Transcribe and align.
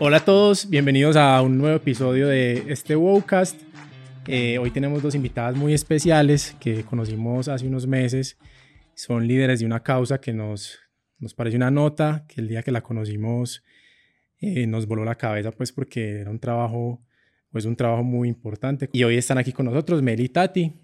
Hola 0.00 0.18
a 0.18 0.24
todos, 0.24 0.68
bienvenidos 0.68 1.16
a 1.16 1.40
un 1.42 1.58
nuevo 1.58 1.76
episodio 1.76 2.28
de 2.28 2.64
este 2.68 2.96
Wowcast. 2.96 3.60
Eh, 4.26 4.58
hoy 4.58 4.70
tenemos 4.70 5.02
dos 5.02 5.14
invitadas 5.14 5.56
muy 5.56 5.74
especiales 5.74 6.56
que 6.58 6.84
conocimos 6.84 7.48
hace 7.48 7.66
unos 7.66 7.86
meses. 7.86 8.38
Son 8.94 9.26
líderes 9.26 9.60
de 9.60 9.66
una 9.66 9.82
causa 9.82 10.20
que 10.20 10.32
nos, 10.32 10.78
nos 11.18 11.34
parece 11.34 11.56
una 11.56 11.70
nota, 11.70 12.24
que 12.28 12.40
el 12.40 12.48
día 12.48 12.62
que 12.62 12.70
la 12.70 12.82
conocimos 12.82 13.62
eh, 14.40 14.66
nos 14.66 14.86
voló 14.86 15.04
la 15.04 15.16
cabeza, 15.16 15.50
pues 15.50 15.72
porque 15.72 16.20
era 16.20 16.30
un 16.30 16.38
trabajo, 16.38 17.02
pues 17.50 17.64
un 17.66 17.76
trabajo 17.76 18.04
muy 18.04 18.28
importante. 18.28 18.88
Y 18.92 19.04
hoy 19.04 19.16
están 19.16 19.38
aquí 19.38 19.52
con 19.52 19.66
nosotros 19.66 20.02
Meli 20.02 20.24
y 20.24 20.28
Tati. 20.28 20.83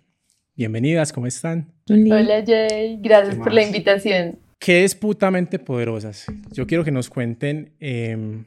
Bienvenidas, 0.57 1.13
¿cómo 1.13 1.27
están? 1.27 1.73
Hola 1.89 2.45
Jay, 2.47 2.99
gracias 3.01 3.37
por 3.37 3.53
la 3.53 3.63
invitación. 3.63 4.39
¿Qué 4.59 4.85
es 4.85 4.95
Putamente 4.95 5.59
Poderosas? 5.59 6.27
Yo 6.53 6.67
quiero 6.67 6.85
que 6.85 6.91
nos 6.91 7.09
cuenten 7.09 7.73
em, 7.81 8.45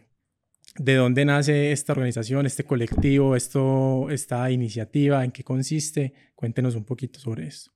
de 0.77 0.95
dónde 0.95 1.25
nace 1.25 1.71
esta 1.71 1.93
organización, 1.93 2.45
este 2.45 2.65
colectivo, 2.65 3.35
esto, 3.35 4.09
esta 4.11 4.51
iniciativa, 4.51 5.23
en 5.23 5.31
qué 5.31 5.43
consiste. 5.43 6.13
Cuéntenos 6.35 6.75
un 6.75 6.83
poquito 6.83 7.19
sobre 7.19 7.47
esto. 7.47 7.71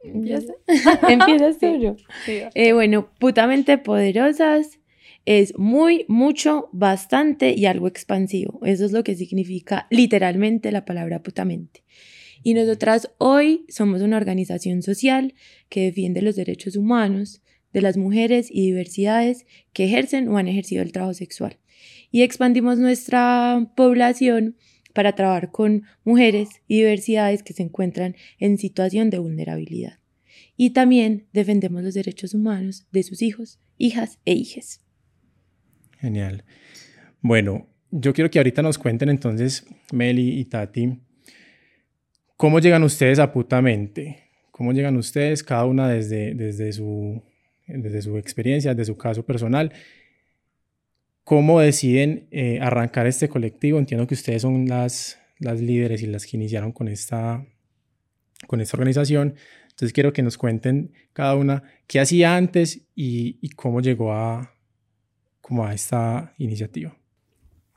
Empieza, 0.00 0.52
Empieza 1.08 1.52
tú. 1.60 1.96
Eh, 2.54 2.72
bueno, 2.72 3.10
Putamente 3.20 3.78
Poderosas 3.78 4.80
es 5.24 5.56
muy, 5.58 6.04
mucho, 6.08 6.68
bastante 6.72 7.52
y 7.52 7.66
algo 7.66 7.86
expansivo. 7.86 8.60
Eso 8.64 8.86
es 8.86 8.92
lo 8.92 9.04
que 9.04 9.14
significa 9.14 9.86
literalmente 9.90 10.72
la 10.72 10.84
palabra 10.84 11.22
putamente. 11.22 11.84
Y 12.42 12.54
nosotras 12.54 13.10
hoy 13.18 13.64
somos 13.68 14.02
una 14.02 14.16
organización 14.16 14.82
social 14.82 15.34
que 15.68 15.82
defiende 15.82 16.22
los 16.22 16.36
derechos 16.36 16.76
humanos 16.76 17.42
de 17.72 17.82
las 17.82 17.96
mujeres 17.96 18.48
y 18.50 18.66
diversidades 18.66 19.46
que 19.72 19.84
ejercen 19.84 20.28
o 20.28 20.38
han 20.38 20.48
ejercido 20.48 20.82
el 20.82 20.92
trabajo 20.92 21.14
sexual. 21.14 21.58
Y 22.10 22.22
expandimos 22.22 22.78
nuestra 22.78 23.70
población 23.76 24.56
para 24.94 25.14
trabajar 25.14 25.50
con 25.50 25.84
mujeres 26.04 26.48
y 26.66 26.78
diversidades 26.78 27.42
que 27.42 27.52
se 27.52 27.62
encuentran 27.62 28.16
en 28.38 28.58
situación 28.58 29.10
de 29.10 29.18
vulnerabilidad. 29.18 29.98
Y 30.56 30.70
también 30.70 31.26
defendemos 31.32 31.82
los 31.82 31.94
derechos 31.94 32.34
humanos 32.34 32.86
de 32.90 33.02
sus 33.02 33.22
hijos, 33.22 33.60
hijas 33.76 34.18
e 34.24 34.32
hijes. 34.34 34.80
Genial. 35.98 36.44
Bueno, 37.20 37.68
yo 37.90 38.12
quiero 38.12 38.30
que 38.30 38.38
ahorita 38.38 38.62
nos 38.62 38.78
cuenten 38.78 39.08
entonces, 39.08 39.66
Meli 39.92 40.38
y 40.38 40.44
Tati, 40.46 41.00
¿cómo 42.38 42.60
llegan 42.60 42.82
ustedes 42.84 43.18
a 43.18 43.30
Putamente? 43.30 44.22
¿Cómo 44.50 44.72
llegan 44.72 44.96
ustedes, 44.96 45.42
cada 45.42 45.66
una 45.66 45.88
desde, 45.88 46.34
desde, 46.34 46.72
su, 46.72 47.22
desde 47.66 48.00
su 48.00 48.16
experiencia, 48.16 48.74
desde 48.74 48.92
su 48.92 48.96
caso 48.96 49.26
personal? 49.26 49.70
¿Cómo 51.24 51.60
deciden 51.60 52.28
eh, 52.30 52.58
arrancar 52.62 53.06
este 53.06 53.28
colectivo? 53.28 53.78
Entiendo 53.78 54.06
que 54.06 54.14
ustedes 54.14 54.40
son 54.40 54.66
las, 54.66 55.20
las 55.38 55.60
líderes 55.60 56.02
y 56.02 56.06
las 56.06 56.24
que 56.24 56.38
iniciaron 56.38 56.72
con 56.72 56.88
esta, 56.88 57.44
con 58.46 58.62
esta 58.62 58.76
organización. 58.78 59.34
Entonces 59.64 59.92
quiero 59.92 60.14
que 60.14 60.22
nos 60.22 60.38
cuenten 60.38 60.92
cada 61.12 61.36
una 61.36 61.64
qué 61.86 62.00
hacía 62.00 62.34
antes 62.34 62.88
y, 62.94 63.38
y 63.42 63.50
cómo 63.50 63.80
llegó 63.82 64.14
a, 64.14 64.54
como 65.48 65.64
a 65.64 65.72
esta 65.72 66.34
iniciativa? 66.36 66.96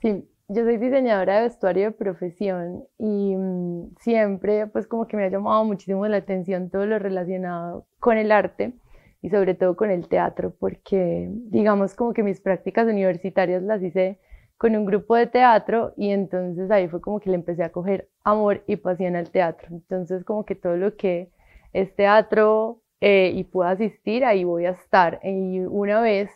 Sí, 0.02 0.26
yo 0.54 0.66
soy 0.66 0.78
diseñadora 0.78 1.38
de 1.38 1.42
vestuario 1.44 1.86
de 1.86 1.92
profesión 1.92 2.84
y 2.98 3.36
mm, 3.38 3.96
siempre 4.00 4.68
pues 4.68 4.86
como 4.86 5.08
que 5.08 5.16
me 5.16 5.24
ha 5.24 5.30
llamado 5.30 5.64
muchísimo 5.64 6.06
la 6.08 6.18
atención 6.18 6.70
todo 6.70 6.86
lo 6.86 7.00
relacionado 7.00 7.86
con 8.00 8.18
el 8.18 8.34
arte 8.34 8.74
y 9.22 9.30
sobre 9.30 9.54
todo 9.54 9.78
con 9.78 9.92
el 9.92 10.10
teatro 10.10 10.54
porque 10.60 11.30
digamos 11.32 11.96
como 11.96 12.12
que 12.14 12.24
mis 12.24 12.42
prácticas 12.42 12.86
universitarias 12.88 13.64
las 13.64 13.82
hice 13.82 14.20
con 14.58 14.76
un 14.76 14.86
grupo 14.86 15.16
de 15.16 15.28
teatro 15.28 15.94
y 15.96 16.10
entonces 16.10 16.70
ahí 16.70 16.90
fue 16.90 17.00
como 17.00 17.22
que 17.22 17.30
le 17.30 17.36
empecé 17.36 17.64
a 17.64 17.72
coger 17.72 18.10
amor 18.23 18.61
y 18.67 18.76
pasión 18.76 19.16
al 19.16 19.32
teatro. 19.32 19.70
Entonces 19.72 20.23
como 20.23 20.45
que 20.45 20.56
todo 20.56 20.76
lo 20.78 20.95
que 20.98 21.32
es 21.73 21.95
teatro 21.95 22.82
eh, 23.00 23.32
y 23.34 23.44
pueda 23.45 23.72
asistir, 23.72 24.23
ahí 24.23 24.44
voy 24.44 24.66
a 24.66 24.72
estar. 24.72 25.20
Y 25.23 25.61
una 25.61 26.02
vez 26.02 26.30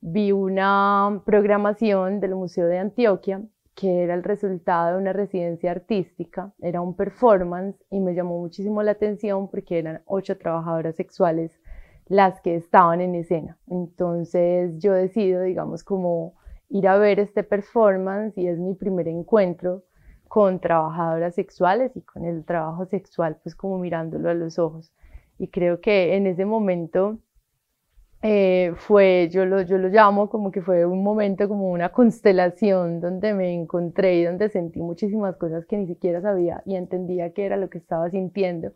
vi 0.00 0.32
una 0.32 1.20
programación 1.26 2.20
del 2.20 2.34
Museo 2.34 2.66
de 2.66 2.78
Antioquia 2.78 3.42
que 3.76 4.02
era 4.02 4.14
el 4.14 4.24
resultado 4.24 4.96
de 4.96 5.02
una 5.02 5.12
residencia 5.12 5.70
artística, 5.70 6.52
era 6.60 6.80
un 6.80 6.96
performance 6.96 7.76
y 7.90 8.00
me 8.00 8.14
llamó 8.14 8.40
muchísimo 8.40 8.82
la 8.82 8.92
atención 8.92 9.48
porque 9.48 9.78
eran 9.78 10.02
ocho 10.06 10.38
trabajadoras 10.38 10.96
sexuales 10.96 11.60
las 12.06 12.40
que 12.40 12.56
estaban 12.56 13.02
en 13.02 13.14
escena. 13.14 13.58
Entonces 13.68 14.78
yo 14.78 14.94
decido, 14.94 15.42
digamos, 15.42 15.84
como 15.84 16.34
ir 16.70 16.88
a 16.88 16.96
ver 16.96 17.20
este 17.20 17.42
performance 17.42 18.36
y 18.38 18.48
es 18.48 18.58
mi 18.58 18.74
primer 18.74 19.08
encuentro 19.08 19.84
con 20.26 20.58
trabajadoras 20.58 21.34
sexuales 21.34 21.94
y 21.96 22.00
con 22.00 22.24
el 22.24 22.46
trabajo 22.46 22.86
sexual, 22.86 23.36
pues 23.42 23.54
como 23.54 23.78
mirándolo 23.78 24.30
a 24.30 24.34
los 24.34 24.58
ojos. 24.58 24.90
Y 25.38 25.48
creo 25.48 25.82
que 25.82 26.16
en 26.16 26.26
ese 26.26 26.46
momento 26.46 27.18
eh, 28.22 28.72
fue, 28.76 29.28
yo 29.30 29.44
lo, 29.44 29.62
yo 29.62 29.78
lo 29.78 29.88
llamo 29.88 30.30
como 30.30 30.50
que 30.50 30.62
fue 30.62 30.86
un 30.86 31.02
momento, 31.04 31.48
como 31.48 31.70
una 31.70 31.90
constelación 31.90 33.00
donde 33.00 33.34
me 33.34 33.52
encontré 33.52 34.16
y 34.16 34.24
donde 34.24 34.48
sentí 34.48 34.80
muchísimas 34.80 35.36
cosas 35.36 35.66
que 35.66 35.76
ni 35.76 35.86
siquiera 35.86 36.20
sabía 36.22 36.62
y 36.64 36.76
entendía 36.76 37.32
qué 37.32 37.44
era 37.46 37.56
lo 37.56 37.68
que 37.68 37.78
estaba 37.78 38.10
sintiendo. 38.10 38.72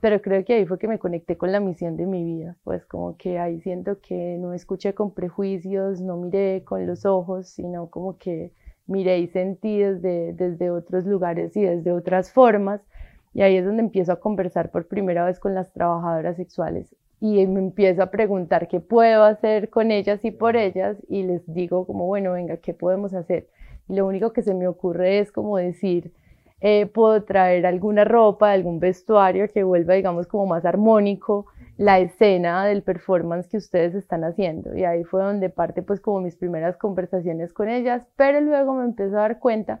Pero 0.00 0.20
creo 0.20 0.44
que 0.44 0.54
ahí 0.54 0.66
fue 0.66 0.78
que 0.78 0.88
me 0.88 0.98
conecté 0.98 1.36
con 1.38 1.52
la 1.52 1.60
misión 1.60 1.96
de 1.96 2.06
mi 2.06 2.24
vida, 2.24 2.56
pues 2.64 2.84
como 2.86 3.16
que 3.16 3.38
ahí 3.38 3.60
siento 3.60 4.00
que 4.00 4.36
no 4.40 4.52
escuché 4.52 4.94
con 4.94 5.14
prejuicios, 5.14 6.00
no 6.00 6.16
miré 6.16 6.64
con 6.64 6.86
los 6.86 7.06
ojos, 7.06 7.48
sino 7.48 7.88
como 7.88 8.18
que 8.18 8.52
miré 8.86 9.20
y 9.20 9.28
sentí 9.28 9.78
desde, 9.78 10.32
desde 10.32 10.70
otros 10.70 11.06
lugares 11.06 11.56
y 11.56 11.62
desde 11.62 11.92
otras 11.92 12.32
formas. 12.32 12.80
Y 13.32 13.42
ahí 13.42 13.56
es 13.56 13.64
donde 13.64 13.82
empiezo 13.82 14.12
a 14.12 14.20
conversar 14.20 14.70
por 14.72 14.88
primera 14.88 15.24
vez 15.24 15.38
con 15.38 15.54
las 15.54 15.72
trabajadoras 15.72 16.36
sexuales 16.36 16.94
y 17.22 17.46
me 17.46 17.60
empiezo 17.60 18.02
a 18.02 18.10
preguntar 18.10 18.66
qué 18.66 18.80
puedo 18.80 19.22
hacer 19.22 19.70
con 19.70 19.92
ellas 19.92 20.24
y 20.24 20.32
por 20.32 20.56
ellas 20.56 20.96
y 21.08 21.22
les 21.22 21.40
digo 21.46 21.86
como, 21.86 22.04
bueno, 22.04 22.32
venga, 22.32 22.56
¿qué 22.56 22.74
podemos 22.74 23.14
hacer? 23.14 23.46
Y 23.88 23.94
lo 23.94 24.08
único 24.08 24.32
que 24.32 24.42
se 24.42 24.54
me 24.54 24.66
ocurre 24.66 25.20
es 25.20 25.30
como 25.30 25.56
decir, 25.56 26.12
eh, 26.60 26.86
puedo 26.86 27.22
traer 27.22 27.64
alguna 27.64 28.04
ropa, 28.04 28.50
algún 28.50 28.80
vestuario 28.80 29.48
que 29.52 29.62
vuelva, 29.62 29.94
digamos, 29.94 30.26
como 30.26 30.46
más 30.46 30.64
armónico 30.64 31.46
la 31.76 32.00
escena 32.00 32.66
del 32.66 32.82
performance 32.82 33.46
que 33.46 33.58
ustedes 33.58 33.94
están 33.94 34.24
haciendo. 34.24 34.76
Y 34.76 34.82
ahí 34.82 35.04
fue 35.04 35.22
donde 35.22 35.48
parte 35.48 35.82
pues 35.82 36.00
como 36.00 36.20
mis 36.22 36.34
primeras 36.34 36.76
conversaciones 36.76 37.52
con 37.52 37.68
ellas, 37.68 38.04
pero 38.16 38.40
luego 38.40 38.74
me 38.74 38.84
empiezo 38.84 39.16
a 39.18 39.20
dar 39.20 39.38
cuenta 39.38 39.80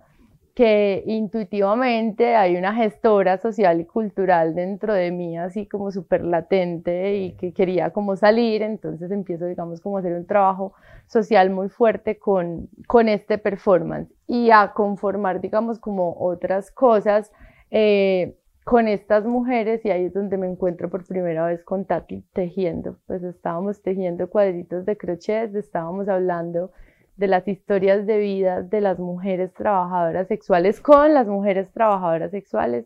que 0.54 1.02
intuitivamente 1.06 2.36
hay 2.36 2.56
una 2.56 2.74
gestora 2.74 3.38
social 3.38 3.80
y 3.80 3.86
cultural 3.86 4.54
dentro 4.54 4.92
de 4.92 5.10
mí, 5.10 5.38
así 5.38 5.66
como 5.66 5.90
súper 5.90 6.24
latente 6.24 7.16
y 7.16 7.32
que 7.32 7.54
quería 7.54 7.90
como 7.90 8.16
salir, 8.16 8.62
entonces 8.62 9.10
empiezo, 9.10 9.46
digamos, 9.46 9.80
como 9.80 9.96
a 9.96 10.00
hacer 10.00 10.12
un 10.12 10.26
trabajo 10.26 10.74
social 11.06 11.48
muy 11.50 11.70
fuerte 11.70 12.18
con, 12.18 12.68
con 12.86 13.08
este 13.08 13.38
performance 13.38 14.12
y 14.26 14.50
a 14.50 14.72
conformar, 14.74 15.40
digamos, 15.40 15.78
como 15.78 16.16
otras 16.18 16.70
cosas 16.70 17.32
eh, 17.70 18.36
con 18.64 18.88
estas 18.88 19.24
mujeres 19.24 19.84
y 19.86 19.90
ahí 19.90 20.04
es 20.04 20.12
donde 20.12 20.36
me 20.36 20.46
encuentro 20.46 20.90
por 20.90 21.06
primera 21.06 21.46
vez 21.46 21.64
con 21.64 21.86
Tati 21.86 22.24
tejiendo, 22.34 22.98
pues 23.06 23.22
estábamos 23.22 23.82
tejiendo 23.82 24.28
cuadritos 24.28 24.84
de 24.84 24.98
crochet, 24.98 25.54
estábamos 25.56 26.08
hablando 26.08 26.72
de 27.22 27.28
las 27.28 27.46
historias 27.46 28.04
de 28.04 28.18
vida 28.18 28.62
de 28.62 28.80
las 28.80 28.98
mujeres 28.98 29.54
trabajadoras 29.54 30.26
sexuales 30.26 30.80
con 30.80 31.14
las 31.14 31.28
mujeres 31.28 31.68
trabajadoras 31.72 32.32
sexuales 32.32 32.84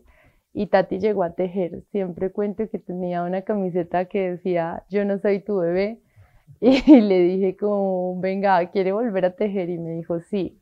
y 0.53 0.67
Tati 0.67 0.99
llegó 0.99 1.23
a 1.23 1.33
tejer. 1.33 1.81
Siempre 1.91 2.29
cuento 2.29 2.69
que 2.69 2.77
tenía 2.77 3.23
una 3.23 3.41
camiseta 3.41 4.05
que 4.05 4.33
decía 4.33 4.83
yo 4.91 5.05
no 5.05 5.17
soy 5.17 5.39
tu 5.39 5.57
bebé 5.57 5.97
y 6.61 7.01
le 7.01 7.19
dije 7.19 7.57
como 7.57 8.21
venga, 8.21 8.63
¿quiere 8.69 8.91
volver 8.91 9.25
a 9.25 9.31
tejer? 9.31 9.71
Y 9.71 9.79
me 9.79 9.89
dijo 9.93 10.19
sí. 10.29 10.59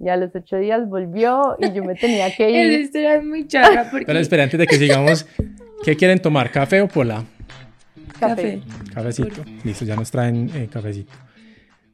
Y 0.00 0.08
a 0.08 0.16
los 0.16 0.34
ocho 0.34 0.56
días 0.56 0.88
volvió 0.88 1.56
y 1.60 1.72
yo 1.72 1.84
me 1.84 1.94
tenía 1.94 2.34
que 2.34 2.50
ir. 2.50 2.72
Esa 2.72 2.80
historia 2.80 3.14
es 3.14 3.24
muy 3.24 3.46
charra 3.46 3.86
porque... 3.88 4.04
Pero 4.04 4.18
espera, 4.18 4.42
antes 4.42 4.58
de 4.58 4.66
que 4.66 4.78
sigamos, 4.78 5.28
¿qué 5.84 5.94
quieren 5.94 6.20
tomar? 6.20 6.50
¿Café 6.50 6.80
o 6.80 6.88
pola? 6.88 7.22
Café. 8.18 8.62
Cafecito. 8.92 9.44
Listo, 9.62 9.84
ya 9.84 9.94
nos 9.94 10.10
traen 10.10 10.50
eh, 10.56 10.68
cafecito. 10.68 11.12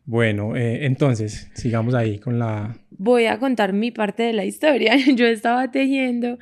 Bueno, 0.09 0.57
eh, 0.57 0.87
entonces, 0.87 1.51
sigamos 1.53 1.93
ahí 1.93 2.19
con 2.19 2.39
la... 2.39 2.79
Voy 2.93 3.27
a 3.27 3.39
contar 3.39 3.75
mi 3.75 3.91
parte 3.91 4.23
de 4.23 4.33
la 4.33 4.47
historia. 4.47 4.97
Yo 5.15 5.27
estaba 5.27 5.71
tejiendo 5.71 6.39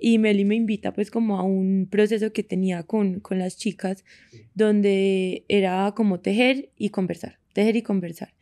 y 0.00 0.18
Meli 0.18 0.44
me 0.44 0.56
invita 0.56 0.92
pues 0.92 1.12
como 1.12 1.38
a 1.38 1.44
un 1.44 1.86
proceso 1.88 2.32
que 2.32 2.42
tenía 2.42 2.82
con, 2.82 3.20
con 3.20 3.38
las 3.38 3.56
chicas 3.56 4.04
donde 4.54 5.44
era 5.46 5.92
como 5.94 6.18
tejer 6.18 6.70
y 6.76 6.88
conversar, 6.88 7.38
tejer 7.52 7.76
y 7.76 7.82
conversar. 7.82 8.34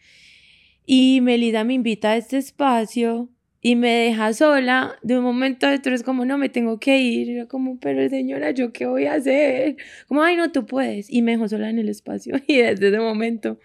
Y 0.86 1.20
Melida 1.20 1.64
me 1.64 1.74
invita 1.74 2.12
a 2.12 2.16
este 2.16 2.38
espacio 2.38 3.28
y 3.60 3.76
me 3.76 3.90
deja 3.90 4.32
sola, 4.32 4.96
de 5.02 5.18
un 5.18 5.22
momento 5.24 5.66
a 5.66 5.74
otro 5.74 5.94
es 5.94 6.02
como, 6.02 6.24
no, 6.24 6.38
me 6.38 6.48
tengo 6.48 6.80
que 6.80 6.98
ir. 6.98 7.28
Yo 7.36 7.46
como, 7.46 7.78
pero 7.78 8.08
señora, 8.08 8.52
¿yo 8.52 8.72
qué 8.72 8.86
voy 8.86 9.04
a 9.04 9.14
hacer? 9.14 9.76
Como, 10.08 10.22
ay, 10.22 10.34
no, 10.34 10.50
tú 10.50 10.64
puedes. 10.64 11.10
Y 11.10 11.20
me 11.20 11.32
dejó 11.32 11.46
sola 11.46 11.68
en 11.68 11.78
el 11.78 11.90
espacio. 11.90 12.36
Y 12.48 12.56
desde 12.56 12.88
ese 12.88 12.98
momento, 12.98 13.60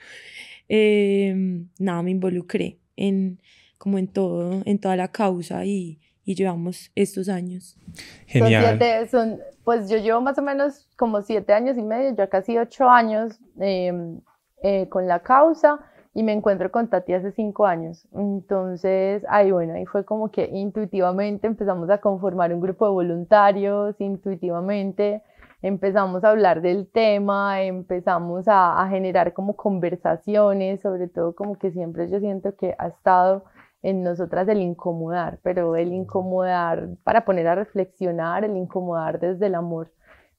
eh, 0.70 1.64
nada, 1.80 2.02
me 2.04 2.12
involucré 2.12 2.78
en, 2.96 3.40
como 3.78 3.98
en 3.98 4.08
todo, 4.08 4.62
en 4.66 4.80
toda 4.80 4.96
la 4.96 5.08
causa 5.08 5.66
y, 5.66 6.00
y 6.26 6.36
llevamos 6.36 6.92
estos 6.94 7.30
años. 7.30 7.78
Genial. 8.26 8.80
Son, 9.10 9.40
pues 9.64 9.90
yo 9.90 9.98
llevo 9.98 10.20
más 10.22 10.38
o 10.38 10.42
menos 10.42 10.88
como 10.98 11.22
siete 11.22 11.54
años 11.54 11.78
y 11.78 11.84
medio, 11.84 12.14
ya 12.16 12.28
casi 12.28 12.58
ocho 12.58 12.90
años 12.90 13.40
em, 13.60 14.20
eh, 14.62 14.88
con 14.90 15.08
la 15.08 15.22
causa 15.22 15.80
y 16.14 16.24
me 16.24 16.34
encuentro 16.34 16.72
con 16.72 16.90
Tati 16.90 17.14
hace 17.14 17.32
cinco 17.32 17.66
años. 17.66 18.08
Entonces, 18.14 19.24
ahí 19.30 19.52
bueno, 19.52 19.76
ahí 19.76 19.86
fue 19.86 20.04
como 20.04 20.30
que 20.30 20.50
intuitivamente 20.52 21.48
empezamos 21.48 21.90
a 21.90 22.00
conformar 22.00 22.54
un 22.54 22.60
grupo 22.60 22.86
de 22.88 22.92
voluntarios, 22.92 23.96
intuitivamente 24.00 25.22
empezamos 25.62 26.24
a 26.24 26.30
hablar 26.30 26.62
del 26.62 26.88
tema, 26.90 27.62
empezamos 27.64 28.48
a, 28.48 28.82
a 28.82 28.90
generar 28.90 29.34
como 29.34 29.56
conversaciones, 29.56 30.82
sobre 30.82 31.08
todo 31.08 31.36
como 31.36 31.58
que 31.58 31.72
siempre 31.72 32.10
yo 32.10 32.20
siento 32.20 32.56
que 32.56 32.76
ha 32.78 32.88
estado 32.88 33.44
en 33.84 34.04
nosotras 34.04 34.48
el 34.48 34.62
incomodar, 34.62 35.40
pero 35.44 35.76
el 35.76 35.94
incomodar 35.94 36.90
para 37.04 37.26
poner 37.26 37.48
a 37.48 37.56
reflexionar, 37.56 38.44
el 38.44 38.58
incomodar 38.58 39.20
desde 39.20 39.48
el 39.48 39.56
amor. 39.56 39.92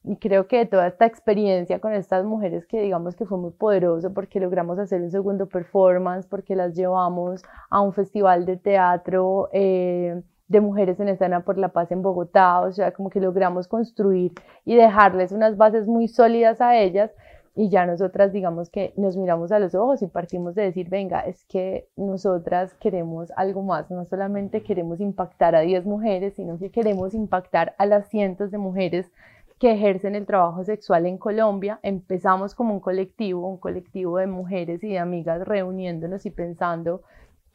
Y 0.05 0.17
creo 0.17 0.47
que 0.47 0.65
toda 0.67 0.87
esta 0.87 1.07
experiencia 1.07 1.81
con 1.81 1.93
estas 1.93 2.25
mujeres 2.25 2.67
que 2.67 2.81
digamos 2.81 3.17
que 3.17 3.27
fue 3.27 3.39
muy 3.39 3.51
poderoso 3.51 4.13
porque 4.15 4.41
logramos 4.41 4.79
hacer 4.79 5.03
un 5.03 5.11
segundo 5.11 5.49
performance, 5.49 6.27
porque 6.27 6.57
las 6.57 6.75
llevamos 6.75 7.43
a 7.71 7.81
un 7.81 7.93
festival 7.93 8.47
de 8.47 8.57
teatro 8.57 9.49
eh, 9.53 10.23
de 10.49 10.61
mujeres 10.61 10.99
en 10.99 11.09
escena 11.09 11.41
por 11.41 11.59
la 11.59 11.69
paz 11.69 11.93
en 11.93 12.03
Bogotá, 12.03 12.61
o 12.61 12.73
sea, 12.73 12.93
como 12.93 13.11
que 13.11 13.21
logramos 13.21 13.69
construir 13.69 14.33
y 14.65 14.77
dejarles 14.77 15.33
unas 15.33 15.57
bases 15.57 15.87
muy 15.87 16.09
sólidas 16.09 16.61
a 16.61 16.77
ellas 16.77 17.11
y 17.55 17.71
ya 17.71 17.87
nosotras 17.87 18.33
digamos 18.33 18.71
que 18.71 18.93
nos 18.97 19.17
miramos 19.17 19.51
a 19.51 19.59
los 19.59 19.75
ojos 19.75 20.01
y 20.03 20.07
partimos 20.07 20.55
de 20.55 20.63
decir, 20.63 20.89
venga, 20.89 21.21
es 21.21 21.45
que 21.47 21.89
nosotras 21.97 22.73
queremos 22.75 23.33
algo 23.37 23.63
más, 23.63 23.91
no 23.91 24.05
solamente 24.05 24.63
queremos 24.63 25.01
impactar 25.01 25.57
a 25.57 25.61
10 25.61 25.85
mujeres, 25.85 26.35
sino 26.35 26.57
que 26.57 26.71
queremos 26.71 27.15
impactar 27.15 27.75
a 27.77 27.85
las 27.85 28.09
cientos 28.09 28.51
de 28.51 28.59
mujeres 28.59 29.11
que 29.59 29.73
ejercen 29.73 30.15
el 30.15 30.25
trabajo 30.25 30.63
sexual 30.63 31.05
en 31.07 31.19
Colombia. 31.19 31.81
Empezamos 31.83 32.55
como 32.55 32.75
un 32.75 32.81
colectivo, 32.81 33.49
un 33.49 33.57
colectivo 33.57 34.19
de 34.19 34.29
mujeres 34.29 34.85
y 34.85 34.91
de 34.91 35.01
amigas 35.01 35.47
reuniéndonos 35.47 36.25
y 36.27 36.31
pensando 36.31 37.03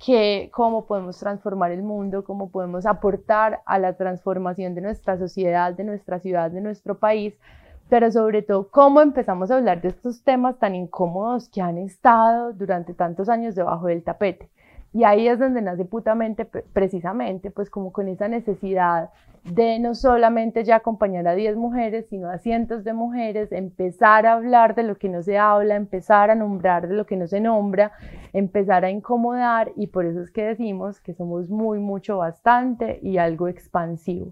que 0.05 0.49
cómo 0.51 0.85
podemos 0.85 1.17
transformar 1.17 1.71
el 1.71 1.81
mundo, 1.81 2.25
cómo 2.25 2.49
podemos 2.49 2.85
aportar 2.85 3.61
a 3.65 3.79
la 3.79 3.93
transformación 3.93 4.75
de 4.75 4.81
nuestra 4.81 5.17
sociedad, 5.17 5.73
de 5.73 5.85
nuestra 5.85 6.19
ciudad, 6.19 6.51
de 6.51 6.59
nuestro 6.59 6.99
país, 6.99 7.33
pero 7.89 8.11
sobre 8.11 8.41
todo 8.41 8.67
cómo 8.69 9.01
empezamos 9.01 9.49
a 9.49 9.55
hablar 9.55 9.81
de 9.81 9.89
estos 9.89 10.21
temas 10.23 10.59
tan 10.59 10.75
incómodos 10.75 11.47
que 11.47 11.61
han 11.61 11.77
estado 11.77 12.51
durante 12.51 12.93
tantos 12.93 13.29
años 13.29 13.55
debajo 13.55 13.87
del 13.87 14.03
tapete. 14.03 14.49
Y 14.93 15.03
ahí 15.05 15.27
es 15.27 15.39
donde 15.39 15.61
nace 15.61 15.85
putamente, 15.85 16.45
precisamente, 16.45 17.49
pues 17.49 17.69
como 17.71 17.91
con 17.91 18.07
esa 18.07 18.27
necesidad 18.27 19.09
de 19.43 19.77
no 19.79 19.93
solamente 19.93 20.63
ya 20.63 20.77
acompañar 20.77 21.27
a 21.27 21.35
10 21.35 21.57
mujeres, 21.57 22.05
sino 22.09 22.29
a 22.29 22.37
cientos 22.37 22.83
de 22.83 22.93
mujeres, 22.93 23.51
empezar 23.51 24.25
a 24.25 24.33
hablar 24.33 24.75
de 24.75 24.83
lo 24.83 24.95
que 24.95 25.09
no 25.09 25.21
se 25.21 25.37
habla, 25.37 25.75
empezar 25.75 26.29
a 26.29 26.35
nombrar 26.35 26.87
de 26.87 26.95
lo 26.95 27.05
que 27.05 27.17
no 27.17 27.27
se 27.27 27.41
nombra, 27.41 27.91
empezar 28.31 28.85
a 28.85 28.91
incomodar 28.91 29.71
y 29.75 29.87
por 29.87 30.05
eso 30.05 30.21
es 30.21 30.31
que 30.31 30.45
decimos 30.45 31.01
que 31.01 31.13
somos 31.13 31.49
muy, 31.49 31.79
mucho, 31.79 32.17
bastante 32.17 32.99
y 33.01 33.17
algo 33.17 33.47
expansivo. 33.47 34.31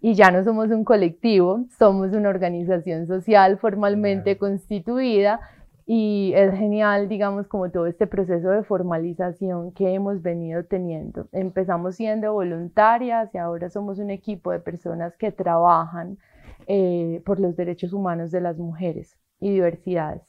Y 0.00 0.14
ya 0.14 0.30
no 0.30 0.44
somos 0.44 0.70
un 0.70 0.84
colectivo, 0.84 1.64
somos 1.78 2.12
una 2.12 2.28
organización 2.28 3.06
social 3.06 3.58
formalmente 3.58 4.36
constituida 4.36 5.40
y 5.86 6.32
es 6.34 6.54
genial, 6.54 7.08
digamos, 7.08 7.48
como 7.48 7.70
todo 7.70 7.86
este 7.86 8.06
proceso 8.06 8.50
de 8.50 8.62
formalización 8.62 9.72
que 9.72 9.92
hemos 9.92 10.22
venido 10.22 10.64
teniendo. 10.64 11.28
Empezamos 11.32 11.96
siendo 11.96 12.32
voluntarias 12.32 13.34
y 13.34 13.38
ahora 13.38 13.68
somos 13.68 13.98
un 13.98 14.10
equipo 14.10 14.52
de 14.52 14.60
personas 14.60 15.16
que 15.16 15.32
trabajan 15.32 16.18
eh, 16.66 17.20
por 17.24 17.40
los 17.40 17.56
derechos 17.56 17.92
humanos 17.92 18.30
de 18.30 18.40
las 18.40 18.58
mujeres 18.58 19.16
y 19.40 19.50
diversidades. 19.50 20.22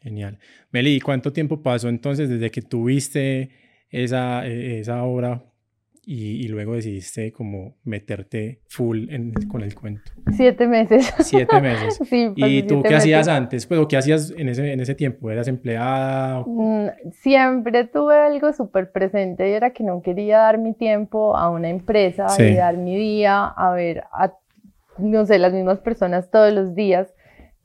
Genial. 0.00 0.38
Meli, 0.70 1.00
¿cuánto 1.00 1.32
tiempo 1.32 1.62
pasó 1.62 1.88
entonces 1.88 2.28
desde 2.28 2.50
que 2.50 2.62
tuviste 2.62 3.50
esa, 3.90 4.46
e, 4.46 4.80
esa 4.80 5.02
obra 5.04 5.51
y, 6.04 6.48
luego 6.48 6.74
decidiste 6.74 7.32
como 7.32 7.76
meterte 7.84 8.60
full 8.66 9.06
con 9.48 9.62
el 9.62 9.74
cuento. 9.74 10.10
Siete 10.36 10.66
meses. 10.66 11.14
Siete 11.20 11.60
meses. 11.60 12.00
sí, 12.08 12.32
¿Y 12.34 12.62
tú 12.64 12.82
qué 12.82 12.96
hacías 12.96 13.28
antes? 13.28 13.66
Pues, 13.66 13.86
qué 13.88 13.96
hacías 13.96 14.34
en 14.36 14.48
ese, 14.48 14.72
en 14.72 14.80
ese 14.80 14.96
tiempo? 14.96 15.30
¿Eras 15.30 15.46
empleada? 15.46 16.42
Mm, 16.44 16.88
siempre 17.12 17.84
tuve 17.84 18.16
algo 18.16 18.52
súper 18.52 18.90
presente 18.90 19.48
y 19.48 19.52
era 19.52 19.70
que 19.70 19.84
no 19.84 20.02
quería 20.02 20.38
dar 20.38 20.58
mi 20.58 20.74
tiempo 20.74 21.36
a 21.36 21.48
una 21.50 21.68
empresa 21.68 22.26
y 22.38 22.54
dar 22.54 22.76
mi 22.76 22.96
día 22.96 23.46
a 23.46 23.72
ver 23.72 24.04
a, 24.12 24.32
no 24.98 25.24
sé, 25.24 25.38
las 25.38 25.52
mismas 25.52 25.78
personas 25.78 26.30
todos 26.30 26.52
los 26.52 26.74
días 26.74 27.14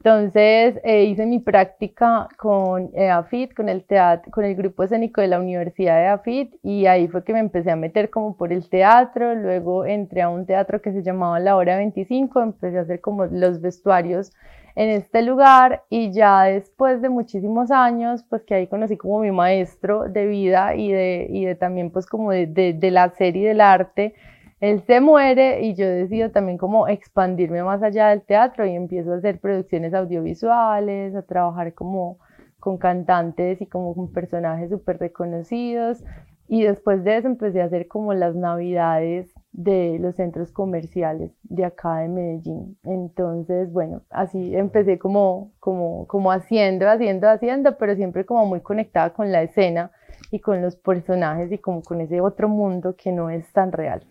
entonces 0.07 0.80
eh, 0.86 1.04
hice 1.04 1.25
mi 1.25 1.39
práctica 1.39 2.30
con 2.38 2.92
EAFIT, 2.94 3.54
con 3.54 3.68
el, 3.68 3.83
teatro, 3.83 4.31
con 4.31 4.45
el 4.45 4.56
grupo 4.56 4.83
escénico 4.83 5.19
de 5.19 5.27
la 5.27 5.38
Universidad 5.38 5.98
de 5.98 6.04
EAFIT 6.04 6.56
y 6.63 6.86
ahí 6.86 7.09
fue 7.09 7.25
que 7.25 7.33
me 7.33 7.39
empecé 7.39 7.71
a 7.71 7.75
meter 7.75 8.09
como 8.09 8.38
por 8.38 8.54
el 8.54 8.69
teatro, 8.69 9.36
luego 9.36 9.83
entré 9.83 10.21
a 10.21 10.30
un 10.30 10.45
teatro 10.45 10.81
que 10.81 10.94
se 10.94 11.04
llamaba 11.04 11.42
La 11.42 11.57
Hora 11.57 11.75
25, 11.75 12.42
empecé 12.42 12.77
a 12.77 12.81
hacer 12.83 13.01
como 13.01 13.25
los 13.25 13.59
vestuarios 13.59 14.31
en 14.75 14.92
este 14.92 15.24
lugar 15.24 15.83
y 15.89 16.13
ya 16.13 16.44
después 16.44 17.01
de 17.01 17.09
muchísimos 17.09 17.69
años, 17.69 18.24
pues 18.30 18.44
que 18.44 18.56
ahí 18.56 18.68
conocí 18.68 18.95
como 18.95 19.19
mi 19.19 19.31
maestro 19.31 20.07
de 20.07 20.25
vida 20.25 20.74
y 20.74 20.89
de, 20.89 21.27
y 21.30 21.44
de 21.44 21.56
también 21.56 21.92
pues 21.92 22.06
como 22.06 22.31
de, 22.31 22.48
de, 22.48 22.71
de 22.71 22.92
la 22.92 23.09
serie 23.09 23.50
del 23.50 23.59
arte, 23.59 24.13
él 24.59 24.81
se 24.88 25.01
muere 25.01 25.62
y 25.62 25.75
yo 25.75 25.88
decido 25.88 26.31
también 26.31 26.57
como 26.57 26.88
expandirme 26.88 27.63
más 27.63 27.83
allá 27.83 28.09
del 28.09 28.24
teatro 28.24 28.65
y 28.65 28.71
empiezo 28.75 29.13
a 29.13 29.18
hacer 29.18 29.39
producciones 29.39 29.94
audiovisuales, 29.94 31.15
a 31.15 31.21
trabajar 31.21 31.74
como 31.74 32.18
con 32.59 32.77
cantantes 32.77 33.62
y 33.62 33.68
como 33.68 33.94
con 33.94 34.12
personajes 34.12 34.71
súper 34.71 34.98
reconocidos. 34.98 36.04
Y 36.50 36.63
después 36.63 37.04
de 37.04 37.18
eso 37.18 37.27
empecé 37.27 37.62
a 37.62 37.65
hacer 37.65 37.88
como 37.88 38.13
las 38.13 38.33
navidades 38.36 39.31
de 39.51 39.98
los 40.00 40.15
centros 40.15 40.51
comerciales 40.51 41.31
de 41.44 41.65
acá 41.65 41.98
de 41.98 42.07
Medellín. 42.07 42.77
Entonces, 42.83 43.71
bueno, 43.71 44.04
así 44.09 44.56
empecé 44.56 44.98
como, 44.98 45.51
como, 45.59 46.07
como 46.07 46.31
haciendo, 46.31 46.89
haciendo, 46.89 47.30
haciendo, 47.30 47.77
pero 47.77 47.95
siempre 47.95 48.26
como 48.26 48.45
muy 48.45 48.61
conectada 48.61 49.11
con 49.11 49.31
la 49.31 49.44
escena 49.44 49.92
y 50.31 50.40
con 50.40 50.61
los 50.61 50.78
personajes 50.78 51.52
y 51.52 51.57
como 51.57 51.81
con 51.83 52.02
ese 52.02 52.21
otro 52.21 52.47
mundo 52.47 52.95
que 52.95 53.11
no 53.11 53.30
es 53.30 53.52
tan 53.52 53.71
real. 53.71 54.04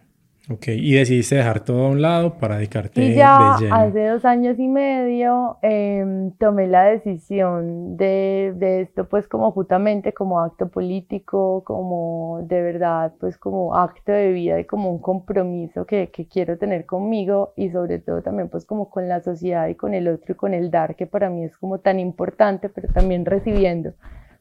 Ok, 0.49 0.69
y 0.69 0.95
decidiste 0.95 1.35
dejar 1.35 1.59
todo 1.61 1.87
a 1.87 1.91
un 1.91 2.01
lado 2.01 2.39
para 2.39 2.59
dedicarte 2.59 3.03
y 3.03 3.15
ya 3.15 3.57
hace 3.57 4.07
dos 4.07 4.25
años 4.25 4.57
y 4.61 4.69
medio 4.69 5.59
em, 5.63 6.31
tomé 6.39 6.69
la 6.69 6.85
decisión 6.85 7.97
de, 7.97 8.55
de, 8.57 8.83
esto 8.83 9.09
pues 9.09 9.27
como 9.27 9.51
justamente 9.51 10.13
como 10.13 10.41
acto 10.41 10.69
político, 10.69 11.65
como 11.65 12.43
de 12.45 12.63
verdad 12.63 13.13
pues 13.19 13.39
como 13.39 13.75
acto 13.75 14.13
de 14.13 14.31
vida 14.31 14.61
y 14.61 14.67
como 14.67 14.89
un 14.93 15.01
compromiso 15.01 15.85
que, 15.85 16.11
que 16.11 16.29
quiero 16.29 16.59
tener 16.59 16.87
conmigo 16.87 17.53
y 17.57 17.71
sobre 17.71 17.99
todo 17.99 18.23
también 18.23 18.49
pues 18.49 18.65
como 18.65 18.89
con 18.89 19.09
la 19.09 19.21
sociedad 19.23 19.67
y 19.67 19.75
con 19.75 19.95
el 19.95 20.07
otro 20.07 20.35
y 20.35 20.37
con 20.37 20.55
el 20.55 20.71
dar 20.71 20.95
que 20.95 21.09
para 21.09 21.29
mí 21.29 21.43
es 21.43 21.59
como 21.59 21.81
tan 21.81 21.99
importante 21.99 22.69
pero 22.69 22.87
también 22.93 23.25
recibiendo 23.25 23.95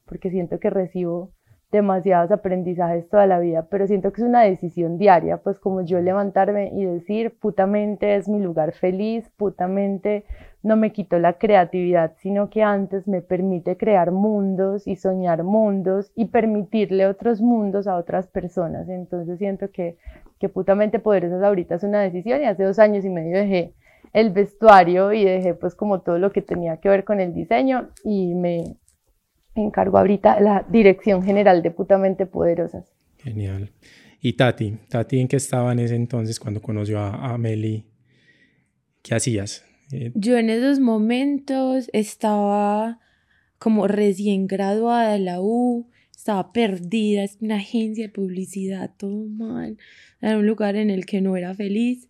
porque 0.06 0.30
siento 0.30 0.60
que 0.60 0.70
recibo 0.70 1.32
demasiados 1.76 2.32
aprendizajes 2.32 3.08
toda 3.10 3.28
la 3.28 3.40
vida, 3.40 3.68
pero 3.70 3.86
siento 3.88 4.12
que 4.12 4.22
es 4.22 4.28
una 4.28 4.42
decisión 4.42 4.98
diaria, 4.98 5.38
pues 5.38 5.60
como 5.60 5.82
yo 5.82 6.00
levantarme 6.00 6.72
y 6.74 6.86
decir, 6.86 7.38
putamente 7.40 8.16
es 8.16 8.28
mi 8.28 8.40
lugar 8.40 8.74
feliz, 8.74 9.30
putamente 9.38 10.26
no 10.64 10.78
me 10.78 10.92
quito 10.92 11.20
la 11.20 11.34
creatividad, 11.34 12.14
sino 12.18 12.50
que 12.50 12.64
antes 12.64 13.08
me 13.08 13.22
permite 13.22 13.78
crear 13.78 14.12
mundos 14.12 14.88
y 14.88 14.96
soñar 14.96 15.44
mundos 15.44 16.12
y 16.16 16.26
permitirle 16.26 17.06
otros 17.06 17.42
mundos 17.42 17.86
a 17.88 17.98
otras 17.98 18.28
personas. 18.28 18.90
Entonces 18.90 19.38
siento 19.38 19.70
que, 19.72 19.98
que 20.40 20.50
putamente 20.50 20.98
poderosas 21.00 21.44
ahorita 21.44 21.76
es 21.76 21.84
una 21.84 22.02
decisión 22.02 22.42
y 22.42 22.46
hace 22.46 22.64
dos 22.64 22.80
años 22.80 23.06
y 23.06 23.10
medio 23.10 23.38
dejé 23.38 23.74
el 24.14 24.32
vestuario 24.32 25.14
y 25.14 25.26
dejé 25.26 25.54
pues 25.54 25.76
como 25.76 26.02
todo 26.02 26.18
lo 26.18 26.32
que 26.32 26.42
tenía 26.42 26.78
que 26.78 26.90
ver 26.90 27.04
con 27.04 27.20
el 27.20 27.34
diseño 27.34 27.90
y 28.04 28.34
me, 28.34 28.78
encargo 29.56 29.98
ahorita 29.98 30.40
la 30.40 30.66
Dirección 30.70 31.24
General 31.24 31.62
de 31.64 31.72
Putamente 31.72 32.26
Poderosas. 32.26 32.92
Genial. 33.18 33.72
¿Y 34.22 34.34
Tati? 34.34 34.78
¿Tati 34.90 35.20
en 35.20 35.28
qué 35.28 35.38
estaba 35.38 35.72
en 35.72 35.80
ese 35.80 35.96
entonces 35.96 36.40
cuando 36.40 36.62
conoció 36.62 37.00
a, 37.00 37.34
a 37.34 37.38
Meli? 37.38 37.86
¿Qué 39.02 39.16
hacías? 39.16 39.64
Eh, 39.92 40.12
Yo 40.16 40.38
en 40.38 40.50
esos 40.50 40.80
momentos 40.80 41.90
estaba 41.94 43.00
como 43.60 43.88
recién 43.88 44.48
graduada 44.48 45.14
de 45.14 45.20
la 45.20 45.42
U, 45.42 45.88
estaba 46.16 46.52
perdida, 46.52 47.24
es 47.24 47.38
una 47.40 47.58
agencia 47.58 48.08
de 48.08 48.14
publicidad, 48.14 48.92
todo 48.98 49.28
mal, 49.28 49.78
era 50.22 50.38
un 50.38 50.48
lugar 50.48 50.76
en 50.76 50.90
el 50.90 51.06
que 51.06 51.22
no 51.22 51.38
era 51.38 51.54
feliz. 51.54 52.08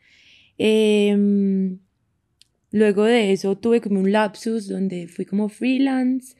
Em, 0.57 1.79
luego 2.71 3.03
de 3.03 3.33
eso 3.33 3.57
tuve 3.57 3.81
como 3.81 3.99
un 3.99 4.11
lapsus 4.11 4.69
donde 4.69 5.07
fui 5.07 5.25
como 5.25 5.49
freelance 5.49 6.35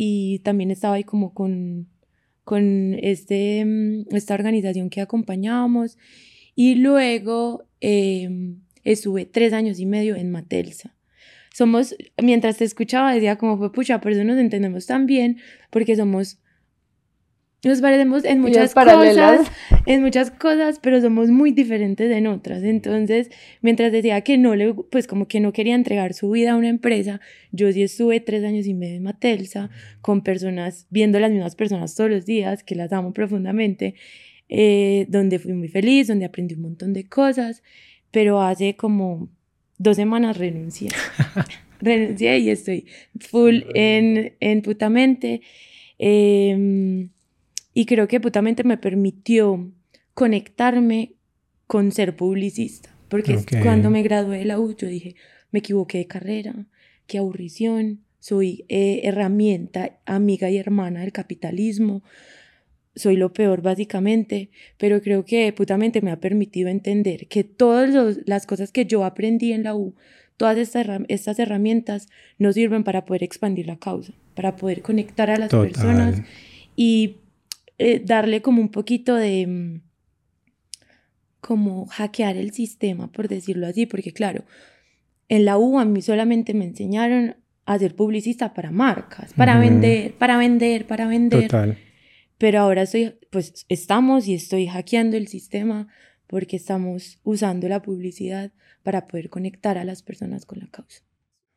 y 0.00 0.38
también 0.44 0.70
estaba 0.70 0.94
ahí 0.94 1.02
como 1.02 1.34
con, 1.34 1.88
con 2.44 2.94
este, 3.02 3.58
em, 3.58 4.04
esta 4.12 4.34
organización 4.34 4.90
que 4.90 5.00
acompañábamos 5.00 5.98
y 6.54 6.76
luego 6.76 7.64
em, 7.80 8.60
estuve 8.84 9.26
tres 9.26 9.52
años 9.52 9.80
y 9.80 9.86
medio 9.86 10.14
en 10.14 10.30
Matelsa. 10.30 10.94
Somos, 11.52 11.96
mientras 12.22 12.58
te 12.58 12.64
escuchaba, 12.64 13.12
decía 13.12 13.38
como 13.38 13.58
fue 13.58 13.72
pucha, 13.72 14.00
pero 14.00 14.14
eso 14.14 14.22
nos 14.22 14.38
entendemos 14.38 14.86
tan 14.86 15.06
bien 15.06 15.38
porque 15.68 15.96
somos, 15.96 16.38
nos 17.64 17.80
parecemos 17.80 18.24
en 18.24 18.40
muchas 18.40 18.72
cosas, 18.72 19.50
en 19.86 20.02
muchas 20.02 20.30
cosas, 20.30 20.78
pero 20.80 21.00
somos 21.00 21.28
muy 21.28 21.50
diferentes 21.50 22.08
en 22.10 22.28
otras. 22.28 22.62
Entonces, 22.62 23.30
mientras 23.62 23.90
decía 23.90 24.20
que 24.20 24.38
no 24.38 24.54
le, 24.54 24.74
pues 24.74 25.08
como 25.08 25.26
que 25.26 25.40
no 25.40 25.52
quería 25.52 25.74
entregar 25.74 26.14
su 26.14 26.30
vida 26.30 26.52
a 26.52 26.56
una 26.56 26.68
empresa, 26.68 27.20
yo 27.50 27.72
sí 27.72 27.82
estuve 27.82 28.20
tres 28.20 28.44
años 28.44 28.66
y 28.66 28.74
medio 28.74 28.96
en 28.96 29.02
Matelsa 29.02 29.70
con 30.00 30.22
personas, 30.22 30.86
viendo 30.90 31.18
las 31.18 31.32
mismas 31.32 31.56
personas 31.56 31.96
todos 31.96 32.10
los 32.10 32.26
días, 32.26 32.62
que 32.62 32.76
las 32.76 32.92
amo 32.92 33.12
profundamente, 33.12 33.94
eh, 34.48 35.06
donde 35.08 35.40
fui 35.40 35.52
muy 35.52 35.68
feliz, 35.68 36.06
donde 36.06 36.26
aprendí 36.26 36.54
un 36.54 36.62
montón 36.62 36.92
de 36.92 37.08
cosas, 37.08 37.64
pero 38.12 38.40
hace 38.40 38.76
como 38.76 39.28
dos 39.78 39.96
semanas 39.96 40.36
renuncié. 40.36 40.90
renuncié 41.80 42.38
y 42.38 42.50
estoy 42.50 42.86
full 43.18 43.62
en, 43.74 44.34
en 44.38 44.62
Putamente. 44.62 45.42
Em, 45.98 47.10
y 47.78 47.86
creo 47.86 48.08
que 48.08 48.18
Putamente 48.18 48.64
me 48.64 48.76
permitió 48.76 49.70
conectarme 50.12 51.14
con 51.68 51.92
ser 51.92 52.16
publicista. 52.16 52.92
Porque 53.08 53.38
cuando 53.62 53.88
me 53.88 54.02
gradué 54.02 54.38
de 54.38 54.46
la 54.46 54.58
U, 54.58 54.74
yo 54.74 54.88
dije, 54.88 55.14
me 55.52 55.60
equivoqué 55.60 55.98
de 55.98 56.08
carrera, 56.08 56.66
qué 57.06 57.18
aburrición, 57.18 58.00
soy 58.18 58.64
eh, 58.68 59.02
herramienta, 59.04 60.00
amiga 60.06 60.50
y 60.50 60.56
hermana 60.56 61.02
del 61.02 61.12
capitalismo, 61.12 62.02
soy 62.96 63.16
lo 63.16 63.32
peor 63.32 63.62
básicamente, 63.62 64.50
pero 64.76 65.00
creo 65.00 65.24
que 65.24 65.52
putamente 65.52 66.02
me 66.02 66.10
ha 66.10 66.18
permitido 66.18 66.68
entender 66.70 67.28
que 67.28 67.44
todas 67.44 68.18
las 68.26 68.44
cosas 68.44 68.72
que 68.72 68.86
yo 68.86 69.04
aprendí 69.04 69.52
en 69.52 69.62
la 69.62 69.76
U, 69.76 69.94
todas 70.36 70.58
estas, 70.58 70.88
estas 71.06 71.38
herramientas 71.38 72.08
nos 72.38 72.56
sirven 72.56 72.82
para 72.82 73.04
poder 73.04 73.22
expandir 73.22 73.68
la 73.68 73.78
causa, 73.78 74.14
para 74.34 74.56
poder 74.56 74.82
conectar 74.82 75.30
a 75.30 75.38
las 75.38 75.50
personas 75.50 76.22
y 76.74 77.18
eh, 77.78 78.02
darle 78.04 78.42
como 78.42 78.60
un 78.60 78.70
poquito 78.70 79.14
de 79.14 79.46
mm, 79.46 79.80
como 81.40 81.86
hackear 81.86 82.36
el 82.36 82.52
sistema, 82.52 83.10
por 83.10 83.28
decirlo 83.28 83.66
así, 83.66 83.86
porque 83.86 84.12
claro, 84.12 84.44
en 85.28 85.44
la 85.44 85.58
U 85.58 85.78
a 85.78 85.84
mí 85.84 86.02
solamente 86.02 86.54
me 86.54 86.64
enseñaron 86.64 87.36
a 87.64 87.78
ser 87.78 87.94
publicista 87.94 88.54
para 88.54 88.70
marcas, 88.70 89.32
para 89.34 89.58
vender, 89.58 90.14
para 90.14 90.38
vender, 90.38 90.86
para 90.86 91.06
vender. 91.06 91.42
Total 91.42 91.78
pero 92.38 92.60
ahora 92.60 92.82
estoy, 92.82 93.14
pues 93.30 93.66
estamos 93.68 94.28
y 94.28 94.34
estoy 94.34 94.68
hackeando 94.68 95.16
el 95.16 95.26
sistema 95.26 95.88
porque 96.28 96.56
estamos 96.56 97.20
usando 97.24 97.68
la 97.68 97.82
publicidad 97.82 98.52
para 98.82 99.06
poder 99.06 99.28
conectar 99.28 99.76
a 99.76 99.84
las 99.84 100.02
personas 100.02 100.46
con 100.46 100.60
la 100.60 100.68
causa. 100.68 101.02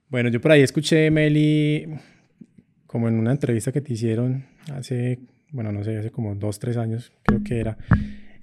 Bueno, 0.09 0.29
yo 0.29 0.41
por 0.41 0.51
ahí 0.51 0.61
escuché, 0.61 1.09
Meli, 1.11 1.85
como 2.87 3.07
en 3.07 3.13
una 3.13 3.31
entrevista 3.31 3.71
que 3.71 3.81
te 3.81 3.93
hicieron 3.93 4.45
hace, 4.73 5.19
bueno, 5.51 5.71
no 5.71 5.83
sé, 5.83 5.97
hace 5.97 6.11
como 6.11 6.35
dos, 6.35 6.59
tres 6.59 6.77
años, 6.77 7.11
creo 7.23 7.43
que 7.43 7.59
era, 7.59 7.77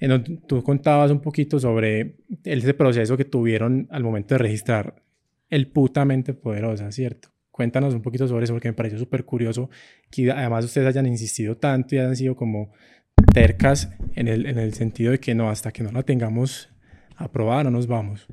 en 0.00 0.11
donde 0.11 0.37
tú 0.47 0.62
contabas 0.62 1.11
un 1.11 1.21
poquito 1.21 1.59
sobre 1.59 2.17
ese 2.45 2.75
proceso 2.75 3.17
que 3.17 3.25
tuvieron 3.25 3.88
al 3.91 4.05
momento 4.05 4.35
de 4.35 4.38
registrar 4.38 5.03
el 5.50 5.69
putamente 5.69 6.35
poderosa, 6.35 6.93
¿cierto? 6.93 7.29
Cuéntanos 7.50 7.95
un 7.95 8.03
poquito 8.03 8.29
sobre 8.29 8.45
eso 8.45 8.53
porque 8.53 8.69
me 8.69 8.75
pareció 8.75 8.99
súper 8.99 9.25
curioso 9.25 9.69
que 10.11 10.31
además 10.31 10.65
ustedes 10.65 10.87
hayan 10.87 11.07
insistido 11.07 11.57
tanto 11.57 11.95
y 11.95 11.99
hayan 11.99 12.15
sido 12.15 12.37
como 12.37 12.71
tercas 13.35 13.91
en 14.15 14.29
el, 14.29 14.47
en 14.47 14.59
el 14.59 14.75
sentido 14.75 15.11
de 15.11 15.19
que 15.19 15.35
no, 15.35 15.50
hasta 15.50 15.73
que 15.73 15.83
no 15.83 15.91
la 15.91 16.03
tengamos 16.05 16.71
aprobada 17.17 17.65
no 17.65 17.71
nos 17.71 17.87
vamos. 17.87 18.29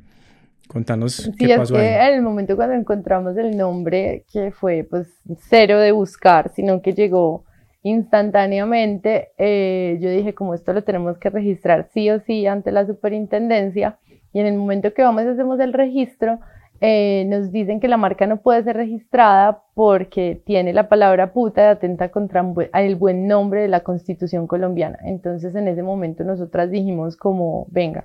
Contanos 0.68 1.32
qué 1.38 1.56
pasó 1.56 1.78
ahí. 1.78 1.88
En 1.88 2.16
el 2.16 2.22
momento 2.22 2.56
cuando 2.56 2.76
encontramos 2.76 3.38
el 3.38 3.56
nombre, 3.56 4.26
que 4.32 4.52
fue 4.52 4.86
pues 4.88 5.08
cero 5.50 5.80
de 5.80 5.92
buscar, 5.92 6.52
sino 6.56 6.82
que 6.82 6.94
llegó 6.94 7.46
instantáneamente, 7.86 9.30
eh, 9.38 10.00
yo 10.02 10.10
dije 10.10 10.34
como 10.34 10.56
esto 10.56 10.74
lo 10.74 10.84
tenemos 10.84 11.20
que 11.20 11.30
registrar 11.30 11.88
sí 11.94 12.10
o 12.10 12.20
sí 12.20 12.48
ante 12.48 12.72
la 12.72 12.88
superintendencia 12.88 14.00
y 14.34 14.40
en 14.40 14.48
el 14.48 14.56
momento 14.56 14.92
que 14.92 15.04
vamos 15.04 15.24
y 15.24 15.28
hacemos 15.28 15.60
el 15.60 15.72
registro, 15.72 16.40
eh, 16.82 17.26
nos 17.28 17.52
dicen 17.52 17.80
que 17.80 17.88
la 17.88 17.98
marca 17.98 18.26
no 18.26 18.38
puede 18.38 18.64
ser 18.64 18.76
registrada 18.76 19.62
porque 19.76 20.42
tiene 20.48 20.74
la 20.74 20.90
palabra 20.90 21.32
puta 21.32 21.62
y 21.62 21.66
atenta 21.66 22.10
contra 22.10 22.44
el 22.74 22.96
buen 22.96 23.28
nombre 23.28 23.62
de 23.62 23.68
la 23.68 23.82
constitución 23.82 24.48
colombiana. 24.48 24.98
Entonces 25.04 25.54
en 25.54 25.68
ese 25.68 25.84
momento 25.84 26.24
nosotras 26.24 26.72
dijimos 26.72 27.16
como, 27.16 27.68
venga, 27.70 28.04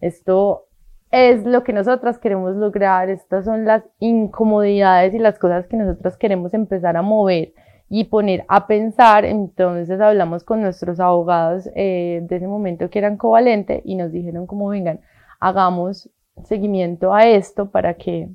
esto 0.00 0.66
es 1.12 1.46
lo 1.46 1.62
que 1.62 1.72
nosotras 1.72 2.18
queremos 2.18 2.56
lograr, 2.56 3.10
estas 3.10 3.44
son 3.44 3.64
las 3.64 3.84
incomodidades 4.00 5.14
y 5.14 5.20
las 5.20 5.38
cosas 5.38 5.68
que 5.68 5.76
nosotras 5.76 6.16
queremos 6.16 6.52
empezar 6.52 6.96
a 6.96 7.02
mover 7.02 7.52
y 7.90 8.04
poner 8.04 8.46
a 8.48 8.66
pensar. 8.66 9.26
Entonces 9.26 10.00
hablamos 10.00 10.44
con 10.44 10.62
nuestros 10.62 11.00
abogados 11.00 11.68
eh, 11.74 12.20
de 12.22 12.36
ese 12.36 12.46
momento 12.46 12.88
que 12.88 13.00
eran 13.00 13.18
covalente 13.18 13.82
y 13.84 13.96
nos 13.96 14.12
dijeron 14.12 14.46
como, 14.46 14.68
vengan, 14.68 15.00
hagamos 15.40 16.08
seguimiento 16.44 17.12
a 17.12 17.26
esto 17.26 17.70
para 17.70 17.94
que, 17.94 18.30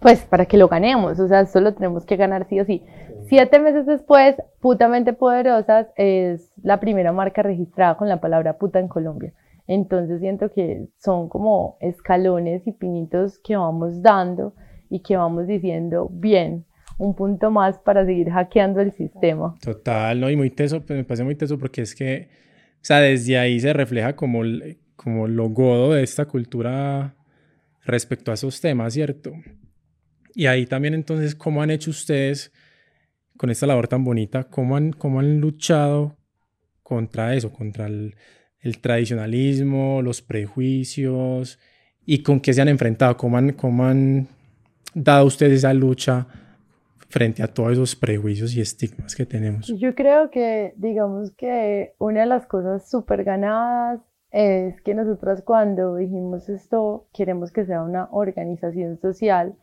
pues, 0.00 0.24
para 0.24 0.46
que 0.46 0.56
lo 0.56 0.66
ganemos. 0.66 1.20
O 1.20 1.28
sea, 1.28 1.40
esto 1.42 1.60
lo 1.60 1.74
tenemos 1.74 2.06
que 2.06 2.16
ganar 2.16 2.48
sí 2.48 2.58
o 2.58 2.64
sí. 2.64 2.84
Siete 3.28 3.60
meses 3.60 3.84
después, 3.84 4.36
Putamente 4.60 5.12
Poderosas 5.12 5.88
es 5.96 6.50
la 6.62 6.80
primera 6.80 7.12
marca 7.12 7.42
registrada 7.42 7.96
con 7.96 8.08
la 8.08 8.20
palabra 8.20 8.56
puta 8.56 8.80
en 8.80 8.88
Colombia. 8.88 9.34
Entonces 9.66 10.20
siento 10.20 10.50
que 10.50 10.88
son 10.96 11.28
como 11.28 11.76
escalones 11.80 12.66
y 12.66 12.72
pinitos 12.72 13.38
que 13.38 13.56
vamos 13.56 14.00
dando 14.00 14.54
y 14.88 15.00
que 15.00 15.18
vamos 15.18 15.46
diciendo, 15.46 16.08
bien, 16.10 16.64
un 16.98 17.14
punto 17.14 17.50
más 17.50 17.78
para 17.78 18.04
seguir 18.04 18.28
hackeando 18.30 18.80
el 18.80 18.92
sistema. 18.92 19.56
Total, 19.62 20.20
¿no? 20.20 20.28
Y 20.30 20.36
muy 20.36 20.50
teso, 20.50 20.84
pues 20.84 20.96
me 20.96 21.04
parece 21.04 21.24
muy 21.24 21.36
teso 21.36 21.58
porque 21.58 21.82
es 21.82 21.94
que, 21.94 22.28
o 22.74 22.84
sea, 22.84 23.00
desde 23.00 23.38
ahí 23.38 23.58
se 23.60 23.72
refleja 23.72 24.14
como 24.14 24.42
como 24.96 25.28
lo 25.28 25.48
godo 25.48 25.94
de 25.94 26.02
esta 26.02 26.24
cultura 26.26 27.14
respecto 27.84 28.32
a 28.32 28.34
esos 28.34 28.60
temas, 28.60 28.92
¿cierto? 28.94 29.32
Y 30.34 30.46
ahí 30.46 30.66
también 30.66 30.94
entonces, 30.94 31.36
¿cómo 31.36 31.62
han 31.62 31.70
hecho 31.70 31.90
ustedes 31.90 32.52
con 33.36 33.48
esta 33.48 33.66
labor 33.66 33.86
tan 33.86 34.04
bonita? 34.04 34.44
¿Cómo 34.44 34.76
han, 34.76 34.92
cómo 34.92 35.20
han 35.20 35.40
luchado 35.40 36.18
contra 36.82 37.34
eso, 37.34 37.52
contra 37.52 37.86
el, 37.86 38.14
tradicionalismo, 38.80 40.02
los 40.02 40.20
prejuicios 40.20 41.58
y 42.04 42.22
con 42.22 42.40
qué 42.40 42.52
se 42.52 42.60
han 42.60 42.68
enfrentado? 42.68 43.16
¿Cómo 43.16 43.38
han, 43.38 43.52
cómo 43.52 43.86
han 43.86 44.26
dado 44.94 45.26
ustedes 45.26 45.58
esa 45.58 45.72
lucha 45.72 46.26
frente 47.08 47.42
a 47.42 47.48
todos 47.48 47.72
esos 47.72 47.96
prejuicios 47.96 48.54
y 48.54 48.60
estigmas 48.60 49.16
que 49.16 49.26
tenemos? 49.26 49.66
Yo 49.78 49.94
creo 49.94 50.30
que, 50.30 50.74
digamos 50.76 51.32
que 51.32 51.94
una 51.98 52.20
de 52.20 52.26
las 52.26 52.46
cosas 52.46 52.88
súper 52.88 53.24
ganadas 53.24 54.00
es 54.30 54.80
que 54.82 54.94
nosotros 54.94 55.42
cuando 55.42 55.96
dijimos 55.96 56.48
esto, 56.48 57.06
queremos 57.14 57.50
que 57.50 57.64
sea 57.64 57.82
una 57.82 58.08
organización 58.10 58.98
social, 59.00 59.56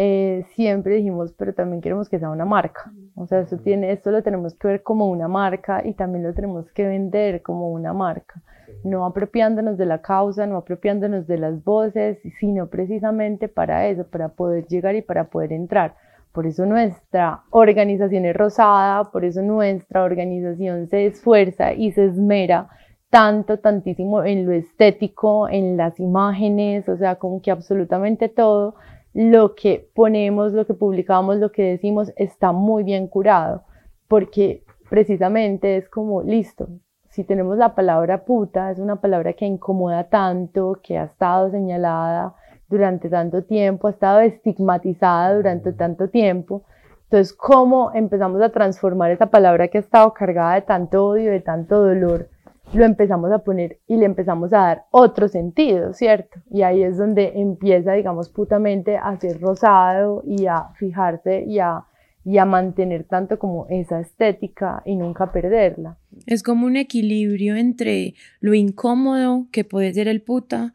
eh, 0.00 0.44
siempre 0.54 0.94
dijimos, 0.94 1.32
pero 1.36 1.52
también 1.52 1.80
queremos 1.80 2.08
que 2.08 2.20
sea 2.20 2.30
una 2.30 2.44
marca. 2.44 2.92
O 3.16 3.26
sea, 3.26 3.40
esto, 3.40 3.58
tiene, 3.58 3.90
esto 3.90 4.12
lo 4.12 4.22
tenemos 4.22 4.54
que 4.54 4.68
ver 4.68 4.82
como 4.84 5.10
una 5.10 5.26
marca 5.26 5.82
y 5.84 5.94
también 5.94 6.22
lo 6.22 6.32
tenemos 6.34 6.70
que 6.70 6.86
vender 6.86 7.42
como 7.42 7.70
una 7.70 7.92
marca. 7.92 8.40
No 8.84 9.04
apropiándonos 9.04 9.76
de 9.76 9.86
la 9.86 10.00
causa, 10.00 10.46
no 10.46 10.56
apropiándonos 10.56 11.26
de 11.26 11.38
las 11.38 11.64
voces, 11.64 12.18
sino 12.38 12.68
precisamente 12.68 13.48
para 13.48 13.88
eso, 13.88 14.06
para 14.06 14.28
poder 14.28 14.68
llegar 14.68 14.94
y 14.94 15.02
para 15.02 15.30
poder 15.30 15.52
entrar. 15.52 15.96
Por 16.38 16.46
eso 16.46 16.66
nuestra 16.66 17.42
organización 17.50 18.24
es 18.24 18.36
rosada, 18.36 19.10
por 19.10 19.24
eso 19.24 19.42
nuestra 19.42 20.04
organización 20.04 20.86
se 20.86 21.06
esfuerza 21.06 21.72
y 21.72 21.90
se 21.90 22.04
esmera 22.04 22.68
tanto, 23.10 23.58
tantísimo 23.58 24.22
en 24.22 24.46
lo 24.46 24.52
estético, 24.52 25.48
en 25.48 25.76
las 25.76 25.98
imágenes, 25.98 26.88
o 26.88 26.96
sea, 26.96 27.16
como 27.16 27.42
que 27.42 27.50
absolutamente 27.50 28.28
todo 28.28 28.76
lo 29.14 29.56
que 29.56 29.90
ponemos, 29.96 30.52
lo 30.52 30.64
que 30.64 30.74
publicamos, 30.74 31.38
lo 31.38 31.50
que 31.50 31.64
decimos 31.64 32.12
está 32.14 32.52
muy 32.52 32.84
bien 32.84 33.08
curado, 33.08 33.64
porque 34.06 34.62
precisamente 34.88 35.76
es 35.76 35.88
como, 35.88 36.22
listo, 36.22 36.68
si 37.10 37.24
tenemos 37.24 37.58
la 37.58 37.74
palabra 37.74 38.24
puta, 38.24 38.70
es 38.70 38.78
una 38.78 39.00
palabra 39.00 39.32
que 39.32 39.44
incomoda 39.44 40.08
tanto, 40.08 40.78
que 40.84 40.98
ha 40.98 41.04
estado 41.06 41.50
señalada 41.50 42.36
durante 42.68 43.08
tanto 43.08 43.42
tiempo, 43.44 43.88
ha 43.88 43.90
estado 43.90 44.20
estigmatizada 44.20 45.34
durante 45.34 45.72
tanto 45.72 46.08
tiempo, 46.08 46.64
Entonces, 47.10 47.32
¿cómo 47.32 47.90
empezamos 47.94 48.42
a 48.42 48.50
transformar 48.50 49.10
esa 49.10 49.26
palabra 49.30 49.68
que 49.68 49.78
ha 49.78 49.80
estado 49.80 50.12
cargada 50.12 50.56
de 50.56 50.62
tanto 50.62 51.06
odio, 51.06 51.30
de 51.30 51.40
tanto 51.40 51.82
dolor? 51.82 52.28
Lo 52.74 52.84
empezamos 52.84 53.32
a 53.32 53.38
poner 53.38 53.78
y 53.86 53.96
le 53.96 54.04
empezamos 54.04 54.52
a 54.52 54.58
dar 54.58 54.84
otro 54.90 55.26
sentido, 55.28 55.94
¿cierto? 55.94 56.38
Y 56.50 56.60
ahí 56.60 56.82
es 56.82 56.98
donde 56.98 57.32
empieza, 57.36 57.94
digamos, 57.94 58.28
putamente 58.28 58.98
a 58.98 59.16
ser 59.18 59.40
rosado 59.40 60.22
y 60.26 60.44
a 60.44 60.68
fijarse 60.78 61.44
y 61.46 61.60
a, 61.60 61.84
y 62.26 62.36
a 62.36 62.44
mantener 62.44 63.04
tanto 63.04 63.38
como 63.38 63.66
esa 63.70 64.00
estética 64.00 64.82
y 64.84 64.94
nunca 64.96 65.32
perderla. 65.32 65.96
Es 66.26 66.42
como 66.42 66.66
un 66.66 66.76
equilibrio 66.76 67.56
entre 67.56 68.12
lo 68.40 68.52
incómodo 68.52 69.46
que 69.50 69.64
puede 69.64 69.94
ser 69.94 70.08
el 70.08 70.20
puta 70.20 70.74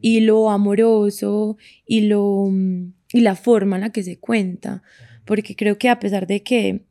y 0.00 0.20
lo 0.20 0.50
amoroso 0.50 1.56
y, 1.86 2.02
lo, 2.02 2.50
y 3.12 3.20
la 3.20 3.36
forma 3.36 3.76
en 3.76 3.82
la 3.82 3.90
que 3.90 4.02
se 4.02 4.18
cuenta 4.18 4.82
porque 5.24 5.56
creo 5.56 5.78
que 5.78 5.88
a 5.88 6.00
pesar 6.00 6.26
de 6.26 6.42
que 6.42 6.84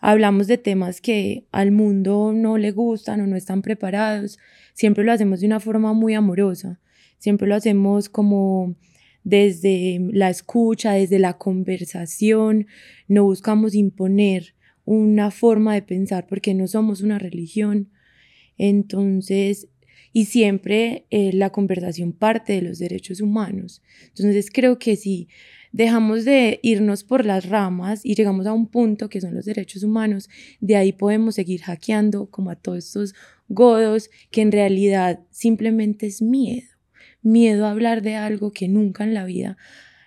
hablamos 0.00 0.46
de 0.46 0.58
temas 0.58 1.00
que 1.00 1.46
al 1.50 1.72
mundo 1.72 2.32
no 2.34 2.58
le 2.58 2.70
gustan 2.70 3.20
o 3.20 3.26
no 3.26 3.36
están 3.36 3.62
preparados, 3.62 4.38
siempre 4.74 5.04
lo 5.04 5.12
hacemos 5.12 5.40
de 5.40 5.46
una 5.46 5.60
forma 5.60 5.92
muy 5.92 6.14
amorosa, 6.14 6.80
siempre 7.18 7.48
lo 7.48 7.54
hacemos 7.54 8.08
como 8.08 8.76
desde 9.24 10.00
la 10.12 10.30
escucha, 10.30 10.92
desde 10.92 11.18
la 11.18 11.38
conversación, 11.38 12.66
no 13.08 13.24
buscamos 13.24 13.74
imponer 13.74 14.54
una 14.84 15.30
forma 15.30 15.74
de 15.74 15.82
pensar 15.82 16.26
porque 16.26 16.54
no 16.54 16.66
somos 16.66 17.02
una 17.02 17.18
religión. 17.18 17.90
Entonces, 18.56 19.68
y 20.18 20.24
siempre 20.24 21.06
eh, 21.10 21.30
la 21.32 21.50
conversación 21.50 22.12
parte 22.12 22.54
de 22.54 22.62
los 22.62 22.80
derechos 22.80 23.20
humanos. 23.20 23.82
Entonces, 24.08 24.50
creo 24.52 24.76
que 24.76 24.96
si 24.96 25.28
dejamos 25.70 26.24
de 26.24 26.58
irnos 26.64 27.04
por 27.04 27.24
las 27.24 27.48
ramas 27.48 28.04
y 28.04 28.16
llegamos 28.16 28.44
a 28.48 28.52
un 28.52 28.66
punto 28.66 29.08
que 29.08 29.20
son 29.20 29.36
los 29.36 29.44
derechos 29.44 29.84
humanos, 29.84 30.28
de 30.58 30.74
ahí 30.74 30.92
podemos 30.92 31.36
seguir 31.36 31.60
hackeando 31.62 32.26
como 32.32 32.50
a 32.50 32.56
todos 32.56 32.78
estos 32.78 33.14
godos 33.48 34.10
que 34.32 34.40
en 34.40 34.50
realidad 34.50 35.20
simplemente 35.30 36.08
es 36.08 36.20
miedo, 36.20 36.66
miedo 37.22 37.66
a 37.66 37.70
hablar 37.70 38.02
de 38.02 38.16
algo 38.16 38.50
que 38.50 38.66
nunca 38.66 39.04
en 39.04 39.14
la 39.14 39.24
vida 39.24 39.56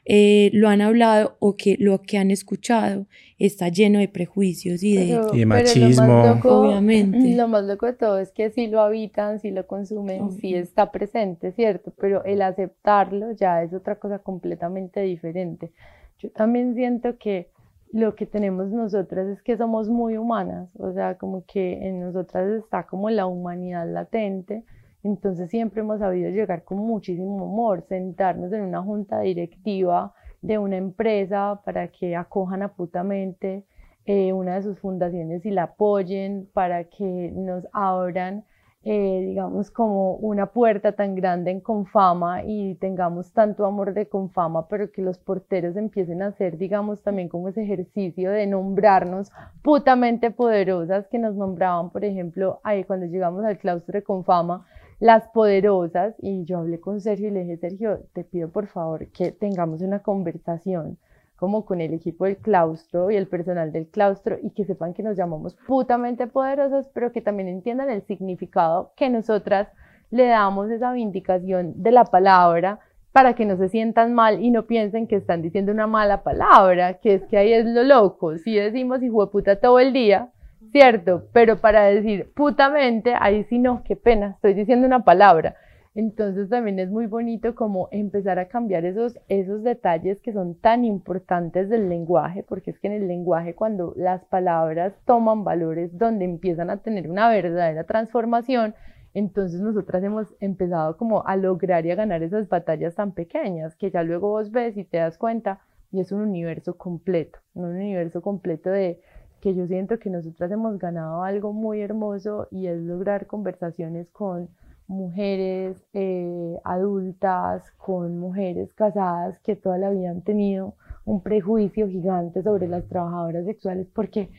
eh, 0.03 0.50
lo 0.53 0.67
han 0.67 0.81
hablado 0.81 1.36
o 1.39 1.55
que 1.55 1.77
lo 1.79 2.01
que 2.01 2.17
han 2.17 2.31
escuchado 2.31 3.05
está 3.38 3.70
lleno 3.70 4.00
de 4.00 4.08
prejuicios 4.08 4.81
y 4.81 4.98
de, 4.98 5.46
machismo. 5.46 6.22
obviamente. 6.43 7.20
Lo 7.36 7.48
más 7.48 7.65
loco 7.65 7.86
de 7.86 7.93
todo 7.93 8.17
es 8.20 8.31
que 8.31 8.50
si 8.50 8.67
lo 8.67 8.81
habitan, 8.81 9.39
si 9.39 9.51
lo 9.51 9.67
consumen, 9.67 10.31
si 10.31 10.55
está 10.55 10.91
presente, 10.91 11.51
¿cierto? 11.51 11.93
Pero 12.00 12.24
el 12.24 12.41
aceptarlo 12.41 13.31
ya 13.34 13.63
es 13.63 13.74
otra 13.74 13.96
cosa 13.96 14.20
completamente 14.20 15.01
diferente. 15.01 15.72
Yo 16.20 16.31
también 16.31 16.75
siento 16.75 17.17
que 17.17 17.50
lo 17.91 18.15
que 18.15 18.25
tenemos 18.25 18.70
nosotras 18.70 19.27
es 19.27 19.41
que 19.43 19.58
somos 19.58 19.89
muy 19.89 20.17
humanas, 20.17 20.70
o 20.77 20.93
sea, 20.93 21.17
como 21.17 21.46
que 21.46 21.88
en 21.88 22.00
nosotras 22.00 22.63
está 22.63 22.88
como 22.88 23.10
la 23.10 23.25
humanidad 23.25 23.91
latente 23.91 24.63
entonces 25.03 25.50
siempre 25.50 25.81
hemos 25.81 26.00
sabido 26.00 26.29
llegar 26.29 26.63
con 26.63 26.77
muchísimo 26.77 27.46
humor, 27.46 27.84
sentarnos 27.88 28.51
en 28.53 28.62
una 28.62 28.81
junta 28.81 29.20
directiva 29.22 30.13
de 30.41 30.58
una 30.58 30.77
empresa 30.77 31.62
para 31.65 31.88
que 31.89 32.15
acojan 32.15 32.63
a 32.63 32.70
putamente 32.70 33.65
eh, 34.05 34.34
una 34.34 34.55
de 34.55 34.63
sus 34.63 34.79
fundaciones 34.79 35.46
y 35.46 35.51
la 35.51 35.63
apoyen, 35.63 36.50
para 36.53 36.86
que 36.86 37.31
nos 37.36 37.67
abran, 37.72 38.43
eh, 38.84 39.24
digamos, 39.27 39.70
como 39.70 40.15
una 40.15 40.48
puerta 40.48 40.93
tan 40.93 41.13
grande 41.13 41.51
en 41.51 41.62
Confama 41.62 42.43
y 42.43 42.74
tengamos 42.75 43.31
tanto 43.31 43.65
amor 43.65 43.93
de 43.93 44.08
Confama, 44.08 44.67
pero 44.67 44.91
que 44.91 45.03
los 45.03 45.20
porteros 45.20 45.75
empiecen 45.77 46.24
a 46.24 46.27
hacer, 46.27 46.58
digamos, 46.58 47.03
también 47.03 47.29
como 47.29 47.50
ese 47.50 47.62
ejercicio 47.62 48.31
de 48.31 48.48
nombrarnos 48.48 49.31
putamente 49.62 50.31
poderosas 50.31 51.08
que 51.08 51.20
nos 51.20 51.36
nombraban, 51.36 51.91
por 51.91 52.03
ejemplo, 52.03 52.60
ahí 52.63 52.84
cuando 52.84 53.05
llegamos 53.05 53.46
al 53.46 53.60
claustro 53.60 53.93
de 53.93 54.03
Confama, 54.03 54.65
las 55.01 55.27
poderosas, 55.29 56.13
y 56.20 56.46
yo 56.46 56.60
hablé 56.60 56.79
con 56.79 57.01
Sergio 57.01 57.29
y 57.29 57.31
le 57.31 57.39
dije, 57.39 57.58
Sergio, 57.58 58.01
te 58.13 58.24
pido 58.24 58.50
por 58.50 58.67
favor 58.67 59.08
que 59.08 59.31
tengamos 59.31 59.81
una 59.81 60.03
conversación 60.03 61.00
como 61.36 61.65
con 61.65 61.81
el 61.81 61.96
equipo 61.96 62.25
del 62.25 62.38
claustro 62.38 63.10
y 63.10 63.15
el 63.15 63.27
personal 63.27 63.72
del 63.72 63.88
claustro 63.88 64.38
y 64.43 64.51
que 64.51 64.63
sepan 64.63 64.93
que 64.93 65.01
nos 65.01 65.17
llamamos 65.17 65.58
putamente 65.65 66.27
poderosas, 66.27 66.87
pero 66.94 67.11
que 67.11 67.20
también 67.20 67.50
entiendan 67.50 67.90
el 67.90 68.03
significado 68.03 68.94
que 68.96 69.09
nosotras 69.09 69.70
le 70.11 70.27
damos 70.27 70.70
esa 70.70 70.94
vindicación 70.94 71.81
de 71.81 71.92
la 71.92 72.05
palabra 72.05 72.79
para 73.11 73.33
que 73.33 73.46
no 73.46 73.57
se 73.57 73.70
sientan 73.70 74.14
mal 74.14 74.40
y 74.40 74.51
no 74.51 74.68
piensen 74.68 75.07
que 75.07 75.16
están 75.16 75.42
diciendo 75.42 75.72
una 75.72 75.87
mala 75.87 76.22
palabra, 76.22 77.00
que 77.00 77.16
es 77.16 77.24
que 77.24 77.40
ahí 77.40 77.53
es 77.53 77.66
lo 77.66 77.83
loco. 77.83 78.37
Si 78.37 78.53
decimos 78.53 79.01
hijo 79.01 79.25
de 79.25 79.31
puta 79.31 79.59
todo 79.59 79.79
el 79.79 79.94
día, 79.94 80.29
¿cierto? 80.71 81.27
Pero 81.33 81.57
para 81.57 81.85
decir 81.85 82.31
putamente, 82.33 83.13
ahí 83.19 83.43
sí 83.45 83.59
no, 83.59 83.83
qué 83.83 83.95
pena, 83.95 84.33
estoy 84.35 84.53
diciendo 84.53 84.87
una 84.87 85.03
palabra. 85.03 85.55
Entonces 85.93 86.47
también 86.47 86.79
es 86.79 86.89
muy 86.89 87.05
bonito 87.05 87.53
como 87.53 87.89
empezar 87.91 88.39
a 88.39 88.47
cambiar 88.47 88.85
esos, 88.85 89.19
esos 89.27 89.61
detalles 89.61 90.21
que 90.21 90.31
son 90.31 90.55
tan 90.55 90.85
importantes 90.85 91.67
del 91.69 91.89
lenguaje, 91.89 92.43
porque 92.43 92.71
es 92.71 92.79
que 92.79 92.87
en 92.87 92.93
el 92.93 93.07
lenguaje 93.09 93.55
cuando 93.55 93.93
las 93.97 94.24
palabras 94.25 94.93
toman 95.05 95.43
valores 95.43 95.97
donde 95.97 96.24
empiezan 96.24 96.69
a 96.69 96.77
tener 96.77 97.09
una 97.09 97.29
verdadera 97.29 97.83
transformación, 97.83 98.74
entonces 99.13 99.59
nosotras 99.59 100.01
hemos 100.03 100.33
empezado 100.39 100.95
como 100.95 101.27
a 101.27 101.35
lograr 101.35 101.85
y 101.85 101.91
a 101.91 101.95
ganar 101.95 102.24
esas 102.24 102.47
batallas 102.47 102.95
tan 102.95 103.11
pequeñas 103.11 103.75
que 103.75 103.91
ya 103.91 104.03
luego 104.03 104.29
vos 104.29 104.51
ves 104.51 104.77
y 104.77 104.85
te 104.85 104.97
das 104.97 105.17
cuenta 105.17 105.59
y 105.91 106.00
es 106.00 106.13
un 106.13 106.21
universo 106.21 106.77
completo, 106.77 107.39
un 107.53 107.65
universo 107.65 108.21
completo 108.21 108.69
de, 108.69 109.01
que 109.41 109.55
yo 109.55 109.67
siento 109.67 109.99
que 109.99 110.09
nosotras 110.09 110.51
hemos 110.51 110.77
ganado 110.77 111.23
algo 111.23 111.51
muy 111.51 111.81
hermoso 111.81 112.47
y 112.51 112.67
es 112.67 112.79
lograr 112.79 113.27
conversaciones 113.27 114.09
con 114.11 114.49
mujeres 114.87 115.77
eh, 115.93 116.57
adultas, 116.63 117.63
con 117.77 118.19
mujeres 118.19 118.73
casadas 118.73 119.39
que 119.39 119.55
toda 119.55 119.77
la 119.77 119.89
han 119.89 120.21
tenido 120.21 120.75
un 121.05 121.21
prejuicio 121.21 121.87
gigante 121.87 122.43
sobre 122.43 122.67
las 122.67 122.87
trabajadoras 122.87 123.45
sexuales 123.45 123.87
porque 123.93 124.29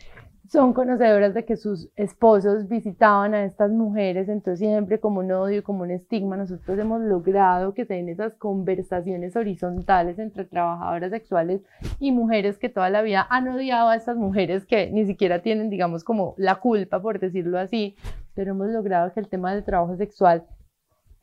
son 0.52 0.74
conocedoras 0.74 1.32
de 1.32 1.46
que 1.46 1.56
sus 1.56 1.88
esposos 1.96 2.68
visitaban 2.68 3.32
a 3.32 3.46
estas 3.46 3.70
mujeres, 3.70 4.28
entonces 4.28 4.58
siempre 4.58 5.00
como 5.00 5.20
un 5.20 5.32
odio, 5.32 5.64
como 5.64 5.82
un 5.82 5.90
estigma, 5.90 6.36
nosotros 6.36 6.78
hemos 6.78 7.00
logrado 7.00 7.72
que 7.72 7.86
se 7.86 7.94
den 7.94 8.10
esas 8.10 8.34
conversaciones 8.34 9.34
horizontales 9.34 10.18
entre 10.18 10.44
trabajadoras 10.44 11.10
sexuales 11.10 11.62
y 11.98 12.12
mujeres 12.12 12.58
que 12.58 12.68
toda 12.68 12.90
la 12.90 13.00
vida 13.00 13.26
han 13.30 13.48
odiado 13.48 13.88
a 13.88 13.96
estas 13.96 14.18
mujeres 14.18 14.66
que 14.66 14.90
ni 14.90 15.06
siquiera 15.06 15.40
tienen, 15.40 15.70
digamos, 15.70 16.04
como 16.04 16.34
la 16.36 16.56
culpa, 16.56 17.00
por 17.00 17.18
decirlo 17.18 17.58
así, 17.58 17.96
pero 18.34 18.50
hemos 18.50 18.68
logrado 18.68 19.10
que 19.14 19.20
el 19.20 19.28
tema 19.28 19.54
del 19.54 19.64
trabajo 19.64 19.96
sexual 19.96 20.44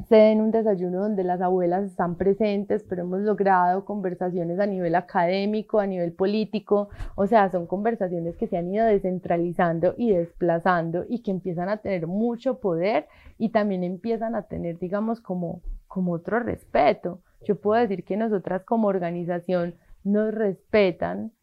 se 0.07 0.15
den 0.15 0.41
un 0.41 0.51
desayuno 0.51 1.01
donde 1.01 1.23
las 1.23 1.41
abuelas 1.41 1.83
están 1.83 2.15
presentes, 2.15 2.83
pero 2.83 3.03
hemos 3.03 3.19
logrado 3.21 3.85
conversaciones 3.85 4.59
a 4.59 4.65
nivel 4.65 4.95
académico, 4.95 5.79
a 5.79 5.87
nivel 5.87 6.13
político, 6.13 6.89
o 7.15 7.27
sea, 7.27 7.49
son 7.51 7.67
conversaciones 7.67 8.37
que 8.37 8.47
se 8.47 8.57
han 8.57 8.73
ido 8.73 8.85
descentralizando 8.85 9.95
y 9.97 10.11
desplazando 10.11 11.05
y 11.07 11.21
que 11.21 11.31
empiezan 11.31 11.69
a 11.69 11.77
tener 11.77 12.07
mucho 12.07 12.59
poder 12.59 13.07
y 13.37 13.49
también 13.49 13.83
empiezan 13.83 14.35
a 14.35 14.43
tener, 14.43 14.79
digamos, 14.79 15.19
como, 15.19 15.61
como 15.87 16.13
otro 16.13 16.39
respeto. 16.39 17.19
Yo 17.45 17.59
puedo 17.59 17.81
decir 17.81 18.03
que 18.03 18.17
nosotras 18.17 18.63
como 18.63 18.87
organización 18.87 19.75
nos 20.03 20.33
respetan 20.33 21.33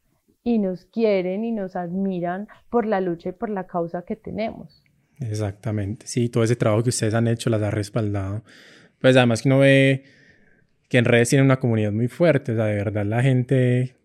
y 0.42 0.59
nos 0.59 0.87
quieren 0.87 1.45
y 1.45 1.53
nos 1.53 1.77
admiran 1.77 2.49
por 2.71 2.87
la 2.87 3.01
lucha 3.01 3.31
y 3.31 3.33
por 3.33 3.51
la 3.51 3.66
causa 3.66 4.03
que 4.03 4.16
tenemos. 4.16 4.86
Exactamente, 5.21 6.07
sí, 6.07 6.29
todo 6.29 6.45
ese 6.45 6.57
trabajo 6.57 6.83
que 6.83 6.91
ustedes 6.91 7.15
han 7.15 7.29
hecho 7.29 7.51
las 7.51 7.63
ha 7.63 7.71
respaldado. 7.71 8.43
Pues 9.01 9.17
además 9.17 9.43
que 9.43 9.49
uno 9.49 9.59
ve 9.59 10.05
que 10.89 10.99
en 10.99 11.05
redes 11.05 11.31
tienen 11.31 11.47
una 11.47 11.59
comunidad 11.59 11.93
muy 11.93 12.09
fuerte, 12.09 12.53
o 12.53 12.57
sea, 12.57 12.67
de 12.67 12.77
verdad 12.77 13.05
la 13.05 13.23
gente 13.23 13.97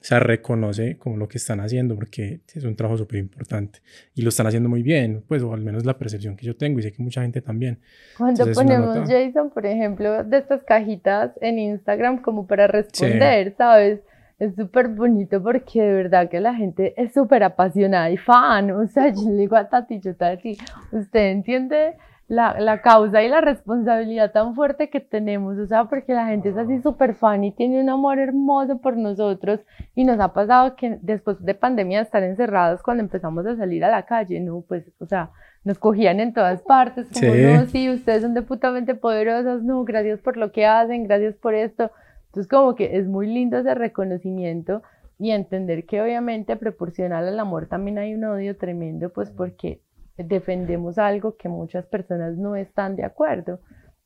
se 0.00 0.18
reconoce 0.18 0.96
como 0.96 1.16
lo 1.16 1.28
que 1.28 1.36
están 1.38 1.60
haciendo 1.60 1.94
porque 1.94 2.40
es 2.54 2.64
un 2.64 2.74
trabajo 2.74 2.96
súper 2.96 3.18
importante 3.18 3.80
y 4.14 4.22
lo 4.22 4.30
están 4.30 4.46
haciendo 4.46 4.68
muy 4.68 4.82
bien, 4.82 5.22
pues 5.28 5.42
o 5.42 5.52
al 5.52 5.60
menos 5.60 5.84
la 5.84 5.98
percepción 5.98 6.36
que 6.36 6.46
yo 6.46 6.56
tengo 6.56 6.78
y 6.78 6.82
sé 6.82 6.92
que 6.92 7.02
mucha 7.02 7.22
gente 7.22 7.42
también. 7.42 7.78
Cuando 8.16 8.50
ponemos 8.52 9.08
Jason, 9.08 9.50
por 9.50 9.66
ejemplo, 9.66 10.24
de 10.24 10.38
estas 10.38 10.62
cajitas 10.64 11.32
en 11.40 11.58
Instagram 11.58 12.22
como 12.22 12.46
para 12.46 12.66
responder, 12.66 13.54
¿sabes? 13.56 14.00
Es 14.40 14.56
súper 14.56 14.88
bonito 14.88 15.42
porque 15.42 15.82
de 15.82 15.92
verdad 15.92 16.30
que 16.30 16.40
la 16.40 16.54
gente 16.54 16.94
es 16.96 17.12
súper 17.12 17.44
apasionada 17.44 18.10
y 18.10 18.16
fan. 18.16 18.70
O 18.70 18.86
sea, 18.86 19.08
yo 19.12 19.28
le 19.28 19.36
digo 19.36 19.54
a 19.54 19.68
Tati, 19.68 20.00
yo 20.00 20.16
Tati, 20.16 20.56
usted 20.92 21.30
entiende 21.30 21.96
la, 22.26 22.58
la, 22.58 22.80
causa 22.80 23.22
y 23.22 23.28
la 23.28 23.42
responsabilidad 23.42 24.32
tan 24.32 24.54
fuerte 24.54 24.88
que 24.88 25.00
tenemos, 25.00 25.58
o 25.58 25.66
sea, 25.66 25.86
porque 25.86 26.14
la 26.14 26.26
gente 26.26 26.50
es 26.50 26.56
así 26.56 26.80
súper 26.80 27.16
fan 27.16 27.42
y 27.42 27.50
tiene 27.50 27.82
un 27.82 27.90
amor 27.90 28.18
hermoso 28.18 28.78
por 28.78 28.96
nosotros 28.96 29.60
y 29.96 30.04
nos 30.04 30.18
ha 30.20 30.32
pasado 30.32 30.76
que 30.76 30.98
después 31.02 31.44
de 31.44 31.54
pandemia 31.54 32.00
estar 32.00 32.22
encerrados 32.22 32.82
cuando 32.82 33.02
empezamos 33.02 33.44
a 33.46 33.56
salir 33.56 33.84
a 33.84 33.90
la 33.90 34.06
calle, 34.06 34.38
no, 34.40 34.62
pues, 34.66 34.84
o 35.00 35.06
sea, 35.06 35.30
nos 35.64 35.78
cogían 35.78 36.20
en 36.20 36.32
todas 36.32 36.62
partes, 36.62 37.08
como, 37.12 37.34
sí. 37.34 37.42
no, 37.42 37.66
sí, 37.66 37.90
ustedes 37.90 38.22
son 38.22 38.32
deputamente 38.32 38.94
poderosos, 38.94 39.64
no, 39.64 39.84
gracias 39.84 40.20
por 40.20 40.36
lo 40.36 40.52
que 40.52 40.66
hacen, 40.66 41.08
gracias 41.08 41.34
por 41.34 41.54
esto, 41.54 41.90
entonces 42.30 42.48
como 42.48 42.76
que 42.76 42.96
es 42.96 43.08
muy 43.08 43.26
lindo 43.26 43.58
ese 43.58 43.74
reconocimiento 43.74 44.82
y 45.18 45.32
entender 45.32 45.84
que 45.84 46.00
obviamente 46.00 46.54
proporcional 46.56 47.26
al 47.26 47.38
amor 47.40 47.66
también 47.66 47.98
hay 47.98 48.14
un 48.14 48.24
odio 48.24 48.56
tremendo, 48.56 49.12
pues 49.12 49.30
porque 49.30 49.82
defendemos 50.16 50.96
algo 50.98 51.36
que 51.36 51.48
muchas 51.48 51.86
personas 51.86 52.36
no 52.36 52.54
están 52.54 52.94
de 52.94 53.04
acuerdo. 53.04 53.58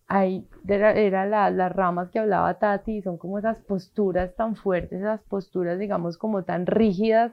Ahí 0.07 0.49
era, 0.67 0.93
era 0.93 1.27
la, 1.27 1.51
las 1.51 1.71
ramas 1.71 2.11
que 2.11 2.19
hablaba 2.19 2.59
Tati, 2.59 3.03
son 3.03 3.19
como 3.19 3.39
esas 3.39 3.59
posturas 3.61 4.35
tan 4.35 4.57
fuertes, 4.57 5.01
esas 5.01 5.23
posturas, 5.25 5.79
digamos, 5.79 6.17
como 6.17 6.45
tan 6.45 6.65
rígidas 6.67 7.33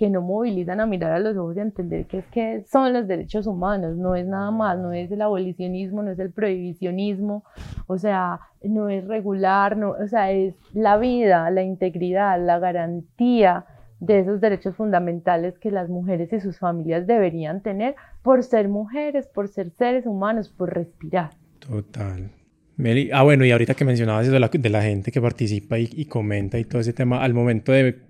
que 0.00 0.08
no 0.08 0.22
movilizan 0.22 0.80
a 0.80 0.86
mirar 0.86 1.12
a 1.12 1.18
los 1.18 1.36
ojos 1.36 1.58
y 1.58 1.58
a 1.58 1.62
entender 1.62 2.06
que 2.06 2.20
es 2.20 2.26
que 2.28 2.64
son 2.66 2.94
los 2.94 3.06
derechos 3.06 3.46
humanos, 3.46 3.98
no 3.98 4.14
es 4.14 4.26
nada 4.26 4.50
más, 4.50 4.78
no 4.78 4.94
es 4.94 5.12
el 5.12 5.20
abolicionismo, 5.20 6.02
no 6.02 6.10
es 6.10 6.18
el 6.18 6.32
prohibicionismo, 6.32 7.44
o 7.86 7.98
sea, 7.98 8.40
no 8.62 8.88
es 8.88 9.06
regular, 9.06 9.76
no, 9.76 9.90
o 9.90 10.08
sea, 10.08 10.32
es 10.32 10.54
la 10.72 10.96
vida, 10.96 11.50
la 11.50 11.62
integridad, 11.62 12.42
la 12.42 12.58
garantía 12.58 13.66
de 13.98 14.20
esos 14.20 14.40
derechos 14.40 14.74
fundamentales 14.74 15.58
que 15.58 15.70
las 15.70 15.90
mujeres 15.90 16.32
y 16.32 16.40
sus 16.40 16.58
familias 16.58 17.06
deberían 17.06 17.60
tener 17.60 17.94
por 18.22 18.42
ser 18.42 18.70
mujeres, 18.70 19.26
por 19.26 19.48
ser 19.48 19.68
seres 19.72 20.06
humanos, 20.06 20.48
por 20.48 20.72
respirar. 20.72 21.32
Total. 21.58 22.30
Meli, 22.78 23.10
ah, 23.12 23.22
bueno, 23.22 23.44
y 23.44 23.50
ahorita 23.50 23.74
que 23.74 23.84
mencionabas 23.84 24.24
eso 24.24 24.32
de 24.32 24.40
la, 24.40 24.48
de 24.48 24.70
la 24.70 24.80
gente 24.80 25.12
que 25.12 25.20
participa 25.20 25.78
y, 25.78 25.90
y 25.92 26.06
comenta 26.06 26.58
y 26.58 26.64
todo 26.64 26.80
ese 26.80 26.94
tema, 26.94 27.22
al 27.22 27.34
momento 27.34 27.72
de 27.72 28.08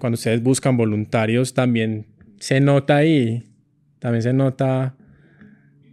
cuando 0.00 0.14
ustedes 0.14 0.42
buscan 0.42 0.76
voluntarios, 0.76 1.54
también 1.54 2.06
se 2.38 2.60
nota 2.60 2.96
ahí, 2.96 3.44
también 3.98 4.22
se 4.22 4.32
nota 4.32 4.96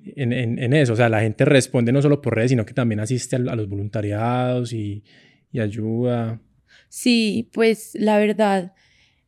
en, 0.06 0.34
en, 0.34 0.74
eso. 0.74 0.94
O 0.94 0.96
sea, 0.96 1.10
la 1.10 1.22
gente 1.22 1.46
responde 1.46 1.92
no 1.92 2.02
solo 2.02 2.22
por 2.22 2.36
redes, 2.36 2.52
sino 2.52 2.66
que 2.66 2.74
también 2.74 3.00
asiste 3.00 3.36
a, 3.36 3.40
los 3.40 3.70
voluntariados 3.70 4.74
y, 4.74 5.04
y, 5.52 5.60
ayuda. 5.60 6.42
Sí, 6.90 7.50
pues 7.54 7.92
la 7.94 8.18
verdad, 8.18 8.74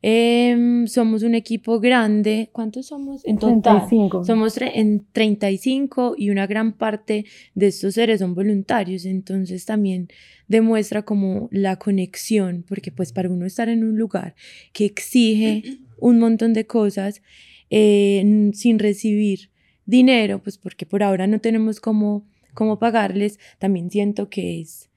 em, 0.06 0.86
somos 0.86 1.22
un 1.22 1.34
equipo 1.34 1.80
grande. 1.80 2.50
¿Cuántos 2.52 2.88
somos 2.88 3.24
en 3.24 3.38
total? 3.38 3.88
35. 3.88 4.24
Somos 4.24 4.58
en 4.60 5.06
35 5.12 6.14
y 6.18 6.28
una 6.28 6.46
gran 6.46 6.74
parte 6.74 7.24
de 7.54 7.68
estos 7.68 7.94
seres 7.94 8.20
son 8.20 8.34
voluntarios. 8.34 9.06
Entonces 9.06 9.64
también 9.64 10.08
demuestra 10.46 11.06
como 11.06 11.48
la 11.50 11.76
conexión, 11.76 12.66
porque 12.68 12.92
pues 12.92 13.12
para 13.14 13.30
uno 13.30 13.46
estar 13.46 13.70
en 13.70 13.82
un 13.82 13.96
lugar 13.96 14.34
que 14.74 14.84
exige 14.84 15.78
un 15.98 16.18
montón 16.18 16.52
de 16.52 16.66
cosas 16.66 17.22
eh, 17.70 18.50
sin 18.52 18.78
recibir 18.78 19.48
dinero, 19.86 20.42
pues 20.42 20.58
porque 20.58 20.84
por 20.84 21.02
ahora 21.02 21.26
no 21.26 21.40
tenemos 21.40 21.80
cómo, 21.80 22.26
cómo 22.52 22.78
pagarles, 22.78 23.38
también 23.58 23.90
siento 23.90 24.28
que 24.28 24.60
es 24.60 24.90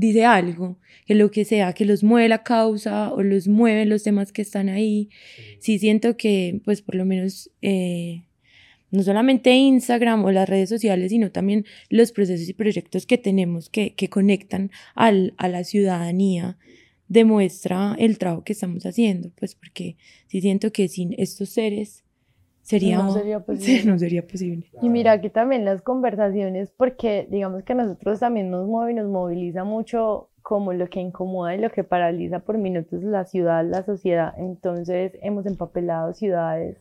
dice 0.00 0.24
algo, 0.24 0.78
que 1.06 1.14
lo 1.14 1.30
que 1.30 1.44
sea, 1.44 1.72
que 1.72 1.84
los 1.84 2.02
mueve 2.02 2.28
la 2.28 2.42
causa 2.42 3.12
o 3.12 3.22
los 3.22 3.48
mueven 3.48 3.88
los 3.88 4.02
temas 4.02 4.32
que 4.32 4.42
están 4.42 4.68
ahí. 4.68 5.10
Sí 5.58 5.78
siento 5.78 6.16
que, 6.16 6.60
pues 6.64 6.82
por 6.82 6.94
lo 6.94 7.04
menos 7.04 7.50
eh, 7.62 8.22
no 8.90 9.02
solamente 9.02 9.54
Instagram 9.54 10.24
o 10.24 10.32
las 10.32 10.48
redes 10.48 10.68
sociales, 10.68 11.10
sino 11.10 11.30
también 11.30 11.66
los 11.90 12.12
procesos 12.12 12.48
y 12.48 12.54
proyectos 12.54 13.06
que 13.06 13.18
tenemos 13.18 13.68
que, 13.68 13.94
que 13.94 14.08
conectan 14.08 14.70
al, 14.94 15.34
a 15.36 15.48
la 15.48 15.64
ciudadanía, 15.64 16.56
demuestra 17.08 17.94
el 17.98 18.18
trabajo 18.18 18.44
que 18.44 18.52
estamos 18.52 18.86
haciendo, 18.86 19.30
pues 19.38 19.54
porque 19.54 19.96
sí 20.28 20.40
siento 20.40 20.72
que 20.72 20.88
sin 20.88 21.14
estos 21.18 21.50
seres 21.50 22.04
sería, 22.62 22.98
no 22.98 23.12
sería 23.12 23.40
posible. 23.44 23.92
no 23.92 23.98
sería 23.98 24.26
posible. 24.26 24.66
Y 24.82 24.88
mira 24.88 25.12
aquí 25.12 25.30
también 25.30 25.64
las 25.64 25.82
conversaciones, 25.82 26.70
porque 26.76 27.26
digamos 27.30 27.62
que 27.64 27.72
a 27.72 27.76
nosotros 27.76 28.20
también 28.20 28.50
nos 28.50 28.66
mueve 28.66 28.92
y 28.92 28.94
nos 28.94 29.08
moviliza 29.08 29.64
mucho 29.64 30.30
como 30.42 30.72
lo 30.72 30.88
que 30.88 31.00
incomoda 31.00 31.54
y 31.54 31.58
lo 31.58 31.70
que 31.70 31.84
paraliza 31.84 32.40
por 32.40 32.58
minutos 32.58 33.02
la 33.02 33.24
ciudad, 33.24 33.64
la 33.64 33.82
sociedad. 33.84 34.34
Entonces 34.36 35.12
hemos 35.22 35.46
empapelado 35.46 36.12
ciudades 36.14 36.78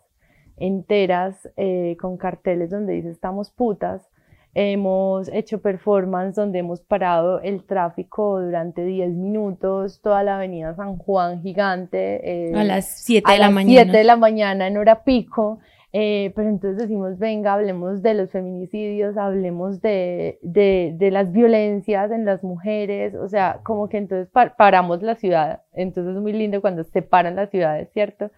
enteras 0.58 1.50
eh, 1.58 1.96
con 2.00 2.18
carteles 2.18 2.70
donde 2.70 2.94
dice 2.94 3.10
estamos 3.10 3.50
putas. 3.52 4.10
Hemos 4.56 5.30
hecho 5.32 5.62
performance 5.62 6.36
donde 6.36 6.60
hemos 6.60 6.82
parado 6.82 7.40
el 7.42 7.64
tráfico 7.64 8.42
durante 8.42 8.84
10 8.84 9.12
minutos, 9.12 10.02
toda 10.02 10.24
la 10.24 10.38
avenida 10.38 10.74
San 10.76 10.98
Juan 10.98 11.42
gigante. 11.42 12.50
Eh, 12.50 12.56
a 12.56 12.64
las 12.64 13.04
7 13.04 13.32
de 13.32 13.38
la 13.38 13.50
mañana. 13.52 13.84
7 13.84 13.98
de 13.98 14.04
la 14.04 14.16
mañana 14.16 14.68
en 14.68 14.78
hora 14.78 15.04
pico. 15.04 15.60
Eh, 15.92 16.32
pero 16.36 16.50
entonces 16.50 16.78
decimos, 16.78 17.18
venga, 17.18 17.54
hablemos 17.54 18.04
de 18.04 18.14
los 18.14 18.30
feminicidios, 18.30 19.18
hablemos 19.18 19.82
de, 19.82 20.38
de, 20.44 20.94
de 20.96 21.12
las 21.12 21.32
violencias 21.32 22.12
en 22.12 22.26
las 22.26 22.44
mujeres, 22.44 23.16
o 23.16 23.28
sea, 23.28 23.62
como 23.64 23.90
que 23.90 23.98
entonces 23.98 24.30
paramos 24.58 25.02
la 25.02 25.16
ciudad. 25.16 25.64
Entonces 25.74 26.16
es 26.16 26.22
muy 26.22 26.34
lindo 26.34 26.62
cuando 26.62 26.84
se 26.84 27.02
paran 27.02 27.36
las 27.36 27.50
ciudades, 27.50 27.90
¿cierto? 27.92 28.30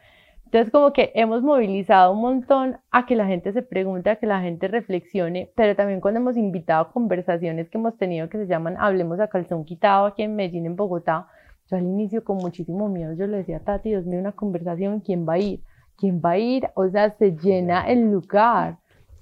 Entonces, 0.51 0.69
como 0.73 0.91
que 0.91 1.13
hemos 1.15 1.43
movilizado 1.43 2.11
un 2.11 2.19
montón 2.19 2.77
a 2.91 3.05
que 3.05 3.15
la 3.15 3.25
gente 3.25 3.53
se 3.53 3.61
pregunte, 3.61 4.09
a 4.09 4.17
que 4.17 4.25
la 4.25 4.41
gente 4.41 4.67
reflexione, 4.67 5.49
pero 5.55 5.77
también 5.77 6.01
cuando 6.01 6.19
hemos 6.19 6.35
invitado 6.35 6.81
a 6.81 6.91
conversaciones 6.91 7.69
que 7.69 7.77
hemos 7.77 7.97
tenido 7.97 8.27
que 8.27 8.37
se 8.37 8.47
llaman 8.47 8.75
Hablemos 8.77 9.21
a 9.21 9.29
calzón 9.29 9.63
quitado 9.63 10.07
aquí 10.07 10.23
en 10.23 10.35
Medellín, 10.35 10.65
en 10.65 10.75
Bogotá, 10.75 11.29
yo 11.69 11.77
al 11.77 11.83
inicio 11.83 12.25
con 12.25 12.35
muchísimo 12.35 12.89
miedo, 12.89 13.13
yo 13.13 13.27
le 13.27 13.37
decía 13.37 13.57
a 13.57 13.59
Tati, 13.61 13.91
Dios 13.91 14.05
mío, 14.05 14.19
una 14.19 14.33
conversación, 14.33 14.99
¿quién 14.99 15.25
va 15.25 15.35
a 15.35 15.39
ir? 15.39 15.61
¿Quién 15.95 16.19
va 16.19 16.31
a 16.31 16.37
ir? 16.37 16.67
O 16.73 16.89
sea, 16.89 17.11
se 17.11 17.31
llena 17.37 17.87
el 17.87 18.11
lugar, 18.11 18.75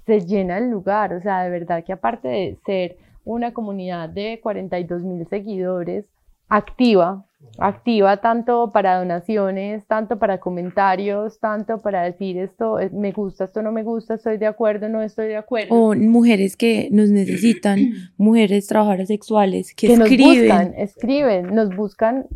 se 0.08 0.22
llena 0.22 0.58
el 0.58 0.72
lugar, 0.72 1.14
o 1.14 1.22
sea, 1.22 1.44
de 1.44 1.52
verdad 1.52 1.84
que 1.84 1.94
aparte 1.94 2.28
de 2.28 2.58
ser 2.66 2.98
una 3.24 3.54
comunidad 3.54 4.10
de 4.10 4.40
42 4.42 5.04
mil 5.04 5.28
seguidores 5.28 6.06
activa, 6.50 7.26
activa 7.60 8.18
tanto 8.18 8.72
para 8.72 8.98
donaciones, 9.00 9.86
tanto 9.86 10.18
para 10.18 10.40
comentarios, 10.40 11.40
tanto 11.40 11.80
para 11.80 12.04
decir 12.04 12.38
esto 12.38 12.78
me 12.92 13.12
gusta, 13.12 13.46
esto 13.46 13.62
no 13.62 13.72
me 13.72 13.84
gusta, 13.84 14.16
estoy 14.16 14.38
de 14.38 14.48
acuerdo, 14.48 14.90
no 14.90 15.02
estoy 15.02 15.28
de 15.28 15.38
acuerdo. 15.38 15.74
O 15.74 15.96
mujeres 15.96 16.58
que 16.58 16.90
nos 16.92 17.10
necesitan, 17.10 17.80
mujeres 18.18 18.68
trabajadoras 18.68 19.08
sexuales 19.08 19.74
que, 19.76 19.94
escriben. 19.94 20.48
Nos 20.48 20.58
buscan, 20.58 20.74
escriben, 20.76 21.56
nos 21.56 21.76
buscan 21.76 22.28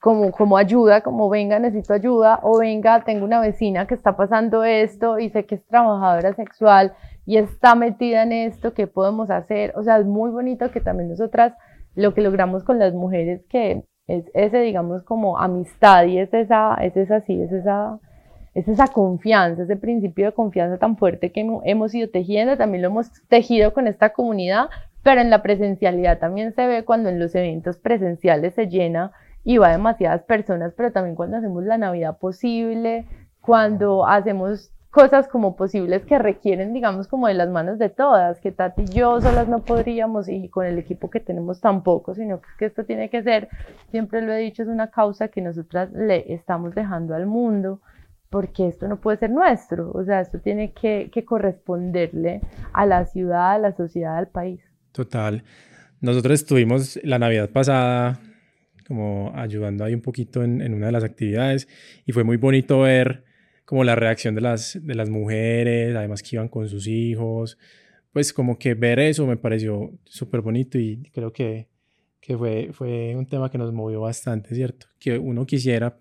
como, 0.00 0.32
como 0.32 0.56
ayuda, 0.56 1.02
como 1.02 1.28
venga, 1.28 1.60
necesito 1.60 1.94
ayuda, 1.94 2.40
o 2.42 2.58
venga, 2.58 3.04
tengo 3.04 3.24
una 3.24 3.40
vecina 3.40 3.86
que 3.86 3.94
está 3.94 4.16
pasando 4.16 4.64
esto 4.64 5.20
y 5.20 5.30
sé 5.30 5.44
que 5.44 5.54
es 5.54 5.64
trabajadora 5.66 6.34
sexual 6.34 6.92
y 7.24 7.36
está 7.36 7.76
metida 7.76 8.24
en 8.24 8.32
esto, 8.32 8.74
¿qué 8.74 8.88
podemos 8.88 9.30
hacer? 9.30 9.72
O 9.76 9.84
sea, 9.84 9.98
es 9.98 10.06
muy 10.06 10.30
bonito 10.30 10.72
que 10.72 10.80
también 10.80 11.08
nosotras 11.08 11.52
lo 11.94 12.14
que 12.14 12.20
logramos 12.20 12.64
con 12.64 12.78
las 12.78 12.94
mujeres 12.94 13.42
que 13.48 13.84
es 14.06 14.24
ese, 14.34 14.58
digamos, 14.58 15.02
como 15.04 15.38
amistad 15.38 16.04
y 16.04 16.18
es 16.18 16.32
esa, 16.34 16.74
es 16.74 16.96
esa, 16.96 17.20
sí, 17.22 17.40
es 17.40 17.52
esa, 17.52 17.98
es 18.54 18.66
esa 18.68 18.88
confianza, 18.88 19.62
ese 19.62 19.76
principio 19.76 20.26
de 20.26 20.32
confianza 20.32 20.78
tan 20.78 20.96
fuerte 20.96 21.32
que 21.32 21.46
hemos 21.64 21.94
ido 21.94 22.10
tejiendo, 22.10 22.56
también 22.56 22.82
lo 22.82 22.88
hemos 22.88 23.10
tejido 23.28 23.72
con 23.72 23.86
esta 23.86 24.12
comunidad, 24.12 24.68
pero 25.02 25.20
en 25.20 25.30
la 25.30 25.42
presencialidad 25.42 26.18
también 26.18 26.52
se 26.54 26.66
ve 26.66 26.84
cuando 26.84 27.08
en 27.08 27.18
los 27.18 27.34
eventos 27.34 27.78
presenciales 27.78 28.54
se 28.54 28.68
llena 28.68 29.12
y 29.44 29.58
va 29.58 29.70
demasiadas 29.70 30.22
personas, 30.22 30.72
pero 30.76 30.92
también 30.92 31.16
cuando 31.16 31.36
hacemos 31.36 31.64
la 31.64 31.78
Navidad 31.78 32.18
posible, 32.18 33.06
cuando 33.40 34.06
hacemos 34.06 34.72
cosas 34.92 35.26
como 35.26 35.56
posibles 35.56 36.04
que 36.04 36.18
requieren, 36.18 36.74
digamos, 36.74 37.08
como 37.08 37.26
de 37.26 37.32
las 37.32 37.48
manos 37.48 37.78
de 37.78 37.88
todas, 37.88 38.38
que 38.40 38.52
Tati 38.52 38.82
y 38.82 38.88
yo 38.88 39.22
solas 39.22 39.48
no 39.48 39.64
podríamos 39.64 40.28
y 40.28 40.50
con 40.50 40.66
el 40.66 40.78
equipo 40.78 41.08
que 41.08 41.18
tenemos 41.18 41.62
tampoco, 41.62 42.14
sino 42.14 42.42
que 42.58 42.66
esto 42.66 42.84
tiene 42.84 43.08
que 43.08 43.22
ser, 43.22 43.48
siempre 43.90 44.20
lo 44.20 44.34
he 44.34 44.38
dicho, 44.38 44.62
es 44.62 44.68
una 44.68 44.90
causa 44.90 45.28
que 45.28 45.40
nosotras 45.40 45.90
le 45.92 46.34
estamos 46.34 46.74
dejando 46.74 47.14
al 47.14 47.24
mundo, 47.24 47.80
porque 48.28 48.68
esto 48.68 48.86
no 48.86 49.00
puede 49.00 49.16
ser 49.16 49.30
nuestro, 49.30 49.90
o 49.92 50.04
sea, 50.04 50.20
esto 50.20 50.40
tiene 50.40 50.72
que, 50.72 51.10
que 51.10 51.24
corresponderle 51.24 52.42
a 52.74 52.84
la 52.84 53.06
ciudad, 53.06 53.52
a 53.52 53.58
la 53.58 53.72
sociedad, 53.72 54.18
al 54.18 54.28
país. 54.28 54.60
Total. 54.92 55.42
Nosotros 56.02 56.34
estuvimos 56.34 57.00
la 57.02 57.18
Navidad 57.18 57.48
pasada 57.48 58.20
como 58.86 59.32
ayudando 59.34 59.84
ahí 59.84 59.94
un 59.94 60.02
poquito 60.02 60.44
en, 60.44 60.60
en 60.60 60.74
una 60.74 60.86
de 60.86 60.92
las 60.92 61.04
actividades 61.04 61.66
y 62.04 62.12
fue 62.12 62.24
muy 62.24 62.36
bonito 62.36 62.80
ver 62.80 63.31
como 63.64 63.84
la 63.84 63.94
reacción 63.94 64.34
de 64.34 64.40
las, 64.40 64.78
de 64.82 64.94
las 64.94 65.08
mujeres, 65.08 65.94
además 65.96 66.22
que 66.22 66.36
iban 66.36 66.48
con 66.48 66.68
sus 66.68 66.86
hijos, 66.86 67.58
pues 68.12 68.32
como 68.32 68.58
que 68.58 68.74
ver 68.74 68.98
eso 68.98 69.26
me 69.26 69.36
pareció 69.36 69.92
súper 70.04 70.40
bonito 70.40 70.78
y 70.78 71.10
creo 71.12 71.32
que, 71.32 71.68
que 72.20 72.36
fue, 72.36 72.70
fue 72.72 73.14
un 73.16 73.26
tema 73.26 73.50
que 73.50 73.58
nos 73.58 73.72
movió 73.72 74.02
bastante, 74.02 74.54
¿cierto? 74.54 74.86
Que 74.98 75.18
uno 75.18 75.46
quisiera, 75.46 75.98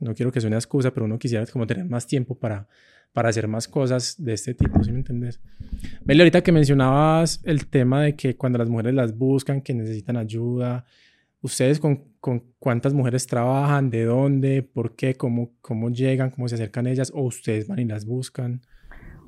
no 0.00 0.14
quiero 0.14 0.32
que 0.32 0.40
suene 0.40 0.56
excusa, 0.56 0.92
pero 0.92 1.06
uno 1.06 1.18
quisiera 1.18 1.46
como 1.46 1.66
tener 1.66 1.84
más 1.84 2.06
tiempo 2.06 2.34
para, 2.34 2.66
para 3.12 3.28
hacer 3.28 3.46
más 3.46 3.68
cosas 3.68 4.16
de 4.18 4.32
este 4.32 4.54
tipo, 4.54 4.82
¿sí 4.82 4.90
me 4.90 4.98
entendés? 4.98 5.40
Meli, 6.04 6.20
ahorita 6.22 6.42
que 6.42 6.52
mencionabas 6.52 7.40
el 7.44 7.66
tema 7.66 8.02
de 8.02 8.16
que 8.16 8.36
cuando 8.36 8.58
las 8.58 8.68
mujeres 8.68 8.94
las 8.94 9.16
buscan, 9.16 9.60
que 9.60 9.74
necesitan 9.74 10.16
ayuda, 10.16 10.84
¿Ustedes 11.42 11.80
con, 11.80 12.04
con, 12.20 12.44
cuántas 12.60 12.94
mujeres 12.94 13.26
trabajan? 13.26 13.90
¿De 13.90 14.04
dónde? 14.04 14.62
¿Por 14.62 14.94
qué? 14.94 15.14
¿Cómo, 15.16 15.50
¿Cómo 15.60 15.90
llegan? 15.90 16.30
¿Cómo 16.30 16.46
se 16.46 16.54
acercan 16.54 16.86
ellas? 16.86 17.10
¿O 17.14 17.22
ustedes 17.22 17.66
van 17.66 17.80
y 17.80 17.84
las 17.84 18.06
buscan? 18.06 18.62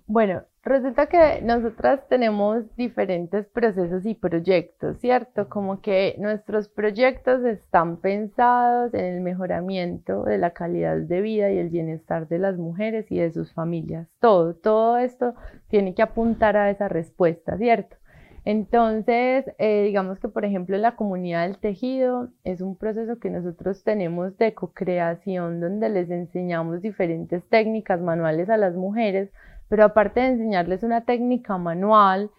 Bueno, 0.06 0.42
resulta 0.62 1.06
que 1.06 1.40
nosotras 1.42 2.06
tenemos 2.08 2.64
diferentes 2.76 3.46
procesos 3.46 4.06
y 4.06 4.14
proyectos, 4.14 4.98
¿cierto? 4.98 5.48
Como 5.48 5.80
que 5.80 6.14
nuestros 6.18 6.68
proyectos 6.68 7.42
están 7.44 7.96
pensados 7.96 8.92
en 8.94 9.04
el 9.06 9.20
mejoramiento 9.20 10.22
de 10.22 10.38
la 10.38 10.50
calidad 10.50 10.98
de 10.98 11.20
vida 11.20 11.50
y 11.50 11.58
el 11.58 11.70
bienestar 11.70 12.28
de 12.28 12.38
las 12.38 12.58
mujeres 12.58 13.10
y 13.10 13.18
de 13.18 13.32
sus 13.32 13.52
familias. 13.54 14.06
Todo, 14.20 14.54
todo 14.54 14.98
esto 14.98 15.34
tiene 15.68 15.94
que 15.94 16.02
apuntar 16.02 16.56
a 16.56 16.70
esa 16.70 16.86
respuesta, 16.86 17.56
¿cierto? 17.56 17.96
Entonces, 18.44 19.46
eh, 19.58 19.84
digamos 19.84 20.18
que, 20.18 20.28
por 20.28 20.44
ejemplo, 20.44 20.76
la 20.76 20.96
comunidad 20.96 21.46
del 21.46 21.58
tejido 21.58 22.28
es 22.44 22.60
un 22.60 22.76
proceso 22.76 23.18
que 23.18 23.30
nosotros 23.30 23.82
tenemos 23.84 24.36
de 24.36 24.52
co-creación 24.52 25.60
donde 25.60 25.88
les 25.88 26.10
enseñamos 26.10 26.82
diferentes 26.82 27.42
técnicas 27.48 28.00
manuales 28.02 28.50
a 28.50 28.58
las 28.58 28.74
mujeres, 28.74 29.30
pero 29.68 29.84
aparte 29.84 30.20
de 30.20 30.26
enseñarles 30.28 30.82
una 30.82 31.06
técnica 31.06 31.56
manual, 31.56 32.30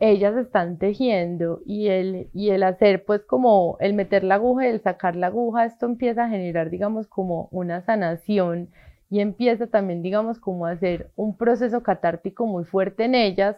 ellas 0.00 0.34
están 0.36 0.78
tejiendo 0.78 1.60
y 1.64 1.86
el, 1.88 2.28
y 2.32 2.50
el 2.50 2.64
hacer, 2.64 3.04
pues 3.04 3.22
como 3.22 3.76
el 3.78 3.94
meter 3.94 4.24
la 4.24 4.34
aguja 4.34 4.66
y 4.66 4.70
el 4.70 4.80
sacar 4.82 5.14
la 5.14 5.28
aguja, 5.28 5.64
esto 5.64 5.86
empieza 5.86 6.24
a 6.24 6.28
generar, 6.28 6.70
digamos, 6.70 7.06
como 7.06 7.48
una 7.52 7.82
sanación 7.82 8.68
y 9.10 9.20
empieza 9.20 9.68
también, 9.68 10.02
digamos, 10.02 10.40
como 10.40 10.66
a 10.66 10.72
hacer 10.72 11.10
un 11.14 11.36
proceso 11.36 11.84
catártico 11.84 12.46
muy 12.46 12.64
fuerte 12.64 13.04
en 13.04 13.14
ellas 13.14 13.56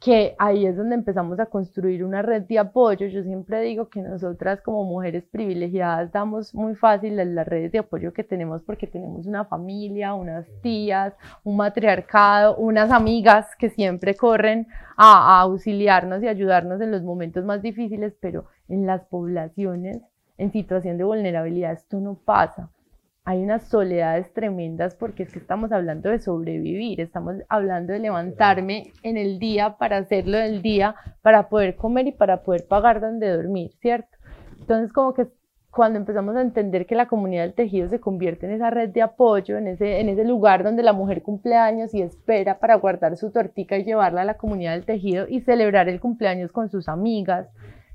que 0.00 0.34
ahí 0.38 0.66
es 0.66 0.76
donde 0.76 0.94
empezamos 0.94 1.40
a 1.40 1.46
construir 1.46 2.04
una 2.04 2.20
red 2.22 2.42
de 2.42 2.58
apoyo. 2.58 3.06
Yo 3.06 3.22
siempre 3.22 3.62
digo 3.62 3.88
que 3.88 4.02
nosotras 4.02 4.60
como 4.60 4.84
mujeres 4.84 5.24
privilegiadas 5.24 6.12
damos 6.12 6.54
muy 6.54 6.74
fácil 6.74 7.16
las 7.16 7.46
redes 7.46 7.72
de 7.72 7.78
apoyo 7.78 8.12
que 8.12 8.22
tenemos 8.22 8.62
porque 8.62 8.86
tenemos 8.86 9.26
una 9.26 9.44
familia, 9.46 10.14
unas 10.14 10.46
tías, 10.62 11.14
un 11.44 11.56
matriarcado, 11.56 12.56
unas 12.56 12.90
amigas 12.90 13.46
que 13.58 13.70
siempre 13.70 14.14
corren 14.14 14.66
a, 14.96 15.40
auxiliarnos 15.40 16.22
y 16.22 16.28
ayudarnos 16.28 16.80
en 16.80 16.90
los 16.90 17.02
momentos 17.02 17.44
más 17.44 17.62
difíciles, 17.62 18.14
pero 18.20 18.46
en 18.68 18.86
las 18.86 19.02
poblaciones 19.06 20.02
en 20.38 20.52
situación 20.52 20.98
de 20.98 21.04
vulnerabilidad 21.04 21.72
esto 21.72 21.98
no 21.98 22.14
pasa 22.14 22.70
hay 23.26 23.42
unas 23.42 23.64
soledades 23.64 24.32
tremendas 24.32 24.94
porque 24.94 25.24
es 25.24 25.32
que 25.32 25.40
estamos 25.40 25.72
hablando 25.72 26.10
de 26.10 26.20
sobrevivir, 26.20 27.00
estamos 27.00 27.34
hablando 27.48 27.92
de 27.92 27.98
levantarme 27.98 28.92
en 29.02 29.16
el 29.16 29.40
día 29.40 29.78
para 29.78 29.96
hacerlo 29.98 30.38
del 30.38 30.62
día, 30.62 30.94
para 31.22 31.48
poder 31.48 31.74
comer 31.74 32.06
y 32.06 32.12
para 32.12 32.44
poder 32.44 32.68
pagar 32.68 33.00
donde 33.00 33.28
dormir, 33.28 33.72
¿cierto? 33.80 34.16
Entonces 34.60 34.92
como 34.92 35.12
que 35.12 35.26
cuando 35.72 35.98
empezamos 35.98 36.36
a 36.36 36.40
entender 36.40 36.86
que 36.86 36.94
la 36.94 37.08
comunidad 37.08 37.42
del 37.42 37.54
tejido 37.54 37.88
se 37.88 37.98
convierte 37.98 38.46
en 38.46 38.52
esa 38.52 38.70
red 38.70 38.90
de 38.90 39.02
apoyo, 39.02 39.58
en 39.58 39.66
ese, 39.66 39.98
en 39.98 40.08
ese 40.08 40.24
lugar 40.24 40.62
donde 40.62 40.84
la 40.84 40.92
mujer 40.92 41.22
cumple 41.22 41.56
años 41.56 41.94
y 41.94 42.02
espera 42.02 42.60
para 42.60 42.76
guardar 42.76 43.16
su 43.16 43.32
tortica 43.32 43.76
y 43.76 43.82
llevarla 43.82 44.22
a 44.22 44.24
la 44.24 44.36
comunidad 44.38 44.74
del 44.74 44.84
tejido 44.84 45.26
y 45.28 45.40
celebrar 45.40 45.88
el 45.88 45.98
cumpleaños 45.98 46.52
con 46.52 46.70
sus 46.70 46.88
amigas, 46.88 47.48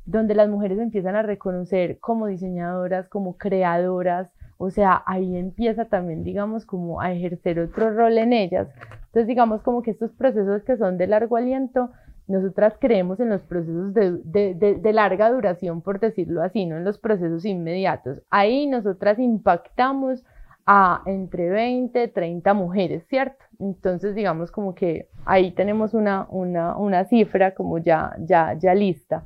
donde 0.06 0.36
las 0.36 0.50
mujeres 0.50 0.78
empiezan 0.78 1.16
a 1.16 1.22
reconocer 1.22 2.00
como 2.00 2.28
diseñadoras, 2.28 3.08
como 3.08 3.38
creadoras, 3.38 4.30
o 4.62 4.70
sea, 4.70 5.02
ahí 5.08 5.36
empieza 5.36 5.86
también, 5.86 6.24
digamos, 6.24 6.68
como 6.68 7.02
a 7.02 7.12
ejercer 7.12 7.60
otro 7.60 7.90
rol 7.92 8.18
en 8.20 8.32
ellas. 8.32 8.68
Entonces, 9.08 9.26
digamos, 9.26 9.64
como 9.64 9.82
que 9.82 9.90
estos 9.90 10.12
procesos 10.12 10.64
que 10.64 10.78
son 10.78 11.00
de 11.00 11.08
largo 11.08 11.36
aliento, 11.36 11.90
nosotras 12.28 12.76
creemos 12.80 13.20
en 13.20 13.30
los 13.30 13.42
procesos 13.42 13.92
de, 13.94 14.92
larga 14.94 15.32
duración, 15.32 15.82
por 15.82 16.00
decirlo 16.00 16.44
así, 16.44 16.68
no 16.68 16.78
en 16.78 16.84
los 16.84 17.00
procesos 17.00 17.44
inmediatos. 17.44 18.22
Ahí 18.30 18.68
nosotras 18.68 19.18
impactamos 19.18 20.24
a 20.68 21.02
entre 21.08 21.50
20, 21.50 22.08
30 22.10 22.54
mujeres, 22.54 23.04
¿cierto? 23.08 23.44
Entonces, 23.60 24.14
digamos 24.14 24.52
como 24.52 24.76
que 24.76 25.10
ahí 25.26 25.52
tenemos 25.52 25.96
una, 25.96 26.28
una, 26.30 26.78
una 26.78 27.06
cifra 27.06 27.56
como 27.56 27.80
ya, 27.80 28.16
ya, 28.20 28.54
ya 28.54 28.76
lista. 28.76 29.24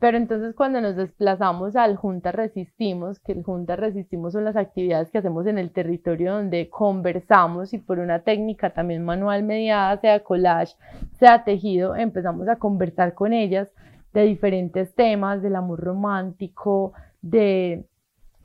Pero 0.00 0.16
entonces 0.16 0.54
cuando 0.54 0.80
nos 0.80 0.94
desplazamos 0.94 1.74
al 1.74 1.96
Junta 1.96 2.30
Resistimos, 2.30 3.18
que 3.18 3.32
el 3.32 3.42
Junta 3.42 3.74
Resistimos 3.74 4.32
son 4.32 4.44
las 4.44 4.56
actividades 4.56 5.10
que 5.10 5.18
hacemos 5.18 5.46
en 5.46 5.58
el 5.58 5.72
territorio 5.72 6.34
donde 6.34 6.70
conversamos 6.70 7.74
y 7.74 7.78
por 7.78 7.98
una 7.98 8.20
técnica 8.20 8.70
también 8.70 9.04
manual 9.04 9.42
mediada, 9.42 10.00
sea 10.00 10.22
collage, 10.22 10.76
sea 11.18 11.42
tejido, 11.42 11.96
empezamos 11.96 12.48
a 12.48 12.56
conversar 12.56 13.14
con 13.14 13.32
ellas 13.32 13.68
de 14.14 14.22
diferentes 14.22 14.94
temas, 14.94 15.42
del 15.42 15.56
amor 15.56 15.80
romántico, 15.80 16.92
de 17.20 17.84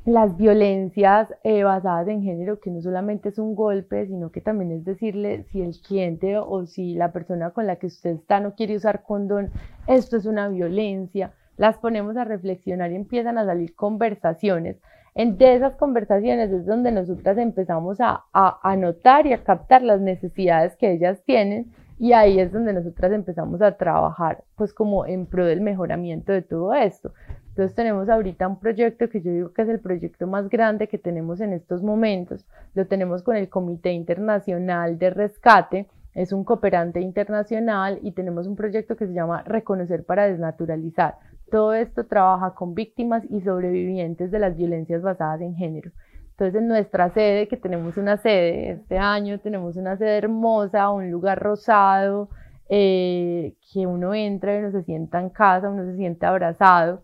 las 0.06 0.36
violencias 0.36 1.34
eh, 1.44 1.63
basadas 1.63 2.08
en 2.08 2.24
género, 2.24 2.60
que 2.60 2.72
no 2.72 2.82
solamente 2.82 3.30
es 3.30 3.38
un 3.38 3.56
golpe, 3.56 4.08
sino 4.08 4.32
que 4.32 4.42
también 4.42 4.72
es 4.72 4.84
decirle 4.84 5.46
si 5.52 5.62
el 5.62 5.80
cliente 5.80 6.38
o 6.38 6.66
si 6.66 6.96
la 6.96 7.13
persona 7.13 7.52
con 7.52 7.68
la 7.68 7.76
que 7.78 7.88
usted 7.88 8.10
está 8.10 8.39
no 8.39 8.56
quiere 8.56 8.76
usar 8.76 9.04
condón, 9.04 9.52
esto 9.88 10.18
es 10.18 10.26
una 10.26 10.50
violencia 10.50 11.32
las 11.58 11.78
ponemos 11.78 12.18
a 12.18 12.24
reflexionar 12.24 12.92
y 12.92 12.96
empiezan 12.96 13.38
a 13.38 13.46
salir 13.46 13.76
conversaciones. 13.76 14.78
En 15.16 15.38
de 15.38 15.56
esas 15.56 15.76
conversaciones 15.76 16.52
es 16.52 16.66
donde 16.66 16.92
nosotras 16.92 17.38
empezamos 17.38 18.00
a, 18.02 18.24
a, 18.34 18.76
notar 18.76 19.28
y 19.28 19.34
a 19.34 19.44
captar 19.44 19.84
las 19.84 20.02
necesidades 20.02 20.76
que 20.76 20.92
ellas 20.92 21.22
tienen 21.24 21.72
y 22.00 22.13
ahí 22.13 22.39
es 22.39 22.52
donde 22.52 22.74
nosotras 22.74 23.12
empezamos 23.12 23.62
a 23.62 23.78
trabajar 23.78 24.44
pues 24.56 24.74
como 24.74 25.06
en 25.06 25.28
pro 25.28 25.46
del 25.46 25.62
mejoramiento 25.62 26.32
de 26.32 26.42
todo 26.42 26.74
esto. 26.74 27.13
Entonces 27.50 27.76
tenemos 27.76 28.10
ahorita 28.10 28.48
un 28.48 28.60
proyecto 28.60 29.08
que 29.10 29.22
yo 29.22 29.32
digo 29.32 29.54
que 29.54 29.62
es 29.62 29.70
el 29.70 29.80
proyecto 29.80 30.26
más 30.26 30.50
grande 30.50 30.88
que 30.88 30.98
tenemos 30.98 31.39
en 31.39 31.54
estos 31.54 31.84
momentos. 31.84 32.48
Lo 32.74 32.88
tenemos 32.88 33.22
con 33.22 33.36
el 33.36 33.50
Comité 33.50 33.92
Internacional 33.92 34.98
de 34.98 35.12
Rescate, 35.12 35.88
es 36.16 36.32
un 36.32 36.44
cooperante 36.44 37.00
internacional 37.02 38.00
y 38.02 38.12
tenemos 38.12 38.48
un 38.48 38.56
proyecto 38.56 38.96
que 38.96 39.08
se 39.08 39.13
llama 39.13 39.44
Reconocer 39.44 40.04
para 40.04 40.28
Desnaturalizar. 40.28 41.16
Todo 41.54 41.76
esto 41.76 42.08
trabaja 42.08 42.56
con 42.56 42.74
víctimas 42.74 43.24
y 43.30 43.42
sobrevivientes 43.42 44.32
de 44.32 44.39
las 44.39 44.58
violencias 44.58 45.04
basadas 45.04 45.39
en 45.42 45.54
género. 45.54 45.92
Entonces, 46.32 46.60
en 46.60 46.68
nuestra 46.68 47.12
sede, 47.12 47.48
que 47.48 47.58
tenemos 47.58 47.96
una 47.98 48.18
sede 48.18 48.72
este 48.72 48.98
año, 48.98 49.39
tenemos 49.39 49.76
una 49.76 49.96
sede 49.96 50.18
hermosa, 50.18 50.89
un 50.89 51.12
lugar 51.12 51.38
rosado, 51.38 52.30
eh, 52.70 53.54
que 53.72 53.86
uno 53.86 54.16
entra 54.16 54.56
y 54.56 54.60
uno 54.62 54.72
se 54.72 54.82
sienta 54.82 55.20
en 55.20 55.30
casa, 55.30 55.70
uno 55.70 55.86
se 55.86 55.96
siente 55.96 56.26
abrazado. 56.26 57.04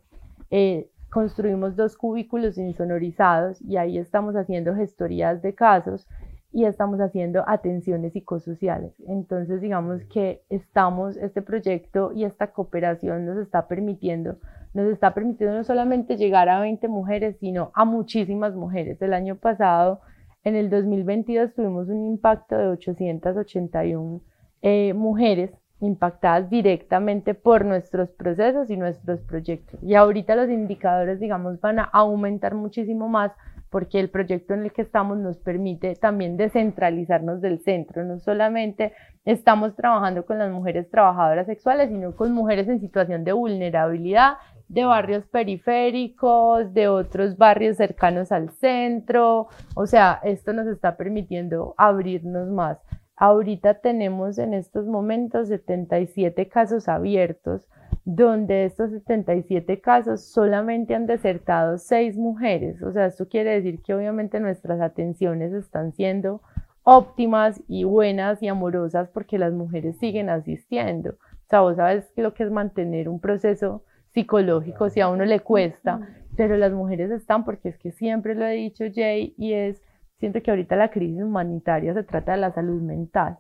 Eh, 0.50 0.90
construimos 1.12 1.76
dos 1.76 1.96
cubículos 1.96 2.58
insonorizados 2.58 3.62
y 3.62 3.78
ahí 3.78 4.00
estamos 4.00 4.36
haciendo 4.36 4.74
gestorías 4.74 5.44
de 5.44 5.54
casos 5.54 6.08
y 6.52 6.66
estamos 6.66 7.00
haciendo 7.00 7.44
atenciones 7.48 8.14
psicosociales. 8.14 8.94
Entonces, 9.08 9.62
digamos 9.62 10.04
que 10.06 10.42
estamos, 10.50 11.16
este 11.18 11.42
proyecto 11.42 12.12
y 12.14 12.24
esta 12.24 12.52
cooperación 12.52 13.26
nos 13.26 13.38
está 13.38 13.68
permitiendo, 13.68 14.38
nos 14.74 14.92
está 14.92 15.14
permitiendo 15.14 15.56
no 15.56 15.64
solamente 15.64 16.18
llegar 16.18 16.50
a 16.50 16.60
20 16.60 16.88
mujeres, 16.88 17.38
sino 17.40 17.72
a 17.76 17.86
muchísimas 17.86 18.56
mujeres. 18.56 19.02
El 19.02 19.14
año 19.14 19.36
pasado, 19.36 20.02
en 20.44 20.56
el 20.56 20.70
2022, 20.70 21.54
tuvimos 21.54 21.88
un 21.90 22.06
impacto 22.06 22.58
de 22.58 22.68
881 22.68 24.22
eh, 24.62 24.94
mujeres 24.94 25.52
impactadas 25.82 26.50
directamente 26.50 27.34
por 27.34 27.64
nuestros 27.64 28.10
procesos 28.10 28.70
y 28.70 28.76
nuestros 28.76 29.22
proyectos. 29.22 29.82
Y 29.82 29.96
ahorita 29.96 30.36
los 30.36 30.50
indicadores, 30.50 31.20
digamos, 31.20 31.62
van 31.62 31.80
a 31.80 31.84
aumentar 31.84 32.56
muchísimo 32.56 33.08
más 33.08 33.32
porque 33.70 34.00
el 34.00 34.10
proyecto 34.10 34.54
en 34.54 34.64
el 34.64 34.72
que 34.72 34.82
estamos 34.82 35.18
nos 35.18 35.38
permite 35.38 35.96
también 35.96 36.38
descentralizarnos 36.38 37.42
del 37.42 37.60
centro. 37.60 38.04
No 38.04 38.20
solamente 38.20 38.94
estamos 39.26 39.76
trabajando 39.76 40.26
con 40.26 40.40
las 40.40 40.52
mujeres 40.52 40.90
trabajadoras 40.90 41.46
sexuales, 41.46 41.90
sino 41.90 42.16
con 42.16 42.32
mujeres 42.32 42.68
en 42.68 42.80
situación 42.80 43.24
de 43.24 43.34
vulnerabilidad 43.34 44.38
de 44.70 44.86
barrios 44.86 45.26
periféricos, 45.26 46.74
de 46.74 46.88
otros 46.88 47.38
barrios 47.38 47.78
cercanos 47.78 48.32
al 48.32 48.52
centro. 48.52 49.48
O 49.76 49.88
sea, 49.88 50.20
esto 50.24 50.54
nos 50.54 50.68
está 50.68 50.96
permitiendo 50.96 51.74
abrirnos 51.78 52.48
más. 52.50 52.78
Ahorita 53.16 53.76
tenemos 53.76 54.38
en 54.38 54.54
estos 54.54 54.86
momentos 54.86 55.50
77 55.50 56.48
casos 56.48 56.88
abiertos 56.88 57.68
donde 58.15 58.56
de 58.56 58.65
estos 58.65 58.89
77 58.89 59.82
casos 59.82 60.24
solamente 60.24 60.95
han 60.95 61.06
desertado 61.06 61.78
6 61.78 62.17
mujeres. 62.17 62.82
O 62.82 62.91
sea, 62.91 63.06
esto 63.06 63.28
quiere 63.28 63.52
decir 63.52 63.84
que 63.84 63.93
obviamente 63.93 64.39
nuestras 64.39 64.82
atenciones 64.82 65.54
están 65.54 65.93
siendo 65.93 66.41
óptimas 66.82 67.62
y 67.67 67.84
buenas 67.84 68.41
y 68.41 68.48
amorosas 68.48 69.10
porque 69.10 69.38
las 69.38 69.54
mujeres 69.54 70.00
siguen 70.00 70.32
asistiendo. 70.32 71.12
O 71.12 71.50
sea, 71.50 71.62
vos 71.62 71.76
sabes 71.76 72.12
lo 72.15 72.34
que 72.34 72.43
es 72.43 72.52
mantener 72.52 73.10
un 73.10 73.19
proceso 73.19 73.84
psicológico, 74.08 74.89
si 74.89 75.02
a 75.02 75.10
uno 75.10 75.24
le 75.26 75.41
cuesta, 75.41 76.00
pero 76.36 76.58
las 76.58 76.72
mujeres 76.72 77.12
están 77.12 77.45
porque 77.45 77.69
es 77.69 77.78
que 77.78 77.91
siempre 77.91 78.34
lo 78.34 78.43
he 78.48 78.54
dicho 78.54 78.86
Jay 78.91 79.36
y 79.38 79.54
es, 79.54 79.84
siento 80.17 80.41
que 80.41 80.50
ahorita 80.50 80.76
la 80.76 80.89
crisis 80.89 81.22
humanitaria 81.22 81.93
se 81.93 82.04
trata 82.04 82.32
de 82.32 82.39
la 82.39 82.52
salud 82.52 82.82
mental 82.82 83.38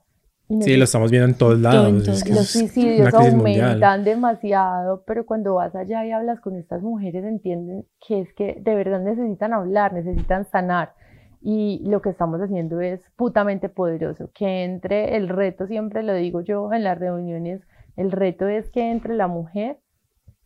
Sí, 0.61 0.77
lo 0.77 0.85
estamos 0.85 1.11
viendo 1.11 1.27
en 1.27 1.37
todos 1.37 1.59
lados. 1.59 1.91
los 2.27 2.47
suicidios 2.47 3.13
aumentan 3.13 4.03
demasiado, 4.03 5.03
pero 5.05 5.23
cuando 5.25 5.53
vas 5.53 5.75
allá 5.75 6.03
y 6.05 6.11
hablas 6.11 6.39
con 6.39 6.55
estas 6.55 6.81
mujeres 6.81 7.23
entienden 7.23 7.85
que 8.05 8.21
es 8.21 8.33
que 8.33 8.57
de 8.59 8.73
verdad 8.73 8.99
necesitan 8.99 9.53
hablar, 9.53 9.93
necesitan 9.93 10.45
sanar. 10.45 10.93
y 11.41 11.81
lo 11.85 12.01
que 12.01 12.09
estamos 12.09 12.41
haciendo 12.41 12.81
es 12.81 12.99
putamente 13.15 13.69
poderoso. 13.69 14.29
Que 14.33 14.65
entre 14.65 15.15
el 15.15 15.29
reto, 15.29 15.67
siempre 15.67 16.03
lo 16.03 16.13
digo 16.13 16.41
yo 16.41 16.73
en 16.73 16.83
las 16.83 16.99
reuniones, 16.99 17.61
el 17.95 18.11
reto 18.11 18.47
es 18.47 18.69
que 18.69 18.91
entre 18.91 19.13
la 19.13 19.27
mujer 19.27 19.77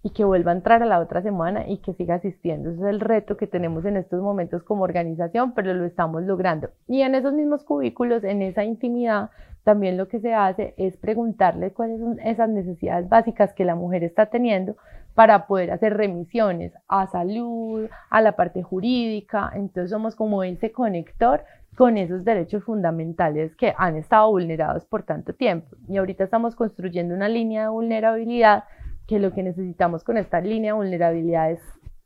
y 0.04 0.10
que 0.10 0.26
vuelva 0.26 0.52
a 0.52 0.56
entrar 0.56 0.84
a 0.84 0.86
la 0.86 1.00
otra 1.00 1.22
semana 1.22 1.68
y 1.68 1.78
que 1.78 1.94
siga 1.94 2.16
asistiendo. 2.16 2.70
Ese 2.70 2.82
es 2.82 2.88
el 2.88 3.00
reto 3.00 3.38
que 3.38 3.48
tenemos 3.48 3.86
en 3.86 3.96
estos 3.96 4.22
momentos 4.22 4.62
como 4.64 4.84
organización, 4.84 5.54
pero 5.54 5.74
lo 5.74 5.86
estamos 5.86 6.24
logrando. 6.24 6.70
Y 6.88 7.02
en 7.02 7.16
esos 7.16 7.34
mismos 7.34 7.64
cubículos, 7.64 8.26
en 8.26 8.42
esa 8.42 8.66
intimidad, 8.66 9.30
también 9.64 9.98
lo 9.98 10.08
que 10.08 10.20
se 10.20 10.34
hace 10.34 10.74
es 10.78 10.98
preguntarle 10.98 11.72
cuáles 11.72 12.00
son 12.00 12.20
esas 12.20 12.50
necesidades 12.50 13.08
básicas 13.08 13.54
que 13.54 13.66
la 13.66 13.76
mujer 13.76 14.04
está 14.04 14.26
teniendo 14.26 14.76
para 15.16 15.48
poder 15.48 15.72
hacer 15.72 15.96
remisiones 15.96 16.74
a 16.88 17.08
salud, 17.08 17.88
a 18.10 18.22
la 18.22 18.36
parte 18.36 18.62
jurídica. 18.62 19.52
Entonces 19.56 19.92
somos 19.92 20.16
como 20.16 20.44
ese 20.44 20.72
conector 20.72 21.44
con 21.76 21.98
esos 21.98 22.24
derechos 22.24 22.64
fundamentales 22.64 23.56
que 23.56 23.74
han 23.78 23.96
estado 23.96 24.30
vulnerados 24.30 24.86
por 24.86 25.04
tanto 25.04 25.34
tiempo. 25.34 25.76
Y 25.88 25.98
ahorita 25.98 26.24
estamos 26.24 26.56
construyendo 26.56 27.16
una 27.16 27.30
línea 27.30 27.64
de 27.64 27.70
vulnerabilidad 27.70 28.66
que 29.08 29.20
lo 29.20 29.34
que 29.34 29.44
necesitamos 29.44 30.04
con 30.04 30.18
esta 30.18 30.42
línea 30.42 30.74
de 30.74 30.78
vulnerabilidad 30.78 31.52
es 31.52 31.62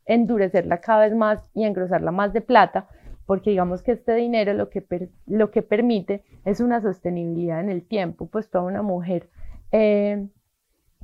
endurecerla 0.06 0.78
cada 0.80 1.00
vez 1.00 1.14
más 1.14 1.44
y 1.54 1.64
engrosarla 1.64 2.10
más 2.10 2.32
de 2.32 2.40
plata, 2.40 2.88
porque 3.28 3.50
digamos 3.50 3.82
que 3.82 3.92
este 3.92 4.14
dinero 4.14 4.54
lo 4.54 4.70
que, 4.70 5.10
lo 5.26 5.50
que 5.50 5.60
permite 5.60 6.24
es 6.46 6.60
una 6.60 6.80
sostenibilidad 6.80 7.60
en 7.60 7.68
el 7.68 7.86
tiempo, 7.86 8.24
pues 8.24 8.48
toda 8.48 8.64
una 8.64 8.80
mujer 8.80 9.28
eh, 9.70 10.28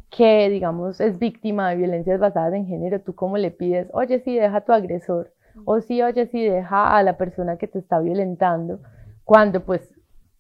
que 0.08 0.48
digamos 0.48 1.02
es 1.02 1.18
víctima 1.18 1.68
de 1.68 1.76
violencias 1.76 2.18
basadas 2.18 2.54
en 2.54 2.66
género, 2.66 3.02
tú 3.02 3.14
cómo 3.14 3.36
le 3.36 3.50
pides, 3.50 3.88
oye, 3.92 4.20
sí, 4.20 4.36
deja 4.36 4.56
a 4.56 4.64
tu 4.64 4.72
agresor, 4.72 5.34
o 5.66 5.82
sí, 5.82 6.00
oye, 6.00 6.26
sí, 6.28 6.42
deja 6.42 6.96
a 6.96 7.02
la 7.02 7.18
persona 7.18 7.58
que 7.58 7.68
te 7.68 7.78
está 7.78 8.00
violentando, 8.00 8.80
cuando 9.24 9.62
pues, 9.62 9.86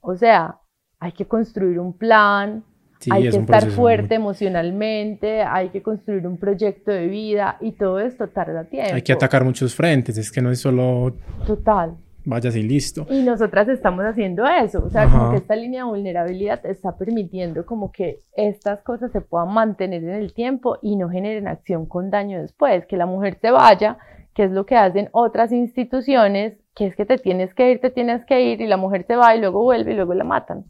o 0.00 0.16
sea, 0.16 0.60
hay 1.00 1.12
que 1.12 1.26
construir 1.26 1.78
un 1.78 1.92
plan, 1.92 2.64
hay 3.10 3.30
que 3.30 3.36
estar 3.36 3.70
fuerte 3.70 4.14
emocionalmente, 4.14 5.42
hay 5.42 5.70
que 5.70 5.82
construir 5.82 6.26
un 6.26 6.36
proyecto 6.36 6.90
de 6.90 7.06
vida 7.06 7.56
y 7.60 7.72
todo 7.72 8.00
esto 8.00 8.28
tarda 8.28 8.64
tiempo. 8.64 8.94
Hay 8.94 9.02
que 9.02 9.12
atacar 9.12 9.44
muchos 9.44 9.74
frentes, 9.74 10.16
es 10.18 10.30
que 10.30 10.40
no 10.40 10.50
es 10.50 10.60
solo... 10.60 11.14
Total. 11.46 11.94
Vayas 12.26 12.56
y 12.56 12.62
listo. 12.62 13.06
Y 13.10 13.22
nosotras 13.22 13.68
estamos 13.68 14.04
haciendo 14.06 14.46
eso, 14.46 14.82
o 14.82 14.88
sea, 14.88 15.10
como 15.10 15.30
que 15.30 15.36
esta 15.36 15.56
línea 15.56 15.84
de 15.84 15.90
vulnerabilidad 15.90 16.64
está 16.64 16.96
permitiendo 16.96 17.66
como 17.66 17.92
que 17.92 18.20
estas 18.34 18.80
cosas 18.80 19.12
se 19.12 19.20
puedan 19.20 19.52
mantener 19.52 20.02
en 20.02 20.14
el 20.14 20.32
tiempo 20.32 20.78
y 20.80 20.96
no 20.96 21.10
generen 21.10 21.48
acción 21.48 21.84
con 21.84 22.10
daño 22.10 22.40
después, 22.40 22.86
que 22.86 22.96
la 22.96 23.04
mujer 23.04 23.36
se 23.42 23.50
vaya, 23.50 23.98
que 24.34 24.44
es 24.44 24.50
lo 24.50 24.64
que 24.64 24.76
hacen 24.76 25.10
otras 25.12 25.52
instituciones, 25.52 26.54
que 26.74 26.86
es 26.86 26.96
que 26.96 27.04
te 27.04 27.18
tienes 27.18 27.52
que 27.52 27.70
ir, 27.70 27.80
te 27.80 27.90
tienes 27.90 28.24
que 28.24 28.40
ir 28.40 28.60
y 28.62 28.66
la 28.66 28.78
mujer 28.78 29.04
se 29.06 29.16
va 29.16 29.36
y 29.36 29.40
luego 29.40 29.62
vuelve 29.62 29.92
y 29.92 29.96
luego 29.96 30.14
la 30.14 30.24
matan. 30.24 30.64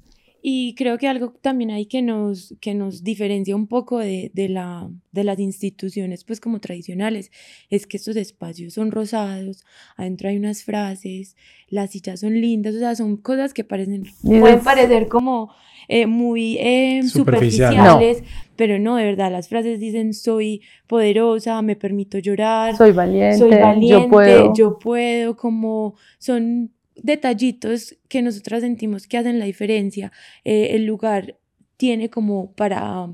Y 0.47 0.75
creo 0.75 0.99
que 0.99 1.09
algo 1.09 1.33
también 1.41 1.71
hay 1.71 1.87
que 1.87 2.03
nos, 2.03 2.55
que 2.61 2.75
nos 2.75 3.03
diferencia 3.03 3.57
un 3.57 3.67
poco 3.67 3.99
de, 3.99 4.31
de, 4.35 4.51
la, 4.51 4.91
de 5.11 5.25
las 5.25 5.39
instituciones, 5.39 6.23
pues 6.25 6.39
como 6.39 6.61
tradicionales, 6.61 7.33
es 7.71 7.87
que 7.87 7.97
estos 7.97 8.15
espacios 8.17 8.75
son 8.75 8.91
rosados, 8.91 9.65
adentro 9.97 10.29
hay 10.29 10.37
unas 10.37 10.63
frases, 10.63 11.35
las 11.71 11.93
sillas 11.93 12.21
son 12.21 12.39
lindas, 12.39 12.75
o 12.75 12.79
sea, 12.79 12.95
son 12.95 13.17
cosas 13.17 13.55
que 13.55 13.65
parecen, 13.65 14.05
pueden 14.23 14.61
parecer 14.61 15.09
como 15.09 15.51
eh, 15.89 16.05
muy 16.05 16.59
eh, 16.61 17.05
superficiales, 17.05 18.23
pero 18.55 18.79
no, 18.79 18.97
de 18.97 19.05
verdad, 19.05 19.33
las 19.33 19.49
frases 19.49 19.81
dicen 19.81 20.13
soy 20.13 20.61
poderosa, 20.87 21.63
me 21.63 21.75
permito 21.75 22.19
llorar, 22.19 22.77
soy 22.77 22.93
valiente, 22.93 23.39
soy 23.39 23.51
valiente 23.53 23.89
yo 23.89 24.09
puedo, 24.11 24.53
yo 24.55 24.79
puedo 24.79 25.37
como 25.39 25.95
son 26.19 26.71
detallitos 26.97 27.97
que 28.09 28.23
nosotras 28.23 28.63
sentimos 28.63 29.07
que 29.07 29.19
hacen 29.19 29.39
la 29.39 29.45
diferencia. 29.45 30.13
Eh, 30.45 30.69
el 30.73 30.87
lugar 30.87 31.39
tiene 31.77 32.11
como 32.11 32.53
para 32.53 33.09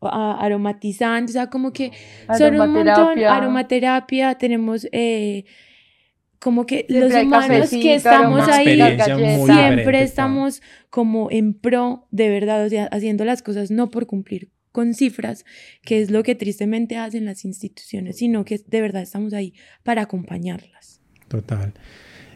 aromatizantes, 0.00 1.36
o 1.36 1.38
sea, 1.38 1.50
como 1.50 1.72
que 1.72 1.92
son 2.36 2.58
un 2.58 2.72
montón, 2.72 3.18
aromaterapia, 3.18 4.34
tenemos 4.36 4.88
eh, 4.92 5.44
como 6.38 6.64
que 6.64 6.86
los 6.88 7.12
humanos 7.12 7.68
que 7.70 7.94
estamos 7.94 8.48
ahí 8.48 8.80
siempre 9.44 10.02
estamos 10.02 10.62
como 10.88 11.30
en 11.30 11.52
pro 11.52 12.06
de 12.10 12.30
verdad, 12.30 12.64
o 12.64 12.68
sea, 12.68 12.86
haciendo 12.86 13.24
las 13.24 13.42
cosas 13.42 13.70
no 13.70 13.90
por 13.90 14.06
cumplir 14.06 14.50
con 14.72 14.94
cifras, 14.94 15.44
que 15.82 16.00
es 16.00 16.10
lo 16.10 16.22
que 16.22 16.34
tristemente 16.34 16.96
hacen 16.96 17.24
las 17.24 17.44
instituciones, 17.44 18.16
sino 18.18 18.44
que 18.44 18.60
de 18.64 18.80
verdad 18.80 19.02
estamos 19.02 19.34
ahí 19.34 19.52
para 19.82 20.02
acompañarlas. 20.02 21.00
Total. 21.28 21.74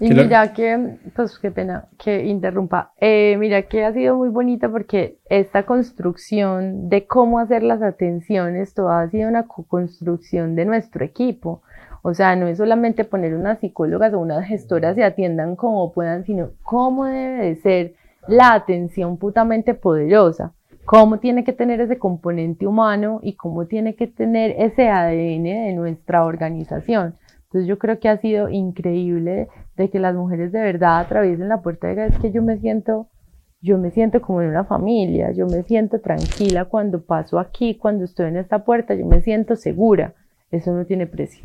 Y 0.01 0.11
mira 0.11 0.53
que, 0.53 0.99
pues 1.15 1.39
qué 1.39 1.51
pena 1.51 1.87
que 1.99 2.25
interrumpa, 2.25 2.93
eh, 3.01 3.37
mira 3.39 3.63
que 3.63 3.85
ha 3.85 3.93
sido 3.93 4.17
muy 4.17 4.29
bonita 4.29 4.69
porque 4.69 5.19
esta 5.29 5.65
construcción 5.65 6.89
de 6.89 7.07
cómo 7.07 7.39
hacer 7.39 7.63
las 7.63 7.81
atenciones, 7.81 8.75
todo 8.75 8.91
ha 8.91 9.09
sido 9.09 9.29
una 9.29 9.47
construcción 9.47 10.57
de 10.57 10.65
nuestro 10.65 11.05
equipo. 11.05 11.63
O 12.03 12.13
sea, 12.13 12.37
no 12.37 12.49
es 12.49 12.59
solamente 12.59 13.05
poner 13.05 13.35
unas 13.35 13.61
psicólogas 13.61 14.13
o 14.13 14.19
unas 14.19 14.47
gestoras 14.47 14.99
y 14.99 15.03
atiendan 15.03 15.57
como 15.57 15.93
puedan, 15.93 16.25
sino 16.25 16.51
cómo 16.63 17.07
debe 17.07 17.47
de 17.47 17.57
ser 17.57 17.95
la 18.29 18.53
atención 18.53 19.17
putamente 19.17 19.75
poderosa, 19.75 20.53
cómo 20.85 21.19
tiene 21.19 21.45
que 21.45 21.53
tener 21.53 21.81
ese 21.81 21.99
componente 21.99 22.67
humano 22.67 23.21
y 23.23 23.35
cómo 23.35 23.67
tiene 23.67 23.95
que 23.95 24.07
tener 24.07 24.55
ese 24.59 24.89
ADN 24.89 25.45
de 25.45 25.73
nuestra 25.75 26.25
organización. 26.25 27.15
Entonces 27.55 27.69
yo 27.69 27.79
creo 27.79 28.01
que 28.01 28.09
ha 28.09 28.21
sido 28.21 28.49
increíble 28.49 29.47
de 29.77 29.89
que 29.89 30.01
las 30.01 30.13
mujeres 30.17 30.51
de 30.51 30.61
verdad 30.61 30.99
atraviesen 30.99 31.49
la 31.49 31.63
puerta 31.63 31.87
de 31.87 32.07
es 32.07 32.19
que 32.19 32.33
yo 32.33 32.43
me 32.43 32.59
siento, 32.59 33.07
yo 33.63 33.79
me 33.79 33.93
siento 33.93 34.21
como 34.21 34.43
en 34.43 34.49
una 34.49 34.65
familia, 34.65 35.31
yo 35.31 35.47
me 35.47 35.63
siento 35.63 36.01
tranquila 36.01 36.65
cuando 36.65 37.05
paso 37.05 37.39
aquí, 37.39 37.77
cuando 37.77 38.07
estoy 38.07 38.27
en 38.27 38.39
esta 38.39 38.65
puerta, 38.65 38.97
yo 38.97 39.07
me 39.07 39.21
siento 39.21 39.55
segura. 39.55 40.15
Eso 40.51 40.73
no 40.73 40.85
tiene 40.85 41.07
precio. 41.07 41.45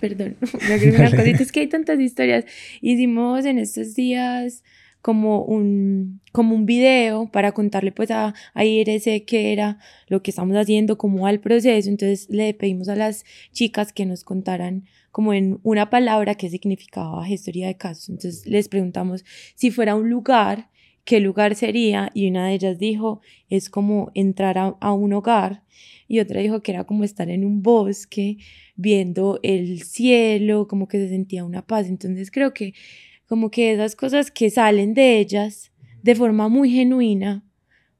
perdón, 0.00 0.36
una 0.94 1.10
cosita, 1.10 1.42
es 1.42 1.50
que 1.50 1.58
hay 1.58 1.66
tantas 1.66 1.98
historias. 1.98 2.44
Hicimos 2.80 3.46
en 3.46 3.58
estos 3.58 3.96
días 3.96 4.62
como 5.04 5.42
un, 5.42 6.22
como 6.32 6.54
un 6.54 6.64
video 6.64 7.30
para 7.30 7.52
contarle 7.52 7.92
pues 7.92 8.10
a, 8.10 8.32
a 8.54 8.64
IRC 8.64 9.26
qué 9.26 9.52
era 9.52 9.78
lo 10.08 10.22
que 10.22 10.30
estamos 10.30 10.56
haciendo, 10.56 10.96
cómo 10.96 11.24
va 11.24 11.30
el 11.30 11.40
proceso. 11.40 11.90
Entonces 11.90 12.26
le 12.30 12.54
pedimos 12.54 12.88
a 12.88 12.96
las 12.96 13.26
chicas 13.52 13.92
que 13.92 14.06
nos 14.06 14.24
contaran 14.24 14.86
como 15.12 15.34
en 15.34 15.60
una 15.62 15.90
palabra 15.90 16.36
qué 16.36 16.48
significaba 16.48 17.22
gestoría 17.26 17.66
de 17.66 17.76
casos. 17.76 18.08
Entonces 18.08 18.46
les 18.46 18.70
preguntamos 18.70 19.26
si 19.54 19.70
fuera 19.70 19.94
un 19.94 20.08
lugar, 20.08 20.70
qué 21.04 21.20
lugar 21.20 21.54
sería 21.54 22.10
y 22.14 22.30
una 22.30 22.46
de 22.46 22.54
ellas 22.54 22.78
dijo 22.78 23.20
es 23.50 23.68
como 23.68 24.10
entrar 24.14 24.56
a, 24.56 24.74
a 24.80 24.94
un 24.94 25.12
hogar 25.12 25.64
y 26.08 26.20
otra 26.20 26.40
dijo 26.40 26.62
que 26.62 26.72
era 26.72 26.84
como 26.84 27.04
estar 27.04 27.28
en 27.28 27.44
un 27.44 27.62
bosque 27.62 28.38
viendo 28.74 29.38
el 29.42 29.82
cielo, 29.82 30.66
como 30.66 30.88
que 30.88 30.96
se 30.96 31.10
sentía 31.10 31.44
una 31.44 31.60
paz. 31.60 31.88
Entonces 31.88 32.30
creo 32.30 32.54
que 32.54 32.72
como 33.26 33.50
que 33.50 33.72
esas 33.72 33.96
cosas 33.96 34.30
que 34.30 34.50
salen 34.50 34.94
de 34.94 35.18
ellas 35.18 35.72
de 36.02 36.14
forma 36.14 36.48
muy 36.48 36.70
genuina 36.70 37.44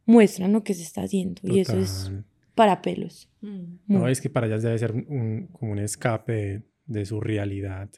muestran 0.04 0.52
lo 0.52 0.62
que 0.62 0.74
se 0.74 0.82
está 0.82 1.02
haciendo 1.02 1.40
y 1.44 1.60
eso 1.60 1.78
es 1.78 2.12
para 2.54 2.82
pelos. 2.82 3.30
Mm. 3.40 3.76
No, 3.88 4.08
es 4.08 4.20
que 4.20 4.30
para 4.30 4.46
ellas 4.46 4.62
debe 4.62 4.78
ser 4.78 4.92
un, 4.92 5.48
como 5.52 5.72
un 5.72 5.78
escape 5.78 6.62
de, 6.86 7.06
su 7.06 7.20
realidad 7.20 7.90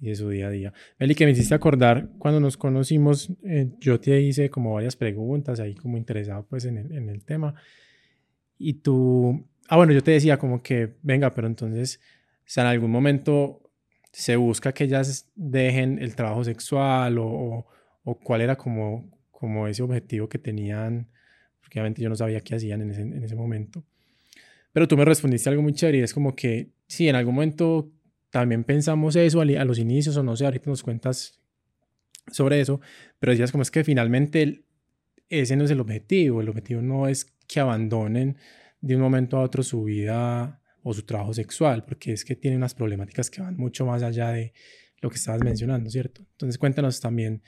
y 0.00 0.08
de 0.08 0.16
su 0.16 0.28
día 0.28 0.48
a 0.48 0.50
día. 0.50 0.72
Meli, 0.98 1.14
que 1.14 1.24
me 1.24 1.32
hiciste 1.32 1.54
acordar, 1.54 2.10
cuando 2.18 2.40
nos 2.40 2.56
conocimos, 2.56 3.32
eh, 3.44 3.70
yo 3.80 4.00
te 4.00 4.20
hice 4.20 4.50
como 4.50 4.74
varias 4.74 4.96
preguntas 4.96 5.60
ahí 5.60 5.74
como 5.74 5.96
interesado 5.96 6.46
pues 6.46 6.64
en 6.64 6.78
el, 6.78 6.92
en 6.92 7.08
el 7.08 7.24
tema 7.24 7.54
y 8.58 8.74
tú, 8.74 9.46
ah 9.68 9.76
bueno, 9.76 9.92
yo 9.92 10.02
te 10.02 10.12
decía 10.12 10.38
como 10.38 10.62
que, 10.62 10.96
venga, 11.02 11.30
pero 11.34 11.46
entonces, 11.46 12.00
o 12.40 12.46
sea, 12.46 12.64
en 12.64 12.70
algún 12.70 12.90
momento 12.90 13.63
se 14.14 14.36
busca 14.36 14.72
que 14.72 14.84
ellas 14.84 15.28
dejen 15.34 15.98
el 15.98 16.14
trabajo 16.14 16.44
sexual 16.44 17.18
o, 17.18 17.66
o, 18.04 18.18
cuál 18.20 18.42
era 18.42 18.54
como, 18.54 19.10
como 19.32 19.66
ese 19.66 19.82
objetivo 19.82 20.28
que 20.28 20.38
tenían, 20.38 21.08
porque 21.60 21.80
obviamente 21.80 22.00
yo 22.00 22.08
no 22.08 22.14
sabía 22.14 22.40
qué 22.40 22.54
hacían 22.54 22.82
en 22.82 22.90
ese, 22.90 23.02
en 23.02 23.24
ese 23.24 23.34
momento. 23.34 23.84
Pero 24.72 24.86
tú 24.86 24.96
me 24.96 25.04
respondiste 25.04 25.50
algo 25.50 25.62
muy 25.62 25.72
chévere 25.72 25.98
y 25.98 26.02
es 26.02 26.14
como 26.14 26.36
que 26.36 26.70
sí, 26.86 27.08
en 27.08 27.16
algún 27.16 27.34
momento 27.34 27.90
también 28.30 28.62
pensamos 28.62 29.16
eso 29.16 29.40
a, 29.40 29.44
los 29.44 29.80
inicios 29.80 30.16
o 30.16 30.22
no 30.22 30.36
sé, 30.36 30.44
ahorita 30.44 30.70
nos 30.70 30.84
cuentas 30.84 31.40
sobre 32.30 32.60
eso, 32.60 32.80
pero 33.18 33.32
decías 33.32 33.50
como 33.50 33.62
es 33.62 33.72
que 33.72 33.82
finalmente 33.82 34.62
ese 35.28 35.56
no 35.56 35.64
es 35.64 35.72
el 35.72 35.80
objetivo, 35.80 36.40
el 36.40 36.48
objetivo 36.48 36.82
no 36.82 37.08
es 37.08 37.34
que 37.48 37.58
abandonen 37.58 38.36
de 38.80 38.94
un 38.94 39.02
momento 39.02 39.38
a 39.38 39.42
otro 39.42 39.64
su 39.64 39.82
vida 39.82 40.60
o 40.84 40.92
su 40.92 41.02
trabajo 41.02 41.34
sexual, 41.34 41.84
porque 41.84 42.12
es 42.12 42.24
que 42.24 42.36
tiene 42.36 42.56
unas 42.56 42.74
problemáticas 42.74 43.30
que 43.30 43.40
van 43.40 43.56
mucho 43.56 43.86
más 43.86 44.02
allá 44.02 44.30
de 44.30 44.52
lo 45.00 45.10
que 45.10 45.16
estabas 45.16 45.42
mencionando, 45.42 45.90
¿cierto? 45.90 46.22
Entonces 46.32 46.58
cuéntanos 46.58 47.00
también, 47.00 47.42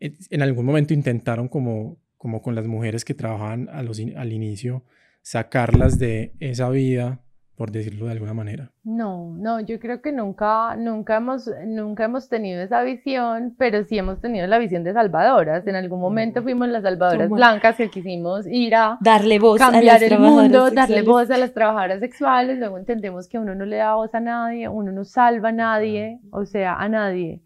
en 0.00 0.42
algún 0.42 0.66
momento 0.66 0.92
intentaron 0.92 1.48
como, 1.48 1.98
como 2.18 2.42
con 2.42 2.54
las 2.54 2.66
mujeres 2.66 3.04
que 3.04 3.14
trabajaban 3.14 3.68
a 3.68 3.82
los, 3.82 4.00
al 4.16 4.32
inicio, 4.32 4.84
sacarlas 5.22 5.98
de 5.98 6.34
esa 6.40 6.68
vida, 6.70 7.22
por 7.60 7.72
decirlo 7.72 8.06
de 8.06 8.12
alguna 8.12 8.32
manera. 8.32 8.70
No, 8.84 9.34
no, 9.36 9.60
yo 9.60 9.78
creo 9.78 10.00
que 10.00 10.12
nunca, 10.12 10.76
nunca 10.76 11.18
hemos, 11.18 11.46
nunca 11.66 12.04
hemos 12.04 12.26
tenido 12.30 12.62
esa 12.62 12.82
visión, 12.82 13.54
pero 13.58 13.84
sí 13.84 13.98
hemos 13.98 14.18
tenido 14.18 14.46
la 14.46 14.56
visión 14.56 14.82
de 14.82 14.94
salvadoras. 14.94 15.66
En 15.66 15.76
algún 15.76 16.00
momento 16.00 16.42
fuimos 16.42 16.68
las 16.68 16.84
salvadoras 16.84 17.28
blancas 17.28 17.76
que 17.76 17.90
quisimos 17.90 18.46
ir 18.46 18.74
a 18.74 18.96
darle 19.02 19.38
voz 19.38 19.58
cambiar 19.58 20.02
el 20.02 20.18
mundo, 20.18 20.70
darle 20.70 21.02
voz 21.02 21.30
a 21.30 21.36
las 21.36 21.52
trabajadoras 21.52 22.00
sexuales. 22.00 22.58
Luego 22.58 22.78
entendemos 22.78 23.28
que 23.28 23.38
uno 23.38 23.54
no 23.54 23.66
le 23.66 23.76
da 23.76 23.94
voz 23.94 24.14
a 24.14 24.20
nadie, 24.20 24.66
uno 24.66 24.90
no 24.90 25.04
salva 25.04 25.50
a 25.50 25.52
nadie, 25.52 26.18
o 26.30 26.46
sea, 26.46 26.76
a 26.76 26.88
nadie. 26.88 27.42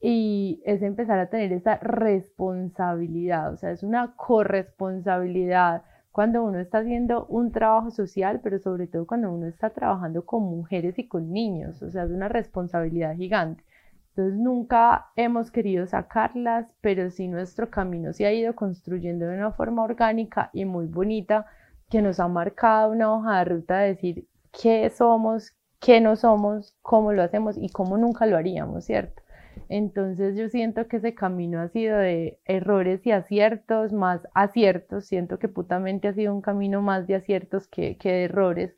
Y 0.00 0.62
es 0.66 0.82
empezar 0.82 1.18
a 1.18 1.30
tener 1.30 1.52
esa 1.52 1.78
responsabilidad, 1.78 3.52
o 3.52 3.56
sea, 3.56 3.72
es 3.72 3.82
una 3.82 4.14
corresponsabilidad 4.14 5.82
cuando 6.18 6.42
uno 6.42 6.58
está 6.58 6.78
haciendo 6.78 7.26
un 7.26 7.52
trabajo 7.52 7.92
social, 7.92 8.40
pero 8.42 8.58
sobre 8.58 8.88
todo 8.88 9.06
cuando 9.06 9.30
uno 9.32 9.46
está 9.46 9.70
trabajando 9.70 10.26
con 10.26 10.42
mujeres 10.42 10.98
y 10.98 11.06
con 11.06 11.32
niños, 11.32 11.80
o 11.80 11.92
sea, 11.92 12.02
es 12.02 12.10
una 12.10 12.26
responsabilidad 12.26 13.14
gigante. 13.14 13.62
Entonces 14.08 14.36
nunca 14.36 15.12
hemos 15.14 15.52
querido 15.52 15.86
sacarlas, 15.86 16.66
pero 16.80 17.08
sí 17.12 17.28
nuestro 17.28 17.70
camino 17.70 18.12
se 18.12 18.26
ha 18.26 18.32
ido 18.32 18.56
construyendo 18.56 19.26
de 19.26 19.36
una 19.36 19.52
forma 19.52 19.84
orgánica 19.84 20.50
y 20.52 20.64
muy 20.64 20.86
bonita 20.86 21.46
que 21.88 22.02
nos 22.02 22.18
ha 22.18 22.26
marcado 22.26 22.90
una 22.90 23.14
hoja 23.14 23.38
de 23.38 23.44
ruta 23.44 23.78
de 23.78 23.88
decir 23.90 24.26
qué 24.50 24.90
somos, 24.90 25.54
qué 25.78 26.00
no 26.00 26.16
somos, 26.16 26.76
cómo 26.82 27.12
lo 27.12 27.22
hacemos 27.22 27.56
y 27.56 27.68
cómo 27.68 27.96
nunca 27.96 28.26
lo 28.26 28.36
haríamos, 28.36 28.86
¿cierto? 28.86 29.22
Entonces 29.68 30.36
yo 30.36 30.48
siento 30.48 30.88
que 30.88 30.96
ese 30.96 31.14
camino 31.14 31.60
ha 31.60 31.68
sido 31.68 31.98
de 31.98 32.38
errores 32.46 33.06
y 33.06 33.12
aciertos, 33.12 33.92
más 33.92 34.26
aciertos. 34.34 35.06
Siento 35.06 35.38
que 35.38 35.48
putamente 35.48 36.08
ha 36.08 36.14
sido 36.14 36.34
un 36.34 36.40
camino 36.40 36.80
más 36.80 37.06
de 37.06 37.16
aciertos 37.16 37.68
que, 37.68 37.96
que 37.98 38.10
de 38.10 38.24
errores, 38.24 38.74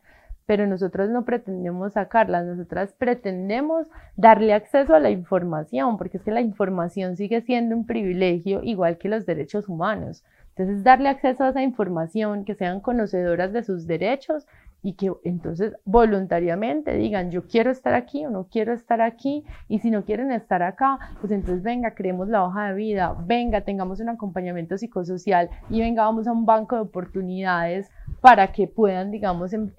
pero 0.46 0.66
nosotros 0.66 1.10
no 1.10 1.24
pretendemos 1.24 1.92
sacarlas, 1.92 2.44
nosotras 2.44 2.92
pretendemos 2.98 3.86
darle 4.16 4.52
acceso 4.52 4.94
a 4.94 5.00
la 5.00 5.10
información, 5.10 5.96
porque 5.96 6.16
es 6.16 6.24
que 6.24 6.32
la 6.32 6.40
información 6.40 7.16
sigue 7.16 7.40
siendo 7.42 7.76
un 7.76 7.86
privilegio 7.86 8.60
igual 8.64 8.98
que 8.98 9.08
los 9.08 9.26
derechos 9.26 9.68
humanos. 9.68 10.24
Entonces, 10.56 10.82
darle 10.82 11.08
acceso 11.08 11.44
a 11.44 11.50
esa 11.50 11.62
información, 11.62 12.44
que 12.44 12.56
sean 12.56 12.80
conocedoras 12.80 13.52
de 13.52 13.62
sus 13.62 13.86
derechos 13.86 14.46
y 14.82 14.94
que 14.94 15.12
entonces 15.24 15.74
voluntariamente 15.84 16.94
digan 16.94 17.30
yo 17.30 17.46
quiero 17.46 17.70
estar 17.70 17.94
aquí 17.94 18.24
o 18.24 18.30
no 18.30 18.48
quiero 18.50 18.72
estar 18.72 19.00
aquí 19.00 19.44
y 19.68 19.80
si 19.80 19.90
no 19.90 20.04
quieren 20.04 20.32
estar 20.32 20.62
acá, 20.62 20.98
pues 21.20 21.32
entonces 21.32 21.62
venga, 21.62 21.94
creemos 21.94 22.28
la 22.28 22.44
hoja 22.44 22.68
de 22.68 22.74
vida, 22.74 23.16
venga, 23.26 23.60
tengamos 23.62 24.00
un 24.00 24.08
acompañamiento 24.08 24.78
psicosocial 24.78 25.50
y 25.68 25.80
venga, 25.80 26.04
vamos 26.04 26.26
a 26.26 26.32
un 26.32 26.46
banco 26.46 26.76
de 26.76 26.82
oportunidades 26.82 27.90
para 28.20 28.52
que 28.52 28.66
puedan, 28.66 29.10
digamos, 29.10 29.52
em, 29.52 29.70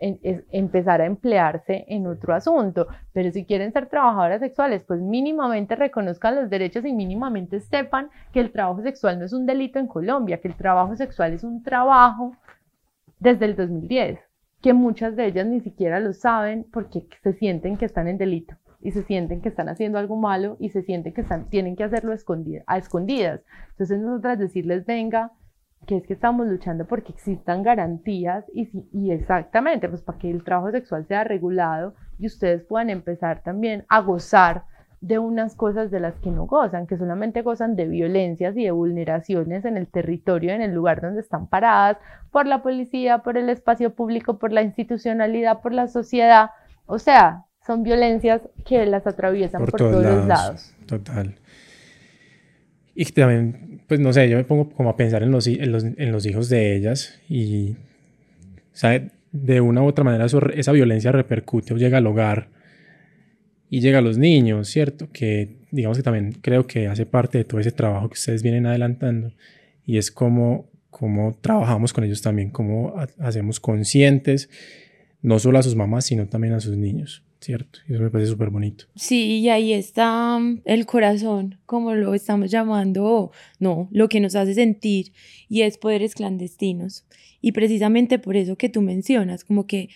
empezar 0.52 1.02
a 1.02 1.06
emplearse 1.06 1.86
en 1.88 2.08
otro 2.08 2.34
asunto. 2.34 2.88
Pero 3.14 3.32
si 3.32 3.46
quieren 3.46 3.72
ser 3.72 3.88
trabajadoras 3.88 4.40
sexuales, 4.40 4.84
pues 4.84 5.00
mínimamente 5.02 5.76
reconozcan 5.76 6.36
los 6.36 6.50
derechos 6.50 6.86
y 6.86 6.94
mínimamente 6.94 7.60
sepan 7.60 8.10
que 8.32 8.40
el 8.40 8.52
trabajo 8.52 8.82
sexual 8.82 9.20
no 9.20 9.26
es 9.26 9.34
un 9.34 9.46
delito 9.46 9.80
en 9.80 9.88
Colombia, 9.88 10.40
que 10.40 10.48
el 10.48 10.56
trabajo 10.56 10.96
sexual 10.96 11.34
es 11.34 11.44
un 11.44 11.62
trabajo 11.62 12.36
desde 13.20 13.46
el 13.46 13.56
2010 13.56 14.31
que 14.62 14.74
muchas 14.74 15.16
de 15.16 15.26
ellas 15.26 15.48
ni 15.48 15.60
siquiera 15.62 16.00
lo 16.00 16.14
saben 16.14 16.66
porque 16.72 17.08
se 17.24 17.34
sienten 17.34 17.78
que 17.78 17.86
están 17.86 18.08
en 18.08 18.18
delito 18.18 18.56
y 18.82 18.92
se 18.92 19.04
sienten 19.04 19.42
que 19.42 19.50
están 19.50 19.70
haciendo 19.70 19.98
algo 19.98 20.16
malo 20.16 20.58
y 20.60 20.70
se 20.70 20.82
sienten 20.82 21.14
que 21.14 21.22
están, 21.22 21.50
tienen 21.50 21.76
que 21.76 21.84
hacerlo 21.84 22.12
a 22.12 22.78
escondidas. 22.78 23.42
Entonces 23.72 24.00
nosotras 24.00 24.40
decirles, 24.40 24.86
venga, 24.86 25.32
que 25.86 25.98
es 25.98 26.06
que 26.06 26.14
estamos 26.14 26.48
luchando 26.48 26.86
porque 26.86 27.12
existan 27.12 27.64
garantías 27.64 28.46
y, 28.54 28.70
y 28.92 29.12
exactamente, 29.12 29.90
pues 29.90 30.02
para 30.02 30.18
que 30.18 30.30
el 30.30 30.44
trabajo 30.44 30.72
sexual 30.72 31.06
sea 31.08 31.24
regulado 31.24 31.96
y 32.20 32.28
ustedes 32.28 32.64
puedan 32.64 32.90
empezar 32.90 33.42
también 33.44 33.86
a 33.90 34.02
gozar 34.02 34.66
de 35.02 35.18
unas 35.18 35.56
cosas 35.56 35.90
de 35.90 36.00
las 36.00 36.14
que 36.20 36.30
no 36.30 36.46
gozan, 36.46 36.86
que 36.86 36.96
solamente 36.96 37.42
gozan 37.42 37.76
de 37.76 37.88
violencias 37.88 38.56
y 38.56 38.64
de 38.64 38.72
vulneraciones 38.72 39.66
en 39.66 39.76
el 39.76 39.88
territorio, 39.88 40.54
en 40.54 40.62
el 40.62 40.74
lugar 40.74 41.02
donde 41.02 41.22
están 41.22 41.48
paradas, 41.48 41.98
por 42.30 42.46
la 42.46 42.62
policía, 42.62 43.18
por 43.20 43.36
el 43.36 43.50
espacio 43.50 43.96
público, 43.96 44.38
por 44.38 44.54
la 44.54 44.62
institucionalidad, 44.62 45.62
por 45.62 45.74
la 45.74 45.88
sociedad. 45.88 46.52
O 46.86 47.00
sea, 47.00 47.46
son 47.66 47.82
violencias 47.82 48.42
que 48.64 48.86
las 48.86 49.08
atraviesan 49.08 49.66
por, 49.66 49.80
todos, 49.80 50.04
los 50.04 50.28
lados. 50.28 50.74
Total. 50.86 51.36
Y 52.94 53.06
también, 53.06 53.82
pues 53.88 54.00
no 54.00 54.14
sé, 54.14 54.30
yo 54.30 54.38
me 54.38 54.44
pongo 54.44 54.70
como 54.70 54.92
a 54.92 54.96
pensar 54.96 55.24
en 55.24 55.32
los, 55.32 55.48
en 55.48 55.72
los, 55.72 55.84
en 55.84 56.12
los 56.12 56.28
hijos 56.28 56.48
de 56.48 56.76
ellas 56.76 57.20
y, 57.28 57.76
¿sabe? 58.72 59.10
De 59.32 59.62
una 59.62 59.82
u 59.82 59.88
otra 59.88 60.04
manera 60.04 60.26
esa 60.26 60.72
violencia 60.74 61.12
repercute 61.12 61.74
o 61.74 61.78
llega 61.78 61.98
al 61.98 62.06
hogar 62.06 62.50
y 63.74 63.80
llega 63.80 64.00
a 64.00 64.02
los 64.02 64.18
niños, 64.18 64.68
¿cierto? 64.68 65.10
Que 65.12 65.56
digamos 65.72 65.98
que 65.98 66.04
también 66.04 66.34
creo 66.42 66.68
que 66.68 66.88
hace 66.88 67.06
parte 67.06 67.38
de 67.38 67.46
todo 67.46 67.62
ese 67.62 67.72
trabajo 67.72 68.10
que 68.10 68.16
ustedes 68.16 68.44
vienen 68.44 68.66
adelantando 68.66 69.32
y 69.86 69.98
es 69.98 70.12
cómo, 70.12 70.70
cómo 70.90 71.38
trabajamos 71.40 71.94
con 71.94 72.04
ellos 72.04 72.22
también, 72.22 72.50
cómo 72.50 72.94
hacemos 73.18 73.62
conscientes 73.62 74.50
no 75.22 75.40
solo 75.40 75.58
a 75.58 75.64
sus 75.64 75.76
mamás, 75.76 76.06
sino 76.06 76.28
también 76.28 76.54
a 76.54 76.60
sus 76.60 76.76
niños, 76.76 77.24
¿cierto? 77.40 77.80
Y 77.88 77.94
eso 77.94 78.04
me 78.04 78.10
parece 78.10 78.32
súper 78.32 78.50
bonito. 78.50 78.86
Sí, 78.96 79.40
y 79.40 79.48
ahí 79.48 79.72
está 79.72 80.38
mm, 80.38 80.64
el 80.66 80.86
corazón, 80.86 81.60
como 81.66 81.94
lo 81.94 82.14
estamos 82.14 82.52
llamando, 82.52 83.32
no, 83.60 83.88
lo 83.92 84.10
que 84.10 84.20
nos 84.20 84.36
hace 84.36 84.54
sentir, 84.54 85.14
y 85.48 85.62
es 85.62 85.78
poderes 85.78 86.16
clandestinos. 86.16 87.06
Y 87.40 87.54
precisamente 87.54 88.20
por 88.20 88.36
eso 88.36 88.58
que 88.58 88.68
tú 88.68 88.82
mencionas, 88.82 89.46
como 89.46 89.66
que 89.66 89.90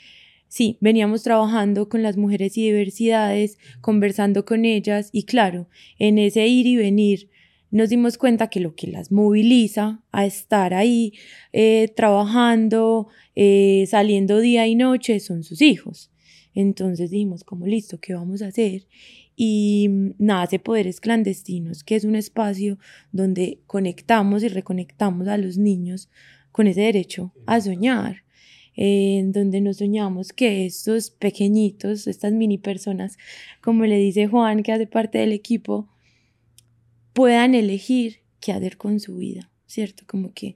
Sí, 0.56 0.78
veníamos 0.80 1.22
trabajando 1.22 1.89
con 1.89 2.01
las 2.01 2.16
mujeres 2.16 2.58
y 2.58 2.64
diversidades, 2.64 3.58
conversando 3.82 4.45
con 4.45 4.64
ellas 4.64 5.10
y 5.12 5.24
claro, 5.24 5.68
en 5.99 6.18
ese 6.18 6.47
ir 6.47 6.66
y 6.66 6.78
venir 6.78 7.30
nos 7.72 7.89
dimos 7.89 8.18
cuenta 8.18 8.47
que 8.49 8.62
lo 8.62 8.74
que 8.74 8.88
las 8.88 9.12
moviliza 9.12 10.01
a 10.14 10.26
estar 10.26 10.74
ahí 10.74 11.12
eh, 11.51 11.91
trabajando, 11.93 13.10
eh, 13.36 13.84
saliendo 13.89 14.39
día 14.39 14.66
y 14.66 14.76
noche 14.76 15.20
son 15.20 15.43
sus 15.43 15.62
hijos. 15.62 16.10
Entonces 16.53 17.12
dijimos, 17.12 17.43
como 17.43 17.68
listo, 17.68 17.99
¿qué 17.99 18.14
vamos 18.14 18.41
a 18.41 18.47
hacer? 18.47 18.88
Y 19.36 19.89
nace 20.20 20.58
Poderes 20.58 21.01
Clandestinos, 21.01 21.84
que 21.84 21.97
es 21.97 22.06
un 22.06 22.16
espacio 22.16 22.80
donde 23.12 23.60
conectamos 23.68 24.41
y 24.41 24.47
reconectamos 24.47 25.28
a 25.28 25.38
los 25.38 25.58
niños 25.58 26.10
con 26.53 26.68
ese 26.68 26.80
derecho 26.80 27.34
a 27.45 27.60
soñar 27.60 28.24
en 28.76 29.32
donde 29.32 29.61
nos 29.61 29.78
soñamos 29.78 30.34
que 30.34 30.65
estos 30.65 31.09
pequeñitos, 31.09 32.07
estas 32.07 32.34
mini 32.34 32.57
personas, 32.57 33.17
como 33.61 33.86
le 33.86 33.97
dice 33.97 34.28
Juan, 34.28 34.63
que 34.63 34.71
hace 34.71 34.88
parte 34.88 35.17
del 35.17 35.32
equipo, 35.32 35.88
puedan 37.13 37.55
elegir 37.55 38.19
qué 38.39 38.51
hacer 38.51 38.78
con 38.78 38.99
su 38.99 39.17
vida, 39.17 39.49
¿cierto? 39.65 40.03
Como 40.07 40.34
que 40.34 40.55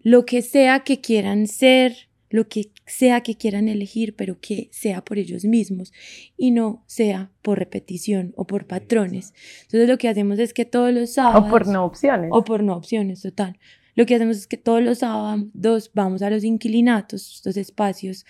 lo 0.00 0.26
que 0.26 0.42
sea 0.42 0.80
que 0.80 1.00
quieran 1.00 1.46
ser, 1.46 2.08
lo 2.28 2.48
que 2.48 2.72
sea 2.84 3.22
que 3.22 3.36
quieran 3.36 3.68
elegir, 3.68 4.16
pero 4.16 4.40
que 4.40 4.68
sea 4.72 5.04
por 5.04 5.18
ellos 5.18 5.44
mismos 5.44 5.92
y 6.36 6.50
no 6.50 6.82
sea 6.86 7.30
por 7.40 7.58
repetición 7.58 8.34
o 8.36 8.46
por 8.46 8.66
patrones. 8.66 9.32
Entonces 9.62 9.88
lo 9.88 9.96
que 9.96 10.08
hacemos 10.08 10.38
es 10.40 10.52
que 10.52 10.64
todos 10.64 10.92
los 10.92 11.10
sábados... 11.10 11.46
O 11.46 11.50
por 11.50 11.68
no 11.68 11.84
opciones. 11.84 12.30
O 12.32 12.44
por 12.44 12.62
no 12.62 12.76
opciones, 12.76 13.22
total. 13.22 13.58
Lo 13.94 14.06
que 14.06 14.14
hacemos 14.14 14.36
es 14.36 14.46
que 14.46 14.56
todos 14.56 14.82
los 14.82 14.98
sábados 14.98 15.90
vamos 15.94 16.22
a 16.22 16.30
los 16.30 16.44
inquilinatos, 16.44 17.42
los 17.44 17.56
espacios 17.56 18.24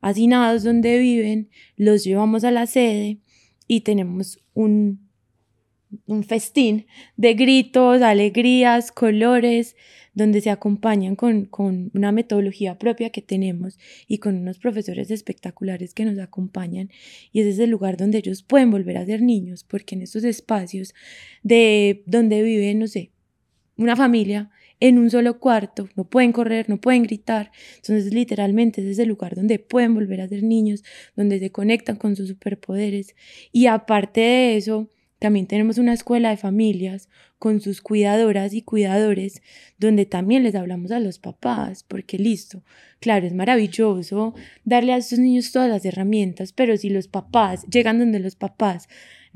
hacinados 0.00 0.62
donde 0.62 0.98
viven, 0.98 1.50
los 1.76 2.04
llevamos 2.04 2.44
a 2.44 2.50
la 2.50 2.66
sede 2.66 3.18
y 3.66 3.80
tenemos 3.80 4.40
un, 4.54 5.08
un 6.06 6.24
festín 6.24 6.86
de 7.16 7.34
gritos, 7.34 8.02
alegrías, 8.02 8.92
colores, 8.92 9.76
donde 10.14 10.40
se 10.40 10.50
acompañan 10.50 11.14
con, 11.16 11.44
con, 11.46 11.90
una 11.94 12.12
metodología 12.12 12.78
propia 12.78 13.10
que 13.10 13.22
tenemos 13.22 13.78
y 14.06 14.18
con 14.18 14.36
unos 14.36 14.58
profesores 14.58 15.10
espectaculares 15.10 15.94
que 15.94 16.04
nos 16.04 16.18
acompañan. 16.18 16.90
Y 17.32 17.40
ese 17.40 17.50
es 17.50 17.58
el 17.60 17.70
lugar 17.70 17.96
donde 17.96 18.18
ellos 18.18 18.42
pueden 18.42 18.70
volver 18.70 18.98
a 18.98 19.06
ser 19.06 19.22
niños, 19.22 19.64
porque 19.64 19.94
en 19.94 20.02
estos 20.02 20.24
espacios 20.24 20.92
de 21.42 22.02
donde 22.06 22.42
viven, 22.42 22.80
no 22.80 22.88
sé, 22.88 23.12
una 23.78 23.96
familia, 23.96 24.50
en 24.80 24.98
un 24.98 25.10
solo 25.10 25.40
cuarto, 25.40 25.88
no 25.96 26.04
pueden 26.04 26.32
correr, 26.32 26.68
no 26.68 26.80
pueden 26.80 27.02
gritar. 27.02 27.50
Entonces, 27.76 28.12
literalmente, 28.12 28.80
ese 28.80 28.90
es 28.90 28.98
el 28.98 29.08
lugar 29.08 29.34
donde 29.34 29.58
pueden 29.58 29.94
volver 29.94 30.20
a 30.20 30.28
ser 30.28 30.42
niños, 30.42 30.84
donde 31.16 31.38
se 31.40 31.50
conectan 31.50 31.96
con 31.96 32.14
sus 32.14 32.28
superpoderes. 32.28 33.16
Y 33.50 33.66
aparte 33.66 34.20
de 34.20 34.56
eso, 34.56 34.90
también 35.18 35.46
tenemos 35.46 35.78
una 35.78 35.94
escuela 35.94 36.30
de 36.30 36.36
familias 36.36 37.08
con 37.38 37.60
sus 37.60 37.80
cuidadoras 37.80 38.54
y 38.54 38.62
cuidadores, 38.62 39.42
donde 39.78 40.06
también 40.06 40.44
les 40.44 40.54
hablamos 40.54 40.92
a 40.92 41.00
los 41.00 41.18
papás, 41.18 41.82
porque 41.82 42.18
listo, 42.18 42.62
claro, 43.00 43.26
es 43.26 43.34
maravilloso 43.34 44.34
darle 44.64 44.92
a 44.92 44.98
estos 44.98 45.18
niños 45.18 45.50
todas 45.50 45.68
las 45.68 45.84
herramientas, 45.84 46.52
pero 46.52 46.76
si 46.76 46.88
los 46.88 47.08
papás 47.08 47.64
llegan 47.68 47.98
donde 47.98 48.20
los 48.20 48.36
papás 48.36 48.88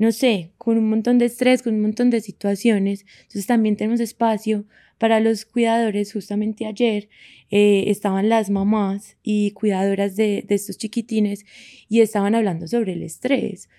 no 0.03 0.11
sé, 0.11 0.51
con 0.57 0.77
un 0.77 0.89
montón 0.89 1.17
de 1.17 1.25
estrés, 1.25 1.63
con 1.63 1.75
un 1.75 1.81
montón 1.81 2.09
de 2.09 2.19
situaciones. 2.19 3.05
Entonces 3.21 3.47
también 3.47 3.77
tenemos 3.77 4.01
espacio 4.01 4.65
para 4.97 5.21
los 5.21 5.45
cuidadores. 5.45 6.11
Justamente 6.11 6.65
ayer 6.65 7.07
eh, 7.49 7.85
estaban 7.87 8.27
las 8.27 8.49
mamás 8.49 9.15
y 9.23 9.51
cuidadoras 9.51 10.17
de, 10.17 10.43
de 10.45 10.55
estos 10.55 10.77
chiquitines 10.77 11.45
y 11.87 12.01
estaban 12.01 12.35
hablando 12.35 12.67
sobre 12.67 12.93
el 12.93 13.01
estrés. 13.01 13.69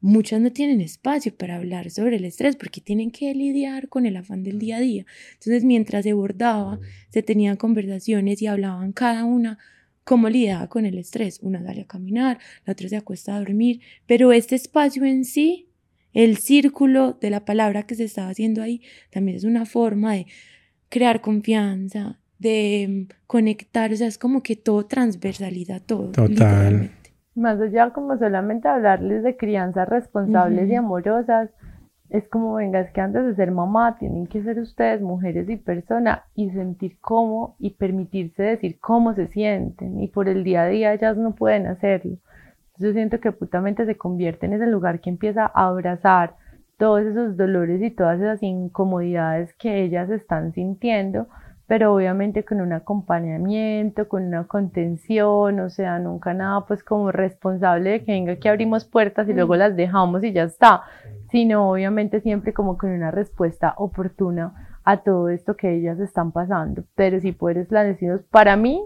Muchas 0.00 0.40
no 0.40 0.50
tienen 0.50 0.80
espacio 0.80 1.32
para 1.36 1.54
hablar 1.54 1.92
sobre 1.92 2.16
el 2.16 2.24
estrés 2.24 2.56
porque 2.56 2.80
tienen 2.80 3.12
que 3.12 3.32
lidiar 3.32 3.88
con 3.88 4.06
el 4.06 4.16
afán 4.16 4.42
del 4.42 4.58
día 4.58 4.78
a 4.78 4.80
día. 4.80 5.06
Entonces, 5.34 5.62
mientras 5.62 6.02
se 6.02 6.14
bordaba, 6.14 6.80
se 7.10 7.22
tenían 7.22 7.56
conversaciones 7.56 8.42
y 8.42 8.48
hablaban 8.48 8.90
cada 8.90 9.24
una 9.24 9.58
cómo 10.04 10.28
lidiaba 10.28 10.68
con 10.68 10.86
el 10.86 10.98
estrés. 10.98 11.40
Una 11.42 11.62
sale 11.62 11.82
a 11.82 11.86
caminar, 11.86 12.38
la 12.64 12.72
otra 12.72 12.88
se 12.88 12.96
acuesta 12.96 13.34
a 13.34 13.38
dormir, 13.38 13.80
pero 14.06 14.32
este 14.32 14.54
espacio 14.54 15.04
en 15.04 15.24
sí, 15.24 15.68
el 16.12 16.36
círculo 16.38 17.12
de 17.20 17.30
la 17.30 17.44
palabra 17.44 17.84
que 17.84 17.94
se 17.94 18.04
estaba 18.04 18.28
haciendo 18.28 18.62
ahí, 18.62 18.82
también 19.10 19.36
es 19.36 19.44
una 19.44 19.66
forma 19.66 20.14
de 20.14 20.26
crear 20.88 21.20
confianza, 21.20 22.18
de 22.38 23.06
conectar, 23.26 23.92
o 23.92 23.96
sea, 23.96 24.08
es 24.08 24.18
como 24.18 24.42
que 24.42 24.56
todo 24.56 24.86
transversalidad, 24.86 25.82
todo. 25.82 26.10
Total. 26.10 26.90
Más 27.34 27.60
allá 27.60 27.90
como 27.90 28.18
solamente 28.18 28.66
hablarles 28.66 29.22
de 29.22 29.36
crianzas 29.36 29.88
responsables 29.88 30.68
y 30.68 30.74
amorosas, 30.74 31.50
es 32.10 32.28
como, 32.28 32.54
venga, 32.54 32.80
es 32.80 32.90
que 32.90 33.00
antes 33.00 33.24
de 33.24 33.34
ser 33.36 33.52
mamá 33.52 33.96
tienen 33.98 34.26
que 34.26 34.42
ser 34.42 34.58
ustedes 34.58 35.00
mujeres 35.00 35.48
y 35.48 35.56
personas 35.56 36.22
y 36.34 36.50
sentir 36.50 36.98
cómo 37.00 37.54
y 37.58 37.70
permitirse 37.70 38.42
decir 38.42 38.78
cómo 38.80 39.14
se 39.14 39.28
sienten 39.28 40.00
y 40.00 40.08
por 40.08 40.28
el 40.28 40.42
día 40.42 40.62
a 40.62 40.66
día 40.66 40.92
ellas 40.92 41.16
no 41.16 41.34
pueden 41.36 41.66
hacerlo. 41.66 42.16
Yo 42.78 42.92
siento 42.92 43.20
que 43.20 43.30
putamente 43.30 43.86
se 43.86 43.96
convierte 43.96 44.46
en 44.46 44.54
ese 44.54 44.66
lugar 44.66 45.00
que 45.00 45.10
empieza 45.10 45.44
a 45.54 45.68
abrazar 45.68 46.34
todos 46.78 47.02
esos 47.02 47.36
dolores 47.36 47.80
y 47.82 47.90
todas 47.90 48.18
esas 48.18 48.42
incomodidades 48.42 49.52
que 49.54 49.84
ellas 49.84 50.10
están 50.10 50.52
sintiendo 50.52 51.28
pero 51.70 51.94
obviamente 51.94 52.42
con 52.44 52.60
un 52.60 52.72
acompañamiento, 52.72 54.08
con 54.08 54.24
una 54.24 54.42
contención, 54.48 55.60
o 55.60 55.70
sea, 55.70 56.00
nunca 56.00 56.34
nada 56.34 56.66
pues 56.66 56.82
como 56.82 57.12
responsable 57.12 57.90
de 57.90 58.04
que 58.04 58.10
venga 58.10 58.34
que 58.40 58.48
abrimos 58.48 58.84
puertas 58.84 59.28
y 59.28 59.34
luego 59.34 59.54
las 59.54 59.76
dejamos 59.76 60.24
y 60.24 60.32
ya 60.32 60.42
está, 60.42 60.82
sino 61.30 61.70
obviamente 61.70 62.20
siempre 62.22 62.52
como 62.52 62.76
con 62.76 62.90
una 62.90 63.12
respuesta 63.12 63.74
oportuna 63.76 64.80
a 64.82 65.04
todo 65.04 65.28
esto 65.28 65.56
que 65.56 65.72
ellas 65.72 66.00
están 66.00 66.32
pasando. 66.32 66.82
Pero 66.96 67.20
si 67.20 67.30
puedes 67.30 67.68
decimos 67.68 68.22
para 68.32 68.56
mí 68.56 68.84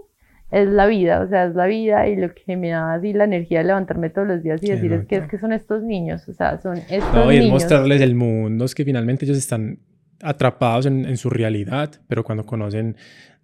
es 0.51 0.69
la 0.69 0.85
vida, 0.85 1.21
o 1.21 1.27
sea, 1.27 1.45
es 1.45 1.55
la 1.55 1.65
vida 1.65 2.07
y 2.07 2.15
lo 2.15 2.35
que 2.35 2.55
me 2.55 2.69
da 2.69 2.93
así 2.93 3.13
la 3.13 3.23
energía 3.23 3.61
de 3.61 3.65
levantarme 3.65 4.11
todos 4.11 4.27
los 4.27 4.43
días 4.43 4.61
y 4.61 4.67
decir 4.67 4.93
es 4.93 5.07
que 5.07 5.15
es 5.15 5.27
que 5.27 5.39
son 5.39 5.53
estos 5.53 5.81
niños, 5.81 6.29
o 6.29 6.33
sea, 6.33 6.61
son 6.61 6.77
estos 6.77 7.15
no, 7.15 7.31
y 7.31 7.37
es 7.37 7.49
mostrarles 7.49 8.01
el 8.01 8.13
mundo, 8.13 8.63
es 8.63 8.75
que 8.75 8.85
finalmente 8.85 9.25
ellos 9.25 9.39
están 9.39 9.79
atrapados 10.21 10.85
en, 10.85 11.17
su 11.17 11.29
realidad, 11.29 11.91
pero 12.07 12.23
cuando 12.23 12.45
conocen, 12.45 12.95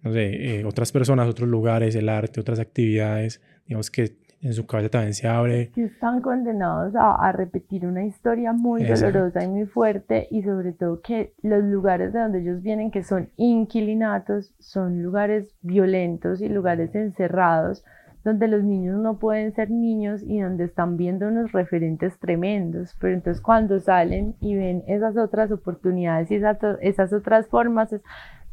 no 0.02 0.12
sé, 0.12 0.60
eh, 0.60 0.64
otras 0.64 0.92
personas, 0.92 1.28
otros 1.28 1.48
lugares, 1.48 1.94
el 1.94 2.08
arte, 2.08 2.40
otras 2.40 2.58
actividades, 2.58 3.40
digamos 3.66 3.90
que 3.90 4.16
en 4.42 4.52
su 4.54 4.66
cabeza 4.66 4.90
también 4.90 5.14
se 5.14 5.28
abre. 5.28 5.70
Que 5.70 5.84
están 5.84 6.20
condenados 6.20 6.94
a, 6.96 7.30
repetir 7.30 7.86
una 7.86 8.04
historia 8.04 8.52
muy 8.52 8.84
dolorosa 8.84 9.44
y 9.44 9.48
muy 9.48 9.66
fuerte 9.66 10.26
y 10.30 10.42
sobre 10.42 10.72
todo 10.72 11.00
que 11.00 11.32
los 11.42 11.62
lugares 11.62 12.12
de 12.12 12.18
donde 12.18 12.40
ellos 12.40 12.60
vienen, 12.60 12.90
que 12.90 13.04
son 13.04 13.28
inquilinatos, 13.36 14.52
son 14.58 15.02
lugares 15.02 15.54
violentos 15.62 16.40
y 16.40 16.48
lugares 16.48 16.92
encerrados 16.94 17.84
donde 18.24 18.48
los 18.48 18.62
niños 18.62 18.98
no 19.00 19.18
pueden 19.18 19.52
ser 19.54 19.70
niños 19.70 20.22
y 20.22 20.40
donde 20.40 20.64
están 20.64 20.96
viendo 20.96 21.26
unos 21.28 21.52
referentes 21.52 22.18
tremendos, 22.18 22.96
pero 23.00 23.14
entonces 23.14 23.42
cuando 23.42 23.80
salen 23.80 24.34
y 24.40 24.54
ven 24.54 24.84
esas 24.86 25.16
otras 25.16 25.50
oportunidades 25.50 26.30
y 26.30 26.36
esas, 26.36 27.12
otras 27.12 27.48
formas, 27.48 27.92
es, 27.92 28.02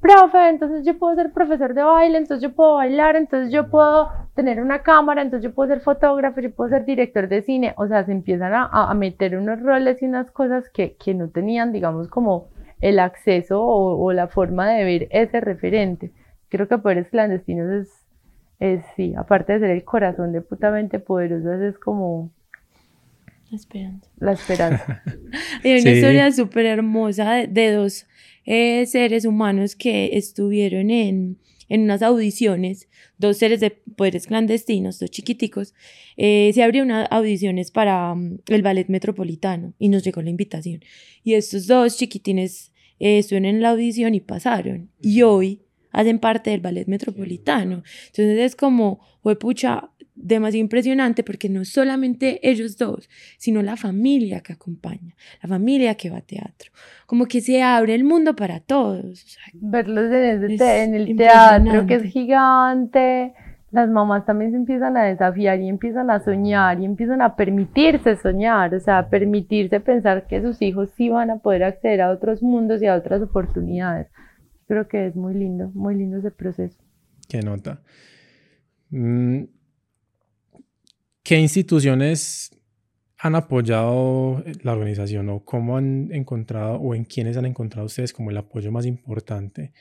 profe, 0.02 0.50
entonces 0.50 0.86
yo 0.86 0.98
puedo 0.98 1.14
ser 1.16 1.32
profesor 1.34 1.74
de 1.74 1.84
baile, 1.84 2.18
entonces 2.18 2.42
yo 2.42 2.56
puedo 2.56 2.76
bailar, 2.76 3.16
entonces 3.16 3.52
yo 3.52 3.70
puedo 3.70 4.10
tener 4.34 4.62
una 4.62 4.82
cámara, 4.82 5.22
entonces 5.22 5.50
yo 5.50 5.54
puedo 5.54 5.70
ser 5.70 5.82
fotógrafo, 5.82 6.40
yo 6.40 6.52
puedo 6.52 6.70
ser 6.70 6.86
director 6.86 7.28
de 7.28 7.42
cine, 7.42 7.74
o 7.78 7.88
sea, 7.88 8.06
se 8.06 8.12
empiezan 8.12 8.54
a, 8.54 8.66
a 8.66 8.94
meter 8.94 9.38
unos 9.38 9.62
roles 9.62 10.02
y 10.02 10.06
unas 10.06 10.32
cosas 10.32 10.70
que, 10.70 10.96
que 10.96 11.14
no 11.14 11.30
tenían, 11.30 11.72
digamos, 11.74 12.08
como 12.08 12.48
el 12.82 13.00
acceso 13.00 13.62
o, 13.62 14.02
o, 14.02 14.14
la 14.14 14.28
forma 14.28 14.70
de 14.70 14.84
ver 14.86 15.08
ese 15.12 15.42
referente. 15.42 16.12
Creo 16.48 16.68
que 16.68 16.78
Poderes 16.78 17.10
Clandestinos 17.10 17.70
es 17.70 18.09
es 18.60 18.84
sí, 18.96 19.14
aparte 19.18 19.54
de 19.54 19.60
ser 19.60 19.70
el 19.72 19.84
corazón 19.84 20.34
de 20.34 20.42
putamente 20.42 21.00
poderosas, 21.00 21.62
es 21.62 21.78
como 21.78 22.32
la 23.50 23.56
esperanza. 23.56 24.10
La 24.20 24.32
esperanza. 24.34 25.04
Hay 25.64 25.82
una 25.82 25.92
historia 25.92 26.32
súper 26.32 26.66
hermosa 26.66 27.48
de, 27.48 27.72
dos 27.72 28.06
eh, 28.46 28.86
seres 28.86 29.26
humanos 29.26 29.76
que 29.76 30.18
estuvieron 30.18 30.92
en, 30.92 31.38
en 31.68 31.82
unas 31.82 32.02
audiciones, 32.02 32.90
dos 33.18 33.38
seres 33.38 33.60
de 33.60 33.72
poderes 33.72 34.28
clandestinos, 34.28 35.00
dos 35.00 35.10
chiquiticos. 35.10 35.74
Eh, 36.18 36.52
se 36.54 36.62
abrió 36.62 36.84
unas 36.84 37.08
audiciones 37.12 37.72
para 37.72 38.12
um, 38.12 38.38
el 38.48 38.62
ballet 38.62 38.88
metropolitano 38.88 39.74
y 39.80 39.90
nos 39.90 40.04
llegó 40.04 40.22
la 40.22 40.30
invitación. 40.30 40.82
Y 41.24 41.34
estos 41.34 41.66
dos 41.66 41.98
chiquitines 41.98 42.72
eh, 43.00 43.20
estuvieron 43.20 43.46
en 43.46 43.62
la 43.62 43.70
audición 43.70 44.14
y 44.14 44.20
pasaron. 44.20 44.90
Y 45.02 45.24
hoy 45.24 45.62
hacen 45.92 46.20
parte 46.20 46.52
del 46.52 46.62
ballet 46.62 46.88
metropolitano. 46.88 47.84
Entonces 48.08 48.40
es 48.40 48.56
como, 48.56 49.00
fue 49.22 49.38
pucha, 49.38 49.90
demasiado 50.20 50.62
impresionante 50.62 51.24
porque 51.24 51.50
no 51.50 51.64
solamente 51.66 52.40
ellos 52.48 52.78
dos, 52.78 53.10
sino 53.38 53.62
la 53.62 53.78
familia 53.78 54.42
que 54.42 54.54
acompaña, 54.54 55.16
la 55.42 55.50
familia 55.50 55.96
que 55.96 56.10
va 56.10 56.18
a 56.18 56.22
teatro. 56.22 56.72
Como 57.06 57.26
que 57.26 57.42
se 57.42 57.64
abre 57.64 57.96
el 57.96 58.04
mundo 58.04 58.36
para 58.36 58.60
todos. 58.60 59.38
Verlos 59.54 60.12
en, 60.12 60.94
el 60.94 61.16
teatro 61.16 61.88
que 61.88 61.96
es 61.96 62.04
gigante. 62.04 63.34
Las 63.72 63.88
mamás 63.88 64.26
también 64.26 64.52
se 64.52 64.58
empiezan 64.58 64.98
a 64.98 65.04
desafiar 65.04 65.60
y 65.60 65.70
empiezan 65.70 66.10
a 66.10 66.20
soñar 66.20 66.80
y 66.82 66.86
empiezan 66.86 67.22
a 67.22 67.36
permitirse 67.36 68.16
soñar, 68.16 68.74
o 68.74 68.80
sea, 68.80 69.10
permitirse 69.10 69.80
pensar 69.80 70.26
que 70.26 70.42
sus 70.42 70.60
hijos 70.64 70.90
sí 70.98 71.10
van 71.10 71.30
a 71.30 71.38
poder 71.38 71.64
acceder 71.64 72.02
a 72.02 72.10
otros 72.10 72.42
mundos 72.42 72.82
y 72.82 72.88
a 72.88 72.96
otras 72.96 73.22
oportunidades 73.22 74.08
creo 74.70 74.88
que 74.88 75.08
es 75.08 75.16
muy 75.16 75.34
lindo, 75.34 75.72
muy 75.74 75.96
lindo 75.96 76.18
ese 76.20 76.30
proceso. 76.30 76.78
Qué 77.28 77.42
nota. 77.42 77.82
Mm, 78.92 79.46
¿Qué 81.24 81.40
instituciones 81.40 82.52
han 83.18 83.34
apoyado 83.34 84.44
la 84.62 84.74
organización 84.74 85.30
o 85.30 85.44
cómo 85.44 85.76
han 85.76 86.10
encontrado 86.14 86.76
o 86.76 86.94
en 86.94 87.04
quiénes 87.04 87.36
han 87.36 87.48
encontrado 87.48 87.88
ustedes 87.88 88.14
como 88.14 88.30
el 88.30 88.38
apoyo 88.38 88.72
más 88.72 88.86
importante? 88.86 89.74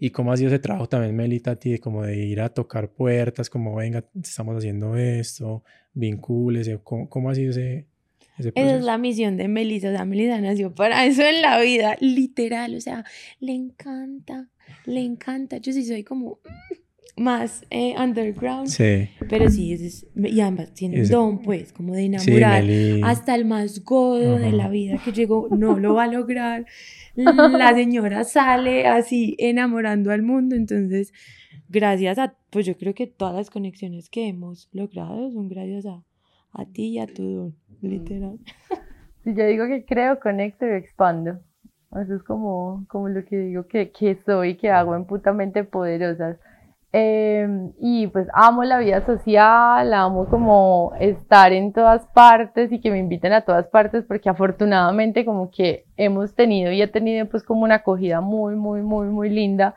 ¿Y 0.00 0.10
cómo 0.10 0.32
ha 0.32 0.36
sido 0.36 0.48
ese 0.48 0.58
trabajo 0.58 0.88
también, 0.88 1.14
Melita, 1.14 1.56
como 1.80 2.02
de 2.02 2.16
ir 2.16 2.40
a 2.40 2.48
tocar 2.48 2.90
puertas, 2.90 3.48
como 3.48 3.76
venga, 3.76 4.04
estamos 4.20 4.56
haciendo 4.56 4.96
esto, 4.96 5.62
vincules, 5.94 6.68
cómo, 6.82 7.08
cómo 7.08 7.30
ha 7.30 7.34
sido 7.36 7.52
ese, 7.52 7.86
esa 8.38 8.76
es 8.76 8.84
la 8.84 8.98
misión 8.98 9.36
de 9.36 9.48
Melissa. 9.48 9.88
O 9.88 9.92
sea, 9.92 10.04
Melissa 10.04 10.40
nació 10.40 10.74
para 10.74 11.04
eso 11.06 11.22
en 11.22 11.42
la 11.42 11.60
vida, 11.60 11.96
literal. 12.00 12.74
O 12.74 12.80
sea, 12.80 13.04
le 13.40 13.52
encanta, 13.52 14.48
le 14.84 15.00
encanta. 15.00 15.58
Yo 15.58 15.72
sí 15.72 15.84
soy 15.84 16.04
como 16.04 16.40
mm, 16.44 17.22
más 17.22 17.64
eh, 17.70 17.94
underground. 17.98 18.68
Sí. 18.68 19.08
Pero 19.28 19.50
sí, 19.50 19.72
es, 19.72 20.06
y 20.14 20.40
ambas 20.40 20.74
tienen 20.74 21.08
don, 21.08 21.40
pues, 21.40 21.72
como 21.72 21.94
de 21.94 22.04
enamorar. 22.04 22.64
hasta 23.02 23.34
el 23.34 23.44
más 23.44 23.82
godo 23.84 24.38
de 24.38 24.52
la 24.52 24.68
vida 24.68 25.00
que 25.04 25.12
llegó 25.12 25.48
no 25.50 25.78
lo 25.78 25.94
va 25.94 26.04
a 26.04 26.08
lograr. 26.08 26.66
La 27.14 27.74
señora 27.74 28.24
sale 28.24 28.86
así 28.86 29.34
enamorando 29.38 30.10
al 30.10 30.22
mundo. 30.22 30.54
Entonces, 30.54 31.12
gracias 31.68 32.18
a, 32.18 32.36
pues 32.50 32.66
yo 32.66 32.76
creo 32.76 32.94
que 32.94 33.06
todas 33.06 33.34
las 33.34 33.50
conexiones 33.50 34.10
que 34.10 34.28
hemos 34.28 34.68
logrado 34.72 35.30
son 35.30 35.48
gracias 35.48 35.86
a, 35.86 36.04
a 36.52 36.66
ti 36.66 36.88
y 36.88 36.98
a 36.98 37.06
tu 37.06 37.22
don 37.22 37.56
literal. 37.82 38.38
Si 39.24 39.34
yo 39.34 39.44
digo 39.44 39.66
que 39.66 39.84
creo, 39.84 40.20
conecto 40.20 40.64
y 40.64 40.70
expando. 40.70 41.40
Eso 42.00 42.14
es 42.14 42.22
como, 42.22 42.84
como 42.88 43.08
lo 43.08 43.24
que 43.24 43.36
digo 43.36 43.66
que, 43.66 43.90
que 43.90 44.14
soy, 44.24 44.56
que 44.56 44.70
hago 44.70 44.94
en 44.94 45.04
putamente 45.04 45.64
poderosas. 45.64 46.38
Em, 46.92 47.72
y 47.80 48.06
pues 48.06 48.28
amo 48.32 48.64
la 48.64 48.78
vida 48.78 49.04
social, 49.04 49.92
amo 49.92 50.26
como 50.26 50.92
estar 51.00 51.52
en 51.52 51.72
todas 51.72 52.06
partes 52.14 52.70
y 52.72 52.80
que 52.80 52.90
me 52.90 52.98
inviten 52.98 53.32
a 53.32 53.42
todas 53.42 53.66
partes 53.66 54.04
porque 54.06 54.30
afortunadamente 54.30 55.24
como 55.24 55.50
que 55.50 55.84
hemos 55.96 56.34
tenido 56.34 56.70
y 56.72 56.80
he 56.80 56.86
tenido 56.86 57.26
pues 57.26 57.42
como 57.42 57.64
una 57.64 57.76
acogida 57.76 58.20
muy, 58.20 58.54
muy, 58.54 58.80
muy, 58.82 59.08
muy 59.08 59.28
linda 59.28 59.74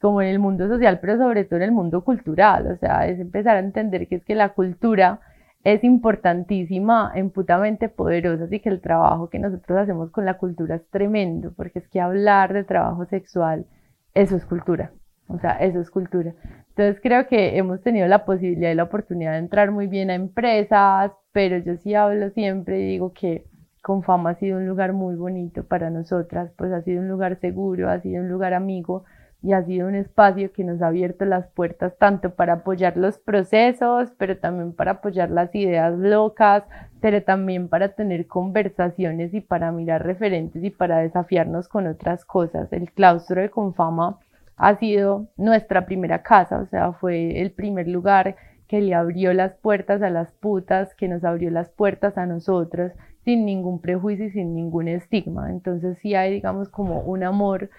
como 0.00 0.22
en 0.22 0.28
el 0.28 0.38
mundo 0.38 0.68
social, 0.68 1.00
pero 1.00 1.16
sobre 1.18 1.44
todo 1.44 1.56
en 1.56 1.64
el 1.64 1.72
mundo 1.72 2.04
cultural. 2.04 2.66
O 2.66 2.76
sea, 2.76 3.06
es 3.06 3.18
empezar 3.18 3.56
a 3.56 3.60
entender 3.60 4.06
que 4.08 4.16
es 4.16 4.24
que 4.24 4.34
la 4.34 4.50
cultura 4.50 5.20
es 5.64 5.84
importantísima 5.84 7.12
en 7.14 7.30
putamente 7.30 7.88
poderosa, 7.88 8.44
así 8.44 8.60
que 8.60 8.70
el 8.70 8.80
trabajo 8.80 9.28
que 9.28 9.38
nosotros 9.38 9.78
hacemos 9.78 10.10
con 10.10 10.24
la 10.24 10.38
cultura 10.38 10.76
es 10.76 10.86
tremendo, 10.88 11.52
porque 11.54 11.80
es 11.80 11.88
que 11.88 12.00
hablar 12.00 12.52
de 12.52 12.64
trabajo 12.64 13.04
sexual, 13.06 13.66
eso 14.14 14.36
es 14.36 14.46
cultura, 14.46 14.92
o 15.28 15.38
sea, 15.38 15.52
eso 15.52 15.80
es 15.80 15.90
cultura. 15.90 16.34
Entonces 16.70 17.00
creo 17.02 17.26
que 17.26 17.58
hemos 17.58 17.82
tenido 17.82 18.08
la 18.08 18.24
posibilidad 18.24 18.70
y 18.70 18.74
la 18.74 18.84
oportunidad 18.84 19.32
de 19.32 19.38
entrar 19.38 19.70
muy 19.70 19.86
bien 19.86 20.10
a 20.10 20.14
empresas, 20.14 21.12
pero 21.32 21.58
yo 21.58 21.76
sí 21.76 21.94
hablo 21.94 22.30
siempre 22.30 22.80
y 22.80 22.86
digo 22.86 23.12
que 23.12 23.44
con 23.82 24.02
fama 24.02 24.30
ha 24.30 24.34
sido 24.36 24.58
un 24.58 24.66
lugar 24.66 24.92
muy 24.92 25.14
bonito 25.14 25.64
para 25.64 25.90
nosotras, 25.90 26.52
pues 26.56 26.72
ha 26.72 26.82
sido 26.82 27.00
un 27.02 27.08
lugar 27.08 27.38
seguro, 27.40 27.90
ha 27.90 28.00
sido 28.00 28.22
un 28.22 28.28
lugar 28.28 28.54
amigo 28.54 29.04
y 29.42 29.52
ha 29.52 29.64
sido 29.64 29.88
un 29.88 29.94
espacio 29.94 30.52
que 30.52 30.64
nos 30.64 30.82
ha 30.82 30.88
abierto 30.88 31.24
las 31.24 31.46
puertas 31.48 31.96
tanto 31.98 32.34
para 32.34 32.54
apoyar 32.54 32.96
los 32.96 33.18
procesos, 33.18 34.12
pero 34.18 34.36
también 34.38 34.72
para 34.74 34.92
apoyar 34.92 35.30
las 35.30 35.54
ideas 35.54 35.98
locas, 35.98 36.64
pero 37.00 37.22
también 37.22 37.68
para 37.68 37.94
tener 37.94 38.26
conversaciones 38.26 39.32
y 39.32 39.40
para 39.40 39.72
mirar 39.72 40.04
referentes 40.04 40.62
y 40.62 40.70
para 40.70 40.98
desafiarnos 40.98 41.68
con 41.68 41.86
otras 41.86 42.24
cosas. 42.24 42.70
El 42.72 42.92
claustro 42.92 43.40
de 43.40 43.48
Confama 43.48 44.18
ha 44.56 44.76
sido 44.76 45.28
nuestra 45.38 45.86
primera 45.86 46.22
casa, 46.22 46.58
o 46.58 46.66
sea, 46.66 46.92
fue 46.92 47.40
el 47.40 47.50
primer 47.50 47.88
lugar 47.88 48.36
que 48.68 48.82
le 48.82 48.94
abrió 48.94 49.32
las 49.32 49.54
puertas 49.54 50.02
a 50.02 50.10
las 50.10 50.32
putas, 50.32 50.94
que 50.94 51.08
nos 51.08 51.24
abrió 51.24 51.50
las 51.50 51.70
puertas 51.70 52.18
a 52.18 52.26
nosotros 52.26 52.92
sin 53.24 53.44
ningún 53.44 53.80
prejuicio 53.80 54.26
y 54.26 54.30
sin 54.30 54.54
ningún 54.54 54.88
estigma. 54.88 55.50
Entonces 55.50 55.98
sí 55.98 56.14
hay, 56.14 56.32
digamos, 56.32 56.68
como 56.68 57.00
un 57.00 57.24
amor 57.24 57.70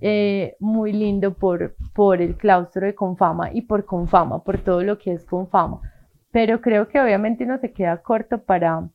eh, 0.00 0.56
muy 0.60 0.92
lindo 0.92 1.34
por, 1.34 1.76
por 1.94 2.22
el 2.22 2.36
claustro 2.36 2.86
de 2.86 2.94
Confama 2.94 3.52
y 3.52 3.62
por 3.62 3.84
Confama, 3.84 4.42
por 4.42 4.58
todo 4.58 4.82
lo 4.82 4.98
que 4.98 5.12
es 5.12 5.24
Confama. 5.24 5.80
Pero 6.30 6.60
creo 6.60 6.88
que 6.88 7.00
obviamente 7.00 7.44
uno 7.44 7.58
se 7.58 7.72
queda 7.72 7.98
corto 7.98 8.38
para, 8.38 8.88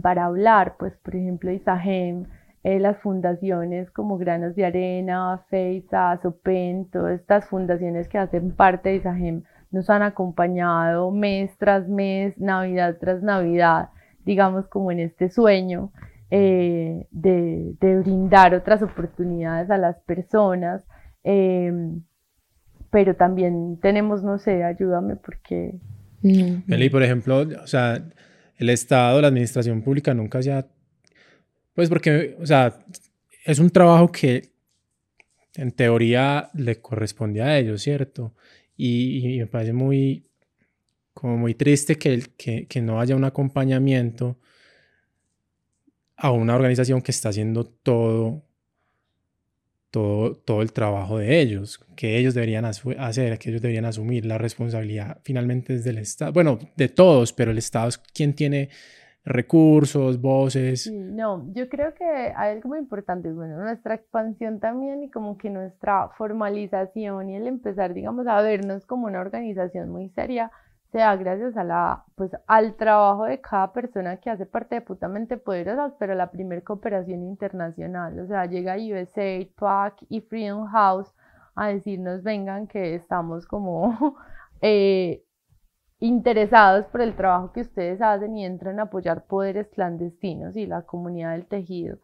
para 0.00 0.24
hablar, 0.24 0.76
pues 0.78 0.96
por 0.96 1.14
ejemplo 1.14 1.50
Isagem, 1.50 2.26
eh, 2.64 2.78
las 2.78 2.98
fundaciones 2.98 3.90
como 3.90 4.18
Granos 4.18 4.54
de 4.54 4.64
Arena, 4.64 5.42
FEISA, 5.48 6.18
SOPEN, 6.22 6.90
todas 6.90 7.20
estas 7.20 7.46
fundaciones 7.46 8.08
que 8.08 8.18
hacen 8.18 8.52
parte 8.52 8.90
de 8.90 8.96
Isagem 8.96 9.42
nos 9.70 9.90
han 9.90 10.02
acompañado 10.02 11.10
mes 11.10 11.56
tras 11.58 11.88
mes, 11.88 12.38
Navidad 12.38 12.96
tras 13.00 13.22
Navidad, 13.22 13.90
digamos 14.24 14.66
como 14.68 14.92
en 14.92 15.00
este 15.00 15.28
sueño 15.28 15.90
eh, 16.34 17.06
de, 17.10 17.76
brindar 18.02 18.54
otras 18.54 18.82
oportunidades 18.82 19.70
a 19.70 19.76
las 19.76 20.00
personas, 20.00 20.82
em, 21.22 22.00
pero 22.90 23.14
también 23.16 23.78
tenemos, 23.82 24.22
no 24.22 24.38
sé, 24.38 24.64
ayúdame 24.64 25.16
porque... 25.16 25.74
Eli, 26.22 26.88
por 26.88 27.02
ejemplo, 27.02 27.40
o 27.62 27.66
sea, 27.66 28.02
el 28.56 28.70
Estado, 28.70 29.20
la 29.20 29.28
administración 29.28 29.82
pública 29.82 30.14
nunca 30.14 30.42
se 30.42 30.52
ha... 30.52 30.66
Pues 31.74 31.90
porque, 31.90 32.34
o 32.40 32.46
sea, 32.46 32.78
es 33.44 33.58
un 33.58 33.68
trabajo 33.68 34.10
que 34.10 34.52
en 35.54 35.70
teoría 35.70 36.48
le 36.54 36.80
corresponde 36.80 37.42
a 37.42 37.58
ellos, 37.58 37.82
¿cierto? 37.82 38.34
Y, 38.74 39.36
me 39.38 39.46
parece 39.48 39.74
muy, 39.74 40.30
como 41.12 41.36
muy 41.36 41.52
triste 41.52 41.96
que, 41.96 42.22
que, 42.38 42.66
que 42.66 42.80
no 42.80 43.00
haya 43.00 43.16
un 43.16 43.24
acompañamiento 43.24 44.38
a 46.22 46.30
una 46.30 46.54
organización 46.54 47.02
que 47.02 47.10
está 47.10 47.30
haciendo 47.30 47.64
todo, 47.64 48.42
todo, 49.90 50.36
todo 50.36 50.62
el 50.62 50.72
trabajo 50.72 51.18
de 51.18 51.40
ellos, 51.40 51.84
que 51.96 52.16
ellos 52.16 52.32
deberían 52.32 52.64
hacer, 52.64 53.38
que 53.40 53.50
ellos 53.50 53.60
deberían 53.60 53.86
asumir. 53.86 54.24
La 54.24 54.38
responsabilidad 54.38 55.18
finalmente 55.24 55.74
es 55.74 55.82
del 55.82 55.98
Estado, 55.98 56.32
bueno, 56.32 56.60
de 56.76 56.88
todos, 56.88 57.32
pero 57.32 57.50
el 57.50 57.58
Estado 57.58 57.88
es 57.88 57.98
quien 57.98 58.34
tiene 58.34 58.68
recursos, 59.24 60.20
voces. 60.20 60.88
No, 60.92 61.52
yo 61.54 61.68
creo 61.68 61.92
que 61.94 62.04
hay 62.04 62.52
algo 62.52 62.68
muy 62.68 62.78
importante, 62.78 63.32
bueno, 63.32 63.60
nuestra 63.60 63.96
expansión 63.96 64.60
también 64.60 65.02
y 65.02 65.10
como 65.10 65.36
que 65.36 65.50
nuestra 65.50 66.08
formalización 66.16 67.30
y 67.30 67.36
el 67.36 67.48
empezar, 67.48 67.94
digamos, 67.94 68.28
a 68.28 68.40
vernos 68.42 68.86
como 68.86 69.08
una 69.08 69.20
organización 69.20 69.88
muy 69.90 70.08
seria 70.10 70.52
se 70.92 70.98
da 70.98 71.16
gracias 71.16 71.56
a 71.56 71.64
la, 71.64 72.04
pues, 72.16 72.32
al 72.46 72.76
trabajo 72.76 73.24
de 73.24 73.40
cada 73.40 73.72
persona 73.72 74.18
que 74.18 74.28
hace 74.28 74.44
parte 74.44 74.76
de 74.76 74.80
Putamente 74.82 75.38
Poderosas, 75.38 75.94
pero 75.98 76.14
la 76.14 76.30
primer 76.30 76.62
cooperación 76.62 77.22
internacional, 77.22 78.18
o 78.20 78.26
sea, 78.26 78.44
llega 78.44 78.76
USA, 78.76 79.46
PAC 79.56 80.04
y 80.10 80.20
Freedom 80.20 80.66
House 80.66 81.14
a 81.54 81.68
decirnos, 81.68 82.22
vengan, 82.22 82.66
que 82.66 82.94
estamos 82.94 83.46
como 83.46 84.16
eh, 84.60 85.24
interesados 85.98 86.86
por 86.86 87.00
el 87.00 87.16
trabajo 87.16 87.52
que 87.52 87.62
ustedes 87.62 88.02
hacen 88.02 88.36
y 88.36 88.44
entran 88.44 88.78
a 88.78 88.84
apoyar 88.84 89.24
poderes 89.24 89.68
clandestinos 89.68 90.56
y 90.56 90.66
la 90.66 90.82
comunidad 90.82 91.32
del 91.32 91.46
tejido. 91.46 91.98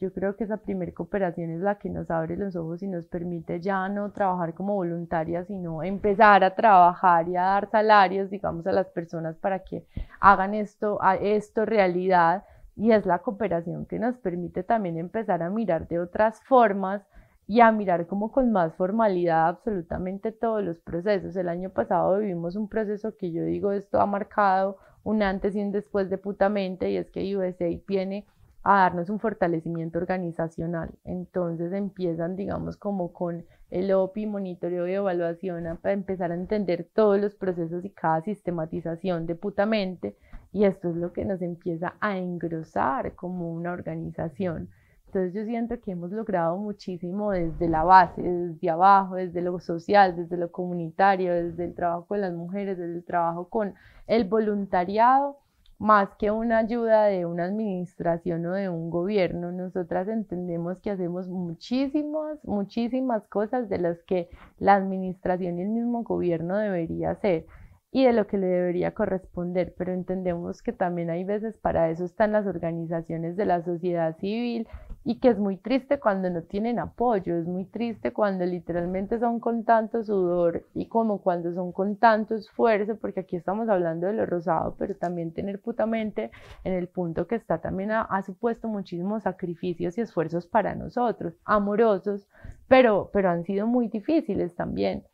Yo 0.00 0.10
creo 0.14 0.34
que 0.34 0.44
esa 0.44 0.56
primera 0.56 0.92
cooperación 0.92 1.50
es 1.50 1.60
la 1.60 1.74
que 1.74 1.90
nos 1.90 2.10
abre 2.10 2.34
los 2.34 2.56
ojos 2.56 2.82
y 2.82 2.88
nos 2.88 3.06
permite 3.06 3.60
ya 3.60 3.86
no 3.90 4.12
trabajar 4.12 4.54
como 4.54 4.74
voluntarias, 4.74 5.46
sino 5.46 5.82
empezar 5.82 6.42
a 6.42 6.54
trabajar 6.54 7.28
y 7.28 7.36
a 7.36 7.42
dar 7.42 7.70
salarios, 7.70 8.30
digamos, 8.30 8.66
a 8.66 8.72
las 8.72 8.86
personas 8.88 9.36
para 9.36 9.58
que 9.58 9.84
hagan 10.18 10.54
esto, 10.54 10.98
a 11.02 11.16
esto 11.16 11.66
realidad. 11.66 12.44
Y 12.76 12.92
es 12.92 13.04
la 13.04 13.18
cooperación 13.18 13.84
que 13.84 13.98
nos 13.98 14.16
permite 14.16 14.62
también 14.62 14.96
empezar 14.96 15.42
a 15.42 15.50
mirar 15.50 15.86
de 15.86 15.98
otras 15.98 16.42
formas 16.44 17.02
y 17.46 17.60
a 17.60 17.70
mirar 17.70 18.06
como 18.06 18.32
con 18.32 18.52
más 18.52 18.74
formalidad 18.76 19.48
absolutamente 19.48 20.32
todos 20.32 20.62
los 20.64 20.78
procesos. 20.78 21.36
El 21.36 21.50
año 21.50 21.68
pasado 21.68 22.20
vivimos 22.20 22.56
un 22.56 22.68
proceso 22.68 23.18
que 23.18 23.32
yo 23.32 23.44
digo 23.44 23.72
esto 23.72 24.00
ha 24.00 24.06
marcado 24.06 24.78
un 25.04 25.22
antes 25.22 25.54
y 25.54 25.60
un 25.60 25.72
después 25.72 26.08
de 26.08 26.16
putamente 26.16 26.90
y 26.90 26.96
es 26.96 27.10
que 27.10 27.36
USA 27.36 27.66
viene 27.86 28.24
a 28.62 28.80
darnos 28.80 29.08
un 29.08 29.18
fortalecimiento 29.18 29.98
organizacional. 29.98 30.90
Entonces 31.04 31.72
empiezan, 31.72 32.36
digamos, 32.36 32.76
como 32.76 33.12
con 33.12 33.44
el 33.70 33.92
OPI, 33.92 34.26
monitoreo 34.26 34.86
y 34.88 34.94
evaluación, 34.94 35.78
para 35.80 35.94
empezar 35.94 36.32
a 36.32 36.34
entender 36.34 36.88
todos 36.92 37.20
los 37.20 37.34
procesos 37.34 37.84
y 37.84 37.90
cada 37.90 38.20
sistematización 38.22 39.26
de 39.26 39.36
putamente, 39.36 40.16
y 40.52 40.64
esto 40.64 40.90
es 40.90 40.96
lo 40.96 41.12
que 41.12 41.24
nos 41.24 41.40
empieza 41.40 41.94
a 42.00 42.18
engrosar 42.18 43.14
como 43.14 43.52
una 43.52 43.72
organización. 43.72 44.68
Entonces 45.06 45.34
yo 45.34 45.44
siento 45.44 45.80
que 45.80 45.92
hemos 45.92 46.12
logrado 46.12 46.56
muchísimo 46.56 47.32
desde 47.32 47.68
la 47.68 47.82
base, 47.82 48.22
desde 48.22 48.70
abajo, 48.70 49.16
desde 49.16 49.42
lo 49.42 49.58
social, 49.58 50.14
desde 50.14 50.36
lo 50.36 50.52
comunitario, 50.52 51.32
desde 51.34 51.64
el 51.64 51.74
trabajo 51.74 52.06
con 52.06 52.20
las 52.20 52.32
mujeres, 52.32 52.78
desde 52.78 52.94
el 52.94 53.04
trabajo 53.04 53.48
con 53.48 53.74
el 54.06 54.24
voluntariado 54.24 55.38
más 55.80 56.14
que 56.16 56.30
una 56.30 56.58
ayuda 56.58 57.06
de 57.06 57.24
una 57.24 57.46
administración 57.46 58.44
o 58.44 58.52
de 58.52 58.68
un 58.68 58.90
gobierno, 58.90 59.50
nosotras 59.50 60.08
entendemos 60.08 60.78
que 60.80 60.90
hacemos 60.90 61.26
muchísimas, 61.26 62.38
muchísimas 62.44 63.26
cosas 63.28 63.70
de 63.70 63.78
las 63.78 64.02
que 64.02 64.28
la 64.58 64.74
administración 64.74 65.58
y 65.58 65.62
el 65.62 65.70
mismo 65.70 66.02
gobierno 66.02 66.58
debería 66.58 67.12
hacer 67.12 67.46
y 67.92 68.04
de 68.04 68.12
lo 68.12 68.26
que 68.26 68.36
le 68.36 68.46
debería 68.46 68.92
corresponder, 68.92 69.74
pero 69.76 69.94
entendemos 69.94 70.62
que 70.62 70.74
también 70.74 71.08
hay 71.08 71.24
veces 71.24 71.56
para 71.56 71.88
eso 71.88 72.04
están 72.04 72.32
las 72.32 72.46
organizaciones 72.46 73.38
de 73.38 73.46
la 73.46 73.62
sociedad 73.62 74.18
civil 74.18 74.68
y 75.02 75.18
que 75.18 75.28
es 75.28 75.38
muy 75.38 75.56
triste 75.56 75.98
cuando 75.98 76.28
no 76.28 76.42
tienen 76.42 76.78
apoyo, 76.78 77.36
es 77.36 77.46
muy 77.46 77.64
triste 77.64 78.12
cuando 78.12 78.44
literalmente 78.44 79.18
son 79.18 79.40
con 79.40 79.64
tanto 79.64 80.04
sudor 80.04 80.66
y 80.74 80.86
como 80.86 81.22
cuando 81.22 81.54
son 81.54 81.72
con 81.72 81.96
tanto 81.96 82.34
esfuerzo, 82.34 82.96
porque 82.96 83.20
aquí 83.20 83.36
estamos 83.36 83.68
hablando 83.70 84.06
de 84.06 84.12
lo 84.12 84.26
rosado, 84.26 84.76
pero 84.78 84.94
también 84.94 85.32
tener 85.32 85.60
putamente 85.60 86.30
en 86.64 86.74
el 86.74 86.88
punto 86.88 87.26
que 87.26 87.36
está 87.36 87.58
también 87.58 87.92
ha, 87.92 88.22
supuesto 88.22 88.68
muchísimos 88.68 89.22
sacrificios 89.22 89.96
y 89.96 90.02
esfuerzos 90.02 90.46
para 90.46 90.74
nosotros, 90.74 91.34
amorosos, 91.46 92.28
pero, 92.68 93.10
pero 93.12 93.30
han 93.30 93.44
sido 93.44 93.66
muy 93.66 93.88
difíciles 93.88 94.54
también. 94.54 95.04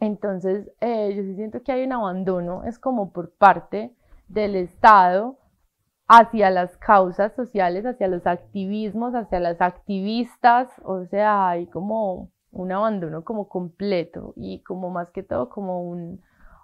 Entonces, 0.00 0.70
eh, 0.80 1.14
yo 1.16 1.22
sí 1.22 1.34
siento 1.34 1.62
que 1.62 1.72
hay 1.72 1.84
un 1.84 1.92
abandono, 1.92 2.62
es 2.64 2.78
como 2.78 3.10
por 3.10 3.32
parte 3.32 3.94
del 4.28 4.54
Estado, 4.54 5.38
hacia 6.08 6.50
las 6.50 6.76
causas 6.78 7.34
sociales, 7.34 7.84
hacia 7.84 8.08
los 8.08 8.26
activismos, 8.26 9.14
hacia 9.14 9.40
las 9.40 9.60
activistas, 9.60 10.68
o 10.82 11.04
sea, 11.04 11.50
hay 11.50 11.66
como 11.66 12.30
un 12.50 12.72
abandono 12.72 13.24
como 13.24 13.48
completo 13.48 14.32
y 14.36 14.60
como 14.62 14.88
más 14.88 15.10
que 15.10 15.22
todo 15.22 15.50
como 15.50 15.82
un, 15.82 16.22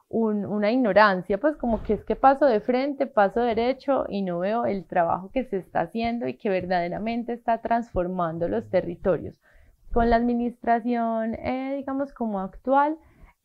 una 0.08 0.70
ignorancia, 0.70 1.38
pues 1.38 1.56
como 1.56 1.82
que 1.82 1.94
es 1.94 2.04
que 2.04 2.16
paso 2.16 2.46
de 2.46 2.60
frente, 2.60 3.06
paso 3.06 3.40
derecho 3.40 4.06
y 4.08 4.22
no 4.22 4.38
veo 4.38 4.64
el 4.64 4.86
trabajo 4.86 5.30
que 5.30 5.44
se 5.44 5.58
está 5.58 5.80
haciendo 5.80 6.26
y 6.26 6.34
que 6.34 6.48
verdaderamente 6.48 7.32
está 7.34 7.58
transformando 7.60 8.48
los 8.48 8.68
territorios. 8.70 9.34
Con 9.92 10.08
la 10.10 10.16
administración, 10.16 11.34
eh, 11.34 11.74
digamos, 11.76 12.12
como 12.12 12.40
actual, 12.40 12.96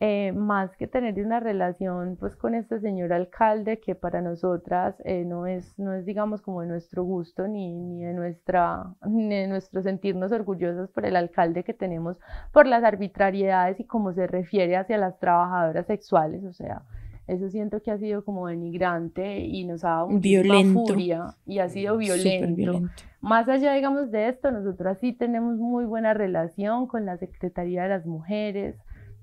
eh, 0.02 0.32
más 0.32 0.78
que 0.78 0.88
tener 0.88 1.20
una 1.26 1.42
relación 1.42 2.16
pues 2.18 2.34
con 2.38 2.56
este 2.56 2.80
señor 2.80 3.12
alcalde 3.12 3.82
que 3.82 3.96
para 3.96 4.22
nosotras 4.22 4.96
eh, 5.04 5.26
no, 5.26 5.46
es, 5.46 5.78
no 5.78 5.94
es 5.94 6.06
digamos 6.06 6.42
como 6.42 6.62
de 6.62 6.68
nuestro 6.68 7.04
gusto 7.04 7.50
ni, 7.50 7.74
ni, 7.74 8.04
de 8.06 8.14
nuestra, 8.14 8.96
ni 9.08 9.28
de 9.28 9.48
nuestro 9.48 9.82
sentirnos 9.82 10.32
orgullosos 10.32 10.90
por 10.90 11.06
el 11.06 11.18
alcalde 11.18 11.66
que 11.66 11.74
tenemos 11.74 12.18
por 12.54 12.66
las 12.66 12.84
arbitrariedades 12.86 13.80
y 13.82 13.84
cómo 13.84 14.14
se 14.14 14.26
refiere 14.26 14.78
hacia 14.78 14.98
las 14.98 15.20
trabajadoras 15.20 15.86
sexuales, 15.88 16.46
o 16.46 16.54
sea, 16.54 16.84
eso 17.30 17.48
siento 17.50 17.82
que 17.84 17.92
ha 17.92 17.98
sido 18.00 18.26
como 18.26 18.48
denigrante 18.48 19.42
y 19.42 19.64
nos 19.64 19.84
ha 19.84 19.90
dado 19.90 20.08
violento. 20.08 20.86
furia 20.88 21.36
y 21.46 21.60
ha 21.60 21.70
sido 21.70 21.96
violento. 21.98 22.56
violento. 22.56 22.90
Más 23.22 23.48
allá, 23.48 23.74
digamos, 23.74 24.10
de 24.10 24.30
esto, 24.30 24.50
nosotras 24.50 24.98
sí 25.00 25.14
tenemos 25.14 25.58
muy 25.58 25.86
buena 25.86 26.16
relación 26.16 26.88
con 26.88 27.06
la 27.06 27.18
Secretaría 27.18 27.84
de 27.84 27.90
las 27.90 28.08
Mujeres, 28.08 28.78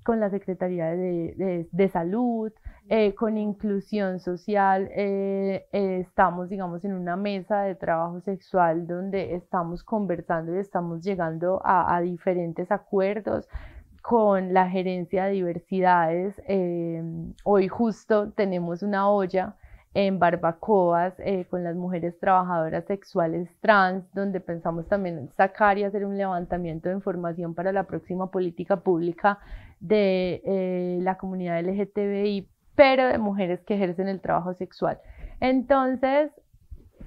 con 0.07 0.20
la 0.20 0.30
Secretaría 0.30 0.86
de, 0.92 1.66
de, 1.72 1.88
Salud, 1.88 2.52
eh, 2.88 3.12
con 3.16 3.36
inclusión 3.36 4.20
social, 4.20 4.88
eh, 4.94 5.66
eh, 5.72 5.98
estamos, 6.00 6.48
digamos, 6.48 6.84
en 6.84 6.94
una 6.94 7.16
mesa 7.16 7.62
de 7.62 7.74
trabajo 7.74 8.20
sexual 8.20 8.86
donde 8.86 9.34
estamos 9.34 9.82
conversando 9.82 10.54
y 10.54 10.59
estamos 10.59 11.02
llegando 11.02 11.61
a, 11.64 11.96
a 11.96 12.00
diferentes 12.02 12.70
acuerdos 12.70 13.48
con 14.00 14.54
la 14.54 14.70
gerencia 14.70 15.24
de 15.24 15.32
diversidades. 15.32 16.40
hoy 17.42 17.66
justo 17.66 18.30
tenemos 18.30 18.84
una 18.84 19.11
olla 19.11 19.57
en 19.95 20.18
barbacoas 20.18 21.14
con 21.51 21.64
las 21.64 21.74
mujeres 21.74 22.18
trabajadoras 22.18 22.84
sexuales 22.84 23.49
trans, 23.61 24.05
donde 24.12 24.41
pensamos 24.41 24.87
también 24.89 25.30
sacar 25.37 25.78
y 25.78 25.84
hacer 25.84 26.05
un 26.05 26.18
levantamiento 26.18 26.89
de 26.89 26.97
información 26.97 27.55
para 27.55 27.72
la 27.72 27.84
próxima 27.84 28.30
política 28.30 28.76
pública 28.76 29.39
de 29.80 30.99
la 31.03 31.16
comunidad 31.16 31.61
LGTBI 31.62 32.49
pero 32.74 33.07
de 33.07 33.16
mujeres 33.16 33.61
que 33.64 33.74
ejercen 33.74 34.07
el 34.07 34.20
trabajo 34.20 34.53
sexual. 34.53 34.99
Entonces, 35.41 36.30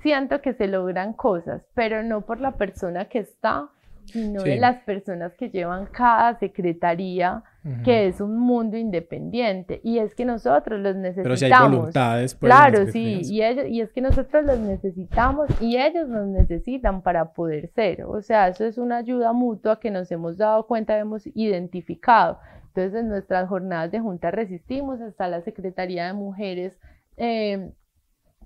siento 0.02 0.42
que 0.42 0.54
se 0.54 0.68
logran 0.68 1.14
cosas, 1.14 1.62
pero 1.76 2.02
no 2.02 2.22
por 2.22 2.42
la 2.42 2.54
persona 2.54 3.06
que 3.06 3.20
está, 3.20 3.70
sino 4.06 4.42
de 4.42 4.56
las 4.56 4.82
personas 4.84 5.32
que 5.36 5.52
llevan 5.52 5.86
cada 5.86 6.40
secretaría, 6.40 7.44
que 7.84 8.07
es 8.07 8.22
un 8.22 8.38
mundo 8.39 8.78
independiente. 8.78 9.82
Y 9.84 9.99
es 9.99 10.15
que 10.15 10.26
nosotros 10.26 10.80
los 10.80 10.95
necesitamos. 10.95 11.24
Pero 11.24 11.38
si 11.38 11.45
hay 11.45 11.70
voluntades, 11.70 12.36
pues, 12.36 12.49
Claro, 12.49 12.86
sí, 12.91 13.22
y, 13.24 13.41
ellos, 13.41 13.65
y 13.67 13.82
es 13.82 13.91
que 13.91 14.01
nosotros 14.01 14.45
los 14.45 14.59
necesitamos 14.59 15.49
y 15.61 15.78
ellos 15.78 16.07
nos 16.07 16.28
necesitan 16.28 17.01
para 17.01 17.34
poder 17.34 17.67
ser. 17.70 18.03
O 18.05 18.22
sea, 18.22 18.47
eso 18.47 18.65
es 18.65 18.78
una 18.78 18.97
ayuda 18.97 19.34
mutua 19.34 19.80
que 19.80 19.91
nos 19.91 20.11
hemos 20.11 20.38
dado 20.38 20.65
cuenta, 20.67 20.97
hemos 20.97 21.26
identificado. 21.36 22.39
Entonces, 22.67 23.01
en 23.01 23.09
nuestras 23.09 23.49
jornadas 23.49 23.91
de 23.91 23.99
junta 23.99 24.32
resistimos, 24.32 25.01
hasta 25.01 25.28
la 25.28 25.41
Secretaría 25.41 26.07
de 26.07 26.13
Mujeres 26.13 26.80
eh, 27.17 27.72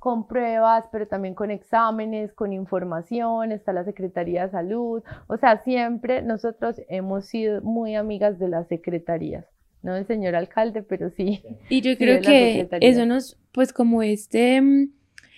con 0.03 0.27
pruebas, 0.27 0.83
pero 0.91 1.07
también 1.07 1.33
con 1.33 1.49
exámenes, 1.49 2.33
con 2.33 2.51
información, 2.51 3.53
está 3.53 3.71
la 3.71 3.85
Secretaría 3.85 4.43
de 4.43 4.51
Salud, 4.51 5.01
o 5.27 5.37
sea, 5.37 5.63
siempre 5.63 6.21
nosotros 6.21 6.81
hemos 6.89 7.27
sido 7.27 7.61
muy 7.61 7.95
amigas 7.95 8.37
de 8.37 8.49
las 8.49 8.67
secretarías, 8.67 9.45
no 9.81 9.93
del 9.93 10.05
señor 10.05 10.35
alcalde, 10.35 10.83
pero 10.83 11.09
sí. 11.09 11.41
Y 11.69 11.79
yo 11.79 11.97
creo 11.97 12.19
que 12.19 12.67
eso 12.81 13.05
nos, 13.05 13.39
pues 13.53 13.71
como 13.71 14.03
este, 14.03 14.59
mm, 14.59 14.89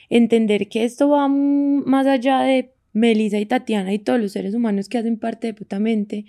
entender 0.10 0.68
que 0.68 0.84
esto 0.84 1.10
va 1.10 1.28
más 1.28 2.08
allá 2.08 2.40
de 2.40 2.74
Melissa 2.92 3.38
y 3.38 3.46
Tatiana 3.46 3.94
y 3.94 4.00
todos 4.00 4.20
los 4.20 4.32
seres 4.32 4.56
humanos 4.56 4.90
que 4.90 4.98
hacen 4.98 5.20
parte 5.20 5.46
de 5.46 5.54
Putamente, 5.54 6.26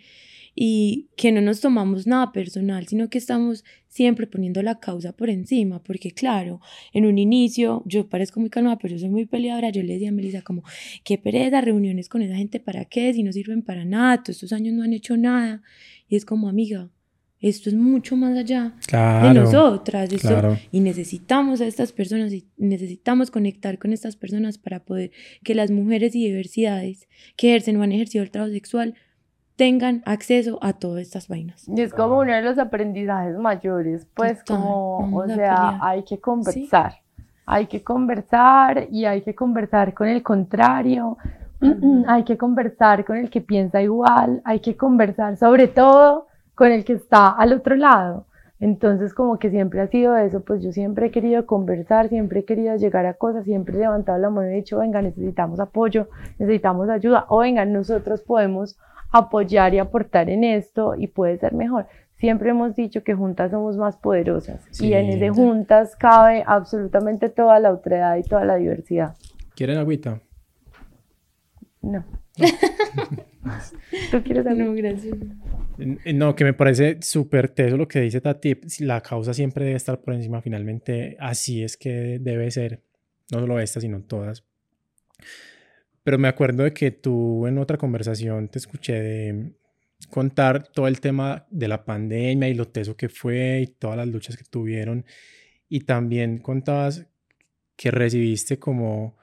y 0.59 1.11
que 1.19 1.31
no 1.33 1.43
nos 1.43 1.61
tomamos 1.61 2.07
nada 2.07 2.33
personal, 2.33 2.87
sino 2.89 3.11
que 3.11 3.19
estamos 3.19 3.63
siempre 3.89 4.27
poniendo 4.27 4.63
la 4.63 4.81
causa 4.81 5.13
por 5.13 5.29
encima, 5.29 5.83
porque 5.83 6.13
claro, 6.13 6.61
en 6.95 7.05
un 7.05 7.19
inicio 7.19 7.83
yo 7.85 8.09
parezco 8.09 8.41
muy 8.41 8.49
calmada, 8.49 8.79
pero 8.79 8.95
yo 8.95 9.01
soy 9.01 9.11
muy 9.11 9.27
peleadora, 9.27 9.69
yo 9.69 9.83
le 9.83 9.93
decía 9.93 10.09
a 10.09 10.13
Melissa 10.13 10.41
como, 10.41 10.65
qué 11.05 11.19
pereza, 11.19 11.61
reuniones 11.61 12.09
con 12.09 12.23
esa 12.23 12.37
gente, 12.37 12.59
¿para 12.59 12.87
qué? 12.87 13.13
Si 13.13 13.23
no 13.23 13.33
sirven 13.33 13.61
para 13.61 13.85
nada, 13.85 14.23
todos 14.23 14.37
estos 14.37 14.53
años 14.55 14.73
no 14.73 14.83
han 14.83 14.95
hecho 14.95 15.19
nada, 15.19 15.63
y 16.09 16.17
es 16.17 16.25
como, 16.25 16.49
amiga, 16.49 16.89
esto 17.39 17.69
es 17.69 17.77
mucho 17.77 18.17
más 18.17 18.37
allá 18.37 18.75
de 18.91 19.35
nosotras 19.35 20.09
y 20.73 20.81
necesitamos 20.81 21.61
a 21.61 21.67
estas 21.67 21.93
personas 21.93 22.33
y 22.33 22.47
necesitamos 22.57 23.31
conectar 23.31 23.79
con 23.79 23.93
estas 23.93 24.17
personas 24.17 24.57
para 24.57 24.85
poder 24.85 25.11
que 25.45 25.55
las 25.55 25.71
mujeres 25.71 26.15
y 26.15 26.25
diversidades 26.25 27.09
que 27.37 27.51
ejercen 27.51 27.77
o 27.77 27.83
han 27.83 27.93
ejercido 27.93 28.25
el 28.25 28.31
trabajo 28.31 28.55
sexual 28.55 28.95
tengan 29.57 30.03
acceso 30.05 30.59
a 30.61 30.75
todas 30.75 31.03
estas 31.03 31.29
vainas. 31.29 31.67
Y 31.69 31.81
es 31.81 31.95
como 31.95 32.19
uno 32.19 32.33
de 32.33 32.43
los 32.43 32.59
aprendizajes 32.59 33.37
mayores, 33.39 34.07
pues 34.15 34.45
como, 34.45 34.99
o 35.17 35.27
sea, 35.27 35.79
hay 35.81 36.05
que 36.05 36.21
conversar, 36.21 36.97
hay 37.47 37.67
que 37.67 37.83
conversar 37.83 38.87
y 38.91 39.07
hay 39.07 39.23
que 39.23 39.35
conversar 39.35 39.95
con 39.95 40.09
el 40.09 40.23
contrario, 40.23 41.17
hay 42.07 42.25
que 42.25 42.37
conversar 42.37 43.05
con 43.05 43.17
el 43.17 43.31
que 43.31 43.41
piensa 43.41 43.81
igual, 43.81 44.43
hay 44.45 44.61
que 44.61 44.77
conversar 44.77 45.39
sobre 45.39 45.69
todo 45.69 46.27
con 46.55 46.71
el 46.71 46.85
que 46.85 46.93
está 46.93 47.31
al 47.31 47.55
otro 47.55 47.77
lado. 47.77 48.27
Entonces, 48.59 49.13
como 49.13 49.39
que 49.39 49.51
siempre 49.51 49.83
ha 49.83 49.87
sido 49.89 50.17
eso, 50.17 50.41
pues 50.41 50.63
yo 50.63 50.73
siempre 50.73 51.07
he 51.07 51.11
querido 51.11 51.45
conversar, 51.45 52.09
siempre 52.09 52.41
he 52.41 52.45
querido 52.47 52.75
llegar 52.77 53.05
a 53.05 53.13
cosas, 53.13 53.45
siempre 53.45 53.77
he 53.77 53.81
levantado 53.81 54.19
la 54.19 54.31
mano 54.31 54.49
y 54.49 54.53
he 54.53 54.57
dicho, 54.57 54.79
venga, 54.79 55.03
necesitamos 55.03 55.61
apoyo, 55.61 56.09
necesitamos 56.39 56.89
ayuda, 56.89 57.27
o 57.29 57.39
venga, 57.41 57.67
nosotros 57.67 58.23
podemos 58.23 58.79
apoyar 59.11 59.75
y 59.75 59.79
aportar 59.79 60.31
en 60.31 60.45
esto 60.45 60.95
y 60.97 61.07
puede 61.07 61.39
ser 61.39 61.55
mejor. 61.55 61.87
Siempre 62.17 62.51
hemos 62.51 62.75
dicho 62.75 63.05
que 63.05 63.15
juntas 63.15 63.51
somos 63.51 63.77
más 63.77 63.97
poderosas 63.97 64.81
y 64.81 64.95
en 64.95 65.11
ese 65.11 65.29
juntas 65.29 65.97
cabe 65.97 66.43
absolutamente 66.47 67.29
toda 67.29 67.61
la 67.61 67.73
otredad 67.73 68.17
y 68.17 68.23
toda 68.23 68.45
la 68.45 68.57
diversidad. 68.57 69.15
¿Quieren 69.55 69.79
agüita? 69.79 70.21
No. 71.83 72.05
¿Tú 74.11 74.23
quieres 74.23 74.47
agüita? 74.47 74.65
No, 74.65 74.75
gracias. 74.75 75.17
No, 76.15 76.35
que 76.35 76.45
me 76.45 76.55
parece 76.55 76.99
súper 77.03 77.51
teso 77.51 77.77
lo 77.77 77.87
que 77.87 78.01
dice 78.01 78.21
Tati. 78.21 78.59
La 78.81 79.03
causa 79.03 79.35
siempre 79.35 79.65
debe 79.65 79.77
estar 79.77 80.01
por 80.01 80.15
encima. 80.15 80.41
Finalmente, 80.41 81.17
así 81.21 81.63
es 81.63 81.77
que 81.77 82.19
debe 82.21 82.51
ser. 82.51 82.83
No 83.31 83.41
solo 83.41 83.59
esta, 83.59 83.81
sino 83.81 84.01
todas. 84.03 84.45
Pero 86.07 86.19
me 86.19 86.29
acuerdo 86.29 86.63
de 86.63 86.73
que 86.73 86.93
tú 86.93 87.49
en 87.49 87.59
otra 87.59 87.79
conversación 87.79 88.47
te 88.47 88.61
escuché 88.61 89.57
contar 90.09 90.69
todo 90.69 90.87
el 90.87 91.01
tema 91.01 91.49
de 91.51 91.67
la 91.67 91.85
pandemia 91.85 92.49
y 92.49 92.55
lo 92.55 92.69
teso 92.69 92.97
que 92.97 93.09
fue 93.09 93.63
y 93.63 93.67
todas 93.67 93.97
las 93.97 94.07
luchas 94.07 94.37
que 94.37 94.45
tuvieron. 94.45 95.05
Y 95.69 95.81
también 95.81 96.39
contabas 96.39 97.09
que 97.75 97.91
recibiste 97.91 98.57
como, 98.57 99.17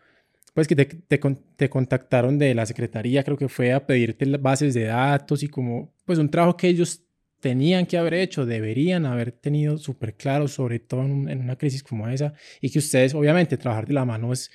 pues 0.54 0.68
que 0.68 0.76
te, 0.76 0.86
te, 0.86 1.70
contactaron 1.70 2.38
de 2.38 2.54
la 2.54 2.66
secretaría, 2.66 3.24
creo 3.24 3.38
que 3.38 3.48
fue 3.48 3.72
a 3.72 3.88
pedirte 3.88 4.26
bases 4.36 4.74
de 4.74 4.84
datos 4.84 5.42
y 5.42 5.48
como, 5.48 5.94
pues 6.04 6.20
un 6.20 6.30
trabajo 6.30 6.58
que 6.58 6.68
ellos 6.68 7.06
tenían 7.40 7.86
que 7.86 7.98
haber 7.98 8.16
hecho, 8.16 8.46
deberían 8.46 9.06
haber 9.06 9.32
tenido 9.32 9.78
súper 9.78 10.16
claro, 10.18 10.50
sobre 10.50 10.80
todo 10.80 11.04
en, 11.04 11.40
una 11.40 11.58
crisis 11.58 11.82
como 11.82 12.10
esa, 12.10 12.34
y 12.60 12.70
que 12.72 12.80
ustedes, 12.80 13.14
obviamente, 13.14 13.56
trabajar 13.56 13.88
de 13.88 13.94
la 13.94 14.04
mano 14.04 14.34
es 14.34 14.52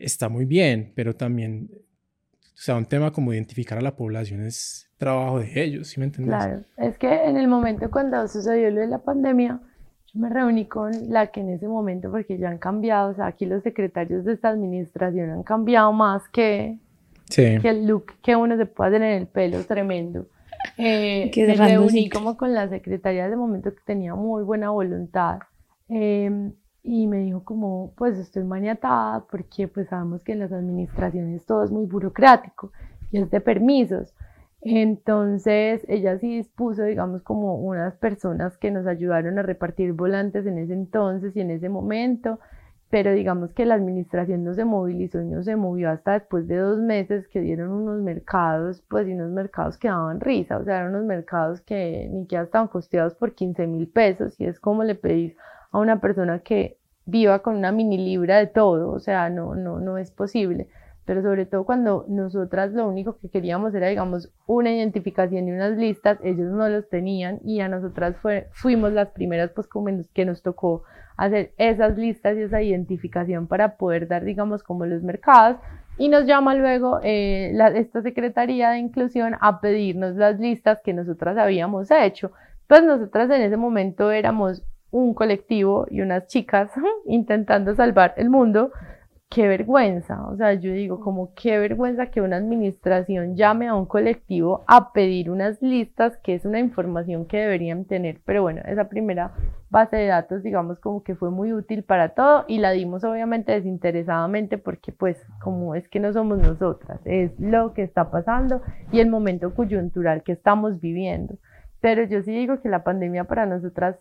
está 0.00 0.28
muy 0.28 0.44
bien, 0.44 0.92
pero 0.94 1.14
también, 1.14 1.70
o 1.72 2.38
sea, 2.54 2.76
un 2.76 2.86
tema 2.86 3.12
como 3.12 3.32
identificar 3.32 3.78
a 3.78 3.82
la 3.82 3.96
población 3.96 4.42
es 4.42 4.90
trabajo 4.96 5.40
de 5.40 5.62
ellos, 5.62 5.88
¿sí 5.88 6.00
me 6.00 6.06
entiendes? 6.06 6.36
Claro, 6.36 6.62
es 6.76 6.98
que 6.98 7.24
en 7.24 7.36
el 7.36 7.48
momento 7.48 7.90
cuando 7.90 8.26
sucedió 8.28 8.70
lo 8.70 8.80
de 8.80 8.86
la 8.86 8.98
pandemia, 8.98 9.60
yo 10.12 10.20
me 10.20 10.30
reuní 10.30 10.66
con 10.66 10.92
la 11.08 11.28
que 11.28 11.40
en 11.40 11.50
ese 11.50 11.68
momento, 11.68 12.10
porque 12.10 12.38
ya 12.38 12.48
han 12.48 12.58
cambiado, 12.58 13.10
o 13.10 13.14
sea, 13.14 13.26
aquí 13.26 13.46
los 13.46 13.62
secretarios 13.62 14.24
de 14.24 14.32
esta 14.32 14.48
administración 14.48 15.30
han 15.30 15.42
cambiado 15.42 15.92
más 15.92 16.22
que, 16.28 16.78
que 17.28 17.60
el 17.62 17.86
look 17.86 18.14
que 18.22 18.36
uno 18.36 18.56
se 18.56 18.66
puede 18.66 18.90
hacer 18.90 19.02
en 19.02 19.22
el 19.22 19.26
pelo, 19.26 19.62
tremendo. 19.64 20.26
Eh, 20.78 21.30
me 21.36 21.54
reuní 21.54 22.08
como 22.08 22.36
con 22.36 22.54
la 22.54 22.68
secretaria 22.68 23.28
de 23.28 23.36
momento 23.36 23.74
que 23.74 23.80
tenía 23.84 24.14
muy 24.14 24.42
buena 24.42 24.70
voluntad. 24.70 25.40
Eh, 25.88 26.50
y 26.86 27.08
me 27.08 27.18
dijo 27.18 27.42
como, 27.42 27.92
pues 27.96 28.16
estoy 28.16 28.44
maniatada 28.44 29.24
porque 29.28 29.66
pues 29.66 29.88
sabemos 29.88 30.22
que 30.22 30.32
en 30.32 30.38
las 30.38 30.52
administraciones 30.52 31.44
todo 31.44 31.64
es 31.64 31.72
muy 31.72 31.84
burocrático 31.84 32.70
y 33.10 33.18
es 33.18 33.28
de 33.28 33.40
permisos. 33.40 34.14
Entonces 34.60 35.84
ella 35.88 36.16
sí 36.18 36.36
dispuso, 36.36 36.84
digamos, 36.84 37.22
como 37.22 37.56
unas 37.56 37.96
personas 37.96 38.56
que 38.56 38.70
nos 38.70 38.86
ayudaron 38.86 39.36
a 39.38 39.42
repartir 39.42 39.94
volantes 39.94 40.46
en 40.46 40.58
ese 40.58 40.74
entonces 40.74 41.36
y 41.36 41.40
en 41.40 41.50
ese 41.50 41.68
momento, 41.68 42.38
pero 42.88 43.12
digamos 43.12 43.52
que 43.52 43.66
la 43.66 43.74
administración 43.74 44.44
no 44.44 44.54
se 44.54 44.64
movilizó 44.64 45.20
y 45.20 45.26
no 45.26 45.42
se 45.42 45.56
movió 45.56 45.90
hasta 45.90 46.12
después 46.12 46.46
de 46.46 46.58
dos 46.58 46.78
meses 46.78 47.26
que 47.26 47.40
dieron 47.40 47.72
unos 47.72 48.00
mercados, 48.00 48.80
pues 48.88 49.08
y 49.08 49.12
unos 49.12 49.32
mercados 49.32 49.76
que 49.76 49.88
daban 49.88 50.20
risa, 50.20 50.58
o 50.58 50.64
sea, 50.64 50.78
eran 50.78 50.94
unos 50.94 51.04
mercados 51.04 51.60
que 51.62 52.08
ni 52.12 52.22
siquiera 52.22 52.44
estaban 52.44 52.68
costeados 52.68 53.14
por 53.16 53.34
15 53.34 53.66
mil 53.66 53.88
pesos 53.88 54.40
y 54.40 54.46
es 54.46 54.60
como 54.60 54.84
le 54.84 54.94
pedís 54.94 55.36
a 55.76 55.80
una 55.80 56.00
persona 56.00 56.38
que 56.38 56.78
viva 57.04 57.40
con 57.40 57.54
una 57.56 57.70
mini 57.70 57.98
libra 57.98 58.38
de 58.38 58.46
todo, 58.46 58.90
o 58.92 58.98
sea, 58.98 59.28
no, 59.28 59.54
no, 59.54 59.78
no 59.78 59.98
es 59.98 60.10
posible. 60.10 60.68
Pero 61.04 61.22
sobre 61.22 61.44
todo 61.44 61.64
cuando 61.64 62.06
nosotras 62.08 62.72
lo 62.72 62.88
único 62.88 63.18
que 63.18 63.28
queríamos 63.28 63.74
era, 63.74 63.88
digamos, 63.88 64.32
una 64.46 64.72
identificación 64.72 65.46
y 65.46 65.52
unas 65.52 65.76
listas, 65.76 66.18
ellos 66.24 66.50
no 66.50 66.68
los 66.68 66.88
tenían 66.88 67.40
y 67.44 67.60
a 67.60 67.68
nosotras 67.68 68.16
fuimos 68.52 68.92
las 68.92 69.10
primeras, 69.10 69.50
pues 69.50 69.68
como 69.68 69.88
que 70.14 70.24
nos 70.24 70.42
tocó 70.42 70.82
hacer 71.18 71.52
esas 71.58 71.96
listas 71.98 72.36
y 72.38 72.42
esa 72.42 72.62
identificación 72.62 73.46
para 73.46 73.76
poder 73.76 74.08
dar, 74.08 74.24
digamos, 74.24 74.62
como 74.62 74.86
los 74.86 75.02
mercados. 75.02 75.58
Y 75.98 76.08
nos 76.08 76.24
llama 76.24 76.54
luego 76.54 77.00
eh, 77.02 77.54
esta 77.74 78.00
Secretaría 78.00 78.70
de 78.70 78.78
Inclusión 78.78 79.36
a 79.40 79.60
pedirnos 79.60 80.16
las 80.16 80.40
listas 80.40 80.80
que 80.82 80.94
nosotras 80.94 81.36
habíamos 81.36 81.90
hecho. 81.90 82.32
Pues 82.66 82.82
nosotras 82.82 83.30
en 83.30 83.42
ese 83.42 83.58
momento 83.58 84.10
éramos 84.10 84.64
un 84.90 85.14
colectivo 85.14 85.86
y 85.90 86.00
unas 86.00 86.26
chicas 86.26 86.70
intentando 87.06 87.74
salvar 87.74 88.14
el 88.16 88.30
mundo, 88.30 88.70
qué 89.28 89.48
vergüenza. 89.48 90.26
O 90.28 90.36
sea, 90.36 90.54
yo 90.54 90.72
digo, 90.72 91.00
como 91.00 91.34
qué 91.34 91.58
vergüenza 91.58 92.06
que 92.06 92.20
una 92.20 92.36
administración 92.36 93.36
llame 93.36 93.68
a 93.68 93.74
un 93.74 93.86
colectivo 93.86 94.64
a 94.66 94.92
pedir 94.92 95.30
unas 95.30 95.60
listas, 95.60 96.16
que 96.18 96.34
es 96.34 96.44
una 96.44 96.60
información 96.60 97.26
que 97.26 97.38
deberían 97.38 97.84
tener. 97.84 98.20
Pero 98.24 98.42
bueno, 98.42 98.62
esa 98.66 98.88
primera 98.88 99.32
base 99.68 99.96
de 99.96 100.06
datos, 100.06 100.42
digamos, 100.42 100.78
como 100.78 101.02
que 101.02 101.16
fue 101.16 101.30
muy 101.30 101.52
útil 101.52 101.82
para 101.82 102.10
todo 102.10 102.44
y 102.46 102.58
la 102.58 102.70
dimos 102.70 103.04
obviamente 103.04 103.52
desinteresadamente 103.52 104.58
porque 104.58 104.92
pues 104.92 105.18
como 105.40 105.74
es 105.74 105.88
que 105.88 106.00
no 106.00 106.12
somos 106.12 106.38
nosotras, 106.38 107.00
es 107.04 107.32
lo 107.38 107.74
que 107.74 107.82
está 107.82 108.10
pasando 108.10 108.62
y 108.92 109.00
el 109.00 109.10
momento 109.10 109.54
coyuntural 109.54 110.22
que 110.22 110.32
estamos 110.32 110.80
viviendo. 110.80 111.36
Pero 111.80 112.04
yo 112.04 112.22
sí 112.22 112.32
digo 112.32 112.60
que 112.60 112.68
la 112.68 112.84
pandemia 112.84 113.24
para 113.24 113.44
nosotras 113.44 113.96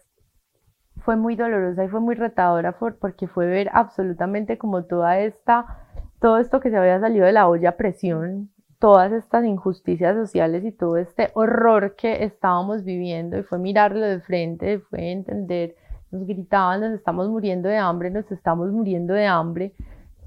fue 1.06 1.16
muy 1.16 1.36
dolorosa 1.36 1.86
y 1.86 1.88
fue 1.88 2.00
muy 2.00 2.16
retadora 2.16 2.78
porque 2.78 3.28
fue 3.28 3.46
ver 3.46 3.70
absolutamente 3.74 4.58
como 4.58 4.86
toda 4.86 5.20
esta, 5.20 5.86
todo 6.20 6.40
esto 6.40 6.60
que 6.60 6.72
se 6.72 6.78
había 6.78 7.00
salido 7.00 7.28
de 7.28 7.32
la 7.32 7.48
olla 7.48 7.70
a 7.70 7.78
presión, 7.78 8.50
todas 8.80 9.12
estas 9.14 9.46
injusticias 9.46 10.16
sociales 10.16 10.66
y 10.66 10.72
todo 10.72 10.98
este 10.98 11.30
horror 11.36 11.96
que 11.96 12.24
estábamos 12.24 12.84
viviendo. 12.84 13.38
Y 13.38 13.44
fue 13.44 13.60
mirarlo 13.60 14.02
de 14.02 14.20
frente, 14.20 14.80
fue 14.80 15.12
entender, 15.12 15.76
nos 16.10 16.26
gritaban, 16.26 16.82
nos 16.82 16.94
estamos 16.94 17.30
muriendo 17.30 17.70
de 17.70 17.78
hambre, 17.78 18.10
nos 18.10 18.30
estamos 18.32 18.72
muriendo 18.72 19.14
de 19.14 19.28
hambre, 19.28 19.74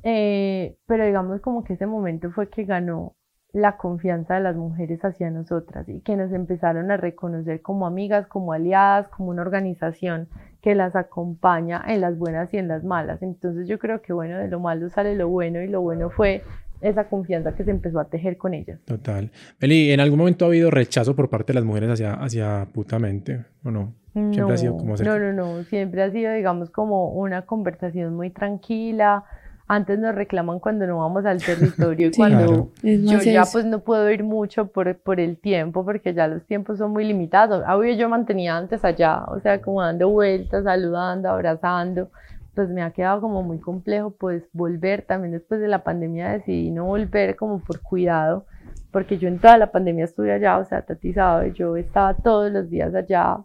eh, 0.04 0.76
pero 0.86 1.04
digamos 1.04 1.40
como 1.40 1.64
que 1.64 1.72
ese 1.72 1.86
momento 1.86 2.30
fue 2.30 2.48
que 2.48 2.64
ganó 2.64 3.14
la 3.52 3.76
confianza 3.76 4.34
de 4.34 4.40
las 4.40 4.56
mujeres 4.56 5.04
hacia 5.04 5.30
nosotras 5.30 5.88
y 5.88 6.00
que 6.00 6.16
nos 6.16 6.32
empezaron 6.32 6.90
a 6.90 6.96
reconocer 6.96 7.62
como 7.62 7.86
amigas, 7.86 8.26
como 8.26 8.52
aliadas, 8.52 9.08
como 9.08 9.30
una 9.30 9.42
organización 9.42 10.28
que 10.60 10.74
las 10.74 10.94
acompaña 10.96 11.82
en 11.86 12.00
las 12.00 12.18
buenas 12.18 12.52
y 12.52 12.58
en 12.58 12.68
las 12.68 12.84
malas. 12.84 13.22
Entonces 13.22 13.66
yo 13.66 13.78
creo 13.78 14.02
que 14.02 14.12
bueno, 14.12 14.38
de 14.38 14.48
lo 14.48 14.60
malo 14.60 14.90
sale 14.90 15.14
lo 15.14 15.28
bueno 15.28 15.62
y 15.62 15.68
lo 15.68 15.80
bueno 15.80 16.10
fue 16.10 16.42
esa 16.80 17.08
confianza 17.08 17.54
que 17.54 17.64
se 17.64 17.70
empezó 17.70 17.98
a 18.00 18.04
tejer 18.04 18.36
con 18.36 18.54
ellas. 18.54 18.80
Total. 18.84 19.30
Meli, 19.60 19.90
¿en 19.90 20.00
algún 20.00 20.18
momento 20.18 20.44
ha 20.44 20.48
habido 20.48 20.70
rechazo 20.70 21.16
por 21.16 21.28
parte 21.28 21.52
de 21.52 21.54
las 21.58 21.64
mujeres 21.64 21.90
hacia, 21.90 22.14
hacia 22.14 22.68
putamente 22.72 23.44
o 23.64 23.70
no? 23.70 23.94
Siempre 24.12 24.40
no, 24.40 24.48
ha 24.48 24.56
sido 24.56 24.76
como 24.76 24.96
No, 24.96 25.18
no, 25.18 25.32
no. 25.32 25.64
Siempre 25.64 26.02
ha 26.02 26.10
sido, 26.10 26.32
digamos, 26.32 26.70
como 26.70 27.12
una 27.12 27.42
conversación 27.42 28.14
muy 28.14 28.30
tranquila. 28.30 29.24
Antes 29.68 29.98
nos 29.98 30.14
reclaman 30.14 30.60
cuando 30.60 30.86
no 30.86 30.98
vamos 30.98 31.26
al 31.26 31.42
territorio 31.44 32.08
y 32.08 32.16
cuando 32.16 32.70
yo 32.82 33.20
ya 33.20 33.44
pues 33.44 33.66
no 33.66 33.80
puedo 33.80 34.10
ir 34.10 34.24
mucho 34.24 34.68
por, 34.68 34.96
por 34.96 35.20
el 35.20 35.36
tiempo 35.38 35.84
porque 35.84 36.14
ya 36.14 36.26
los 36.26 36.44
tiempos 36.46 36.78
son 36.78 36.92
muy 36.92 37.04
limitados. 37.04 37.62
Obvio 37.68 37.94
yo 37.94 38.08
mantenía 38.08 38.56
antes 38.56 38.84
allá, 38.84 39.24
o 39.24 39.38
sea, 39.40 39.60
como 39.60 39.82
dando 39.82 40.08
vueltas, 40.08 40.64
saludando, 40.64 41.28
abrazando, 41.28 42.10
pues 42.54 42.70
me 42.70 42.82
ha 42.82 42.90
quedado 42.90 43.20
como 43.20 43.42
muy 43.42 43.58
complejo 43.58 44.10
pues 44.10 44.48
volver, 44.52 45.02
también 45.02 45.32
después 45.32 45.60
de 45.60 45.68
la 45.68 45.84
pandemia 45.84 46.30
decidí 46.32 46.70
no 46.70 46.86
volver 46.86 47.36
como 47.36 47.60
por 47.60 47.82
cuidado, 47.82 48.46
porque 48.90 49.18
yo 49.18 49.28
en 49.28 49.38
toda 49.38 49.58
la 49.58 49.70
pandemia 49.70 50.06
estuve 50.06 50.32
allá, 50.32 50.58
o 50.58 50.64
sea, 50.64 50.82
Tati 50.82 51.12
sabe, 51.12 51.52
yo 51.52 51.76
estaba 51.76 52.14
todos 52.14 52.50
los 52.50 52.70
días 52.70 52.94
allá 52.94 53.38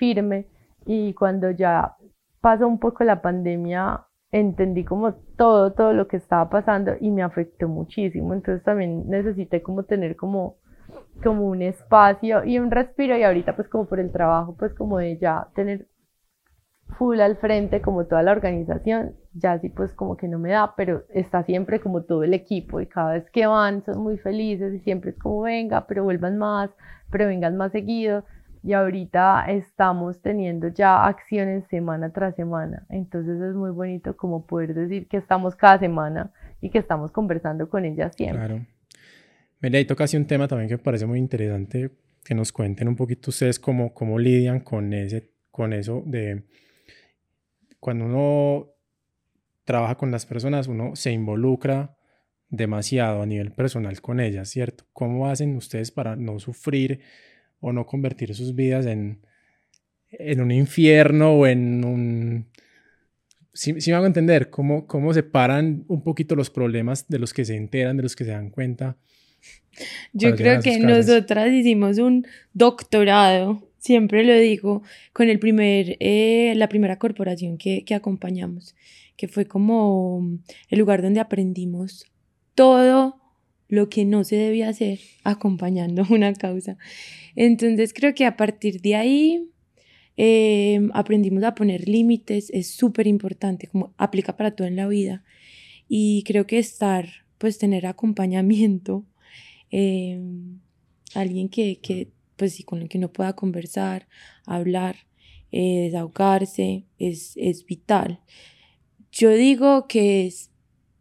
firme. 0.00 0.46
Y 0.86 1.14
cuando 1.14 1.50
ya 1.50 1.94
pasó 2.40 2.66
un 2.66 2.78
poco 2.80 3.04
la 3.04 3.22
pandemia 3.22 4.00
entendí 4.32 4.84
como 4.84 5.14
todo, 5.36 5.72
todo 5.72 5.92
lo 5.92 6.06
que 6.06 6.16
estaba 6.16 6.48
pasando 6.50 6.92
y 7.00 7.10
me 7.10 7.22
afectó 7.22 7.68
muchísimo, 7.68 8.34
entonces 8.34 8.62
también 8.64 9.08
necesité 9.08 9.62
como 9.62 9.84
tener 9.84 10.16
como 10.16 10.56
como 11.22 11.46
un 11.46 11.62
espacio 11.62 12.44
y 12.44 12.58
un 12.58 12.70
respiro. 12.70 13.16
Y 13.16 13.22
ahorita 13.22 13.54
pues 13.56 13.68
como 13.68 13.86
por 13.86 14.00
el 14.00 14.10
trabajo 14.10 14.56
pues 14.58 14.74
como 14.74 14.98
de 14.98 15.18
ya 15.18 15.48
tener 15.54 15.86
full 16.98 17.20
al 17.20 17.36
frente 17.36 17.80
como 17.80 18.06
toda 18.06 18.22
la 18.22 18.32
organización, 18.32 19.14
ya 19.32 19.58
sí 19.60 19.68
pues 19.68 19.92
como 19.94 20.16
que 20.16 20.28
no 20.28 20.38
me 20.38 20.50
da, 20.50 20.74
pero 20.76 21.04
está 21.10 21.44
siempre 21.44 21.80
como 21.80 22.02
todo 22.02 22.24
el 22.24 22.34
equipo 22.34 22.80
y 22.80 22.86
cada 22.86 23.12
vez 23.12 23.30
que 23.30 23.46
van 23.46 23.84
son 23.84 24.02
muy 24.02 24.18
felices 24.18 24.74
y 24.74 24.80
siempre 24.80 25.10
es 25.10 25.18
como 25.18 25.42
venga, 25.42 25.86
pero 25.86 26.04
vuelvan 26.04 26.36
más, 26.36 26.70
pero 27.10 27.26
vengan 27.26 27.56
más 27.56 27.72
seguido 27.72 28.24
y 28.62 28.72
ahorita 28.72 29.46
estamos 29.48 30.20
teniendo 30.20 30.68
ya 30.68 31.04
acciones 31.06 31.64
semana 31.68 32.12
tras 32.12 32.34
semana, 32.36 32.86
entonces 32.88 33.40
es 33.40 33.54
muy 33.54 33.70
bonito 33.70 34.16
como 34.16 34.46
poder 34.46 34.74
decir 34.74 35.08
que 35.08 35.16
estamos 35.16 35.56
cada 35.56 35.78
semana 35.78 36.32
y 36.60 36.70
que 36.70 36.78
estamos 36.78 37.10
conversando 37.10 37.68
con 37.68 37.84
ellas 37.84 38.14
siempre. 38.16 38.46
Claro. 38.46 38.66
Mira, 39.60 39.78
ahí 39.78 39.84
toca 39.84 40.04
así 40.04 40.16
un 40.16 40.26
tema 40.26 40.48
también 40.48 40.68
que 40.68 40.76
me 40.76 40.82
parece 40.82 41.06
muy 41.06 41.18
interesante, 41.18 41.90
que 42.24 42.34
nos 42.34 42.52
cuenten 42.52 42.88
un 42.88 42.96
poquito 42.96 43.30
ustedes 43.30 43.58
cómo, 43.58 43.92
cómo 43.94 44.18
lidian 44.18 44.60
con, 44.60 44.92
ese, 44.92 45.30
con 45.50 45.72
eso 45.72 46.02
de 46.06 46.44
cuando 47.78 48.04
uno 48.04 48.68
trabaja 49.64 49.96
con 49.96 50.10
las 50.10 50.26
personas, 50.26 50.66
uno 50.66 50.96
se 50.96 51.12
involucra 51.12 51.96
demasiado 52.48 53.22
a 53.22 53.26
nivel 53.26 53.52
personal 53.52 54.00
con 54.00 54.20
ellas, 54.20 54.48
¿cierto? 54.48 54.84
¿Cómo 54.92 55.28
hacen 55.28 55.56
ustedes 55.56 55.90
para 55.90 56.16
no 56.16 56.38
sufrir 56.38 57.00
o 57.60 57.72
no 57.72 57.86
convertir 57.86 58.34
sus 58.34 58.54
vidas 58.54 58.86
en, 58.86 59.20
en 60.10 60.40
un 60.40 60.50
infierno 60.50 61.32
o 61.34 61.46
en 61.46 61.84
un... 61.84 62.46
Si, 63.52 63.72
me 63.72 63.94
hago 63.94 64.06
entender, 64.06 64.48
¿cómo, 64.50 64.86
¿cómo 64.86 65.12
separan 65.12 65.84
un 65.88 66.02
poquito 66.02 66.36
los 66.36 66.50
problemas 66.50 67.08
de 67.08 67.18
los 67.18 67.34
que 67.34 67.44
se 67.44 67.56
enteran, 67.56 67.96
de 67.96 68.04
los 68.04 68.16
que 68.16 68.24
se 68.24 68.30
dan 68.30 68.50
cuenta? 68.50 68.96
Yo 70.12 70.34
creo 70.36 70.60
que 70.60 70.78
nosotras 70.78 71.52
hicimos 71.52 71.98
un 71.98 72.26
doctorado 72.52 73.70
siempre 73.80 74.24
lo 74.24 74.34
digo, 74.34 74.82
con 75.12 75.28
el 75.28 75.40
primer, 75.40 75.96
eh, 75.98 76.52
la 76.56 76.68
primera 76.68 76.98
corporación 76.98 77.58
que, 77.58 77.84
que 77.84 77.94
acompañamos, 77.94 78.76
que 79.16 79.26
fue 79.26 79.46
como 79.46 80.38
el 80.68 80.78
lugar 80.78 81.02
donde 81.02 81.20
aprendimos 81.20 82.06
todo 82.54 83.19
lo 83.70 83.88
que 83.88 84.04
no 84.04 84.24
se 84.24 84.36
debía 84.36 84.68
hacer 84.68 84.98
acompañando 85.24 86.04
una 86.10 86.34
causa. 86.34 86.76
Entonces 87.36 87.94
creo 87.94 88.14
que 88.14 88.26
a 88.26 88.36
partir 88.36 88.80
de 88.82 88.96
ahí 88.96 89.48
em, 90.16 90.90
aprendimos 90.92 91.44
a 91.44 91.54
poner 91.54 91.88
límites, 91.88 92.50
es 92.50 92.70
súper 92.70 93.06
importante, 93.06 93.68
como 93.68 93.94
aplica 93.96 94.36
para 94.36 94.50
todo 94.50 94.66
en 94.66 94.76
la 94.76 94.88
vida. 94.88 95.24
Y 95.88 96.24
creo 96.24 96.46
que 96.46 96.58
estar, 96.58 97.08
pues 97.38 97.58
tener 97.58 97.86
acompañamiento, 97.86 99.06
em, 99.70 100.60
alguien 101.14 101.48
que, 101.48 101.78
que 101.80 102.10
pues 102.36 102.62
con 102.64 102.82
el 102.82 102.88
que 102.88 102.98
uno 102.98 103.12
pueda 103.12 103.34
conversar, 103.34 104.08
hablar, 104.46 104.96
eh, 105.52 105.82
desahogarse, 105.84 106.86
es, 106.98 107.36
es 107.36 107.64
vital. 107.66 108.20
Yo 109.12 109.30
digo 109.30 109.86
que 109.88 110.26
es 110.26 110.50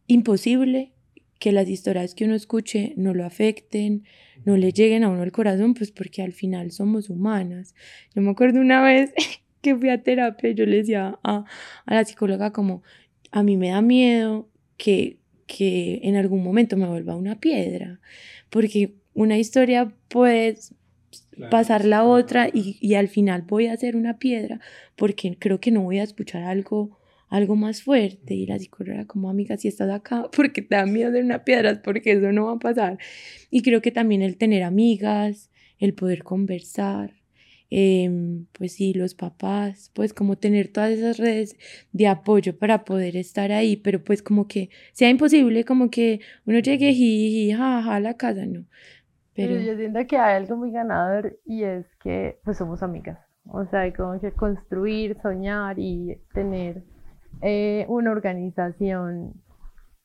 imposible 0.07 0.93
que 1.39 1.53
las 1.53 1.69
historias 1.69 2.13
que 2.13 2.25
uno 2.25 2.35
escuche 2.35 2.93
no 2.97 3.13
lo 3.13 3.25
afecten, 3.25 4.03
no 4.45 4.57
le 4.57 4.71
lleguen 4.71 5.03
a 5.03 5.09
uno 5.09 5.23
al 5.23 5.31
corazón, 5.31 5.73
pues 5.73 5.91
porque 5.91 6.21
al 6.21 6.33
final 6.33 6.71
somos 6.71 7.09
humanas. 7.09 7.75
Yo 8.13 8.21
me 8.21 8.29
acuerdo 8.29 8.59
una 8.59 8.83
vez 8.83 9.13
que 9.61 9.75
fui 9.75 9.89
a 9.89 10.03
terapia 10.03 10.51
yo 10.51 10.65
le 10.65 10.77
decía 10.77 11.19
a, 11.23 11.45
a 11.85 11.93
la 11.95 12.05
psicóloga 12.05 12.51
como, 12.51 12.83
a 13.31 13.43
mí 13.43 13.57
me 13.57 13.69
da 13.69 13.81
miedo 13.81 14.49
que, 14.77 15.17
que 15.47 16.01
en 16.03 16.15
algún 16.15 16.43
momento 16.43 16.77
me 16.77 16.87
vuelva 16.87 17.15
una 17.15 17.39
piedra, 17.39 17.99
porque 18.49 18.93
una 19.13 19.37
historia 19.37 19.93
pues 20.07 20.73
pasar 21.49 21.85
la 21.85 22.03
otra 22.03 22.49
y, 22.49 22.77
y, 22.81 22.95
al 22.95 23.07
final 23.07 23.43
voy 23.43 23.67
a 23.67 23.73
hacer 23.73 23.95
una 23.95 24.19
piedra 24.19 24.59
porque 24.95 25.37
creo 25.39 25.59
que 25.59 25.71
no 25.71 25.81
voy 25.81 25.99
a 25.99 26.03
escuchar 26.03 26.43
algo 26.43 26.98
algo 27.29 27.55
más 27.55 27.83
fuerte 27.83 28.33
y 28.33 28.45
la 28.45 28.59
psicóloga 28.59 29.05
como 29.05 29.29
amiga 29.29 29.57
si 29.57 29.67
estás 29.67 29.89
acá 29.89 30.29
porque 30.35 30.61
te 30.61 30.75
da 30.75 30.85
miedo 30.85 31.11
de 31.11 31.21
una 31.21 31.43
piedra 31.43 31.81
porque 31.81 32.13
eso 32.13 32.31
no 32.31 32.45
va 32.45 32.53
a 32.53 32.59
pasar 32.59 32.97
y 33.49 33.61
creo 33.61 33.81
que 33.81 33.91
también 33.91 34.21
el 34.21 34.37
tener 34.37 34.63
amigas 34.63 35.51
el 35.79 35.93
poder 35.93 36.23
conversar 36.23 37.13
em, 37.69 38.45
pues 38.53 38.73
sí 38.73 38.93
los 38.93 39.13
papás 39.13 39.91
pues 39.93 40.13
como 40.13 40.37
tener 40.37 40.69
todas 40.69 40.91
esas 40.91 41.17
redes 41.17 41.55
de 41.91 42.07
apoyo 42.07 42.57
para 42.57 42.83
poder 42.83 43.15
estar 43.15 43.51
ahí 43.51 43.77
pero 43.77 44.03
pues 44.03 44.21
como 44.21 44.47
que 44.47 44.69
sea 44.91 45.09
imposible 45.09 45.63
como 45.63 45.89
que 45.89 46.19
uno 46.45 46.59
llegue 46.59 46.91
y 46.91 47.51
jaja 47.51 47.95
a 47.95 47.99
la 47.99 48.15
casa 48.15 48.45
no 48.45 48.65
pero... 49.47 49.59
yo 49.59 49.75
siento 49.77 49.99
que 50.05 50.17
hay 50.17 50.35
algo 50.35 50.57
muy 50.57 50.71
ganador 50.71 51.39
y 51.45 51.63
es 51.63 51.85
que 52.03 52.39
pues 52.43 52.57
somos 52.57 52.83
amigas. 52.83 53.17
O 53.45 53.65
sea, 53.65 53.81
hay 53.81 53.93
como 53.93 54.19
que 54.19 54.31
construir, 54.31 55.17
soñar 55.21 55.79
y 55.79 56.21
tener 56.33 56.83
eh, 57.41 57.85
una 57.87 58.11
organización 58.11 59.33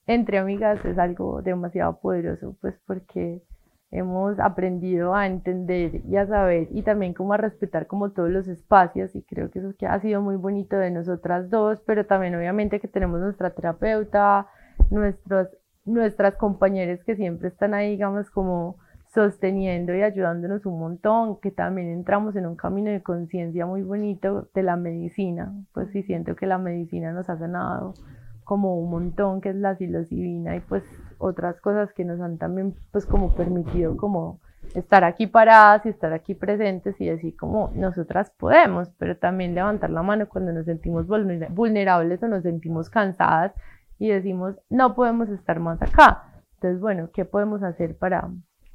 entre 0.07 0.39
amigas 0.39 0.85
es 0.85 0.99
algo 0.99 1.43
demasiado 1.43 1.99
poderoso, 2.01 2.57
pues 2.61 2.75
porque 2.87 3.43
hemos 3.91 4.39
aprendido 4.41 5.15
a 5.15 5.27
entender 5.27 6.03
y 6.09 6.17
a 6.17 6.27
saber 6.27 6.69
y 6.73 6.83
también 6.83 7.15
como 7.15 7.33
a 7.33 7.37
respetar 7.37 7.87
como 7.87 8.11
todos 8.11 8.29
los 8.29 8.49
espacios 8.49 9.15
y 9.15 9.23
creo 9.23 9.51
que 9.51 9.61
eso 9.61 9.73
que 9.79 9.87
ha 9.87 10.01
sido 10.01 10.21
muy 10.21 10.37
bonito 10.37 10.77
de 10.77 10.91
nosotras 10.91 11.49
dos, 11.49 11.81
pero 11.87 12.05
también 12.05 12.35
obviamente 12.35 12.81
que 12.81 12.89
tenemos 12.89 13.21
nuestra 13.21 13.51
terapeuta, 13.51 14.49
nuestros, 14.91 15.49
nuestras 15.85 16.35
compañeras 16.37 17.05
que 17.05 17.15
siempre 17.15 17.49
están 17.49 17.73
ahí, 17.73 17.91
digamos, 17.91 18.31
como 18.31 18.79
sosteniendo 19.15 19.95
y 19.95 20.03
ayudándonos 20.03 20.67
un 20.67 20.81
montón, 20.81 21.39
que 21.41 21.51
también 21.51 21.89
entramos 21.89 22.35
en 22.37 22.47
un 22.47 22.57
camino 22.57 22.91
de 22.91 23.03
conciencia 23.03 23.65
muy 23.65 23.83
bonito 23.83 24.49
de 24.55 24.63
la 24.63 24.77
medicina, 24.77 25.55
pues 25.73 25.91
sí 25.93 26.03
siento 26.03 26.35
que 26.35 26.47
la 26.47 26.59
medicina 26.59 27.13
nos 27.13 27.31
ha 27.31 27.39
sanado 27.39 27.95
como 28.43 28.79
un 28.79 28.91
montón, 28.91 29.41
que 29.41 29.51
es 29.51 29.57
la 29.57 29.77
psilocibina 29.77 30.57
y 30.57 30.61
pues 30.61 30.83
otras 31.19 31.61
cosas 31.61 31.93
que 31.95 32.05
nos 32.05 32.21
han 32.21 32.39
también 32.39 32.75
pues 32.93 33.07
como 33.07 33.35
permitido 33.35 33.97
como 33.97 34.41
estar 34.75 35.05
aquí 35.05 35.27
paradas 35.27 35.87
y 35.87 35.91
estar 35.91 36.13
aquí 36.13 36.35
presentes 36.35 37.01
y 37.01 37.07
decir 37.07 37.37
como 37.37 37.71
nosotras 37.75 38.31
podemos, 38.37 38.91
pero 38.99 39.17
también 39.17 39.55
levantar 39.55 39.91
la 39.91 40.03
mano 40.03 40.29
cuando 40.29 40.53
nos 40.53 40.65
sentimos 40.65 41.07
vulnerables 41.07 42.23
o 42.23 42.29
nos 42.29 42.43
sentimos 42.43 42.91
cansadas 42.91 43.53
y 43.99 44.09
decimos 44.09 44.57
no 44.71 44.95
podemos 44.95 45.29
estar 45.29 45.61
más 45.61 45.81
acá. 45.81 46.25
Entonces, 46.55 46.81
bueno, 46.81 47.11
¿qué 47.13 47.25
podemos 47.25 47.63
hacer 47.63 47.97
para, 47.97 48.31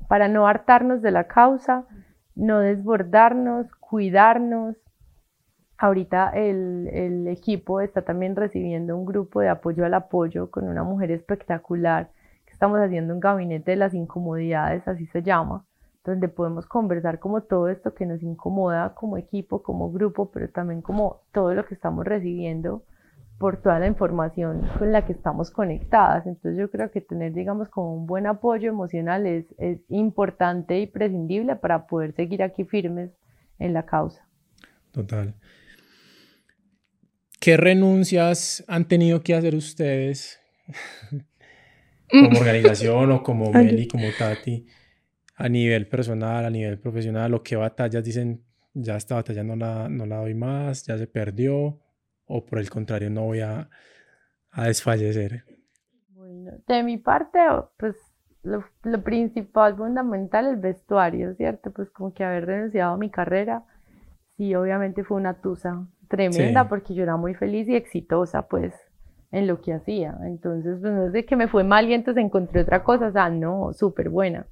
para 0.10 0.28
no 0.28 0.46
hartarnos 0.46 1.02
de 1.02 1.12
la 1.12 1.30
causa, 1.30 1.86
no 2.36 2.60
desbordarnos, 2.60 3.74
cuidarnos? 3.76 4.76
Ahorita 5.78 6.32
el, 6.32 6.90
el 6.92 7.28
equipo 7.30 7.80
está 7.80 8.02
también 8.02 8.36
recibiendo 8.36 8.98
un 8.98 9.06
grupo 9.06 9.40
de 9.40 9.48
apoyo 9.48 9.86
al 9.86 9.94
apoyo 9.94 10.52
con 10.52 10.68
una 10.68 10.84
mujer 10.84 11.12
espectacular 11.12 12.10
estamos 12.60 12.82
haciendo 12.82 13.14
un 13.14 13.22
gabinete 13.22 13.72
de 13.72 13.78
las 13.78 13.94
incomodidades, 13.94 14.86
así 14.86 15.06
se 15.06 15.24
llama 15.24 15.66
donde 16.04 16.28
podemos 16.28 16.66
conversar 16.66 17.18
como 17.20 17.42
todo 17.42 17.70
esto 17.70 17.94
que 17.94 18.06
nos 18.06 18.22
incomoda 18.22 18.96
como 18.96 19.16
equipo, 19.16 19.64
como 19.64 19.92
grupo, 19.94 20.30
pero 20.30 20.50
también 20.50 20.82
como 20.82 21.22
todo 21.32 21.54
lo 21.54 21.66
que 21.66 21.74
estamos 21.74 22.04
recibiendo 22.04 22.84
por 23.40 23.62
toda 23.62 23.80
la 23.80 23.88
información 23.88 24.70
con 24.78 24.92
la 24.92 25.06
que 25.06 25.14
estamos 25.14 25.50
conectadas. 25.50 26.28
Entonces 26.28 26.60
yo 26.60 26.70
creo 26.70 26.92
que 26.92 27.02
tener, 27.02 27.34
digamos, 27.34 27.70
como 27.70 27.96
un 27.96 28.06
buen 28.06 28.28
apoyo 28.28 28.70
emocional 28.70 29.26
es, 29.26 29.46
es 29.58 29.80
importante 29.90 30.80
y 30.80 30.88
prescindible 30.88 31.56
para 31.56 31.88
poder 31.88 32.14
seguir 32.14 32.44
aquí 32.44 32.66
firmes 32.66 33.12
en 33.58 33.74
la 33.74 33.86
causa. 33.86 34.28
Total. 34.92 35.34
¿Qué 37.40 37.58
renuncias 37.58 38.64
han 38.68 38.86
tenido 38.86 39.24
que 39.24 39.34
hacer 39.34 39.56
ustedes 39.56 40.40
como 42.10 42.30
organización 42.40 43.12
o 43.12 43.24
como 43.24 43.52
Meli, 43.52 43.88
como 43.88 44.06
Tati? 44.18 44.68
a 45.40 45.48
nivel 45.48 45.88
personal, 45.88 46.46
a 46.46 46.50
nivel 46.50 46.78
profesional, 46.80 47.34
o 47.34 47.42
qué 47.42 47.56
batallas 47.56 48.04
dicen, 48.04 48.44
ya 48.74 48.98
esta 48.98 49.16
batalla 49.16 49.42
no 49.42 49.56
la, 49.56 49.88
no 49.88 50.06
la 50.06 50.18
doy 50.18 50.36
más, 50.36 50.86
ya 50.86 50.98
se 50.98 51.08
perdió, 51.08 51.80
o 52.30 52.46
por 52.46 52.60
el 52.60 52.70
contrario, 52.70 53.10
no 53.10 53.24
voy 53.24 53.42
a, 53.42 53.70
a 54.52 54.68
desfallecer? 54.68 55.44
Bueno, 56.10 56.52
de 56.68 56.84
mi 56.84 56.98
parte, 56.98 57.40
pues 57.78 57.96
lo, 58.44 58.64
lo, 58.84 59.04
principal, 59.04 59.76
fundamental, 59.76 60.46
el 60.46 60.58
vestuario, 60.58 61.34
¿cierto? 61.34 61.72
Pues 61.72 61.90
como 61.90 62.14
que 62.14 62.24
haber 62.24 62.46
renunciado 62.46 62.94
a 62.94 62.98
mi 62.98 63.10
carrera, 63.10 63.66
sí, 64.38 64.54
obviamente 64.56 65.04
fue 65.04 65.18
una 65.18 65.42
tusa 65.42 65.88
tremenda 66.08 66.70
porque 66.70 66.94
yo 66.94 67.04
era 67.04 67.18
muy 67.18 67.34
feliz 67.34 67.68
y 67.68 67.76
exitosa, 67.76 68.48
pues, 68.48 68.74
en 69.32 69.48
lo 69.48 69.60
que 69.62 69.74
hacía. 69.74 70.16
Entonces, 70.24 70.78
pues 70.80 70.94
no 70.94 71.08
es 71.08 71.14
de 71.14 71.26
que 71.26 71.36
me 71.36 71.48
fue 71.48 71.64
mal 71.64 71.90
y 71.90 71.94
entonces 71.94 72.24
encontré 72.24 72.62
otra 72.62 72.84
cosa, 72.84 73.08
o 73.08 73.12
sea, 73.12 73.30
no, 73.30 73.74
súper 73.74 74.10
buena. 74.10 74.46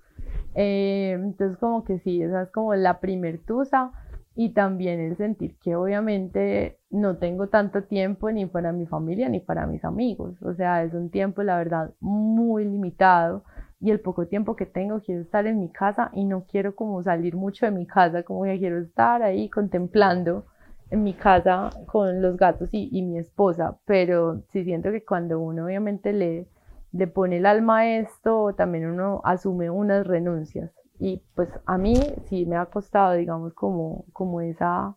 Eh, 0.55 1.11
entonces 1.13 1.59
como 1.59 1.84
que 1.84 1.99
sí, 1.99 2.23
esa 2.23 2.41
es 2.41 2.49
como 2.49 2.73
la 2.73 2.99
primer 2.99 3.38
tusa 3.45 3.91
y 4.36 4.53
también 4.53 4.99
el 4.99 5.15
sentir 5.15 5.55
que 5.59 5.75
obviamente 5.75 6.76
no 6.89 7.17
tengo 7.17 7.47
tanto 7.47 7.83
tiempo 7.83 8.31
ni 8.31 8.45
para 8.45 8.71
mi 8.71 8.85
familia 8.85 9.29
ni 9.29 9.39
para 9.39 9.67
mis 9.67 9.83
amigos. 9.83 10.41
O 10.41 10.53
sea, 10.53 10.83
es 10.83 10.93
un 10.93 11.09
tiempo, 11.09 11.43
la 11.43 11.57
verdad, 11.57 11.91
muy 11.99 12.65
limitado 12.65 13.43
y 13.79 13.91
el 13.91 13.99
poco 13.99 14.27
tiempo 14.27 14.55
que 14.55 14.65
tengo 14.65 15.01
quiero 15.01 15.21
estar 15.21 15.45
en 15.47 15.59
mi 15.59 15.69
casa 15.69 16.09
y 16.13 16.23
no 16.23 16.45
quiero 16.45 16.75
como 16.75 17.03
salir 17.03 17.35
mucho 17.35 17.65
de 17.65 17.71
mi 17.71 17.85
casa, 17.85 18.23
como 18.23 18.43
que 18.43 18.57
quiero 18.57 18.79
estar 18.79 19.21
ahí 19.21 19.49
contemplando 19.49 20.45
en 20.89 21.03
mi 21.03 21.13
casa 21.13 21.69
con 21.85 22.21
los 22.21 22.38
gatos 22.38 22.69
y, 22.71 23.01
mi 23.01 23.17
esposa, 23.17 23.77
pero 23.85 24.41
sí 24.51 24.63
siento 24.63 24.91
que 24.91 25.03
cuando 25.03 25.39
uno 25.39 25.65
obviamente 25.65 26.13
le 26.13 26.47
le 26.91 27.07
pone 27.07 27.38
el 27.38 27.45
alma 27.45 27.79
a 27.79 27.97
esto, 27.99 28.53
también 28.55 28.88
uno 28.88 29.21
asume 29.23 29.69
unas 29.69 30.05
renuncias. 30.05 30.71
Y 30.99 31.21
pues 31.35 31.49
a 31.65 31.77
mí 31.77 31.95
sí 32.27 32.45
me 32.45 32.55
ha 32.55 32.65
costado, 32.65 33.13
digamos, 33.13 33.53
como, 33.53 34.05
como 34.13 34.41
esa, 34.41 34.95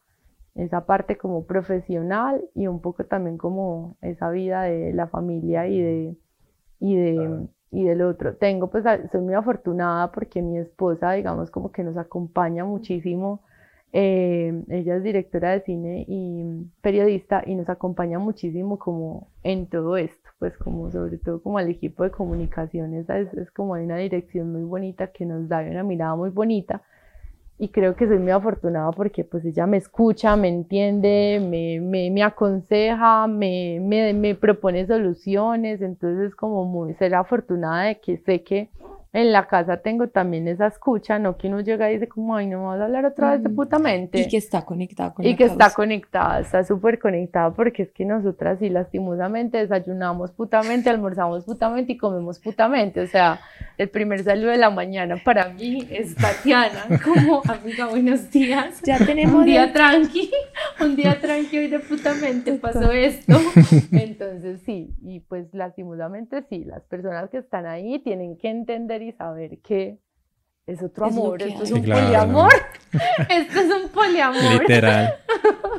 esa 0.60 0.86
parte 0.86 1.16
como 1.16 1.46
profesional 1.46 2.42
y 2.54 2.66
un 2.66 2.80
poco 2.80 3.04
también 3.04 3.38
como 3.38 3.96
esa 4.02 4.30
vida 4.30 4.62
de 4.62 4.92
la 4.92 5.08
familia 5.08 5.66
y 5.68 5.80
de, 5.80 6.16
y 6.80 6.96
de, 6.96 7.48
y 7.70 7.84
del 7.84 8.02
otro. 8.02 8.36
Tengo, 8.36 8.70
pues, 8.70 8.84
soy 9.10 9.20
muy 9.20 9.34
afortunada 9.34 10.12
porque 10.12 10.42
mi 10.42 10.58
esposa, 10.58 11.12
digamos, 11.12 11.50
como 11.50 11.72
que 11.72 11.84
nos 11.84 11.96
acompaña 11.96 12.64
muchísimo. 12.64 13.42
Eh, 13.92 14.64
ella 14.68 14.96
es 14.96 15.02
directora 15.02 15.50
de 15.50 15.62
cine 15.62 16.04
y 16.06 16.44
periodista 16.80 17.42
y 17.44 17.56
nos 17.56 17.68
acompaña 17.68 18.18
muchísimo 18.20 18.78
como 18.78 19.28
en 19.42 19.66
todo 19.66 19.96
esto, 19.96 20.30
pues 20.38 20.56
como 20.58 20.90
sobre 20.92 21.18
todo 21.18 21.42
como 21.42 21.58
al 21.58 21.68
equipo 21.68 22.04
de 22.04 22.12
comunicaciones, 22.12 23.08
es, 23.10 23.34
es 23.34 23.50
como 23.50 23.74
hay 23.74 23.84
una 23.84 23.96
dirección 23.96 24.52
muy 24.52 24.62
bonita 24.62 25.08
que 25.08 25.26
nos 25.26 25.48
da 25.48 25.62
una 25.62 25.82
mirada 25.82 26.14
muy 26.14 26.30
bonita 26.30 26.82
y 27.60 27.68
creo 27.68 27.94
que 27.94 28.08
soy 28.08 28.18
muy 28.18 28.30
afortunada 28.30 28.90
porque 28.90 29.22
pues 29.22 29.44
ella 29.44 29.66
me 29.66 29.76
escucha, 29.76 30.34
me 30.34 30.48
entiende, 30.48 31.38
me, 31.46 31.78
me, 31.78 32.10
me 32.10 32.22
aconseja, 32.22 33.26
me, 33.26 33.78
me, 33.82 34.14
me 34.14 34.34
propone 34.34 34.86
soluciones, 34.86 35.82
entonces 35.82 36.28
es 36.30 36.34
como 36.34 36.64
muy 36.64 36.94
ser 36.94 37.14
afortunada 37.14 37.82
de 37.82 38.00
que 38.00 38.16
sé 38.16 38.42
que 38.42 38.70
en 39.12 39.32
la 39.32 39.48
casa 39.48 39.78
tengo 39.78 40.06
también 40.08 40.46
esa 40.46 40.68
escucha, 40.68 41.18
no 41.18 41.36
que 41.36 41.48
uno 41.48 41.60
llega 41.60 41.90
y 41.90 41.94
dice 41.94 42.08
como, 42.08 42.36
ay, 42.36 42.46
no 42.46 42.66
vas 42.66 42.80
a 42.80 42.84
hablar 42.84 43.04
otra 43.04 43.32
vez 43.32 43.42
de 43.42 43.48
mm. 43.48 43.56
putamente. 43.56 44.20
Y 44.20 44.28
que 44.28 44.36
está 44.36 44.64
conectada 44.64 45.12
con 45.12 45.26
Y 45.26 45.34
que 45.34 45.44
está 45.44 45.70
conectada, 45.70 46.40
está 46.40 46.62
súper 46.62 47.00
conectada 47.00 47.50
porque 47.50 47.82
es 47.82 47.90
que 47.90 48.04
nosotras 48.04 48.60
sí 48.60 48.68
lastimosamente 48.68 49.58
desayunamos 49.58 50.30
putamente, 50.30 50.90
almorzamos 50.90 51.44
putamente 51.44 51.92
y 51.92 51.96
comemos 51.96 52.38
putamente. 52.38 53.00
O 53.00 53.06
sea, 53.08 53.40
el 53.78 53.88
primer 53.88 54.22
saludo 54.22 54.50
de 54.50 54.58
la 54.58 54.70
mañana 54.70 55.16
para 55.24 55.48
mí 55.48 55.88
es 55.90 56.14
Tatiana, 56.14 56.84
como 57.04 57.42
amiga, 57.48 57.88
buenos 57.88 58.30
días. 58.30 58.80
Ya 58.84 58.98
tenemos 58.98 59.34
un 59.34 59.44
día 59.44 59.72
tranqui, 59.72 60.30
un 60.80 60.94
día 60.94 61.20
tranqui 61.20 61.58
hoy 61.58 61.66
de 61.66 61.80
putamente 61.80 62.52
pasó 62.52 62.92
esto. 62.92 63.40
Entonces 63.90 64.60
sí, 64.64 64.94
y 65.02 65.18
pues 65.18 65.52
lastimosamente 65.52 66.44
sí, 66.48 66.62
las 66.64 66.82
personas 66.84 67.28
que 67.30 67.38
están 67.38 67.66
ahí 67.66 67.98
tienen 67.98 68.36
que 68.36 68.48
entender 68.50 68.99
y 69.02 69.12
saber 69.12 69.58
que 69.58 69.98
es 70.66 70.82
otro 70.82 71.06
amor, 71.06 71.42
esto 71.42 71.64
es 71.64 71.72
un 71.72 71.82
poliamor. 71.82 72.52
esto 73.28 73.60
es 73.60 73.70
un 73.82 73.88
poliamor. 73.90 74.60
Literal. 74.60 75.14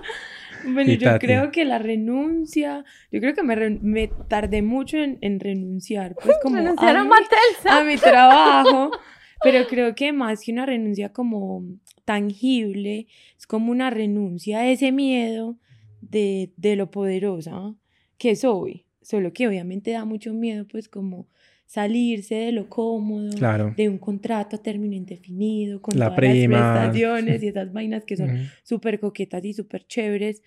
bueno, 0.65 0.93
yo 0.93 1.17
creo 1.19 1.51
que 1.51 1.65
la 1.65 1.79
renuncia, 1.79 2.83
yo 3.11 3.19
creo 3.19 3.33
que 3.33 3.43
me, 3.43 3.55
me 3.81 4.07
tardé 4.27 4.61
mucho 4.61 4.97
en, 4.97 5.17
en, 5.21 5.39
renunciar, 5.39 6.15
pues 6.15 6.37
como 6.41 6.57
a, 6.57 6.59
a, 6.59 7.83
mi, 7.83 7.97
trabajo, 7.97 8.91
pero 9.43 9.65
creo 9.67 9.95
que 9.95 10.11
más 10.11 10.41
que 10.43 10.51
una 10.51 10.65
renuncia 10.65 11.13
como 11.13 11.63
tangible, 12.05 13.07
es 13.37 13.47
como 13.47 13.71
una 13.71 13.89
renuncia 13.89 14.59
a 14.59 14.67
ese 14.67 14.91
miedo 14.91 15.57
de, 16.01 16.51
de 16.57 16.75
lo 16.75 16.91
poderosa 16.91 17.75
que 18.17 18.35
soy, 18.35 18.85
solo 19.01 19.33
que 19.33 19.47
obviamente 19.47 19.91
da 19.91 20.05
mucho 20.05 20.33
miedo, 20.33 20.67
pues 20.67 20.89
como 20.89 21.27
salirse 21.71 22.35
de 22.35 22.51
lo 22.51 22.67
cómodo, 22.67 23.29
de 23.77 23.87
un 23.87 23.97
contrato 23.97 24.57
a 24.57 24.61
término 24.61 24.93
indefinido, 24.93 25.81
con 25.81 25.93
todas 25.93 26.09
las 26.09 26.19
prestaciones 26.19 27.41
y 27.41 27.47
esas 27.47 27.71
vainas 27.71 28.03
que 28.03 28.17
son 28.17 28.49
súper 28.61 28.99
coquetas 28.99 29.45
y 29.45 29.53
súper 29.53 29.87
chéveres, 29.87 30.43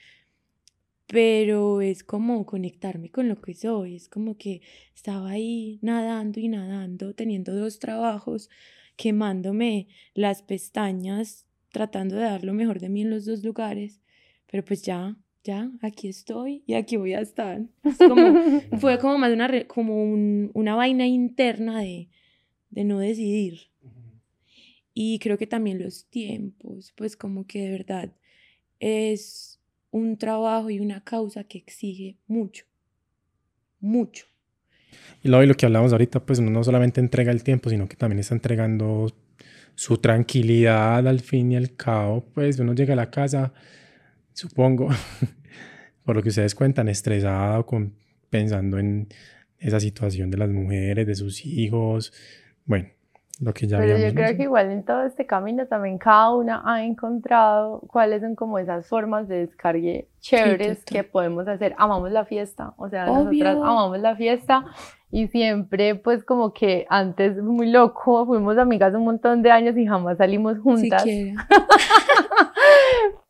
pero 1.07 1.81
es 1.81 2.05
como 2.05 2.45
conectarme 2.45 3.09
con 3.09 3.27
lo 3.31 3.41
que 3.41 3.55
soy, 3.55 3.97
es 3.97 4.11
como 4.11 4.37
que 4.37 4.61
estaba 4.95 5.31
ahí 5.31 5.79
nadando 5.81 6.41
y 6.41 6.49
nadando, 6.49 7.15
teniendo 7.15 7.55
dos 7.55 7.79
trabajos, 7.79 8.51
quemándome 8.95 9.89
las 10.13 10.43
pestañas, 10.43 11.47
tratando 11.73 12.17
de 12.17 12.25
dar 12.25 12.45
lo 12.45 12.53
mejor 12.53 12.81
de 12.81 12.91
mí 12.91 13.01
en 13.01 13.09
los 13.09 13.25
dos 13.25 13.43
lugares, 13.43 14.03
pero 14.47 14.63
pues 14.63 14.83
ya 14.83 15.17
ya, 15.45 15.71
aquí 15.83 16.09
estoy 16.09 16.65
y 16.67 16.75
aquí 16.75 16.97
voy 16.97 17.13
a 17.13 17.21
estar. 17.21 17.63
fue 18.81 18.99
como 18.99 19.19
más 19.19 19.33
una, 19.33 19.65
como 19.67 20.03
una 20.55 20.75
vaina 20.75 21.07
interna 21.07 21.81
de, 21.81 22.09
de 22.71 22.85
no 22.85 22.99
decidir. 22.99 23.69
Y 24.95 25.19
creo 25.19 25.37
que 25.37 25.47
también 25.47 25.83
los 25.83 26.07
tiempos, 26.07 26.93
pues 26.97 27.17
como 27.17 27.47
que 27.47 27.63
de 27.63 27.71
verdad 27.71 28.13
es 28.81 29.61
un 29.91 30.17
trabajo 30.17 30.71
y 30.71 30.81
una 30.81 31.03
causa 31.03 31.45
que 31.45 31.59
exige 31.59 32.17
mucho, 32.27 32.65
mucho. 33.81 34.27
Y 35.23 35.29
luego 35.29 35.45
lo 35.45 35.55
que 35.55 35.67
hablamos 35.67 35.93
ahorita, 35.93 36.25
pues 36.25 36.39
uno 36.39 36.51
no 36.51 36.65
solamente 36.65 37.01
entrega 37.01 37.33
el 37.33 37.43
tiempo, 37.43 37.69
sino 37.69 37.89
que 37.89 37.97
también 37.97 38.21
está 38.21 38.35
entregando 38.35 39.13
su 39.75 39.99
tranquilidad 39.99 41.07
al 41.07 41.21
fin 41.21 41.53
y 41.53 41.57
al 41.57 41.75
cabo. 41.75 42.25
Pues 42.33 42.59
uno 42.61 42.73
llega 42.73 42.95
a 42.95 42.97
la 42.97 43.11
casa 43.11 43.53
supongo, 44.35 44.89
por 46.05 46.17
lo 46.17 46.23
que 46.23 46.29
ustedes 46.29 46.55
cuentan, 46.55 46.89
estresado 46.89 47.65
con, 47.65 47.95
pensando 48.29 48.79
en 48.79 49.09
esa 49.59 49.81
situación 49.81 50.31
de 50.31 50.37
las 50.37 50.51
mujeres, 50.51 51.07
de 51.07 51.15
sus 51.15 51.47
hijos. 51.47 52.13
Bueno, 52.67 52.89
lo 53.41 53.53
que 53.55 53.67
ya 53.67 53.79
Pero 53.79 53.99
yo 53.99 54.15
creo 54.15 54.37
que 54.37 54.43
igual 54.43 54.71
en 54.71 54.85
todo 54.85 55.05
este 55.05 55.27
camino 55.27 55.67
también 55.67 55.99
cada 55.99 56.33
una 56.35 56.63
ha 56.65 56.85
encontrado 56.85 57.81
cuáles 57.89 58.21
son 58.23 58.35
como 58.35 58.59
esas 58.59 58.87
formas 58.87 59.27
de 59.27 59.47
descargue 59.47 60.09
chéveres 60.21 60.85
que 60.85 61.03
podemos 61.03 61.49
hacer. 61.49 61.75
Amamos 61.79 62.13
la 62.13 62.25
fiesta, 62.25 62.75
o 62.77 62.89
sea, 62.89 63.07
nosotras 63.07 63.57
amamos 63.57 63.99
la 63.99 64.15
fiesta 64.15 64.65
y 65.11 65.29
siempre 65.29 65.95
pues 65.95 66.25
como 66.25 66.53
que 66.53 66.87
antes 66.89 67.37
muy 67.43 67.71
loco, 67.71 68.27
fuimos 68.27 68.59
amigas 68.59 68.95
un 68.95 69.05
montón 69.05 69.43
de 69.43 69.51
años 69.51 69.77
y 69.77 69.87
jamás 69.87 70.19
salimos 70.19 70.59
juntas. 70.59 71.05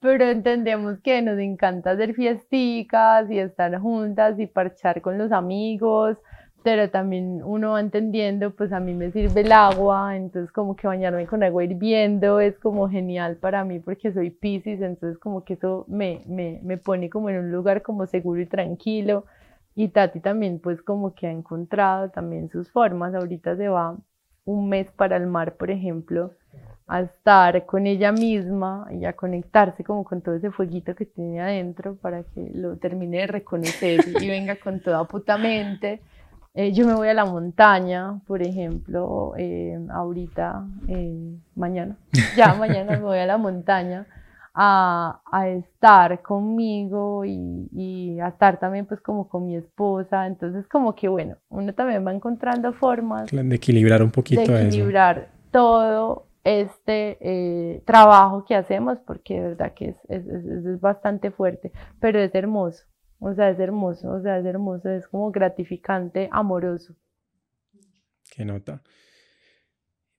Pero 0.01 0.27
entendemos 0.27 1.01
que 1.01 1.23
nos 1.23 1.39
encanta 1.39 1.93
hacer 1.93 2.15
fiesticas 2.15 3.31
y 3.31 3.39
estar 3.39 3.79
juntas 3.79 4.39
y 4.39 4.47
parchar 4.47 5.01
con 5.01 5.19
los 5.19 5.33
amigos 5.33 6.19
pero 6.65 6.89
también 6.89 7.43
uno 7.45 7.73
va 7.73 7.81
entendiendo, 7.81 8.53
pues 8.57 8.73
a 8.73 8.81
mí 8.81 8.95
me 8.95 9.13
sirve 9.13 9.43
el 9.43 9.53
agua, 9.53 10.17
entonces 10.17 10.51
como 10.51 10.75
que 10.75 10.87
bañarme 10.87 11.27
con 11.27 11.43
agua 11.43 11.63
hirviendo 11.63 12.41
es 12.41 12.59
como 12.59 12.89
genial 12.89 13.37
para 13.37 13.65
mí 13.67 13.81
porque 13.81 14.15
soy 14.15 14.31
Pisces, 14.31 14.81
entonces 14.81 15.19
como 15.19 15.45
que 15.45 15.55
eso 15.55 15.85
me, 15.89 16.23
me, 16.27 16.61
me 16.63 16.79
pone 16.79 17.11
como 17.11 17.29
en 17.29 17.37
un 17.39 17.53
lugar 17.53 17.83
como 17.83 18.07
seguro 18.07 18.41
y 18.41 18.47
tranquilo. 18.47 19.27
Y 19.75 19.89
Tati 19.89 20.21
también 20.21 20.59
pues 20.59 20.81
como 20.81 21.15
que 21.15 21.27
ha 21.27 21.33
encontrado 21.33 22.09
también 22.11 22.49
sus 22.49 22.71
formas, 22.73 23.15
ahorita 23.15 23.57
se 23.57 23.69
va 23.69 23.99
un 24.47 24.69
mes 24.71 24.91
para 24.91 25.19
el 25.19 25.27
mar, 25.27 25.57
por 25.57 25.71
ejemplo, 25.71 26.33
a 26.87 27.01
estar 27.01 27.65
con 27.65 27.87
ella 27.87 28.13
misma 28.13 28.87
y 28.91 29.05
a 29.05 29.15
conectarse 29.15 29.85
como 29.85 30.05
con 30.05 30.21
todo 30.21 30.35
ese 30.35 30.51
fueguito 30.51 30.95
que 30.95 31.07
tiene 31.07 31.41
adentro 31.41 31.97
para 31.97 32.23
que 32.25 32.51
lo 32.55 32.77
termine 32.77 33.19
de 33.19 33.27
reconocer 33.27 34.01
y 34.21 34.29
venga 34.29 34.57
con 34.57 34.81
toda 34.81 35.05
puta 35.05 35.39
mente. 35.39 36.03
Eh, 36.53 36.73
yo 36.73 36.87
me 36.87 36.95
voy 36.95 37.09
a 37.09 37.15
la 37.15 37.25
montaña, 37.25 38.21
por 38.27 38.43
ejemplo, 38.43 39.33
eh, 39.37 39.77
ahorita, 39.91 40.65
eh, 40.89 41.37
mañana, 41.57 41.97
ya 42.37 42.55
mañana 42.55 42.93
me 42.93 43.03
voy 43.03 43.19
a 43.19 43.27
la 43.27 43.39
montaña 43.39 44.07
a, 44.55 45.21
a 45.33 45.49
estar 45.49 46.23
conmigo 46.23 47.25
y, 47.25 47.69
y, 47.73 48.21
a 48.21 48.29
estar 48.29 48.61
también 48.61 48.87
pues 48.87 49.01
como 49.01 49.29
con 49.29 49.47
mi 49.47 49.57
esposa. 49.57 50.27
Entonces 50.27 50.69
como 50.69 50.95
que 50.95 51.09
bueno, 51.09 51.37
uno 51.49 51.75
también 51.75 52.07
va 52.07 52.13
encontrando 52.13 52.73
formas 52.73 53.31
de 53.33 53.55
equilibrar 53.57 54.03
un 54.03 54.13
poquito 54.13 54.53
de 54.53 54.67
equilibrar 54.67 55.29
todo 55.51 56.29
este 56.45 57.83
trabajo 57.87 58.45
que 58.45 58.55
hacemos 58.55 58.99
porque 59.07 59.35
de 59.35 59.49
verdad 59.49 59.75
que 59.75 59.89
es, 59.89 59.97
es, 60.09 60.27
es 60.27 60.81
bastante 60.81 61.31
fuerte, 61.31 61.73
pero 62.01 62.21
es 62.21 62.35
hermoso. 62.35 62.85
O 63.19 63.33
sea, 63.33 63.49
es 63.49 63.59
hermoso, 63.59 64.11
o 64.11 64.21
sea, 64.21 64.39
es 64.39 64.45
hermoso, 64.45 64.91
es 64.91 65.09
como 65.09 65.31
gratificante, 65.31 66.29
amoroso. 66.31 66.95
Qué 68.31 68.45
nota. 68.45 68.83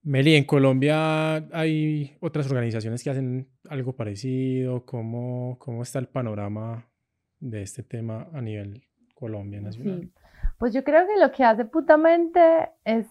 Meli, 0.01 0.35
en 0.35 0.45
Colombia 0.45 1.35
hay 1.51 2.15
otras 2.21 2.49
organizaciones 2.49 3.03
que 3.03 3.09
hacen 3.09 3.49
algo 3.69 3.95
parecido. 3.95 4.85
¿Cómo, 4.85 5.57
cómo 5.59 5.81
está 5.81 5.99
el 5.99 6.07
panorama 6.07 6.87
de 7.39 7.63
este 7.63 7.81
tema 7.81 8.29
a 8.31 8.41
nivel 8.41 8.83
Colombia 9.15 9.61
nacional? 9.61 10.01
Sí. 10.01 10.13
Pues 10.59 10.73
yo 10.73 10.83
creo 10.83 11.05
que 11.07 11.19
lo 11.19 11.31
que 11.31 11.43
hace 11.43 11.65
putamente 11.65 12.69
es, 12.83 13.07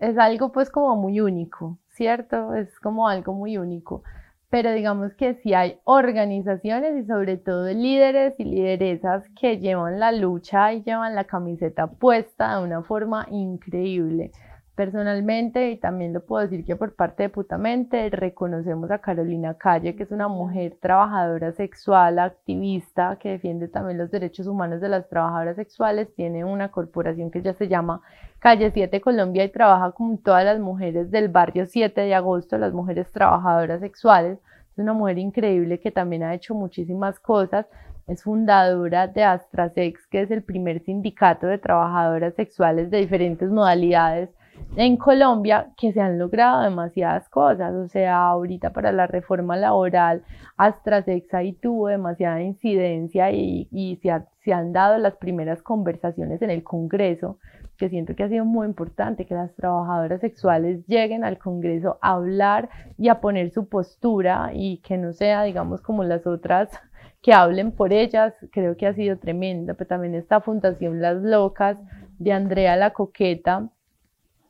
es 0.00 0.16
algo 0.18 0.50
pues 0.50 0.70
como 0.70 0.96
muy 0.96 1.20
único, 1.20 1.78
¿cierto? 1.98 2.54
Es 2.54 2.80
como 2.80 3.08
algo 3.08 3.34
muy 3.34 3.58
único 3.58 4.02
pero 4.50 4.72
digamos 4.72 5.12
que 5.14 5.34
sí 5.34 5.52
hay 5.52 5.78
organizaciones 5.84 6.96
y 6.96 7.06
sobre 7.06 7.36
todo 7.36 7.68
líderes 7.68 8.34
y 8.38 8.44
lideresas 8.44 9.24
que 9.38 9.58
llevan 9.58 10.00
la 10.00 10.10
lucha 10.12 10.72
y 10.72 10.82
llevan 10.82 11.14
la 11.14 11.24
camiseta 11.24 11.86
puesta 11.86 12.56
de 12.56 12.64
una 12.64 12.82
forma 12.82 13.26
increíble. 13.30 14.30
Personalmente, 14.78 15.72
y 15.72 15.76
también 15.76 16.12
lo 16.12 16.24
puedo 16.24 16.44
decir 16.44 16.64
que 16.64 16.76
por 16.76 16.94
parte 16.94 17.24
de 17.24 17.28
Putamente, 17.30 18.10
reconocemos 18.10 18.92
a 18.92 19.00
Carolina 19.00 19.54
Calle, 19.54 19.96
que 19.96 20.04
es 20.04 20.12
una 20.12 20.28
mujer 20.28 20.76
trabajadora 20.80 21.50
sexual, 21.50 22.20
activista, 22.20 23.18
que 23.20 23.30
defiende 23.30 23.66
también 23.66 23.98
los 23.98 24.12
derechos 24.12 24.46
humanos 24.46 24.80
de 24.80 24.88
las 24.88 25.08
trabajadoras 25.08 25.56
sexuales. 25.56 26.14
Tiene 26.14 26.44
una 26.44 26.70
corporación 26.70 27.32
que 27.32 27.42
ya 27.42 27.54
se 27.54 27.66
llama 27.66 28.02
Calle 28.38 28.70
7 28.70 29.00
Colombia 29.00 29.42
y 29.42 29.48
trabaja 29.48 29.90
con 29.90 30.16
todas 30.16 30.44
las 30.44 30.60
mujeres 30.60 31.10
del 31.10 31.28
barrio 31.28 31.66
7 31.66 32.00
de 32.00 32.14
agosto, 32.14 32.56
las 32.56 32.72
mujeres 32.72 33.10
trabajadoras 33.10 33.80
sexuales. 33.80 34.38
Es 34.70 34.78
una 34.78 34.92
mujer 34.92 35.18
increíble 35.18 35.80
que 35.80 35.90
también 35.90 36.22
ha 36.22 36.34
hecho 36.34 36.54
muchísimas 36.54 37.18
cosas. 37.18 37.66
Es 38.06 38.22
fundadora 38.22 39.08
de 39.08 39.24
AstraSex, 39.24 40.06
que 40.06 40.22
es 40.22 40.30
el 40.30 40.44
primer 40.44 40.78
sindicato 40.84 41.48
de 41.48 41.58
trabajadoras 41.58 42.34
sexuales 42.36 42.92
de 42.92 42.98
diferentes 42.98 43.50
modalidades 43.50 44.30
en 44.76 44.96
Colombia 44.96 45.72
que 45.76 45.92
se 45.92 46.00
han 46.00 46.18
logrado 46.18 46.62
demasiadas 46.62 47.28
cosas, 47.28 47.74
o 47.74 47.88
sea, 47.88 48.28
ahorita 48.28 48.72
para 48.72 48.92
la 48.92 49.06
reforma 49.06 49.56
laboral, 49.56 50.22
AstraZeneca 50.56 51.38
ahí 51.38 51.52
tuvo 51.52 51.88
demasiada 51.88 52.42
incidencia 52.42 53.32
y, 53.32 53.68
y 53.72 53.96
se, 53.96 54.10
se, 54.44 54.52
han 54.52 54.72
dado 54.72 54.98
las 54.98 55.16
primeras 55.16 55.62
conversaciones 55.62 56.42
en 56.42 56.50
el 56.50 56.62
Congreso, 56.62 57.38
que 57.76 57.88
siento 57.88 58.14
que 58.14 58.24
ha 58.24 58.28
sido 58.28 58.44
muy 58.44 58.66
importante 58.66 59.26
que 59.26 59.34
las 59.34 59.54
trabajadoras 59.54 60.20
sexuales 60.20 60.84
lleguen 60.86 61.24
al 61.24 61.38
Congreso 61.38 61.98
a 62.02 62.12
hablar 62.12 62.68
y 62.98 63.08
a 63.08 63.20
poner 63.20 63.50
su 63.50 63.68
postura 63.68 64.50
y 64.52 64.78
que 64.78 64.98
no 64.98 65.12
sea, 65.12 65.44
digamos, 65.44 65.80
como 65.80 66.04
las 66.04 66.26
otras 66.26 66.70
que 67.22 67.32
hablen 67.32 67.72
por 67.72 67.92
ellas, 67.92 68.34
creo 68.52 68.76
que 68.76 68.86
ha 68.86 68.94
sido 68.94 69.18
tremenda, 69.18 69.74
pero 69.74 69.88
también 69.88 70.14
esta 70.14 70.40
Fundación 70.40 71.00
Las 71.00 71.22
Locas 71.22 71.78
de 72.18 72.32
Andrea 72.32 72.76
La 72.76 72.92
Coqueta, 72.92 73.70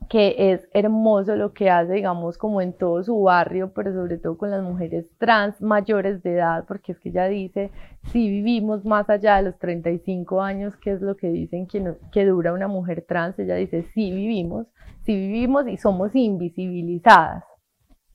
que 0.09 0.53
es 0.53 0.67
hermoso 0.73 1.37
lo 1.37 1.53
que 1.53 1.69
hace, 1.69 1.93
digamos, 1.95 2.39
como 2.39 2.63
en 2.63 2.73
todo 2.73 3.03
su 3.05 3.21
barrio, 3.21 3.73
pero 3.75 3.93
sobre 3.93 4.17
todo 4.17 4.39
con 4.39 4.51
las 4.51 4.63
mujeres 4.63 5.07
trans 5.19 5.61
mayores 5.61 6.23
de 6.23 6.35
edad, 6.35 6.65
porque 6.67 6.93
es 6.93 6.99
que 6.99 7.11
ella 7.11 7.27
dice, 7.27 7.71
si 8.11 8.29
vivimos 8.29 8.87
más 8.87 9.09
allá 9.11 9.37
de 9.37 9.43
los 9.43 9.59
35 9.59 10.41
años, 10.41 10.77
que 10.77 10.93
es 10.93 11.03
lo 11.03 11.17
que 11.17 11.29
dicen 11.29 11.67
que, 11.67 12.25
dura 12.25 12.55
una 12.55 12.69
mujer 12.69 13.05
trans, 13.07 13.39
ella 13.39 13.57
dice, 13.57 13.83
sí 13.95 14.11
vivimos, 14.11 14.67
sí 15.05 15.15
vivimos 15.15 15.69
y 15.69 15.77
somos 15.77 16.15
invisibilizadas. 16.15 17.45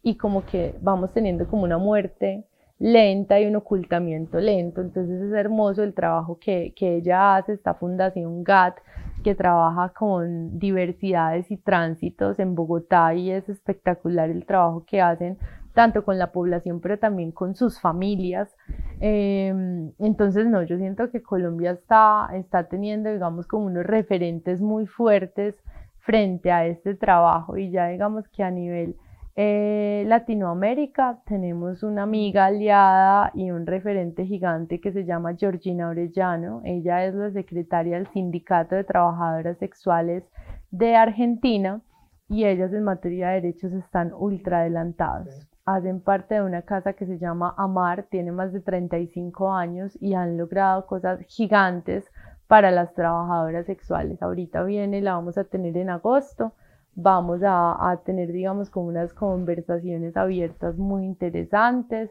Y 0.01 0.17
como 0.17 0.45
que 0.45 0.75
vamos 0.81 1.13
teniendo 1.13 1.47
como 1.47 1.63
una 1.63 1.77
muerte 1.77 2.45
lenta 2.79 3.39
y 3.39 3.45
un 3.45 3.55
ocultamiento 3.55 4.39
lento. 4.39 4.81
Entonces 4.81 5.21
es 5.21 5.31
hermoso 5.31 5.83
el 5.83 5.93
trabajo 5.93 6.39
que, 6.39 6.73
que 6.75 6.97
ella 6.97 7.37
hace, 7.37 7.53
esta 7.53 7.75
fundación 7.75 8.43
GAT, 8.43 8.77
que 9.23 9.35
trabaja 9.35 9.89
con 9.89 10.59
diversidades 10.59 11.49
y 11.49 11.57
tránsitos 11.57 12.39
en 12.39 12.55
Bogotá 12.55 13.13
y 13.15 13.31
es 13.31 13.49
espectacular 13.49 14.29
el 14.29 14.45
trabajo 14.45 14.85
que 14.85 15.01
hacen 15.01 15.37
tanto 15.73 16.05
con 16.05 16.19
la 16.19 16.31
población 16.31 16.79
pero 16.79 16.99
también 16.99 17.31
con 17.31 17.55
sus 17.55 17.79
familias. 17.79 18.55
Em, 18.99 19.91
entonces, 19.99 20.45
no, 20.45 20.61
yo 20.63 20.77
siento 20.77 21.09
que 21.09 21.23
Colombia 21.23 21.71
está, 21.71 22.29
está 22.33 22.67
teniendo, 22.67 23.11
digamos, 23.11 23.47
como 23.47 23.65
unos 23.65 23.85
referentes 23.85 24.61
muy 24.61 24.85
fuertes 24.85 25.55
frente 25.99 26.51
a 26.51 26.65
este 26.67 26.95
trabajo 26.95 27.57
y 27.57 27.71
ya 27.71 27.87
digamos 27.87 28.27
que 28.27 28.43
a 28.43 28.51
nivel 28.51 28.95
eh, 29.35 30.03
Latinoamérica 30.07 31.19
tenemos 31.25 31.81
una 31.81 32.03
amiga 32.03 32.45
aliada 32.45 33.31
y 33.33 33.49
un 33.49 33.65
referente 33.65 34.27
gigante 34.27 34.79
que 34.79 34.91
se 34.91 35.05
llama 35.05 35.35
Georgina 35.35 35.89
Orellano. 35.89 36.61
Ella 36.63 37.05
es 37.05 37.15
la 37.15 37.31
secretaria 37.31 37.97
del 37.97 38.07
Sindicato 38.07 38.75
de 38.75 38.83
Trabajadoras 38.83 39.57
Sexuales 39.57 40.23
de 40.69 40.95
Argentina 40.95 41.81
y 42.29 42.45
ellas 42.45 42.73
en 42.73 42.83
materia 42.83 43.29
de 43.29 43.41
derechos 43.41 43.73
están 43.73 44.13
ultra 44.13 44.59
adelantados. 44.59 45.47
Hacen 45.65 46.01
parte 46.01 46.35
de 46.35 46.43
una 46.43 46.61
casa 46.61 46.93
que 46.93 47.07
se 47.07 47.17
llama 47.17 47.55
Amar, 47.57 48.03
tiene 48.11 48.31
más 48.31 48.53
de 48.53 48.59
35 48.59 49.51
años 49.51 49.97
y 49.99 50.13
han 50.13 50.37
logrado 50.37 50.85
cosas 50.85 51.21
gigantes 51.27 52.05
para 52.47 52.69
las 52.69 52.93
trabajadoras 52.93 53.65
sexuales. 53.65 54.21
Ahorita 54.21 54.63
viene, 54.63 55.01
la 55.01 55.15
vamos 55.15 55.39
a 55.39 55.43
tener 55.43 55.75
en 55.77 55.89
agosto 55.89 56.53
vamos 56.95 57.41
a, 57.43 58.01
tener, 58.05 58.31
digamos, 58.31 58.69
como 58.69 58.87
unas 58.87 59.13
conversaciones 59.13 60.15
abiertas 60.17 60.77
muy 60.77 61.05
interesantes. 61.05 62.09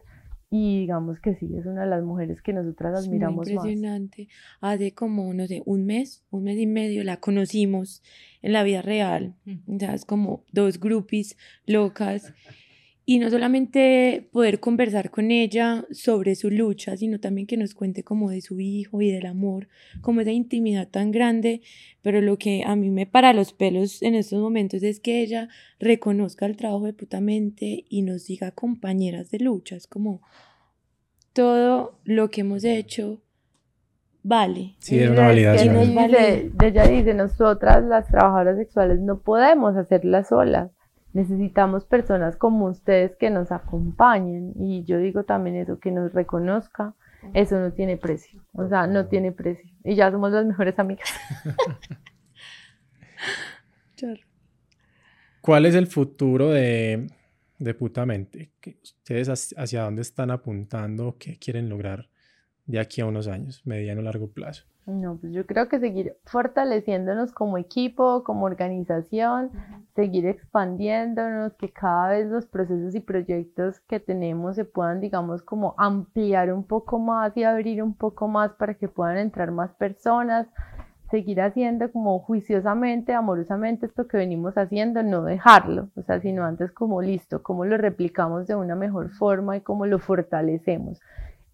Y 0.51 0.80
digamos 0.80 1.18
que 1.18 1.35
sí, 1.37 1.49
es 1.57 1.64
una 1.64 1.85
de 1.85 1.91
las 1.91 2.05
mujeres 2.05 2.43
que 2.43 2.53
nosotras 2.53 3.07
admiramos 3.07 3.47
es 3.49 3.55
impresionante. 3.55 4.28
Hace 4.61 4.93
como, 4.93 5.33
no 5.33 5.47
sé, 5.47 5.62
un 5.64 5.87
mes, 5.87 6.24
un 6.30 6.45
mes 6.45 6.59
y 6.59 6.66
medio 6.66 7.03
la 7.05 7.16
conocimos 7.16 8.03
en 8.43 8.53
la 8.53 8.62
vida 8.62 8.83
real. 8.83 9.35
O 9.66 9.78
sea, 9.78 9.95
es 9.95 10.05
como 10.05 10.45
dos 10.53 10.78
groupies 10.78 11.39
locas 11.64 12.35
y 13.05 13.19
no 13.19 13.31
solamente 13.31 14.29
poder 14.33 14.61
conversar 14.61 15.11
con 15.11 15.31
ella 15.31 15.85
sobre 15.91 16.37
su 16.37 16.51
lucha, 16.51 16.97
sino 16.97 17.19
también 17.19 17.47
que 17.47 17.57
nos 17.57 17.74
cuente 17.74 18.05
como 18.05 18.31
de 18.31 18.41
su 18.41 18.61
hijo 18.61 19.03
y 19.03 19.11
del 19.11 19.27
amor, 19.27 19.69
como 20.01 20.20
esa 20.20 20.31
intimidad 20.31 20.89
tan 20.89 21.11
grande, 21.11 21.62
pero 22.01 22.20
lo 22.20 22.39
que 22.39 22.62
a 22.65 22.77
mí 22.77 22.91
me 22.91 23.07
para 23.07 23.33
los 23.33 23.53
pelos 23.53 24.03
en 24.03 24.15
estos 24.15 24.41
momentos 24.41 24.83
es 24.85 25.01
que 25.01 25.20
ella 25.20 25.49
reconozca 25.81 26.47
el 26.47 26.57
trabajo 26.57 26.85
de 26.85 26.93
putamente 26.93 27.85
y 27.89 28.03
nos 28.03 28.27
diga 28.27 28.53
compañeras 28.53 29.31
de 29.31 29.41
lucha, 29.41 29.74
es 29.74 29.89
como 29.89 30.23
todo 31.33 31.99
lo 32.05 32.31
que 32.31 32.43
hemos 32.43 32.62
hecho 32.62 33.20
vale. 34.23 34.77
Sí, 34.79 35.01
es 35.01 35.11
una 35.11 35.27
validación. 35.27 35.77
Ella 36.62 36.87
dice, 36.87 37.15
nosotras 37.15 37.83
las 37.83 38.07
trabajadoras 38.07 38.59
sexuales 38.59 39.01
no 39.01 39.19
podemos 39.19 39.77
hacerlas 39.77 40.29
solas 40.29 40.70
necesitamos 41.12 41.84
personas 41.84 42.36
como 42.36 42.66
ustedes 42.66 43.16
que 43.16 43.30
nos 43.30 43.52
acompañen 43.52 44.52
y 44.56 44.84
yo 44.84 44.98
digo 44.98 45.24
también 45.24 45.56
eso, 45.56 45.78
que 45.78 45.90
nos 45.90 46.12
reconozca, 46.12 46.94
eso 47.34 47.59
no 47.59 47.72
tiene 47.72 47.97
precio, 47.97 48.43
o 48.52 48.68
sea, 48.68 48.86
no 48.86 49.06
tiene 49.06 49.32
precio 49.32 49.70
y 49.84 49.94
ya 49.94 50.10
somos 50.10 50.32
las 50.32 50.47
mejores 50.47 50.78
amigas. 50.78 51.09
¿Cuál 55.40 55.66
es 55.66 55.74
el 55.74 55.86
futuro 55.86 56.51
de, 56.51 57.09
de 57.59 57.74
Putamente? 57.74 58.51
¿Ustedes 58.82 59.55
hacia 59.56 59.82
dónde 59.82 60.02
están 60.02 60.30
apuntando? 60.30 61.16
¿Qué 61.18 61.39
quieren 61.39 61.68
lograr 61.68 62.09
de 62.66 62.78
aquí 62.80 63.01
a 63.01 63.06
unos 63.06 63.28
años, 63.28 63.62
mediano 63.64 64.01
o 64.01 64.05
largo 64.05 64.30
plazo? 64.30 64.72
No, 64.85 65.17
pues 65.17 65.33
yo 65.33 65.47
creo 65.47 65.69
que 65.69 65.79
seguir 65.79 66.17
fortaleciéndonos 66.25 67.33
como 67.33 67.57
equipo, 67.57 68.25
como 68.25 68.47
organización, 68.47 69.51
seguir 69.95 70.27
expandiéndonos, 70.27 71.55
que 71.55 71.71
cada 71.71 72.09
vez 72.09 72.27
los 72.27 72.47
procesos 72.47 72.93
y 72.97 73.01
proyectos 73.01 73.79
que 73.81 74.01
tenemos 74.01 74.57
se 74.57 74.65
puedan, 74.65 75.01
digamos, 75.01 75.43
como 75.43 75.77
ampliar 75.79 76.53
un 76.53 76.65
poco 76.65 76.99
más 76.99 77.37
y 77.37 77.45
abrir 77.45 77.81
un 77.81 77.95
poco 77.95 78.27
más 78.27 78.55
para 78.55 78.75
que 78.75 78.89
puedan 78.89 79.19
entrar 79.19 79.53
más 79.53 79.73
personas, 79.75 80.49
seguir 81.13 81.43
haciendo 81.43 81.93
como 81.93 82.19
juiciosamente, 82.19 83.13
amorosamente 83.13 83.87
esto 83.87 84.09
que 84.09 84.17
venimos 84.17 84.59
haciendo, 84.59 85.05
no 85.05 85.23
dejarlo, 85.23 85.91
o 85.95 86.03
sea, 86.03 86.21
sino 86.21 86.45
antes 86.45 86.73
como 86.73 87.03
listo, 87.03 87.41
cómo 87.45 87.65
lo 87.65 87.77
replicamos 87.77 88.49
de 88.49 88.57
una 88.57 88.75
mejor 88.75 89.11
forma 89.11 89.57
y 89.57 89.61
cómo 89.61 89.87
lo 89.87 90.01
fortalecemos 90.01 91.01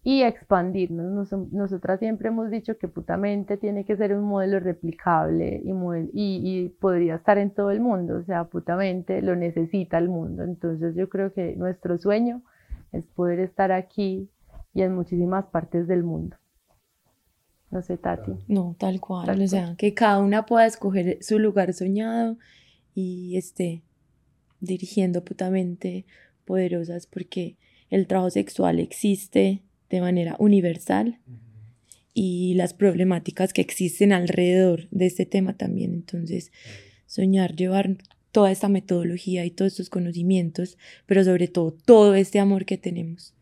y 0.03 0.23
expandirnos. 0.23 1.31
nosotras 1.51 1.99
siempre 1.99 2.29
hemos 2.29 2.49
dicho 2.49 2.77
que 2.77 2.87
putamente 2.87 3.57
tiene 3.57 3.83
que 3.85 3.97
ser 3.97 4.15
un 4.15 4.23
modelo 4.23 4.59
replicable 4.59 5.61
y, 5.63 5.73
y, 6.13 6.69
podría 6.69 7.15
estar 7.15 7.37
en 7.37 7.51
todo 7.51 7.71
el 7.71 7.81
mundo, 7.81 8.17
o 8.17 8.23
sea, 8.23 8.45
putamente 8.45 9.21
lo 9.21 9.35
necesita 9.35 9.97
el 9.97 10.09
mundo. 10.09 10.43
Entonces 10.43 10.95
yo 10.95 11.09
creo 11.09 11.33
que 11.33 11.55
nuestro 11.55 11.97
sueño 11.97 12.41
es 12.91 13.05
poder 13.07 13.39
estar 13.39 13.71
aquí 13.71 14.29
y 14.73 14.81
en 14.83 14.95
muchísimas 14.95 15.45
partes 15.47 15.87
del 15.87 16.03
mundo. 16.03 16.37
No 17.71 17.81
sé, 17.83 17.97
Tati. 17.97 18.31
No, 18.47 18.75
tal 18.79 18.99
cual. 18.99 19.29
o 19.41 19.47
sea, 19.47 19.75
que 19.77 19.93
cada 19.93 20.19
una 20.19 20.45
pueda 20.45 20.65
escoger 20.65 21.17
su 21.21 21.37
lugar 21.37 21.73
soñado 21.73 22.37
y 22.95 23.37
esté 23.37 23.83
dirigiendo 24.59 25.23
putamente 25.23 26.05
poderosas 26.45 27.05
porque 27.05 27.57
el 27.91 28.07
trabajo 28.07 28.31
sexual 28.31 28.79
existe 28.79 29.61
de 29.89 30.01
manera 30.01 30.35
universal 30.39 31.19
y 32.13 32.53
las 32.55 32.73
problemáticas 32.73 33.53
que 33.53 33.61
existen 33.61 34.11
alrededor 34.11 34.87
de 34.91 35.05
este 35.05 35.25
tema 35.25 35.53
también. 35.53 35.93
Entonces, 35.93 36.51
soñar, 37.05 37.55
llevar 37.55 37.97
toda 38.31 38.51
esta 38.51 38.69
metodología 38.69 39.45
y 39.45 39.51
todos 39.51 39.73
estos 39.73 39.89
conocimientos, 39.89 40.77
pero 41.05 41.23
sobre 41.23 41.47
todo 41.47 41.71
todo 41.71 42.15
este 42.15 42.39
amor 42.39 42.65
que 42.65 42.77
tenemos. 42.77 43.33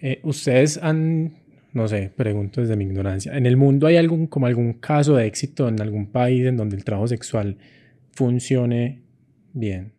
Eh, 0.00 0.20
ustedes 0.22 0.78
han, 0.82 1.38
no 1.72 1.88
sé, 1.88 2.12
pregunto 2.14 2.60
desde 2.60 2.76
mi 2.76 2.84
ignorancia, 2.84 3.36
¿en 3.36 3.46
el 3.46 3.56
mundo 3.56 3.86
hay 3.86 3.96
algún, 3.96 4.26
como 4.26 4.46
algún 4.46 4.74
caso 4.74 5.16
de 5.16 5.26
éxito 5.26 5.68
en 5.68 5.80
algún 5.80 6.06
país 6.06 6.46
en 6.46 6.56
donde 6.56 6.76
el 6.76 6.84
trabajo 6.84 7.08
sexual 7.08 7.58
funcione 8.12 9.02
bien? 9.52 9.92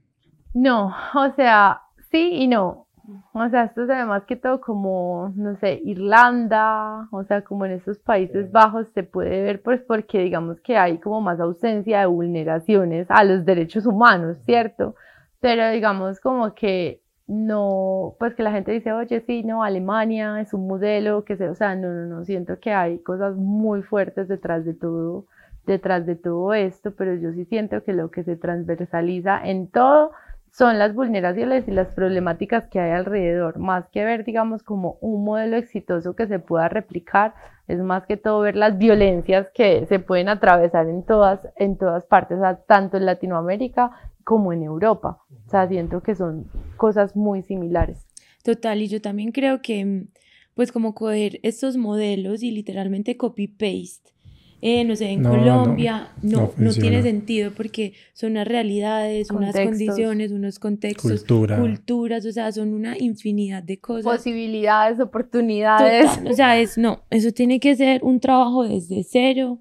No, 0.54 0.88
o 1.16 1.36
sea, 1.36 1.82
sí 2.12 2.30
y 2.34 2.48
no. 2.48 2.87
O 3.34 3.50
sea, 3.50 3.64
esto 3.66 3.84
es 3.84 3.90
además 3.90 4.24
que 4.26 4.36
todo 4.36 4.60
como, 4.60 5.32
no 5.36 5.56
sé, 5.58 5.82
Irlanda, 5.86 7.08
o 7.12 7.24
sea, 7.24 7.42
como 7.42 7.66
en 7.66 7.74
esos 7.74 8.00
Países 8.00 8.52
Bajos 8.52 8.88
se 8.94 9.04
puede 9.04 9.44
ver, 9.44 9.62
pues 9.62 9.82
porque 9.82 10.20
digamos 10.20 10.60
que 10.62 10.78
hay 10.78 11.00
como 11.00 11.22
más 11.22 11.40
ausencia 11.40 12.02
de 12.02 12.06
vulneraciones 12.08 13.08
a 13.10 13.24
los 13.24 13.46
derechos 13.46 13.86
humanos, 13.86 14.38
¿cierto? 14.46 14.96
Pero 15.40 15.70
digamos 15.70 16.20
como 16.20 16.54
que 16.54 17.02
no, 17.28 18.16
pues 18.20 18.36
que 18.36 18.44
la 18.44 18.52
gente 18.52 18.72
dice, 18.72 18.94
oye, 18.94 19.22
sí, 19.22 19.44
no, 19.44 19.64
Alemania 19.64 20.40
es 20.42 20.54
un 20.54 20.68
modelo, 20.68 21.24
que 21.26 21.38
se, 21.38 21.50
o 21.50 21.56
sea, 21.56 21.76
no, 21.76 21.90
no, 21.90 22.06
no, 22.06 22.26
siento 22.26 22.60
que 22.60 22.72
hay 22.74 23.00
cosas 23.00 23.36
muy 23.36 23.84
fuertes 23.84 24.28
detrás 24.28 24.66
de 24.66 24.74
todo, 24.74 25.26
detrás 25.66 26.06
de 26.06 26.16
todo 26.16 26.54
esto, 26.54 26.94
pero 26.96 27.16
yo 27.16 27.32
sí 27.34 27.46
siento 27.46 27.84
que 27.84 27.94
lo 27.94 28.12
que 28.12 28.24
se 28.24 28.38
transversaliza 28.38 29.42
en 29.46 29.70
todo 29.70 30.12
son 30.58 30.80
las 30.80 30.96
vulneraciones 30.96 31.68
y 31.68 31.72
las 31.72 31.94
problemáticas 31.94 32.68
que 32.68 32.80
hay 32.80 32.90
alrededor, 32.90 33.60
más 33.60 33.88
que 33.90 34.04
ver, 34.04 34.24
digamos, 34.24 34.64
como 34.64 34.98
un 35.02 35.24
modelo 35.24 35.56
exitoso 35.56 36.16
que 36.16 36.26
se 36.26 36.40
pueda 36.40 36.68
replicar, 36.68 37.36
es 37.68 37.78
más 37.80 38.08
que 38.08 38.18
todo 38.18 38.40
ver 38.40 38.56
las 38.56 38.76
violencias 38.76 39.50
que 39.54 39.86
se 39.86 40.00
pueden 40.00 40.30
atravesar 40.30 40.90
en 40.90 41.04
todas, 41.04 41.42
en 41.58 41.78
todas 41.78 42.08
partes, 42.08 42.40
tanto 42.68 42.98
en 42.98 43.06
Latinoamérica 43.06 43.92
como 44.24 44.52
en 44.52 44.64
Europa. 44.64 45.20
O 45.46 45.50
sea, 45.50 45.68
siento 45.68 46.02
que 46.02 46.16
son 46.16 46.50
cosas 46.76 47.16
muy 47.16 47.44
similares. 47.44 48.08
Total, 48.44 48.82
y 48.82 48.88
yo 48.88 49.00
también 49.00 49.32
creo 49.32 49.62
que, 49.62 50.08
pues, 50.56 50.72
como 50.72 50.96
coger 50.96 51.40
estos 51.44 51.78
modelos 51.78 52.42
y 52.42 52.50
literalmente 52.50 53.16
copy-paste 53.16 54.17
eh, 54.60 54.84
no 54.84 54.96
sé, 54.96 55.12
en 55.12 55.22
Colombia 55.22 56.10
no, 56.24 56.52
no, 56.58 56.74
tiene 56.74 57.04
sentido 57.04 57.52
porque 57.52 57.94
son 58.14 58.32
unas 58.32 58.48
realidades, 58.48 59.30
unas 59.30 59.56
condiciones, 59.56 60.32
unos 60.32 60.58
contextos, 60.58 61.24
culturas, 61.26 62.26
o 62.26 62.32
sea, 62.32 62.52
son 62.52 62.74
una 62.74 62.98
infinidad 62.98 63.62
de 63.62 63.80
cosas. 63.80 64.04
Posibilidades, 64.04 65.00
oportunidades. 65.00 66.10
o 66.28 66.34
sea, 66.34 66.60
es, 66.60 66.76
no, 66.78 67.04
eso 67.12 67.32
tiene 67.32 67.60
que 67.60 67.76
ser 67.76 68.04
un 68.04 68.20
trabajo 68.20 68.68
desde 68.68 69.04
cero, 69.04 69.60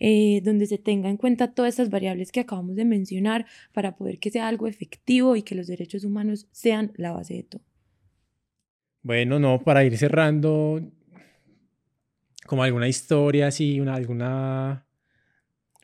eh, 0.00 0.40
donde 0.42 0.66
se 0.66 0.78
tenga 0.78 1.08
en 1.08 1.18
cuenta 1.18 1.54
todas 1.54 1.74
esas 1.74 1.88
variables 1.88 2.32
que 2.32 2.40
acabamos 2.40 2.74
de 2.74 2.84
mencionar 2.84 3.46
para 3.72 3.94
poder 3.94 4.18
que 4.18 4.30
sea 4.30 4.48
algo 4.48 4.66
efectivo 4.66 5.36
y 5.36 5.42
que 5.42 5.54
los 5.54 5.68
derechos 5.68 6.02
humanos 6.04 6.48
sean 6.50 6.90
la 6.96 7.12
base 7.12 7.34
de 7.34 7.42
todo. 7.44 7.62
Bueno, 9.02 9.38
no, 9.38 9.62
para 9.62 9.84
ir 9.84 9.96
cerrando, 9.96 10.80
como 12.52 12.64
alguna 12.64 12.86
historia 12.86 13.46
así, 13.46 13.80
una, 13.80 13.94
alguna 13.94 14.84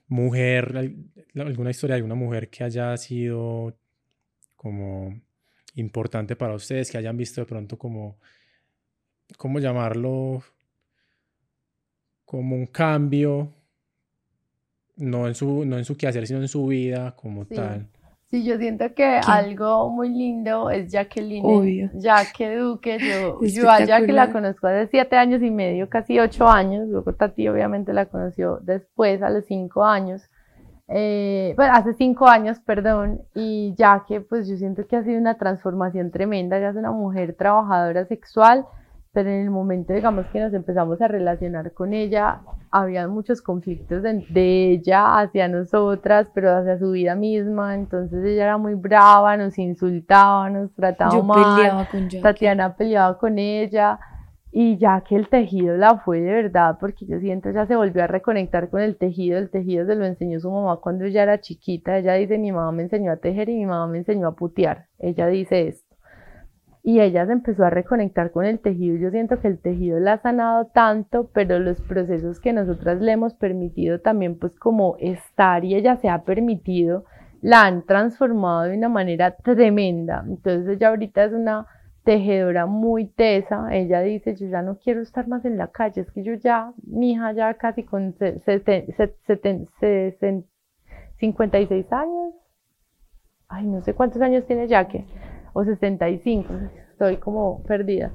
mujer, 0.07 0.93
alguna 1.35 1.71
historia 1.71 1.95
de 1.95 2.01
alguna 2.01 2.15
mujer 2.15 2.51
que 2.51 2.63
haya 2.63 2.95
sido 2.99 3.75
como 4.55 5.19
importante 5.77 6.37
para 6.37 6.53
ustedes, 6.53 6.91
que 6.91 6.99
hayan 6.99 7.17
visto 7.17 7.41
de 7.41 7.47
pronto 7.47 7.79
como, 7.79 8.19
¿cómo 9.39 9.61
llamarlo? 9.61 10.43
Como 12.27 12.55
un 12.55 12.67
cambio, 12.67 13.51
no 14.97 15.27
en 15.27 15.35
su, 15.35 15.65
no 15.65 15.79
en 15.79 15.87
su 15.87 15.97
quehacer, 15.97 16.27
sino 16.27 16.43
en 16.43 16.49
su 16.49 16.67
vida 16.67 17.17
como 17.17 17.47
tal. 17.47 17.89
Sí, 18.31 18.45
yo 18.45 18.59
siento 18.59 18.93
que 18.95 19.21
algo 19.27 19.89
muy 19.89 20.11
lindo 20.11 20.69
es 20.69 20.93
Jacqueline. 20.93 21.45
Obvio. 21.45 21.91
Jaque 21.99 22.57
Duque. 22.57 22.99
Yo, 22.99 23.41
yo 23.41 23.71
a 23.71 23.79
Jaque 23.87 24.13
la 24.13 24.31
conozco 24.31 24.67
hace 24.67 24.89
siete 24.89 25.17
años 25.17 25.43
y 25.43 25.51
medio, 25.51 25.89
casi 25.89 26.19
ocho 26.21 26.47
años. 26.47 26.87
Luego 26.89 27.15
Tati 27.15 27.49
obviamente 27.49 27.95
la 27.95 28.05
conoció 28.05 28.59
después, 28.61 29.23
a 29.23 29.31
los 29.31 29.47
cinco 29.47 29.83
años. 29.83 30.29
Eh, 30.89 31.55
bueno, 31.57 31.73
hace 31.75 31.95
cinco 31.95 32.29
años, 32.29 32.61
perdón. 32.61 33.23
Y 33.35 33.75
Jaque, 33.79 34.21
pues 34.21 34.47
yo 34.47 34.57
siento 34.57 34.87
que 34.87 34.97
ha 34.97 35.05
sido 35.05 35.19
una 35.19 35.39
transformación 35.39 36.11
tremenda. 36.11 36.59
Ella 36.59 36.71
es 36.71 36.77
una 36.77 36.93
mujer 36.93 37.35
trabajadora 37.35 38.05
sexual 38.05 38.67
pero 39.19 39.31
en 39.31 39.43
el 39.43 39.51
momento, 39.51 39.93
digamos, 39.93 40.27
que 40.27 40.39
nos 40.39 40.55
empezamos 40.55 41.01
a 41.03 41.09
relacionar 41.09 41.73
con 41.73 41.93
ella, 41.93 42.43
había 42.71 43.09
muchos 43.09 43.43
conflictos 43.43 44.05
de, 44.05 44.71
ella 44.71 45.19
hacia 45.19 45.49
nosotras, 45.49 46.31
pero 46.33 46.57
hacia 46.57 46.79
su 46.79 46.93
vida 46.93 47.17
misma, 47.17 47.75
entonces 47.75 48.25
ella 48.25 48.45
era 48.45 48.59
muy 48.59 48.75
brava, 48.75 49.37
nos 49.37 49.59
insultaba, 49.59 50.49
nos 50.51 50.73
trataba 50.73 51.17
Yo 51.17 51.25
mal, 51.25 51.89
con 51.91 52.09
Tatiana 52.23 52.77
peleaba 52.77 53.19
con 53.19 53.41
ella, 53.41 53.99
y 54.53 54.79
ya 54.79 55.01
que 55.01 55.17
el 55.17 55.29
tejido 55.29 55.77
la 55.77 55.99
fue 55.99 56.21
de 56.21 56.31
verdad, 56.31 56.77
porque 56.79 57.05
yo 57.05 57.19
siento 57.19 57.49
ella 57.49 57.67
se 57.67 57.75
volvió 57.75 58.05
a 58.05 58.07
reconectar 58.07 58.71
con 58.71 58.83
el 58.83 58.97
tejido, 58.97 59.37
el 59.37 59.51
tejido 59.51 59.85
se 59.85 59.97
lo 59.97 60.07
enseñó 60.07 60.39
su 60.39 60.49
mamá 60.49 60.77
cuando 60.77 61.07
ella 61.07 61.25
era 61.25 61.41
chiquita, 61.41 61.99
ella 61.99 62.15
dice, 62.15 62.39
mi 62.39 62.53
mamá 62.53 62.71
me 62.71 62.85
enseñó 62.85 63.11
a 63.11 63.17
tejer 63.17 63.49
y 63.49 63.57
mi 63.57 63.67
mamá 63.67 63.89
me 63.89 63.99
enseñó 63.99 64.29
a 64.29 64.37
putear, 64.37 64.87
ella 65.01 65.27
dice 65.27 65.67
esto 65.67 65.88
y 66.89 67.01
ella 67.03 67.27
se 67.27 67.33
empezó 67.33 67.67
a 67.67 67.71
reconectar 67.71 68.31
con 68.31 68.47
el 68.47 68.61
tejido. 68.61 68.97
Yo 68.97 69.11
siento 69.11 69.39
que 69.43 69.49
el 69.49 69.59
tejido 69.59 70.01
la 70.01 70.15
ha 70.15 70.23
sanado 70.23 70.69
tanto, 70.69 71.29
pero 71.35 71.59
los 71.59 71.79
procesos 71.83 72.41
que 72.41 72.55
nosotras 72.55 72.99
le 73.03 73.13
hemos 73.13 73.35
permitido 73.35 74.01
también 74.01 74.39
pues 74.39 74.59
como 74.59 74.97
estar 74.99 75.67
y 75.67 75.75
ella 75.75 75.97
se 75.97 76.09
ha 76.09 76.25
permitido, 76.25 77.05
la 77.43 77.67
han 77.67 77.85
transformado 77.85 78.63
de 78.63 78.79
una 78.79 78.89
manera 78.89 79.37
tremenda. 79.37 80.25
Entonces 80.27 80.77
ella 80.77 80.89
ahorita 80.89 81.25
es 81.25 81.35
una 81.35 81.67
tejedora 82.05 82.65
muy 82.65 83.05
tesa. 83.05 83.69
Ella 83.71 84.01
dice, 84.01 84.35
yo 84.35 84.47
ya 84.49 84.63
no 84.63 84.79
quiero 84.79 85.03
estar 85.03 85.29
más 85.29 85.45
en 85.45 85.59
la 85.59 85.67
calle, 85.67 86.01
es 86.01 86.11
que 86.11 86.23
yo 86.23 86.33
ya, 86.37 86.73
mi 86.87 87.13
hija 87.13 87.33
ya 87.33 87.53
casi 87.53 87.83
con 87.83 88.15
56 91.19 91.93
años. 91.93 92.35
Ay, 93.47 93.67
no 93.67 93.83
sé 93.83 93.93
cuántos 93.93 94.23
años 94.23 94.47
tiene 94.47 94.67
Jaque 94.69 95.05
o 95.53 95.65
65, 95.65 96.53
estoy 96.91 97.17
como 97.19 97.63
perdida. 97.65 98.11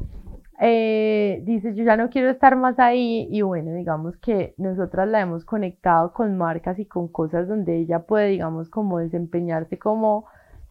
Eh, 0.59 1.41
dice, 1.45 1.73
yo 1.73 1.83
ya 1.83 1.97
no 1.97 2.09
quiero 2.09 2.29
estar 2.29 2.55
más 2.55 2.79
ahí 2.79 3.27
y 3.31 3.41
bueno, 3.41 3.73
digamos 3.73 4.15
que 4.17 4.53
nosotras 4.57 5.07
la 5.07 5.19
hemos 5.19 5.45
conectado 5.45 6.13
con 6.13 6.37
marcas 6.37 6.79
y 6.79 6.85
con 6.85 7.07
cosas 7.07 7.47
donde 7.47 7.77
ella 7.77 7.99
puede, 7.99 8.29
digamos, 8.29 8.69
como 8.69 8.99
desempeñarse 8.99 9.77
como 9.77 10.25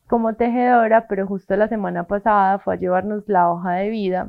como 0.09 0.35
tejedora, 0.35 1.07
pero 1.09 1.27
justo 1.27 1.57
la 1.57 1.69
semana 1.69 2.05
pasada 2.05 2.59
fue 2.59 2.75
a 2.75 2.77
llevarnos 2.77 3.27
la 3.29 3.51
hoja 3.51 3.73
de 3.77 3.89
vida 3.89 4.29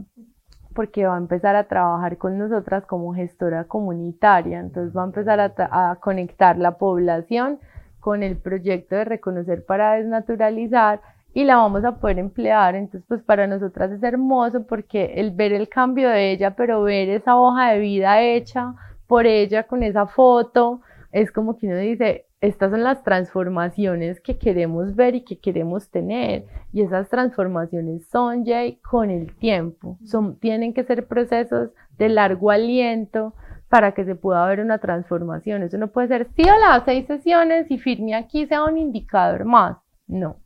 porque 0.73 1.05
va 1.05 1.15
a 1.15 1.17
empezar 1.17 1.55
a 1.55 1.67
trabajar 1.67 2.17
con 2.17 2.37
nosotras 2.37 2.85
como 2.85 3.13
gestora 3.13 3.65
comunitaria. 3.65 4.59
Entonces 4.59 4.95
va 4.95 5.03
a 5.03 5.05
empezar 5.07 5.39
a, 5.39 5.53
a 5.91 5.95
conectar 5.97 6.57
la 6.57 6.77
población 6.77 7.59
con 7.99 8.23
el 8.23 8.37
proyecto 8.37 8.95
de 8.95 9.05
reconocer 9.05 9.65
para 9.65 9.93
desnaturalizar 9.93 11.01
y 11.33 11.43
la 11.43 11.57
vamos 11.57 11.83
a 11.83 11.95
poder 11.95 12.19
emplear. 12.19 12.75
Entonces, 12.75 13.05
pues 13.07 13.21
para 13.23 13.47
nosotras 13.47 13.91
es 13.91 14.03
hermoso 14.03 14.65
porque 14.67 15.13
el 15.15 15.31
ver 15.31 15.53
el 15.53 15.69
cambio 15.69 16.09
de 16.09 16.31
ella, 16.31 16.55
pero 16.55 16.83
ver 16.83 17.09
esa 17.09 17.35
hoja 17.37 17.71
de 17.71 17.79
vida 17.79 18.21
hecha 18.21 18.75
por 19.07 19.25
ella 19.25 19.63
con 19.63 19.83
esa 19.83 20.07
foto, 20.07 20.81
es 21.11 21.31
como 21.31 21.57
que 21.57 21.67
uno 21.67 21.77
dice, 21.77 22.25
estas 22.41 22.71
son 22.71 22.83
las 22.83 23.03
transformaciones 23.03 24.19
que 24.19 24.37
queremos 24.37 24.95
ver 24.95 25.15
y 25.15 25.21
que 25.21 25.39
queremos 25.39 25.89
tener. 25.89 26.45
Y 26.71 26.81
esas 26.81 27.09
transformaciones 27.09 28.07
son, 28.09 28.45
Jay, 28.45 28.79
con 28.81 29.09
el 29.09 29.35
tiempo. 29.35 29.97
Son, 30.03 30.37
tienen 30.39 30.73
que 30.73 30.83
ser 30.83 31.07
procesos 31.07 31.69
de 31.97 32.09
largo 32.09 32.51
aliento 32.51 33.33
para 33.69 33.93
que 33.93 34.05
se 34.05 34.15
pueda 34.15 34.45
ver 34.47 34.59
una 34.59 34.79
transformación. 34.79 35.63
Eso 35.63 35.77
no 35.77 35.87
puede 35.87 36.07
ser, 36.07 36.27
sí, 36.35 36.43
las 36.43 36.83
seis 36.83 37.07
sesiones 37.07 37.71
y 37.71 37.77
firme 37.77 38.13
aquí 38.13 38.45
sea 38.45 38.65
un 38.65 38.77
indicador 38.77 39.45
más. 39.45 39.77
No. 40.07 40.42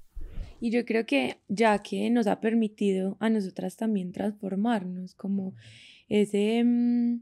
Y 0.59 0.71
yo 0.71 0.85
creo 0.85 1.05
que 1.05 1.37
ya 1.47 1.79
que 1.79 2.09
nos 2.09 2.27
ha 2.27 2.41
permitido 2.41 3.17
a 3.19 3.29
nosotras 3.29 3.77
también 3.77 4.11
transformarnos, 4.11 5.15
como 5.15 5.53
ese... 6.09 6.63
Mm, 6.63 7.21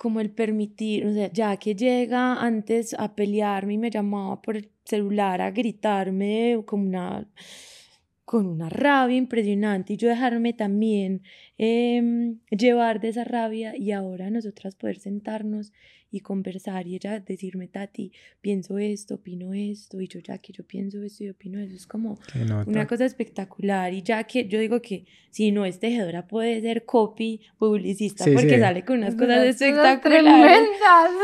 como 0.00 0.20
el 0.20 0.30
permitir, 0.30 1.04
o 1.04 1.12
sea, 1.12 1.30
ya 1.30 1.58
que 1.58 1.74
llega 1.74 2.42
antes 2.42 2.94
a 2.98 3.14
pelearme 3.14 3.74
y 3.74 3.78
me 3.78 3.90
llamaba 3.90 4.40
por 4.40 4.56
el 4.56 4.70
celular 4.82 5.42
a 5.42 5.50
gritarme 5.50 6.62
como 6.64 6.84
una, 6.84 7.28
con 8.24 8.46
una 8.46 8.70
rabia 8.70 9.18
impresionante 9.18 9.92
y 9.92 9.96
yo 9.98 10.08
dejarme 10.08 10.54
también 10.54 11.22
em, 11.58 12.38
llevar 12.48 13.00
de 13.00 13.10
esa 13.10 13.24
rabia 13.24 13.76
y 13.76 13.92
ahora 13.92 14.30
nosotras 14.30 14.74
poder 14.74 14.98
sentarnos 14.98 15.70
y 16.10 16.20
conversar 16.20 16.86
y 16.86 16.96
ella 16.96 17.20
decirme, 17.20 17.68
Tati, 17.68 18.12
pienso 18.40 18.78
esto, 18.78 19.16
opino 19.16 19.54
esto, 19.54 20.00
y 20.00 20.08
yo 20.08 20.20
ya 20.20 20.38
que 20.38 20.52
yo 20.52 20.64
pienso 20.64 21.02
esto 21.02 21.24
y 21.24 21.30
opino 21.30 21.60
eso, 21.60 21.74
es 21.74 21.86
como 21.86 22.18
una 22.66 22.86
cosa 22.86 23.04
espectacular. 23.04 23.92
Y 23.92 24.02
ya 24.02 24.24
que 24.24 24.46
yo 24.48 24.58
digo 24.58 24.82
que 24.82 25.04
si 25.30 25.52
no 25.52 25.64
es 25.64 25.78
tejedora 25.78 26.26
puede 26.26 26.60
ser 26.60 26.84
copy 26.84 27.40
publicista 27.58 28.24
porque 28.24 28.58
sale 28.58 28.84
con 28.84 28.98
unas 28.98 29.14
cosas 29.14 29.46
espectaculares. 29.46 30.68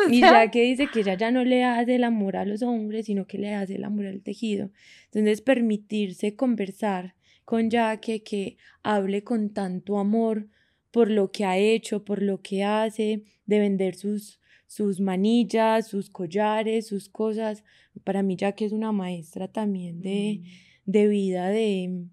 Y 0.08 0.20
ya 0.20 0.50
que 0.50 0.62
dice 0.62 0.88
que 0.92 1.00
ella 1.00 1.14
ya 1.14 1.30
no 1.30 1.44
le 1.44 1.64
hace 1.64 1.96
el 1.96 2.04
amor 2.04 2.36
a 2.36 2.44
los 2.44 2.62
hombres, 2.62 3.06
sino 3.06 3.26
que 3.26 3.38
le 3.38 3.54
hace 3.54 3.76
el 3.76 3.84
amor 3.84 4.06
al 4.06 4.20
tejido. 4.20 4.70
Entonces 5.06 5.40
permitirse 5.40 6.36
conversar 6.36 7.14
con 7.44 7.70
Jaque 7.70 8.22
que 8.22 8.56
hable 8.82 9.22
con 9.24 9.50
tanto 9.50 9.98
amor 9.98 10.48
por 10.90 11.10
lo 11.10 11.30
que 11.30 11.44
ha 11.44 11.58
hecho, 11.58 12.04
por 12.04 12.22
lo 12.22 12.40
que 12.40 12.64
hace, 12.64 13.22
de 13.46 13.58
vender 13.58 13.94
sus 13.94 14.40
sus 14.66 15.00
manillas, 15.00 15.88
sus 15.88 16.10
collares, 16.10 16.86
sus 16.86 17.08
cosas. 17.08 17.64
Para 18.04 18.22
mí 18.22 18.36
ya 18.36 18.52
que 18.52 18.64
es 18.64 18.72
una 18.72 18.92
maestra 18.92 19.48
también 19.48 20.00
de, 20.00 20.40
mm. 20.40 20.90
de 20.90 21.06
vida, 21.08 21.48
de, 21.48 22.04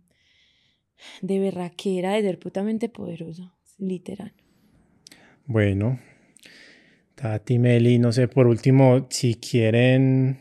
de 1.21 1.39
berraquera, 1.39 2.13
de 2.13 2.21
ser 2.21 2.39
putamente 2.39 2.89
poderosa, 2.89 3.53
literal. 3.77 4.33
Bueno, 5.45 5.99
Tati, 7.15 7.59
Meli, 7.59 7.99
no 7.99 8.11
sé, 8.11 8.27
por 8.27 8.47
último, 8.47 9.07
si 9.09 9.35
quieren 9.35 10.39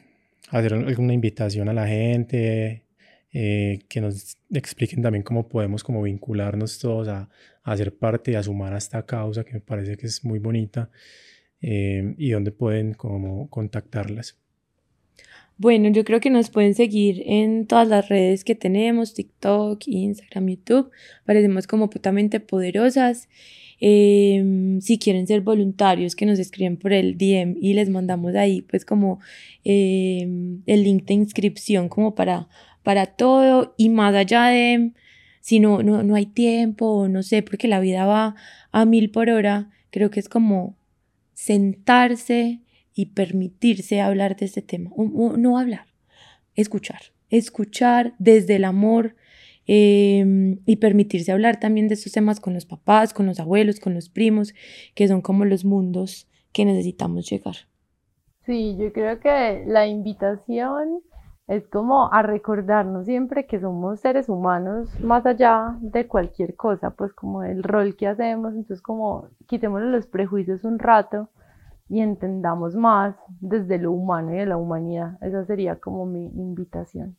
hacer 0.50 0.74
alguna 0.74 1.12
invitación 1.12 1.68
a 1.68 1.72
la 1.72 1.86
gente, 1.86 2.84
eh, 3.32 3.80
que 3.88 4.00
nos 4.00 4.36
expliquen 4.52 5.02
también 5.02 5.22
cómo 5.22 5.48
podemos 5.48 5.82
como 5.82 6.02
vincularnos 6.02 6.78
todos 6.78 7.08
a, 7.08 7.30
a 7.62 7.76
ser 7.76 7.96
parte 7.96 8.32
y 8.32 8.34
a 8.34 8.42
sumar 8.42 8.74
a 8.74 8.78
esta 8.78 9.06
causa 9.06 9.42
que 9.44 9.54
me 9.54 9.60
parece 9.60 9.96
que 9.96 10.06
es 10.06 10.24
muy 10.24 10.38
bonita. 10.38 10.90
Em, 11.62 12.16
y 12.18 12.30
dónde 12.30 12.50
pueden 12.50 12.92
como 12.94 13.48
contactarlas. 13.48 14.36
Bueno, 15.58 15.90
yo 15.90 16.04
creo 16.04 16.18
que 16.18 16.28
nos 16.28 16.50
pueden 16.50 16.74
seguir 16.74 17.22
en 17.24 17.66
todas 17.68 17.86
las 17.86 18.08
redes 18.08 18.42
que 18.42 18.56
tenemos, 18.56 19.14
TikTok, 19.14 19.86
Instagram, 19.86 20.48
YouTube. 20.48 20.90
Parecemos 21.24 21.68
como 21.68 21.88
putamente 21.88 22.40
poderosas. 22.40 23.28
Em, 23.78 24.80
si 24.80 24.98
quieren 24.98 25.26
ser 25.28 25.40
voluntarios, 25.40 26.16
que 26.16 26.26
nos 26.26 26.40
escriben 26.40 26.76
por 26.76 26.92
el 26.92 27.16
DM 27.16 27.56
y 27.60 27.74
les 27.74 27.88
mandamos 27.90 28.34
ahí 28.34 28.62
pues 28.62 28.84
como 28.84 29.20
em, 29.64 30.62
el 30.66 30.82
link 30.84 31.04
de 31.06 31.14
inscripción 31.14 31.88
como 31.88 32.14
para, 32.14 32.48
para 32.82 33.06
todo 33.06 33.74
y 33.76 33.88
más 33.88 34.14
allá 34.14 34.46
de 34.46 34.92
si 35.40 35.58
no, 35.60 35.82
no, 35.82 36.02
no 36.04 36.14
hay 36.14 36.26
tiempo 36.26 37.08
no 37.08 37.22
sé, 37.22 37.42
porque 37.42 37.68
la 37.68 37.80
vida 37.80 38.06
va 38.06 38.36
a 38.72 38.84
mil 38.84 39.10
por 39.10 39.30
hora, 39.30 39.70
creo 39.90 40.10
que 40.10 40.20
es 40.20 40.28
como 40.28 40.76
sentarse 41.42 42.60
y 42.94 43.06
permitirse 43.06 44.00
hablar 44.00 44.36
de 44.36 44.46
este 44.46 44.62
tema. 44.62 44.92
no 44.96 45.58
hablar, 45.58 45.86
escuchar, 46.54 47.00
escuchar 47.30 48.14
desde 48.20 48.56
el 48.56 48.64
amor 48.64 49.16
em, 49.66 50.60
y 50.66 50.76
permitirse 50.76 51.32
hablar 51.32 51.58
también 51.58 51.88
de 51.88 51.94
estos 51.94 52.12
temas 52.12 52.38
con 52.38 52.54
los 52.54 52.64
papás, 52.64 53.12
con 53.12 53.26
los 53.26 53.40
abuelos, 53.40 53.80
con 53.80 53.92
los 53.92 54.08
primos, 54.08 54.54
que 54.94 55.08
son 55.08 55.20
como 55.20 55.44
los 55.44 55.64
mundos 55.64 56.28
que 56.52 56.64
necesitamos 56.64 57.28
llegar. 57.28 57.56
Sí, 58.46 58.76
yo 58.78 58.92
creo 58.92 59.18
que 59.18 59.64
la 59.66 59.88
invitación 59.88 61.02
es 61.48 61.66
como 61.68 62.12
a 62.12 62.22
recordarnos 62.22 63.06
siempre 63.06 63.46
que 63.46 63.60
somos 63.60 64.00
seres 64.00 64.28
humanos 64.28 64.88
más 65.00 65.26
allá 65.26 65.76
de 65.80 66.06
cualquier 66.06 66.54
cosa, 66.54 66.90
pues 66.90 67.12
como 67.12 67.42
el 67.42 67.62
rol 67.62 67.96
que 67.96 68.06
hacemos, 68.06 68.52
entonces 68.52 68.80
como 68.80 69.28
quitémosle 69.46 69.90
los 69.90 70.06
prejuicios 70.06 70.64
un 70.64 70.78
rato 70.78 71.28
y 71.88 72.00
entendamos 72.00 72.74
más 72.74 73.14
desde 73.40 73.78
lo 73.78 73.92
humano 73.92 74.34
y 74.34 74.38
de 74.38 74.46
la 74.46 74.56
humanidad. 74.56 75.18
Esa 75.20 75.44
sería 75.44 75.76
como 75.76 76.06
mi 76.06 76.26
invitación. 76.26 77.16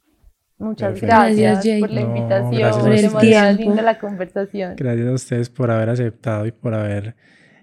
Muchas 0.57 0.99
gracias, 1.01 1.65
por 1.79 1.91
la 1.91 2.01
invitación, 2.01 2.81
por 2.81 2.93
el 2.93 3.57
tiempo. 3.57 3.81
la 3.81 3.99
conversación. 3.99 4.75
Gracias 4.77 5.07
a 5.07 5.11
ustedes 5.11 5.49
por 5.49 5.69
haber 5.69 5.89
aceptado 5.89 6.45
y 6.45 6.51
por 6.51 6.73
haber 6.73 7.15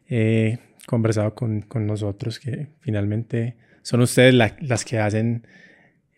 eh, 0.08 0.58
conversado 0.86 1.34
con, 1.34 1.62
con, 1.62 1.86
nosotros, 1.86 2.38
que 2.38 2.68
finalmente 2.80 3.56
son 3.82 4.02
ustedes 4.02 4.34
las 4.34 4.84
que 4.84 4.98
hacen 4.98 5.46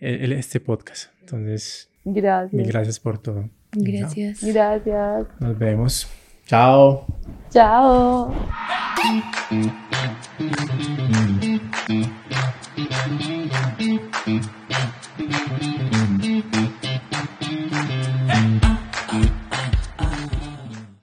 este 0.03 0.61
podcast. 0.61 1.11
Entonces, 1.20 1.89
gracias. 2.05 2.66
gracias 2.66 3.01
por 3.01 3.19
todo. 3.19 3.49
Gracias. 3.73 4.43
Gracias. 4.43 5.27
Nos 5.41 5.59
vemos. 5.59 6.09
Chao. 6.47 7.07
Chao. 7.51 8.35